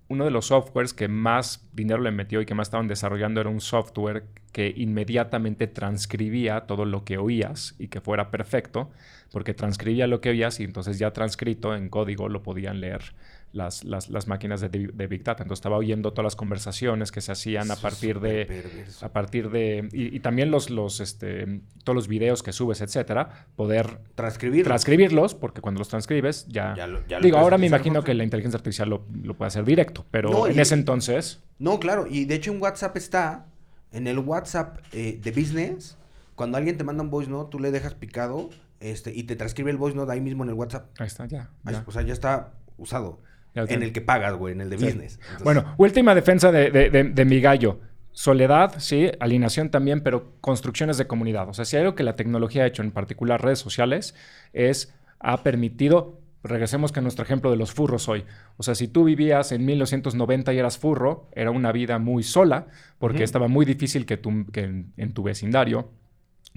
uno 0.08 0.26
de 0.26 0.30
los 0.30 0.48
softwares 0.48 0.92
que 0.92 1.08
más 1.08 1.66
dinero 1.72 2.02
le 2.02 2.10
metió 2.10 2.42
y 2.42 2.46
que 2.46 2.54
más 2.54 2.68
estaban 2.68 2.88
desarrollando 2.88 3.40
era 3.40 3.48
un 3.48 3.62
software 3.62 4.24
que 4.52 4.70
inmediatamente 4.76 5.66
transcribía 5.66 6.66
todo 6.66 6.84
lo 6.84 7.04
que 7.04 7.16
oías 7.16 7.74
y 7.78 7.88
que 7.88 8.02
fuera 8.02 8.30
perfecto, 8.30 8.90
porque 9.32 9.54
transcribía 9.54 10.06
lo 10.06 10.20
que 10.20 10.28
oías 10.28 10.60
y 10.60 10.64
entonces 10.64 10.98
ya 10.98 11.10
transcrito 11.14 11.74
en 11.74 11.88
código 11.88 12.28
lo 12.28 12.42
podían 12.42 12.82
leer 12.82 13.14
las, 13.52 13.84
las, 13.84 14.10
las 14.10 14.28
máquinas 14.28 14.60
de, 14.60 14.68
de, 14.68 15.06
Big 15.06 15.24
Data. 15.24 15.42
Entonces 15.42 15.60
estaba 15.60 15.76
oyendo 15.76 16.12
todas 16.12 16.24
las 16.24 16.36
conversaciones 16.36 17.10
que 17.12 17.20
se 17.20 17.32
hacían 17.32 17.70
a 17.70 17.76
partir 17.76 18.20
de... 18.20 18.86
A 19.00 19.08
partir 19.12 19.50
de... 19.50 19.88
Y, 19.92 20.20
también 20.20 20.50
los, 20.50 20.70
los, 20.70 21.00
este, 21.00 21.60
todos 21.84 21.94
los 21.94 22.08
videos 22.08 22.42
que 22.42 22.52
subes, 22.52 22.80
etcétera, 22.80 23.46
poder... 23.56 24.00
Transcribirlos. 24.14 24.66
Transcribirlos, 24.66 25.34
porque 25.34 25.60
cuando 25.60 25.78
los 25.78 25.88
transcribes 25.88 26.46
ya... 26.48 26.74
digo, 27.20 27.38
ahora 27.38 27.58
me 27.58 27.66
imagino 27.66 28.04
que 28.04 28.14
la 28.14 28.24
inteligencia 28.24 28.58
artificial 28.58 28.90
lo, 28.90 29.04
lo 29.22 29.34
puede 29.34 29.48
hacer 29.48 29.64
directo, 29.64 30.04
pero 30.10 30.46
en 30.46 30.58
ese 30.58 30.74
entonces... 30.74 31.40
No, 31.58 31.80
claro, 31.80 32.06
y 32.08 32.24
de 32.24 32.36
hecho 32.36 32.52
en 32.52 32.62
WhatsApp 32.62 32.96
está, 32.96 33.46
en 33.92 34.06
el 34.06 34.18
WhatsApp 34.18 34.78
eh, 34.92 35.18
de 35.22 35.30
business, 35.32 35.96
cuando 36.34 36.56
alguien 36.56 36.76
te 36.76 36.84
manda 36.84 37.02
un 37.02 37.10
voice 37.10 37.30
note, 37.30 37.50
tú 37.50 37.58
le 37.58 37.70
dejas 37.70 37.94
picado 37.94 38.50
este, 38.80 39.12
y 39.12 39.24
te 39.24 39.34
transcribe 39.34 39.70
el 39.70 39.76
voice 39.76 39.96
note 39.96 40.12
ahí 40.12 40.20
mismo 40.20 40.44
en 40.44 40.50
el 40.50 40.54
WhatsApp. 40.54 40.88
Ahí 41.00 41.06
está, 41.08 41.26
ya. 41.26 41.50
O 41.86 41.90
sea, 41.90 42.02
ya 42.02 42.12
está 42.12 42.52
usado. 42.76 43.20
En 43.66 43.82
el 43.82 43.92
que 43.92 44.00
pagas, 44.00 44.34
güey, 44.34 44.52
en 44.52 44.60
el 44.60 44.70
de 44.70 44.76
business. 44.76 45.18
Bueno, 45.42 45.74
última 45.78 46.14
defensa 46.14 46.52
de, 46.52 47.24
mi 47.26 47.40
gallo. 47.40 47.80
Soledad, 48.12 48.74
sí, 48.78 49.10
alineación 49.20 49.70
también, 49.70 50.02
pero 50.02 50.32
construcciones 50.40 50.98
de 50.98 51.06
comunidad. 51.06 51.48
O 51.48 51.54
sea, 51.54 51.64
si 51.64 51.76
hay 51.76 51.82
algo 51.82 51.94
que 51.94 52.02
la 52.02 52.16
tecnología 52.16 52.64
ha 52.64 52.66
hecho, 52.66 52.82
en 52.82 52.90
particular 52.90 53.40
redes 53.40 53.60
sociales, 53.60 54.14
es 54.52 54.92
ha 55.20 55.44
permitido, 55.44 56.18
regresemos 56.42 56.96
a 56.96 57.00
nuestro 57.00 57.24
ejemplo 57.24 57.50
de 57.50 57.56
los 57.56 57.72
furros 57.72 58.08
hoy. 58.08 58.24
O 58.56 58.64
sea, 58.64 58.74
si 58.74 58.88
tú 58.88 59.04
vivías 59.04 59.52
en 59.52 59.64
1990 59.64 60.52
y 60.52 60.58
eras 60.58 60.78
furro, 60.78 61.28
era 61.32 61.52
una 61.52 61.70
vida 61.70 62.00
muy 62.00 62.24
sola, 62.24 62.66
porque 62.98 63.22
estaba 63.22 63.46
muy 63.46 63.64
difícil 63.64 64.04
que, 64.04 64.18
que 64.52 64.84
en 64.96 65.12
tu 65.12 65.22
vecindario 65.22 65.92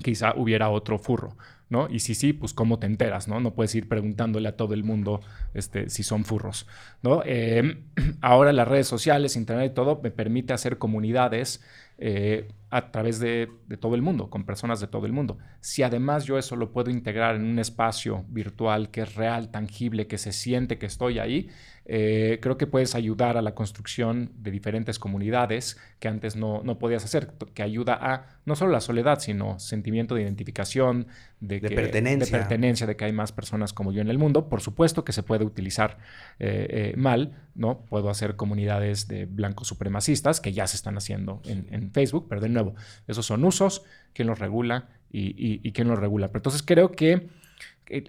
quizá 0.01 0.33
hubiera 0.35 0.69
otro 0.69 0.97
furro. 0.97 1.37
¿No? 1.71 1.87
Y 1.89 1.99
si 1.99 2.13
sí, 2.13 2.33
pues 2.33 2.53
cómo 2.53 2.77
te 2.77 2.85
enteras, 2.85 3.29
¿no? 3.29 3.39
No 3.39 3.55
puedes 3.55 3.73
ir 3.73 3.87
preguntándole 3.87 4.49
a 4.49 4.57
todo 4.57 4.73
el 4.73 4.83
mundo 4.83 5.21
este, 5.53 5.89
si 5.89 6.03
son 6.03 6.25
furros, 6.25 6.67
¿no? 7.01 7.23
Em, 7.25 7.85
ahora 8.21 8.51
las 8.51 8.67
redes 8.67 8.87
sociales, 8.87 9.37
internet 9.37 9.71
y 9.71 9.73
todo 9.73 10.01
me 10.03 10.11
permite 10.11 10.53
hacer 10.53 10.77
comunidades 10.77 11.61
eh, 11.97 12.47
a 12.71 12.89
través 12.89 13.19
de, 13.19 13.49
todo 13.79 13.95
el 13.95 14.01
mundo, 14.01 14.29
con 14.29 14.45
personas 14.45 14.79
de 14.79 14.87
todo 14.87 15.05
el 15.05 15.11
mundo. 15.11 15.37
Si 15.59 15.83
además 15.83 16.23
yo 16.23 16.37
eso 16.37 16.55
lo 16.55 16.71
puedo 16.71 16.89
integrar 16.89 17.35
en 17.35 17.43
un 17.43 17.59
espacio 17.59 18.25
virtual 18.29 18.89
que 18.89 19.01
es 19.01 19.15
real, 19.15 19.51
tangible, 19.51 20.07
que 20.07 20.17
se 20.17 20.31
siente 20.31 20.77
que 20.77 20.85
estoy 20.85 21.19
ahí, 21.19 21.49
eh, 21.85 22.39
creo 22.41 22.57
que 22.57 22.67
puedes 22.67 22.95
ayudar 22.95 23.37
a 23.37 23.41
la 23.41 23.53
construcción 23.55 24.31
de 24.35 24.51
diferentes 24.51 24.99
comunidades 24.99 25.77
que 25.99 26.07
antes 26.07 26.35
no, 26.37 26.61
no, 26.63 26.79
podías 26.79 27.03
hacer, 27.03 27.33
que 27.53 27.61
ayuda 27.61 27.99
a 28.01 28.39
no 28.45 28.55
solo 28.55 28.71
la 28.71 28.81
soledad, 28.81 29.19
sino 29.19 29.59
sentimiento 29.59 30.15
de 30.15 30.21
identificación, 30.21 31.07
de, 31.41 31.60
pertenencia. 31.69 32.37
de 32.37 32.43
pertenencia, 32.43 32.87
de 32.87 32.95
que 32.95 33.05
hay 33.05 33.11
más 33.11 33.31
personas 33.31 33.73
como 33.73 33.91
yo 33.91 34.01
en 34.01 34.09
el 34.09 34.17
mundo. 34.17 34.49
Por 34.49 34.61
supuesto 34.61 35.03
que 35.03 35.13
se 35.13 35.23
puede 35.23 35.45
utilizar 35.45 35.97
eh, 36.39 36.67
eh, 36.69 36.93
mal, 36.97 37.33
¿no? 37.55 37.85
Puedo 37.85 38.09
hacer 38.09 38.35
comunidades 38.35 39.07
de 39.07 39.25
blancos 39.25 39.67
supremacistas 39.67 40.41
que 40.41 40.53
ya 40.53 40.67
se 40.67 40.75
están 40.75 40.97
haciendo 40.97 41.41
en, 41.45 41.91
Facebook, 41.91 42.27
pero 42.29 42.41
de 42.41 42.49
nuevo, 42.49 42.75
esos 43.07 43.25
son 43.25 43.43
usos, 43.43 43.83
quién 44.13 44.27
los 44.27 44.39
regula 44.39 44.89
y, 45.11 45.59
y 45.67 45.71
quién 45.73 45.87
los 45.87 45.99
regula. 45.99 46.27
Pero 46.27 46.39
entonces 46.39 46.63
creo 46.63 46.91
que 46.91 47.29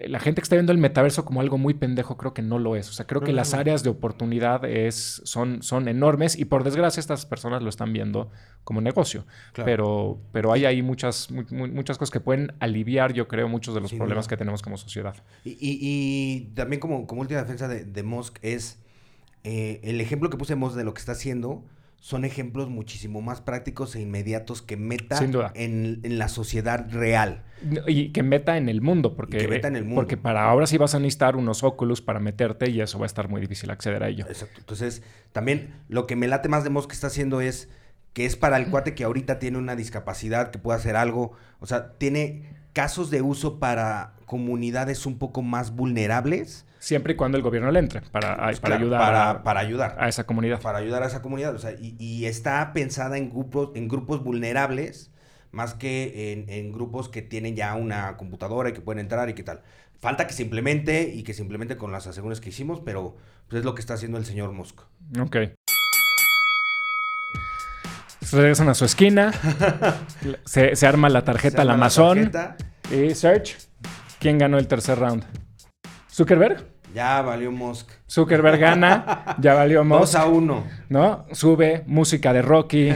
la 0.07 0.19
gente 0.19 0.41
que 0.41 0.43
está 0.43 0.55
viendo 0.55 0.71
el 0.71 0.77
metaverso 0.77 1.25
como 1.25 1.41
algo 1.41 1.57
muy 1.57 1.73
pendejo, 1.73 2.15
creo 2.15 2.33
que 2.33 2.41
no 2.41 2.57
lo 2.57 2.75
es. 2.75 2.89
O 2.89 2.93
sea, 2.93 3.05
creo 3.05 3.21
que 3.21 3.33
las 3.33 3.53
áreas 3.53 3.83
de 3.83 3.89
oportunidad 3.89 4.63
es, 4.65 5.21
son, 5.25 5.61
son 5.61 5.87
enormes 5.87 6.37
y 6.37 6.45
por 6.45 6.63
desgracia 6.63 7.01
estas 7.01 7.25
personas 7.25 7.61
lo 7.61 7.69
están 7.69 7.91
viendo 7.91 8.31
como 8.63 8.79
negocio. 8.79 9.25
Pero, 9.53 10.21
pero 10.31 10.53
hay 10.53 10.65
ahí 10.65 10.81
muchas, 10.81 11.29
muchas 11.31 11.97
cosas 11.97 12.11
que 12.11 12.21
pueden 12.21 12.53
aliviar, 12.59 13.13
yo 13.13 13.27
creo, 13.27 13.49
muchos 13.49 13.75
de 13.75 13.81
los 13.81 13.93
problemas 13.93 14.27
que 14.27 14.37
tenemos 14.37 14.61
como 14.61 14.77
sociedad. 14.77 15.15
Y, 15.43 15.57
y, 15.59 16.53
también 16.55 16.79
como, 16.79 17.05
como 17.05 17.21
última 17.21 17.41
defensa 17.41 17.67
de, 17.67 17.83
de 17.83 18.03
Musk 18.03 18.37
es 18.41 18.79
eh, 19.43 19.81
el 19.83 19.99
ejemplo 19.99 20.29
que 20.29 20.37
pusemos 20.37 20.75
de 20.75 20.85
lo 20.85 20.93
que 20.93 20.99
está 20.99 21.11
haciendo 21.11 21.65
son 22.03 22.25
ejemplos 22.25 22.67
muchísimo 22.67 23.21
más 23.21 23.39
prácticos 23.39 23.95
e 23.95 24.01
inmediatos 24.01 24.61
que 24.61 24.75
Meta. 24.75 25.19
En, 25.55 26.01
en 26.03 26.17
la 26.17 26.27
sociedad 26.27 26.85
real. 26.91 27.45
Y 27.87 28.09
que 28.09 28.23
meta 28.23 28.57
en 28.57 28.67
el 28.67 28.81
mundo, 28.81 29.15
porque, 29.15 29.37
que 29.37 29.47
meta 29.47 29.69
en 29.69 29.77
el 29.77 29.85
mundo. 29.85 30.01
porque 30.01 30.17
para 30.17 30.43
ahora 30.43 30.67
sí 30.67 30.77
vas 30.77 30.95
a 30.95 30.99
necesitar 30.99 31.37
unos 31.37 31.63
Oculus 31.63 32.01
para 32.01 32.19
meterte 32.19 32.69
y 32.69 32.81
eso 32.81 32.99
va 32.99 33.05
a 33.05 33.07
estar 33.07 33.29
muy 33.29 33.39
difícil 33.39 33.71
acceder 33.71 34.03
a 34.03 34.09
ello. 34.09 34.25
Exacto. 34.27 34.59
Entonces, 34.59 35.01
también 35.31 35.75
lo 35.87 36.05
que 36.05 36.17
me 36.17 36.27
late 36.27 36.49
más 36.49 36.65
de 36.65 36.71
Mosk 36.71 36.89
que 36.89 36.93
está 36.93 37.07
haciendo 37.07 37.39
es 37.39 37.69
que 38.11 38.25
es 38.25 38.35
para 38.35 38.57
el 38.57 38.67
cuate 38.67 38.95
que 38.95 39.05
ahorita 39.05 39.39
tiene 39.39 39.57
una 39.57 39.77
discapacidad, 39.77 40.51
que 40.51 40.59
puede 40.59 40.79
hacer 40.79 40.97
algo. 40.97 41.31
O 41.61 41.67
sea, 41.67 41.93
tiene 41.93 42.49
casos 42.73 43.11
de 43.11 43.21
uso 43.21 43.59
para 43.59 44.15
comunidades 44.25 45.05
un 45.05 45.19
poco 45.19 45.41
más 45.41 45.73
vulnerables. 45.73 46.65
Siempre 46.83 47.13
y 47.13 47.15
cuando 47.15 47.37
el 47.37 47.43
gobierno 47.43 47.71
le 47.71 47.79
entre 47.79 48.01
para, 48.01 48.35
Pues 48.43 48.59
para 48.59 48.75
claro, 48.75 48.75
ayudar 48.75 48.99
para, 48.99 49.29
a, 49.29 49.43
para 49.43 49.59
ayudar. 49.61 49.95
a 49.97 50.09
esa 50.09 50.25
comunidad. 50.25 50.59
para 50.61 50.79
ayudar 50.79 51.01
a 51.01 51.05
esa 51.07 51.21
comunidad. 51.21 51.55
O 51.55 51.57
sea, 51.57 51.71
y, 51.71 51.95
y 51.97 52.25
está 52.25 52.73
pensada 52.73 53.17
en 53.17 53.29
grupos, 53.29 53.69
en 53.75 53.87
grupos 53.87 54.21
vulnerables, 54.21 55.09
más 55.51 55.75
que 55.75 56.33
en, 56.33 56.49
en 56.49 56.73
grupos 56.73 57.07
que 57.07 57.21
tienen 57.21 57.55
ya 57.55 57.73
una 57.75 58.17
computadora 58.17 58.67
y 58.69 58.73
que 58.73 58.81
pueden 58.81 58.99
entrar 58.99 59.29
y 59.29 59.33
qué 59.33 59.43
tal. 59.43 59.61
Falta 60.01 60.27
que 60.27 60.33
se 60.33 60.43
implemente 60.43 61.03
y 61.13 61.23
que 61.23 61.33
se 61.33 61.41
implemente 61.41 61.77
con 61.77 61.93
las 61.93 62.05
asegúnes 62.05 62.41
que 62.41 62.49
hicimos, 62.49 62.81
pero 62.81 63.15
pues, 63.47 63.59
es 63.59 63.65
lo 63.65 63.75
que 63.75 63.79
está 63.79 63.93
haciendo 63.93 64.17
el 64.17 64.25
señor 64.25 64.51
Musk. 64.51 64.81
Ok. 65.21 65.37
Se 68.25 68.35
regresan 68.37 68.67
a 68.67 68.73
su 68.73 68.83
esquina. 68.83 69.31
se, 70.45 70.75
se 70.75 70.85
arma 70.87 71.07
la 71.07 71.23
tarjeta 71.23 71.61
al 71.61 71.69
Amazon. 71.69 72.29
tarjeta, 72.29 72.57
Y 72.91 73.15
search. 73.15 73.55
¿Quién 74.19 74.37
ganó 74.37 74.57
el 74.57 74.67
tercer 74.67 74.99
round? 74.99 75.23
¿Zuckerberg? 76.11 76.72
Ya 76.93 77.21
valió 77.21 77.51
Musk. 77.51 77.89
Zuckerberg 78.09 78.59
gana. 78.59 79.35
Ya 79.39 79.53
valió 79.53 79.79
2 79.83 79.87
Musk. 79.87 80.15
a 80.15 80.25
1. 80.25 80.63
¿No? 80.89 81.25
Sube 81.31 81.83
música 81.87 82.33
de 82.33 82.41
Rocky. 82.41 82.89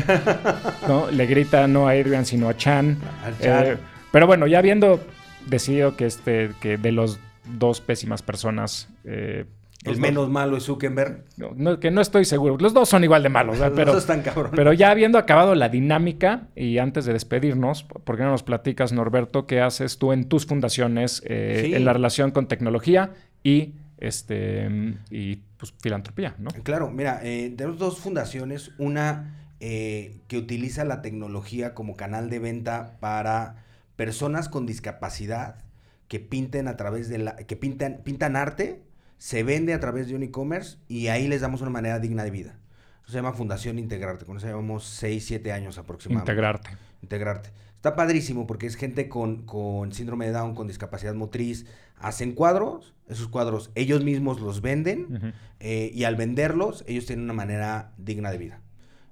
¿No? 0.87 1.09
Le 1.11 1.25
grita 1.25 1.67
no 1.67 1.87
a 1.87 1.91
Adrian 1.91 2.25
sino 2.25 2.49
a 2.49 2.55
Chan. 2.57 2.97
Eh, 3.41 3.77
pero 4.11 4.27
bueno, 4.27 4.47
ya 4.47 4.59
habiendo 4.59 4.99
decidido 5.47 5.95
que 5.95 6.05
este, 6.05 6.51
que 6.61 6.77
de 6.77 6.91
los 6.91 7.19
dos 7.45 7.81
pésimas 7.81 8.21
personas. 8.21 8.89
eh, 9.05 9.45
El 9.85 9.97
menos 9.99 10.29
malo 10.29 10.57
es 10.57 10.63
Zuckerberg. 10.65 11.23
dos- 11.37 11.55
no, 11.55 11.71
no, 11.71 11.79
que 11.79 11.91
no 11.91 12.01
estoy 12.01 12.25
seguro. 12.25 12.57
Los 12.59 12.73
dos 12.73 12.89
son 12.89 13.03
igual 13.05 13.23
de 13.23 13.29
malos. 13.29 13.57
Los 13.59 13.71
pero, 13.71 13.93
dos 13.93 14.01
están 14.01 14.21
cabrones. 14.21 14.51
pero 14.55 14.73
ya 14.73 14.91
habiendo 14.91 15.17
acabado 15.17 15.55
la 15.55 15.69
dinámica 15.69 16.47
y 16.55 16.77
antes 16.79 17.05
de 17.05 17.13
despedirnos, 17.13 17.83
¿por 17.83 18.17
qué 18.17 18.23
no 18.23 18.31
nos 18.31 18.43
platicas, 18.43 18.91
Norberto, 18.91 19.45
qué 19.47 19.61
haces 19.61 19.97
tú 19.97 20.11
en 20.11 20.25
tus 20.25 20.45
fundaciones 20.45 21.21
eh, 21.25 21.61
Sí. 21.65 21.75
en 21.75 21.85
la 21.85 21.93
relación 21.93 22.31
con 22.31 22.47
tecnología 22.47 23.11
y 23.43 23.75
este 23.97 24.69
y 25.09 25.37
pues, 25.57 25.73
filantropía, 25.79 26.35
¿no? 26.37 26.49
Claro, 26.63 26.91
mira, 26.91 27.19
eh, 27.23 27.53
tenemos 27.55 27.79
dos 27.79 27.99
fundaciones. 27.99 28.71
Una 28.77 29.51
eh, 29.59 30.19
que 30.27 30.37
utiliza 30.37 30.85
la 30.85 31.01
tecnología 31.01 31.73
como 31.73 31.95
canal 31.95 32.29
de 32.29 32.39
venta 32.39 32.97
para 32.99 33.63
personas 33.95 34.49
con 34.49 34.65
discapacidad 34.65 35.63
que 36.07 36.19
pinten 36.19 36.67
a 36.67 36.77
través 36.77 37.09
de 37.09 37.17
la, 37.17 37.35
que 37.35 37.55
pintan, 37.55 38.01
pintan 38.03 38.35
arte, 38.35 38.83
se 39.17 39.43
vende 39.43 39.73
a 39.73 39.79
través 39.79 40.07
de 40.07 40.15
un 40.15 40.23
e-commerce 40.23 40.77
y 40.87 41.07
ahí 41.07 41.27
les 41.27 41.41
damos 41.41 41.61
una 41.61 41.71
manera 41.71 41.99
digna 41.99 42.23
de 42.23 42.31
vida. 42.31 42.59
Eso 43.01 43.13
se 43.13 43.17
llama 43.17 43.33
Fundación 43.33 43.79
Integrarte, 43.79 44.25
con 44.25 44.37
eso 44.37 44.47
llevamos 44.47 44.85
6, 44.85 45.25
7 45.25 45.51
años 45.51 45.77
aproximadamente. 45.77 46.31
Integrarte. 46.31 46.69
Integrarte. 47.01 47.49
Está 47.78 47.95
padrísimo 47.95 48.47
porque 48.47 48.65
es 48.65 48.75
gente 48.75 49.07
con, 49.07 49.43
con 49.43 49.93
síndrome 49.93 50.25
de 50.25 50.32
Down, 50.34 50.55
con 50.55 50.67
discapacidad 50.67 51.13
motriz. 51.13 51.65
Hacen 51.99 52.34
cuadros, 52.34 52.93
esos 53.07 53.28
cuadros 53.28 53.71
ellos 53.75 54.03
mismos 54.03 54.41
los 54.41 54.61
venden 54.61 55.34
eh, 55.59 55.91
y 55.93 56.03
al 56.03 56.15
venderlos 56.15 56.84
ellos 56.88 57.05
tienen 57.05 57.25
una 57.25 57.34
manera 57.34 57.93
digna 57.97 58.32
de 58.32 58.38
vida. 58.38 58.61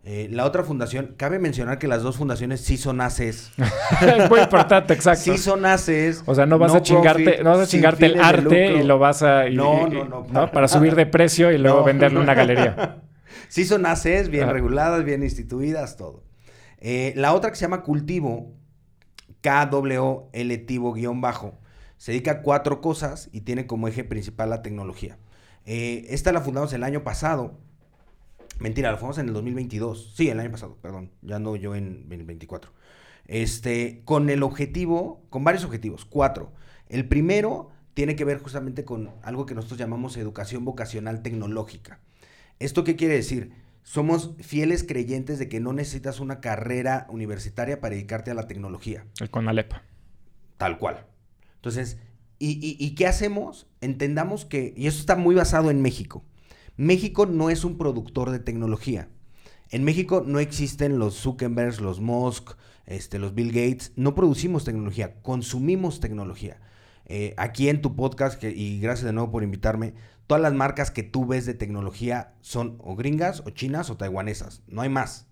Eh, 0.03 0.27
la 0.31 0.45
otra 0.45 0.63
fundación, 0.63 1.15
cabe 1.17 1.39
mencionar 1.39 1.79
que 1.79 1.87
las 1.87 2.03
dos 2.03 2.17
fundaciones 2.17 2.61
sí 2.61 2.77
son 2.77 3.01
ACES. 3.01 3.51
es 4.01 4.29
muy 4.29 4.39
importante, 4.39 4.93
exacto. 4.93 5.31
Sí 5.33 5.37
son 5.39 5.65
ACES. 5.65 6.23
O 6.27 6.35
sea, 6.35 6.45
no 6.45 6.59
vas 6.59 6.75
a 6.75 6.81
chingarte, 6.83 7.23
profit, 7.23 7.43
no 7.43 7.49
vas 7.51 7.59
a 7.59 7.67
chingarte 7.67 8.05
el 8.05 8.19
arte 8.19 8.73
y 8.75 8.83
lo 8.83 8.99
vas 8.99 9.23
a 9.23 9.47
y- 9.47 9.55
No, 9.55 9.87
no, 9.87 10.05
no, 10.05 10.27
¿no? 10.31 10.51
para 10.51 10.67
subir 10.67 10.95
de 10.95 11.07
precio 11.07 11.51
y 11.51 11.57
luego 11.57 11.87
en 11.89 12.17
una 12.17 12.33
galería. 12.33 13.01
Sí 13.47 13.63
son 13.63 13.85
ACES, 13.85 14.29
bien 14.29 14.49
reguladas, 14.49 15.03
bien 15.05 15.21
instituidas, 15.21 15.97
todo. 15.97 16.23
Eh, 16.79 17.13
la 17.15 17.33
otra 17.33 17.49
que 17.49 17.55
se 17.55 17.63
llama 17.63 17.83
Cultivo, 17.83 18.53
KWL 19.41 20.57
Tivo 20.65 20.93
guion 20.93 21.21
bajo, 21.21 21.57
se 21.97 22.11
dedica 22.11 22.31
a 22.31 22.41
cuatro 22.41 22.81
cosas 22.81 23.29
y 23.31 23.41
tiene 23.41 23.67
como 23.67 23.87
eje 23.87 24.03
principal 24.03 24.49
la 24.49 24.61
tecnología. 24.61 25.17
Eh, 25.65 26.05
esta 26.09 26.31
la 26.31 26.41
fundamos 26.41 26.73
el 26.73 26.83
año 26.83 27.03
pasado. 27.03 27.57
Mentira, 28.59 28.91
la 28.91 28.97
fundamos 28.97 29.17
en 29.17 29.27
el 29.27 29.33
2022. 29.33 30.13
Sí, 30.15 30.29
el 30.29 30.39
año 30.39 30.51
pasado, 30.51 30.77
perdón. 30.81 31.11
Ya 31.21 31.39
no 31.39 31.55
yo 31.55 31.75
en, 31.75 32.05
en 32.09 32.19
el 32.19 32.25
24. 32.25 32.71
Este, 33.27 34.01
con 34.05 34.29
el 34.29 34.43
objetivo, 34.43 35.23
con 35.29 35.43
varios 35.43 35.63
objetivos, 35.65 36.05
cuatro. 36.05 36.53
El 36.87 37.07
primero 37.07 37.71
tiene 37.95 38.15
que 38.15 38.25
ver 38.25 38.39
justamente 38.39 38.85
con 38.85 39.09
algo 39.23 39.45
que 39.45 39.55
nosotros 39.55 39.79
llamamos 39.79 40.17
educación 40.17 40.65
vocacional 40.65 41.23
tecnológica. 41.23 41.99
¿Esto 42.59 42.83
qué 42.83 42.95
quiere 42.95 43.15
decir? 43.15 43.51
Somos 43.87 44.31
fieles 44.39 44.83
creyentes 44.83 45.37
de 45.37 45.47
que 45.47 45.59
no 45.59 45.71
necesitas 45.71 46.19
una 46.19 46.41
carrera 46.41 47.05
universitaria 47.07 47.79
para 47.79 47.93
dedicarte 47.93 48.31
a 48.31 48.33
la 48.33 48.47
tecnología. 48.47 49.05
El 49.19 49.29
Conalep. 49.29 49.73
Tal 50.57 50.79
cual. 50.79 51.05
Entonces, 51.57 51.99
¿y, 52.39 52.53
y, 52.53 52.83
y 52.83 52.95
qué 52.95 53.05
hacemos? 53.05 53.67
Entendamos 53.81 54.43
que, 54.43 54.73
y 54.75 54.87
eso 54.87 54.99
está 54.99 55.15
muy 55.15 55.35
basado 55.35 55.69
en 55.69 55.83
México. 55.83 56.25
México 56.77 57.27
no 57.27 57.51
es 57.51 57.63
un 57.63 57.77
productor 57.77 58.31
de 58.31 58.39
tecnología. 58.39 59.07
En 59.69 59.83
México 59.83 60.23
no 60.25 60.39
existen 60.39 60.97
los 60.97 61.15
Zuckerbergs, 61.15 61.79
los 61.79 61.99
Musk, 62.01 62.53
este, 62.87 63.19
los 63.19 63.35
Bill 63.35 63.49
Gates. 63.51 63.93
No 63.95 64.15
producimos 64.15 64.65
tecnología, 64.65 65.21
consumimos 65.21 65.99
tecnología. 65.99 66.59
Eh, 67.05 67.35
aquí 67.37 67.69
en 67.69 67.83
tu 67.83 67.95
podcast, 67.95 68.39
que- 68.39 68.49
y 68.49 68.79
gracias 68.79 69.05
de 69.05 69.13
nuevo 69.13 69.29
por 69.31 69.43
invitarme, 69.43 69.93
todas 70.27 70.41
las 70.41 70.53
marcas 70.53 70.91
que 70.91 71.03
tú 71.03 71.25
ves 71.25 71.45
de 71.45 71.53
tecnología 71.53 72.33
son 72.41 72.77
o 72.79 72.95
gringas, 72.95 73.41
o 73.45 73.49
chinas, 73.51 73.89
o 73.89 73.97
taiwanesas. 73.97 74.61
No 74.67 74.81
hay 74.81 74.89
más. 74.89 75.27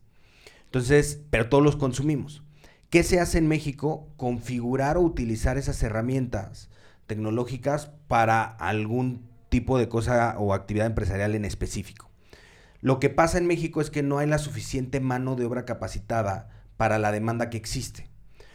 Entonces, 0.66 1.22
pero 1.30 1.50
todos 1.50 1.64
los 1.64 1.76
consumimos. 1.76 2.44
¿Qué 2.90 3.04
se 3.04 3.20
hace 3.20 3.38
en 3.38 3.48
México? 3.48 4.08
Configurar 4.18 4.98
o 4.98 5.02
utilizar 5.02 5.58
esas 5.58 5.82
herramientas 5.82 6.70
tecnológicas 7.08 7.92
para 8.08 8.44
algún 8.44 9.28
tipo 9.50 9.78
de 9.78 9.90
cosa 9.90 10.36
o 10.38 10.54
actividad 10.54 10.88
empresarial 10.88 11.36
en 11.36 11.46
específico. 11.46 12.10
Lo 12.82 13.00
que 13.00 13.10
pasa 13.10 13.38
en 13.38 13.48
México 13.48 13.82
es 13.82 13.90
que 13.90 14.04
no 14.04 14.18
hay 14.18 14.28
la 14.28 14.38
suficiente 14.38 15.00
mano 15.00 15.36
de 15.36 15.46
obra 15.46 15.66
capacitada 15.66 16.50
para 16.76 17.00
la 17.00 17.12
demanda 17.12 17.50
que 17.50 17.58
existe. 17.58 18.10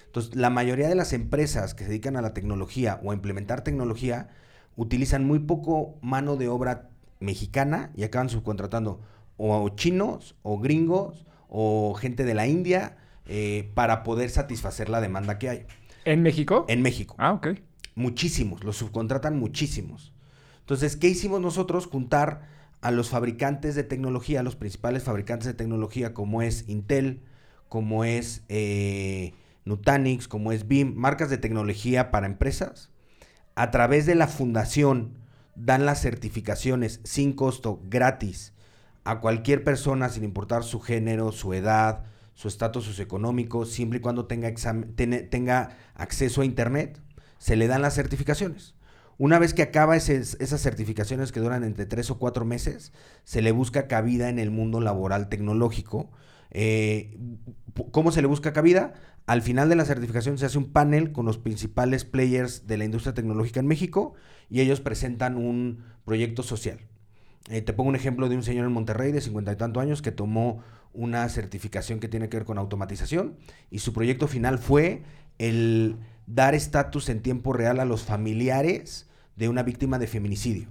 Entonces, 0.07 0.37
la 0.37 0.51
mayoría 0.51 0.89
de 0.89 0.95
las 0.95 1.13
empresas 1.13 1.75
que 1.75 1.85
se 1.85 1.91
dedican 1.91 2.17
a 2.17 2.23
la 2.23 2.35
tecnología 2.35 3.01
o 3.03 3.11
a 3.11 3.15
implementar 3.15 3.63
tecnología 3.63 4.29
utilizan 4.79 5.27
muy 5.27 5.41
poco 5.41 5.99
mano 6.03 6.37
de 6.37 6.49
obra 6.49 6.89
mexicana 7.19 7.91
y 7.97 8.05
acaban 8.05 8.31
subcontratando 8.31 9.01
o 9.37 9.69
chinos 9.71 10.37
o 10.43 10.61
gringos 10.61 11.27
o 11.49 11.95
gente 11.95 12.25
de 12.25 12.35
la 12.35 12.47
India 12.47 12.97
eh, 13.27 13.71
para 13.75 14.05
poder 14.05 14.31
satisfacer 14.31 14.89
la 14.89 15.01
demanda 15.01 15.39
que 15.39 15.49
hay. 15.49 15.67
¿En 16.05 16.23
México? 16.23 16.65
En 16.69 16.81
México. 16.81 17.17
Ah, 17.19 17.33
ok. 17.33 17.49
Muchísimos, 17.97 18.63
los 18.63 18.77
subcontratan 18.77 19.37
muchísimos. 19.37 20.13
Entonces, 20.61 20.97
¿qué 20.97 21.09
hicimos 21.09 21.41
nosotros? 21.41 21.87
Juntar 21.87 22.47
a 22.81 22.93
los 22.93 23.09
fabricantes 23.09 23.75
de 23.75 23.83
tecnología, 23.83 24.41
a 24.41 24.43
los 24.45 24.55
principales 24.55 25.03
fabricantes 25.03 25.49
de 25.49 25.55
tecnología, 25.55 26.15
como 26.15 26.41
es 26.41 26.69
Intel, 26.69 27.23
como 27.69 28.05
es 28.05 28.45
eh, 28.49 29.35
Nutanix, 29.65 30.29
como 30.29 30.53
es 30.53 30.69
BIM, 30.69 30.95
marcas 30.95 31.31
de 31.31 31.39
tecnología 31.39 32.13
para 32.13 32.27
empresas. 32.27 32.93
A 33.59 33.73
través 33.73 34.07
de 34.07 34.15
la 34.15 34.29
fundación 34.29 35.15
dan 35.57 35.85
las 35.85 36.01
certificaciones 36.01 37.01
sin 37.03 37.33
costo, 37.33 37.81
gratis, 37.91 38.53
a 39.03 39.19
cualquier 39.19 39.65
persona, 39.65 40.11
sin 40.11 40.23
importar 40.23 40.63
su 40.63 40.79
género, 40.79 41.33
su 41.33 41.53
edad, 41.55 42.05
su 42.35 42.47
estatus 42.47 42.85
socioeconómico, 42.85 43.67
siempre 43.67 43.99
y 43.99 44.01
cuando 44.01 44.27
tenga, 44.27 45.71
acceso 45.97 46.43
a 46.43 46.45
Internet, 46.45 47.01
se 47.39 47.57
le 47.57 47.67
dan 47.67 47.83
las 47.83 47.97
certificaciones. 47.97 48.77
Una 49.19 49.41
vez 49.41 49.55
que 49.55 49.63
acaba 49.63 49.97
esas 49.97 50.61
certificaciones 50.61 51.33
que 51.33 51.41
duran 51.41 51.65
entre 51.65 51.85
tres 51.85 52.13
o 52.13 52.19
cuatro 52.21 52.45
meses, 52.45 52.93
se 53.25 53.43
le 53.43 53.51
busca 53.51 53.89
cabida 53.89 54.29
en 54.29 54.39
el 54.39 54.53
mundo 54.53 54.81
laboral 54.81 55.29
tecnológico. 55.29 56.09
Eh, 56.51 57.19
¿Cómo 57.91 58.11
se 58.11 58.23
le 58.23 58.29
busca 58.29 58.53
cabida? 58.53 58.95
Al 59.27 59.43
final 59.43 59.69
de 59.69 59.77
la 59.77 59.85
certificación 59.85 60.39
se 60.39 60.47
hace 60.47 60.59
un 60.59 60.73
panel 60.73 61.13
con 61.13 61.27
los 61.27 61.39
principales 61.39 62.05
players 62.05 62.67
de 62.67 62.79
la 62.79 62.85
industria 62.85 63.15
tecnológica 63.15 63.61
en 63.61 63.67
México 63.67 64.15
y 64.49 64.61
ellos 64.61 64.81
presentan 64.81 65.37
un 65.37 65.85
proyecto 66.05 66.43
social. 66.43 66.79
Eh, 67.51 67.63
te 67.63 67.73
pongo 67.73 67.91
un 67.91 67.97
ejemplo 67.97 68.29
de 68.29 68.37
un 68.37 68.43
señor 68.43 68.67
en 68.67 68.73
Monterrey 68.73 69.13
de 69.13 69.21
cincuenta 69.21 69.53
y 69.53 69.57
tantos 69.57 69.83
años 69.83 70.03
que 70.03 70.13
tomó 70.13 70.63
una 70.93 71.29
certificación 71.29 72.01
que 72.01 72.09
tiene 72.09 72.29
que 72.29 72.39
ver 72.39 72.47
con 72.47 72.59
automatización 72.59 73.37
y 73.71 73.79
su 73.81 73.93
proyecto 73.93 74.27
final 74.29 74.59
fue 74.59 75.03
el 75.39 75.97
dar 76.27 76.55
estatus 76.55 77.09
en 77.09 77.23
tiempo 77.23 77.53
real 77.53 77.81
a 77.81 77.85
los 77.85 78.03
familiares 78.03 79.09
de 79.37 79.49
una 79.49 79.63
víctima 79.63 79.99
de 79.99 80.07
feminicidio. 80.07 80.69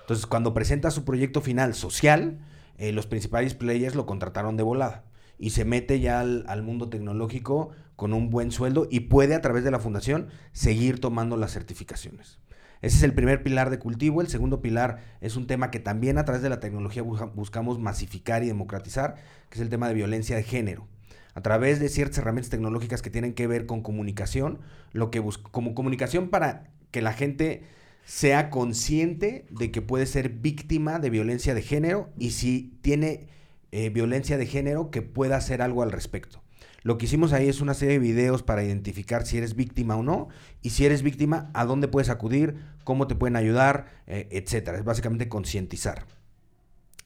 Entonces, 0.00 0.26
cuando 0.26 0.54
presenta 0.54 0.90
su 0.90 1.04
proyecto 1.04 1.40
final 1.40 1.74
social, 1.74 2.38
eh, 2.78 2.92
los 2.92 3.06
principales 3.06 3.54
players 3.54 3.94
lo 3.94 4.06
contrataron 4.06 4.56
de 4.56 4.62
volada 4.62 5.04
y 5.38 5.50
se 5.50 5.64
mete 5.64 6.00
ya 6.00 6.20
al, 6.20 6.62
mundo 6.62 6.88
tecnológico 6.88 7.70
con 7.94 8.12
un 8.12 8.30
buen 8.30 8.50
sueldo 8.50 8.86
y 8.90 9.00
puede 9.00 9.34
a 9.34 9.40
través 9.40 9.64
de 9.64 9.70
la 9.70 9.78
fundación 9.78 10.28
seguir 10.52 11.00
tomando 11.00 11.36
las 11.36 11.52
certificaciones. 11.52 12.38
Ese 12.82 12.98
es 12.98 13.02
el 13.02 13.14
primer 13.14 13.42
pilar 13.42 13.70
de 13.70 13.78
cultivo. 13.78 14.20
El 14.20 14.28
segundo 14.28 14.60
pilar 14.60 15.02
es 15.20 15.36
un 15.36 15.46
tema 15.46 15.70
que 15.70 15.80
también 15.80 16.18
a 16.18 16.24
través 16.24 16.42
de 16.42 16.50
la 16.50 16.60
tecnología 16.60 17.02
buscamos 17.02 17.78
masificar 17.78 18.44
y 18.44 18.48
democratizar, 18.48 19.16
que 19.48 19.56
es 19.56 19.60
el 19.60 19.70
tema 19.70 19.88
de 19.88 19.94
violencia 19.94 20.36
de 20.36 20.42
género. 20.42 20.86
A 21.34 21.42
través 21.42 21.80
de 21.80 21.88
ciertas 21.88 22.18
herramientas 22.18 22.50
tecnológicas 22.50 23.02
que 23.02 23.10
tienen 23.10 23.34
que 23.34 23.46
ver 23.46 23.66
con 23.66 23.82
comunicación, 23.82 24.60
lo 24.92 25.10
que 25.10 25.22
como 25.50 25.74
comunicación 25.74 26.28
para 26.28 26.70
que 26.90 27.02
la 27.02 27.12
gente 27.12 27.64
sea 28.06 28.50
consciente 28.50 29.46
de 29.50 29.72
que 29.72 29.82
puede 29.82 30.06
ser 30.06 30.28
víctima 30.28 31.00
de 31.00 31.10
violencia 31.10 31.54
de 31.54 31.62
género 31.62 32.08
y 32.16 32.30
si 32.30 32.78
tiene 32.80 33.26
eh, 33.72 33.90
violencia 33.90 34.38
de 34.38 34.46
género 34.46 34.92
que 34.92 35.02
pueda 35.02 35.36
hacer 35.36 35.60
algo 35.60 35.82
al 35.82 35.90
respecto. 35.90 36.40
Lo 36.82 36.98
que 36.98 37.06
hicimos 37.06 37.32
ahí 37.32 37.48
es 37.48 37.60
una 37.60 37.74
serie 37.74 37.94
de 37.94 37.98
videos 37.98 38.44
para 38.44 38.62
identificar 38.62 39.26
si 39.26 39.38
eres 39.38 39.56
víctima 39.56 39.96
o 39.96 40.04
no 40.04 40.28
y 40.62 40.70
si 40.70 40.86
eres 40.86 41.02
víctima, 41.02 41.50
a 41.52 41.64
dónde 41.64 41.88
puedes 41.88 42.08
acudir, 42.08 42.54
cómo 42.84 43.08
te 43.08 43.16
pueden 43.16 43.34
ayudar, 43.34 43.86
eh, 44.06 44.28
etcétera. 44.30 44.78
Es 44.78 44.84
básicamente 44.84 45.28
concientizar. 45.28 46.06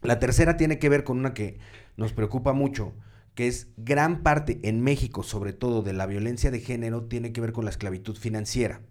La 0.03 0.19
tercera 0.19 0.59
tiene 0.59 0.79
que 0.79 0.91
ver 0.91 1.03
con 1.03 1.19
una 1.19 1.33
que 1.33 1.59
nos 1.97 2.13
preocupa 2.13 2.53
mucho, 2.53 2.93
que 3.35 3.49
es 3.49 3.69
gran 3.79 4.23
parte 4.23 4.61
en 4.65 4.83
México, 4.83 5.23
sobre 5.23 5.55
todo 5.55 5.81
de 5.81 5.95
la 5.95 6.05
violencia 6.05 6.51
de 6.51 6.61
género, 6.61 7.05
tiene 7.05 7.33
que 7.33 7.41
ver 7.41 7.53
con 7.53 7.65
la 7.65 7.71
esclavitud 7.71 8.19
financiera. 8.19 8.83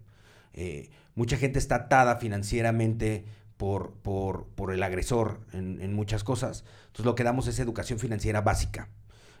Eh, 0.54 0.90
mucha 1.14 1.36
gente 1.36 1.58
está 1.58 1.76
atada 1.76 2.16
financieramente 2.16 3.24
por, 3.56 3.92
por, 3.92 4.46
por 4.54 4.72
el 4.72 4.82
agresor 4.82 5.40
en, 5.52 5.92
muchas 5.92 6.24
cosas. 6.24 6.64
Entonces 6.86 7.04
lo 7.04 7.14
que 7.14 7.24
damos 7.24 7.46
es 7.46 7.58
educación 7.58 7.98
financiera 7.98 8.40
básica. 8.40 8.88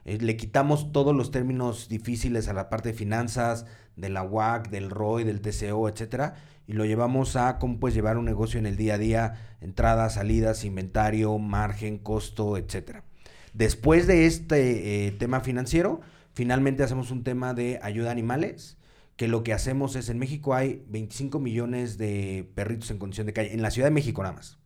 Eh, 0.04 0.18
le 0.20 0.36
quitamos 0.36 0.92
todos 0.92 1.14
los 1.14 1.30
términos 1.30 1.88
difíciles 1.88 2.48
a 2.48 2.52
la 2.52 2.68
parte 2.68 2.90
de 2.90 2.94
finanzas, 2.94 3.66
de 3.96 4.08
la 4.10 4.22
UAC, 4.22 4.68
del 4.68 4.90
ROI, 4.90 5.24
del 5.24 5.40
TCO, 5.40 5.88
etcétera, 5.88 6.34
y 6.66 6.74
lo 6.74 6.84
llevamos 6.84 7.36
a 7.36 7.58
cómo 7.58 7.80
puedes 7.80 7.94
llevar 7.94 8.18
un 8.18 8.24
negocio 8.24 8.58
en 8.58 8.66
el 8.66 8.76
día 8.76 8.94
a 8.94 8.98
día, 8.98 9.56
entradas, 9.60 10.14
salidas, 10.14 10.64
inventario, 10.64 11.38
margen, 11.38 11.98
costo, 11.98 12.56
etcétera. 12.56 13.04
Después 13.52 14.06
de 14.06 14.26
este 14.26 15.06
eh, 15.06 15.12
tema 15.12 15.40
financiero, 15.40 16.00
finalmente 16.32 16.82
hacemos 16.82 17.10
un 17.10 17.24
tema 17.24 17.54
de 17.54 17.80
ayuda 17.82 18.10
a 18.10 18.12
animales, 18.12 18.78
que 19.20 19.28
lo 19.28 19.42
que 19.42 19.52
hacemos 19.52 19.96
es, 19.96 20.08
en 20.08 20.18
México 20.18 20.54
hay 20.54 20.82
25 20.88 21.40
millones 21.40 21.98
de 21.98 22.50
perritos 22.54 22.90
en 22.90 22.96
condición 22.96 23.26
de 23.26 23.34
calle, 23.34 23.52
en 23.52 23.60
la 23.60 23.70
Ciudad 23.70 23.88
de 23.88 23.92
México 23.92 24.22
nada 24.22 24.34
más. 24.34 24.58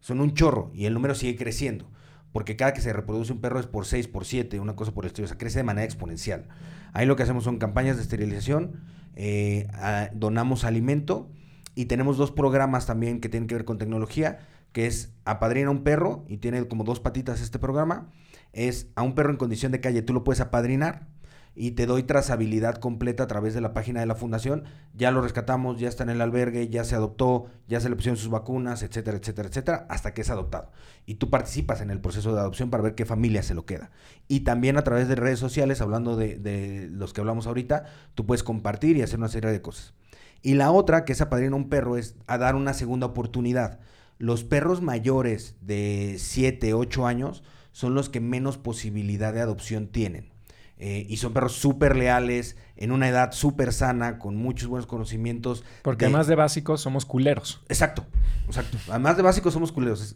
Son 0.00 0.20
un 0.20 0.34
chorro 0.34 0.70
y 0.74 0.84
el 0.84 0.92
número 0.92 1.14
sigue 1.14 1.36
creciendo 1.36 1.90
porque 2.30 2.54
cada 2.54 2.74
que 2.74 2.82
se 2.82 2.92
reproduce 2.92 3.32
un 3.32 3.40
perro 3.40 3.58
es 3.58 3.66
por 3.66 3.86
6, 3.86 4.08
por 4.08 4.26
7, 4.26 4.60
una 4.60 4.76
cosa 4.76 4.92
por 4.92 5.06
el 5.06 5.06
estilo, 5.06 5.24
o 5.24 5.28
sea, 5.28 5.38
crece 5.38 5.60
de 5.60 5.62
manera 5.62 5.86
exponencial. 5.86 6.48
Ahí 6.92 7.06
lo 7.06 7.16
que 7.16 7.22
hacemos 7.22 7.44
son 7.44 7.56
campañas 7.56 7.96
de 7.96 8.02
esterilización, 8.02 8.82
eh, 9.14 9.68
donamos 10.12 10.64
alimento 10.64 11.30
y 11.74 11.86
tenemos 11.86 12.18
dos 12.18 12.30
programas 12.30 12.84
también 12.84 13.22
que 13.22 13.30
tienen 13.30 13.46
que 13.46 13.54
ver 13.54 13.64
con 13.64 13.78
tecnología, 13.78 14.40
que 14.72 14.84
es 14.86 15.14
Apadrina 15.24 15.70
un 15.70 15.82
perro, 15.82 16.26
y 16.28 16.36
tiene 16.36 16.68
como 16.68 16.84
dos 16.84 17.00
patitas 17.00 17.40
este 17.40 17.58
programa, 17.58 18.10
es 18.52 18.88
a 18.96 19.02
un 19.02 19.14
perro 19.14 19.30
en 19.30 19.38
condición 19.38 19.72
de 19.72 19.80
calle, 19.80 20.02
tú 20.02 20.12
lo 20.12 20.24
puedes 20.24 20.42
apadrinar, 20.42 21.08
y 21.56 21.72
te 21.72 21.86
doy 21.86 22.02
trazabilidad 22.02 22.76
completa 22.76 23.24
a 23.24 23.26
través 23.26 23.54
de 23.54 23.60
la 23.60 23.72
página 23.72 24.00
de 24.00 24.06
la 24.06 24.16
fundación. 24.16 24.64
Ya 24.94 25.10
lo 25.10 25.20
rescatamos, 25.20 25.78
ya 25.78 25.88
está 25.88 26.02
en 26.02 26.10
el 26.10 26.20
albergue, 26.20 26.68
ya 26.68 26.84
se 26.84 26.96
adoptó, 26.96 27.46
ya 27.68 27.80
se 27.80 27.88
le 27.88 27.96
pusieron 27.96 28.16
sus 28.16 28.30
vacunas, 28.30 28.82
etcétera, 28.82 29.18
etcétera, 29.18 29.48
etcétera, 29.48 29.86
hasta 29.88 30.14
que 30.14 30.22
es 30.22 30.30
adoptado. 30.30 30.70
Y 31.06 31.14
tú 31.14 31.30
participas 31.30 31.80
en 31.80 31.90
el 31.90 32.00
proceso 32.00 32.34
de 32.34 32.40
adopción 32.40 32.70
para 32.70 32.82
ver 32.82 32.94
qué 32.94 33.04
familia 33.04 33.42
se 33.42 33.54
lo 33.54 33.66
queda. 33.66 33.90
Y 34.26 34.40
también 34.40 34.76
a 34.76 34.82
través 34.82 35.06
de 35.06 35.14
redes 35.14 35.38
sociales, 35.38 35.80
hablando 35.80 36.16
de, 36.16 36.88
los 36.90 37.12
que 37.12 37.20
hablamos 37.20 37.46
ahorita, 37.46 37.84
tú 38.14 38.26
puedes 38.26 38.42
compartir 38.42 38.96
y 38.96 39.02
hacer 39.02 39.18
una 39.18 39.28
serie 39.28 39.50
de 39.50 39.62
cosas. 39.62 39.94
Y 40.42 40.54
la 40.54 40.72
otra, 40.72 41.04
que 41.04 41.12
es 41.12 41.20
apadrinar 41.20 41.54
un 41.54 41.68
perro, 41.68 41.96
es 41.96 42.16
a 42.26 42.36
dar 42.36 42.56
una 42.56 42.74
segunda 42.74 43.06
oportunidad. 43.06 43.78
Los 44.18 44.44
perros 44.44 44.82
mayores 44.82 45.56
de 45.60 46.16
7, 46.18 46.74
8 46.74 47.06
años 47.06 47.42
son 47.72 47.94
los 47.94 48.08
que 48.08 48.20
menos 48.20 48.58
posibilidad 48.58 49.32
de 49.32 49.40
adopción 49.40 49.88
tienen. 49.88 50.33
Eh, 50.78 51.06
y 51.08 51.18
son 51.18 51.32
perros 51.32 51.52
súper 51.52 51.96
leales, 51.96 52.56
en 52.76 52.90
una 52.90 53.08
edad 53.08 53.32
súper 53.32 53.72
sana, 53.72 54.18
con 54.18 54.36
muchos 54.36 54.68
buenos 54.68 54.86
conocimientos. 54.86 55.64
Porque 55.82 56.06
además 56.06 56.26
de 56.26 56.34
básicos 56.34 56.80
somos 56.80 57.06
culeros. 57.06 57.62
Exacto, 57.68 58.04
exacto. 58.46 58.78
Además 58.88 59.16
de 59.16 59.22
básicos 59.22 59.52
somos 59.54 59.72
culeros. 59.72 60.14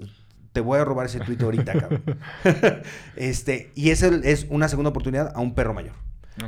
Te 0.53 0.61
voy 0.61 0.79
a 0.79 0.85
robar 0.85 1.07
ese 1.07 1.21
tuit 1.21 1.41
ahorita, 1.43 1.73
cabrón. 1.73 2.03
este, 3.17 3.71
y 3.75 3.91
esa 3.91 4.09
es 4.09 4.47
una 4.51 4.69
segunda 4.69 4.91
oportunidad 4.91 5.33
a 5.35 5.41
un 5.41 5.55
perro 5.55 5.75
mayor. 5.75 5.95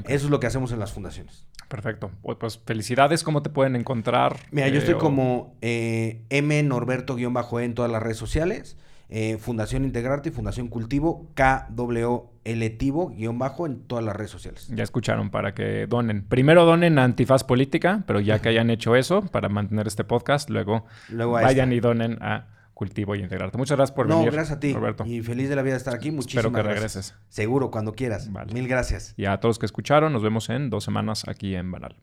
Eso 0.07 0.27
es 0.27 0.31
lo 0.31 0.41
que 0.41 0.47
hacemos 0.47 0.73
en 0.73 0.79
las 0.79 0.93
fundaciones. 0.93 1.47
Perfecto. 1.69 2.11
Pues 2.23 2.59
felicidades. 2.65 3.23
¿Cómo 3.23 3.43
te 3.43 3.51
pueden 3.51 3.77
encontrar? 3.77 4.37
Mira, 4.51 4.69
yo 4.69 4.79
estoy 4.79 4.95
eh, 4.95 4.99
como 4.99 5.57
eh, 5.61 6.25
M 6.31 6.63
Norberto-E 6.63 7.65
en 7.65 7.75
todas 7.75 7.91
las 7.91 8.03
redes 8.03 8.17
sociales. 8.17 8.77
Eh, 9.13 9.39
Fundación 9.39 9.85
Integrarte 9.85 10.29
y 10.29 10.33
Fundación 10.33 10.69
Cultivo, 10.69 11.27
KWLtivo, 11.35 13.09
guion 13.09 13.41
bajo, 13.41 13.67
en 13.67 13.81
todas 13.81 14.05
las 14.05 14.15
redes 14.15 14.31
sociales. 14.31 14.69
Ya 14.73 14.85
escucharon, 14.85 15.31
para 15.31 15.53
que 15.53 15.89
donen. 15.89 16.25
Primero 16.25 16.65
donen 16.65 16.97
a 16.97 17.05
Antifaz 17.05 17.43
Política, 17.43 18.05
pero 18.07 18.21
ya 18.21 18.41
que 18.41 18.51
hayan 18.51 18.71
hecho 18.71 18.95
eso, 18.95 19.23
para 19.23 19.49
mantener 19.49 19.89
este 19.89 20.05
podcast, 20.05 20.49
luego, 20.49 20.87
vayan 21.11 21.73
y 21.73 21.81
donen 21.81 22.23
a 22.23 22.47
Cultivo 22.73 23.17
y 23.17 23.21
Integrarte. 23.21 23.59
Muchas 23.59 23.77
gracias 23.77 23.97
por 23.97 24.07
venir. 24.07 24.27
No, 24.27 24.33
gracias 24.33 24.57
a 24.57 24.61
ti. 24.61 24.73
Roberto. 24.73 25.05
Y 25.05 25.23
feliz 25.23 25.49
de 25.49 25.57
la 25.57 25.63
vida 25.63 25.73
de 25.73 25.79
estar 25.79 25.93
aquí. 25.93 26.13
Muchísimas 26.13 26.45
Espero 26.45 26.63
que 26.63 26.73
regreses. 26.73 27.15
Seguro, 27.29 27.73
cuando 27.73 27.93
quieras. 27.95 28.31
Mil 28.53 28.69
gracias. 28.69 29.13
Y 29.17 29.25
a 29.25 29.39
todos 29.41 29.59
que 29.59 29.67
escucharon, 29.67 30.13
nos 30.13 30.23
vemos 30.23 30.49
en 30.51 30.71
dos 30.71 30.85
semanas 30.85 31.27
aquí 31.27 31.57
en 31.57 31.73
Banal. 31.73 31.97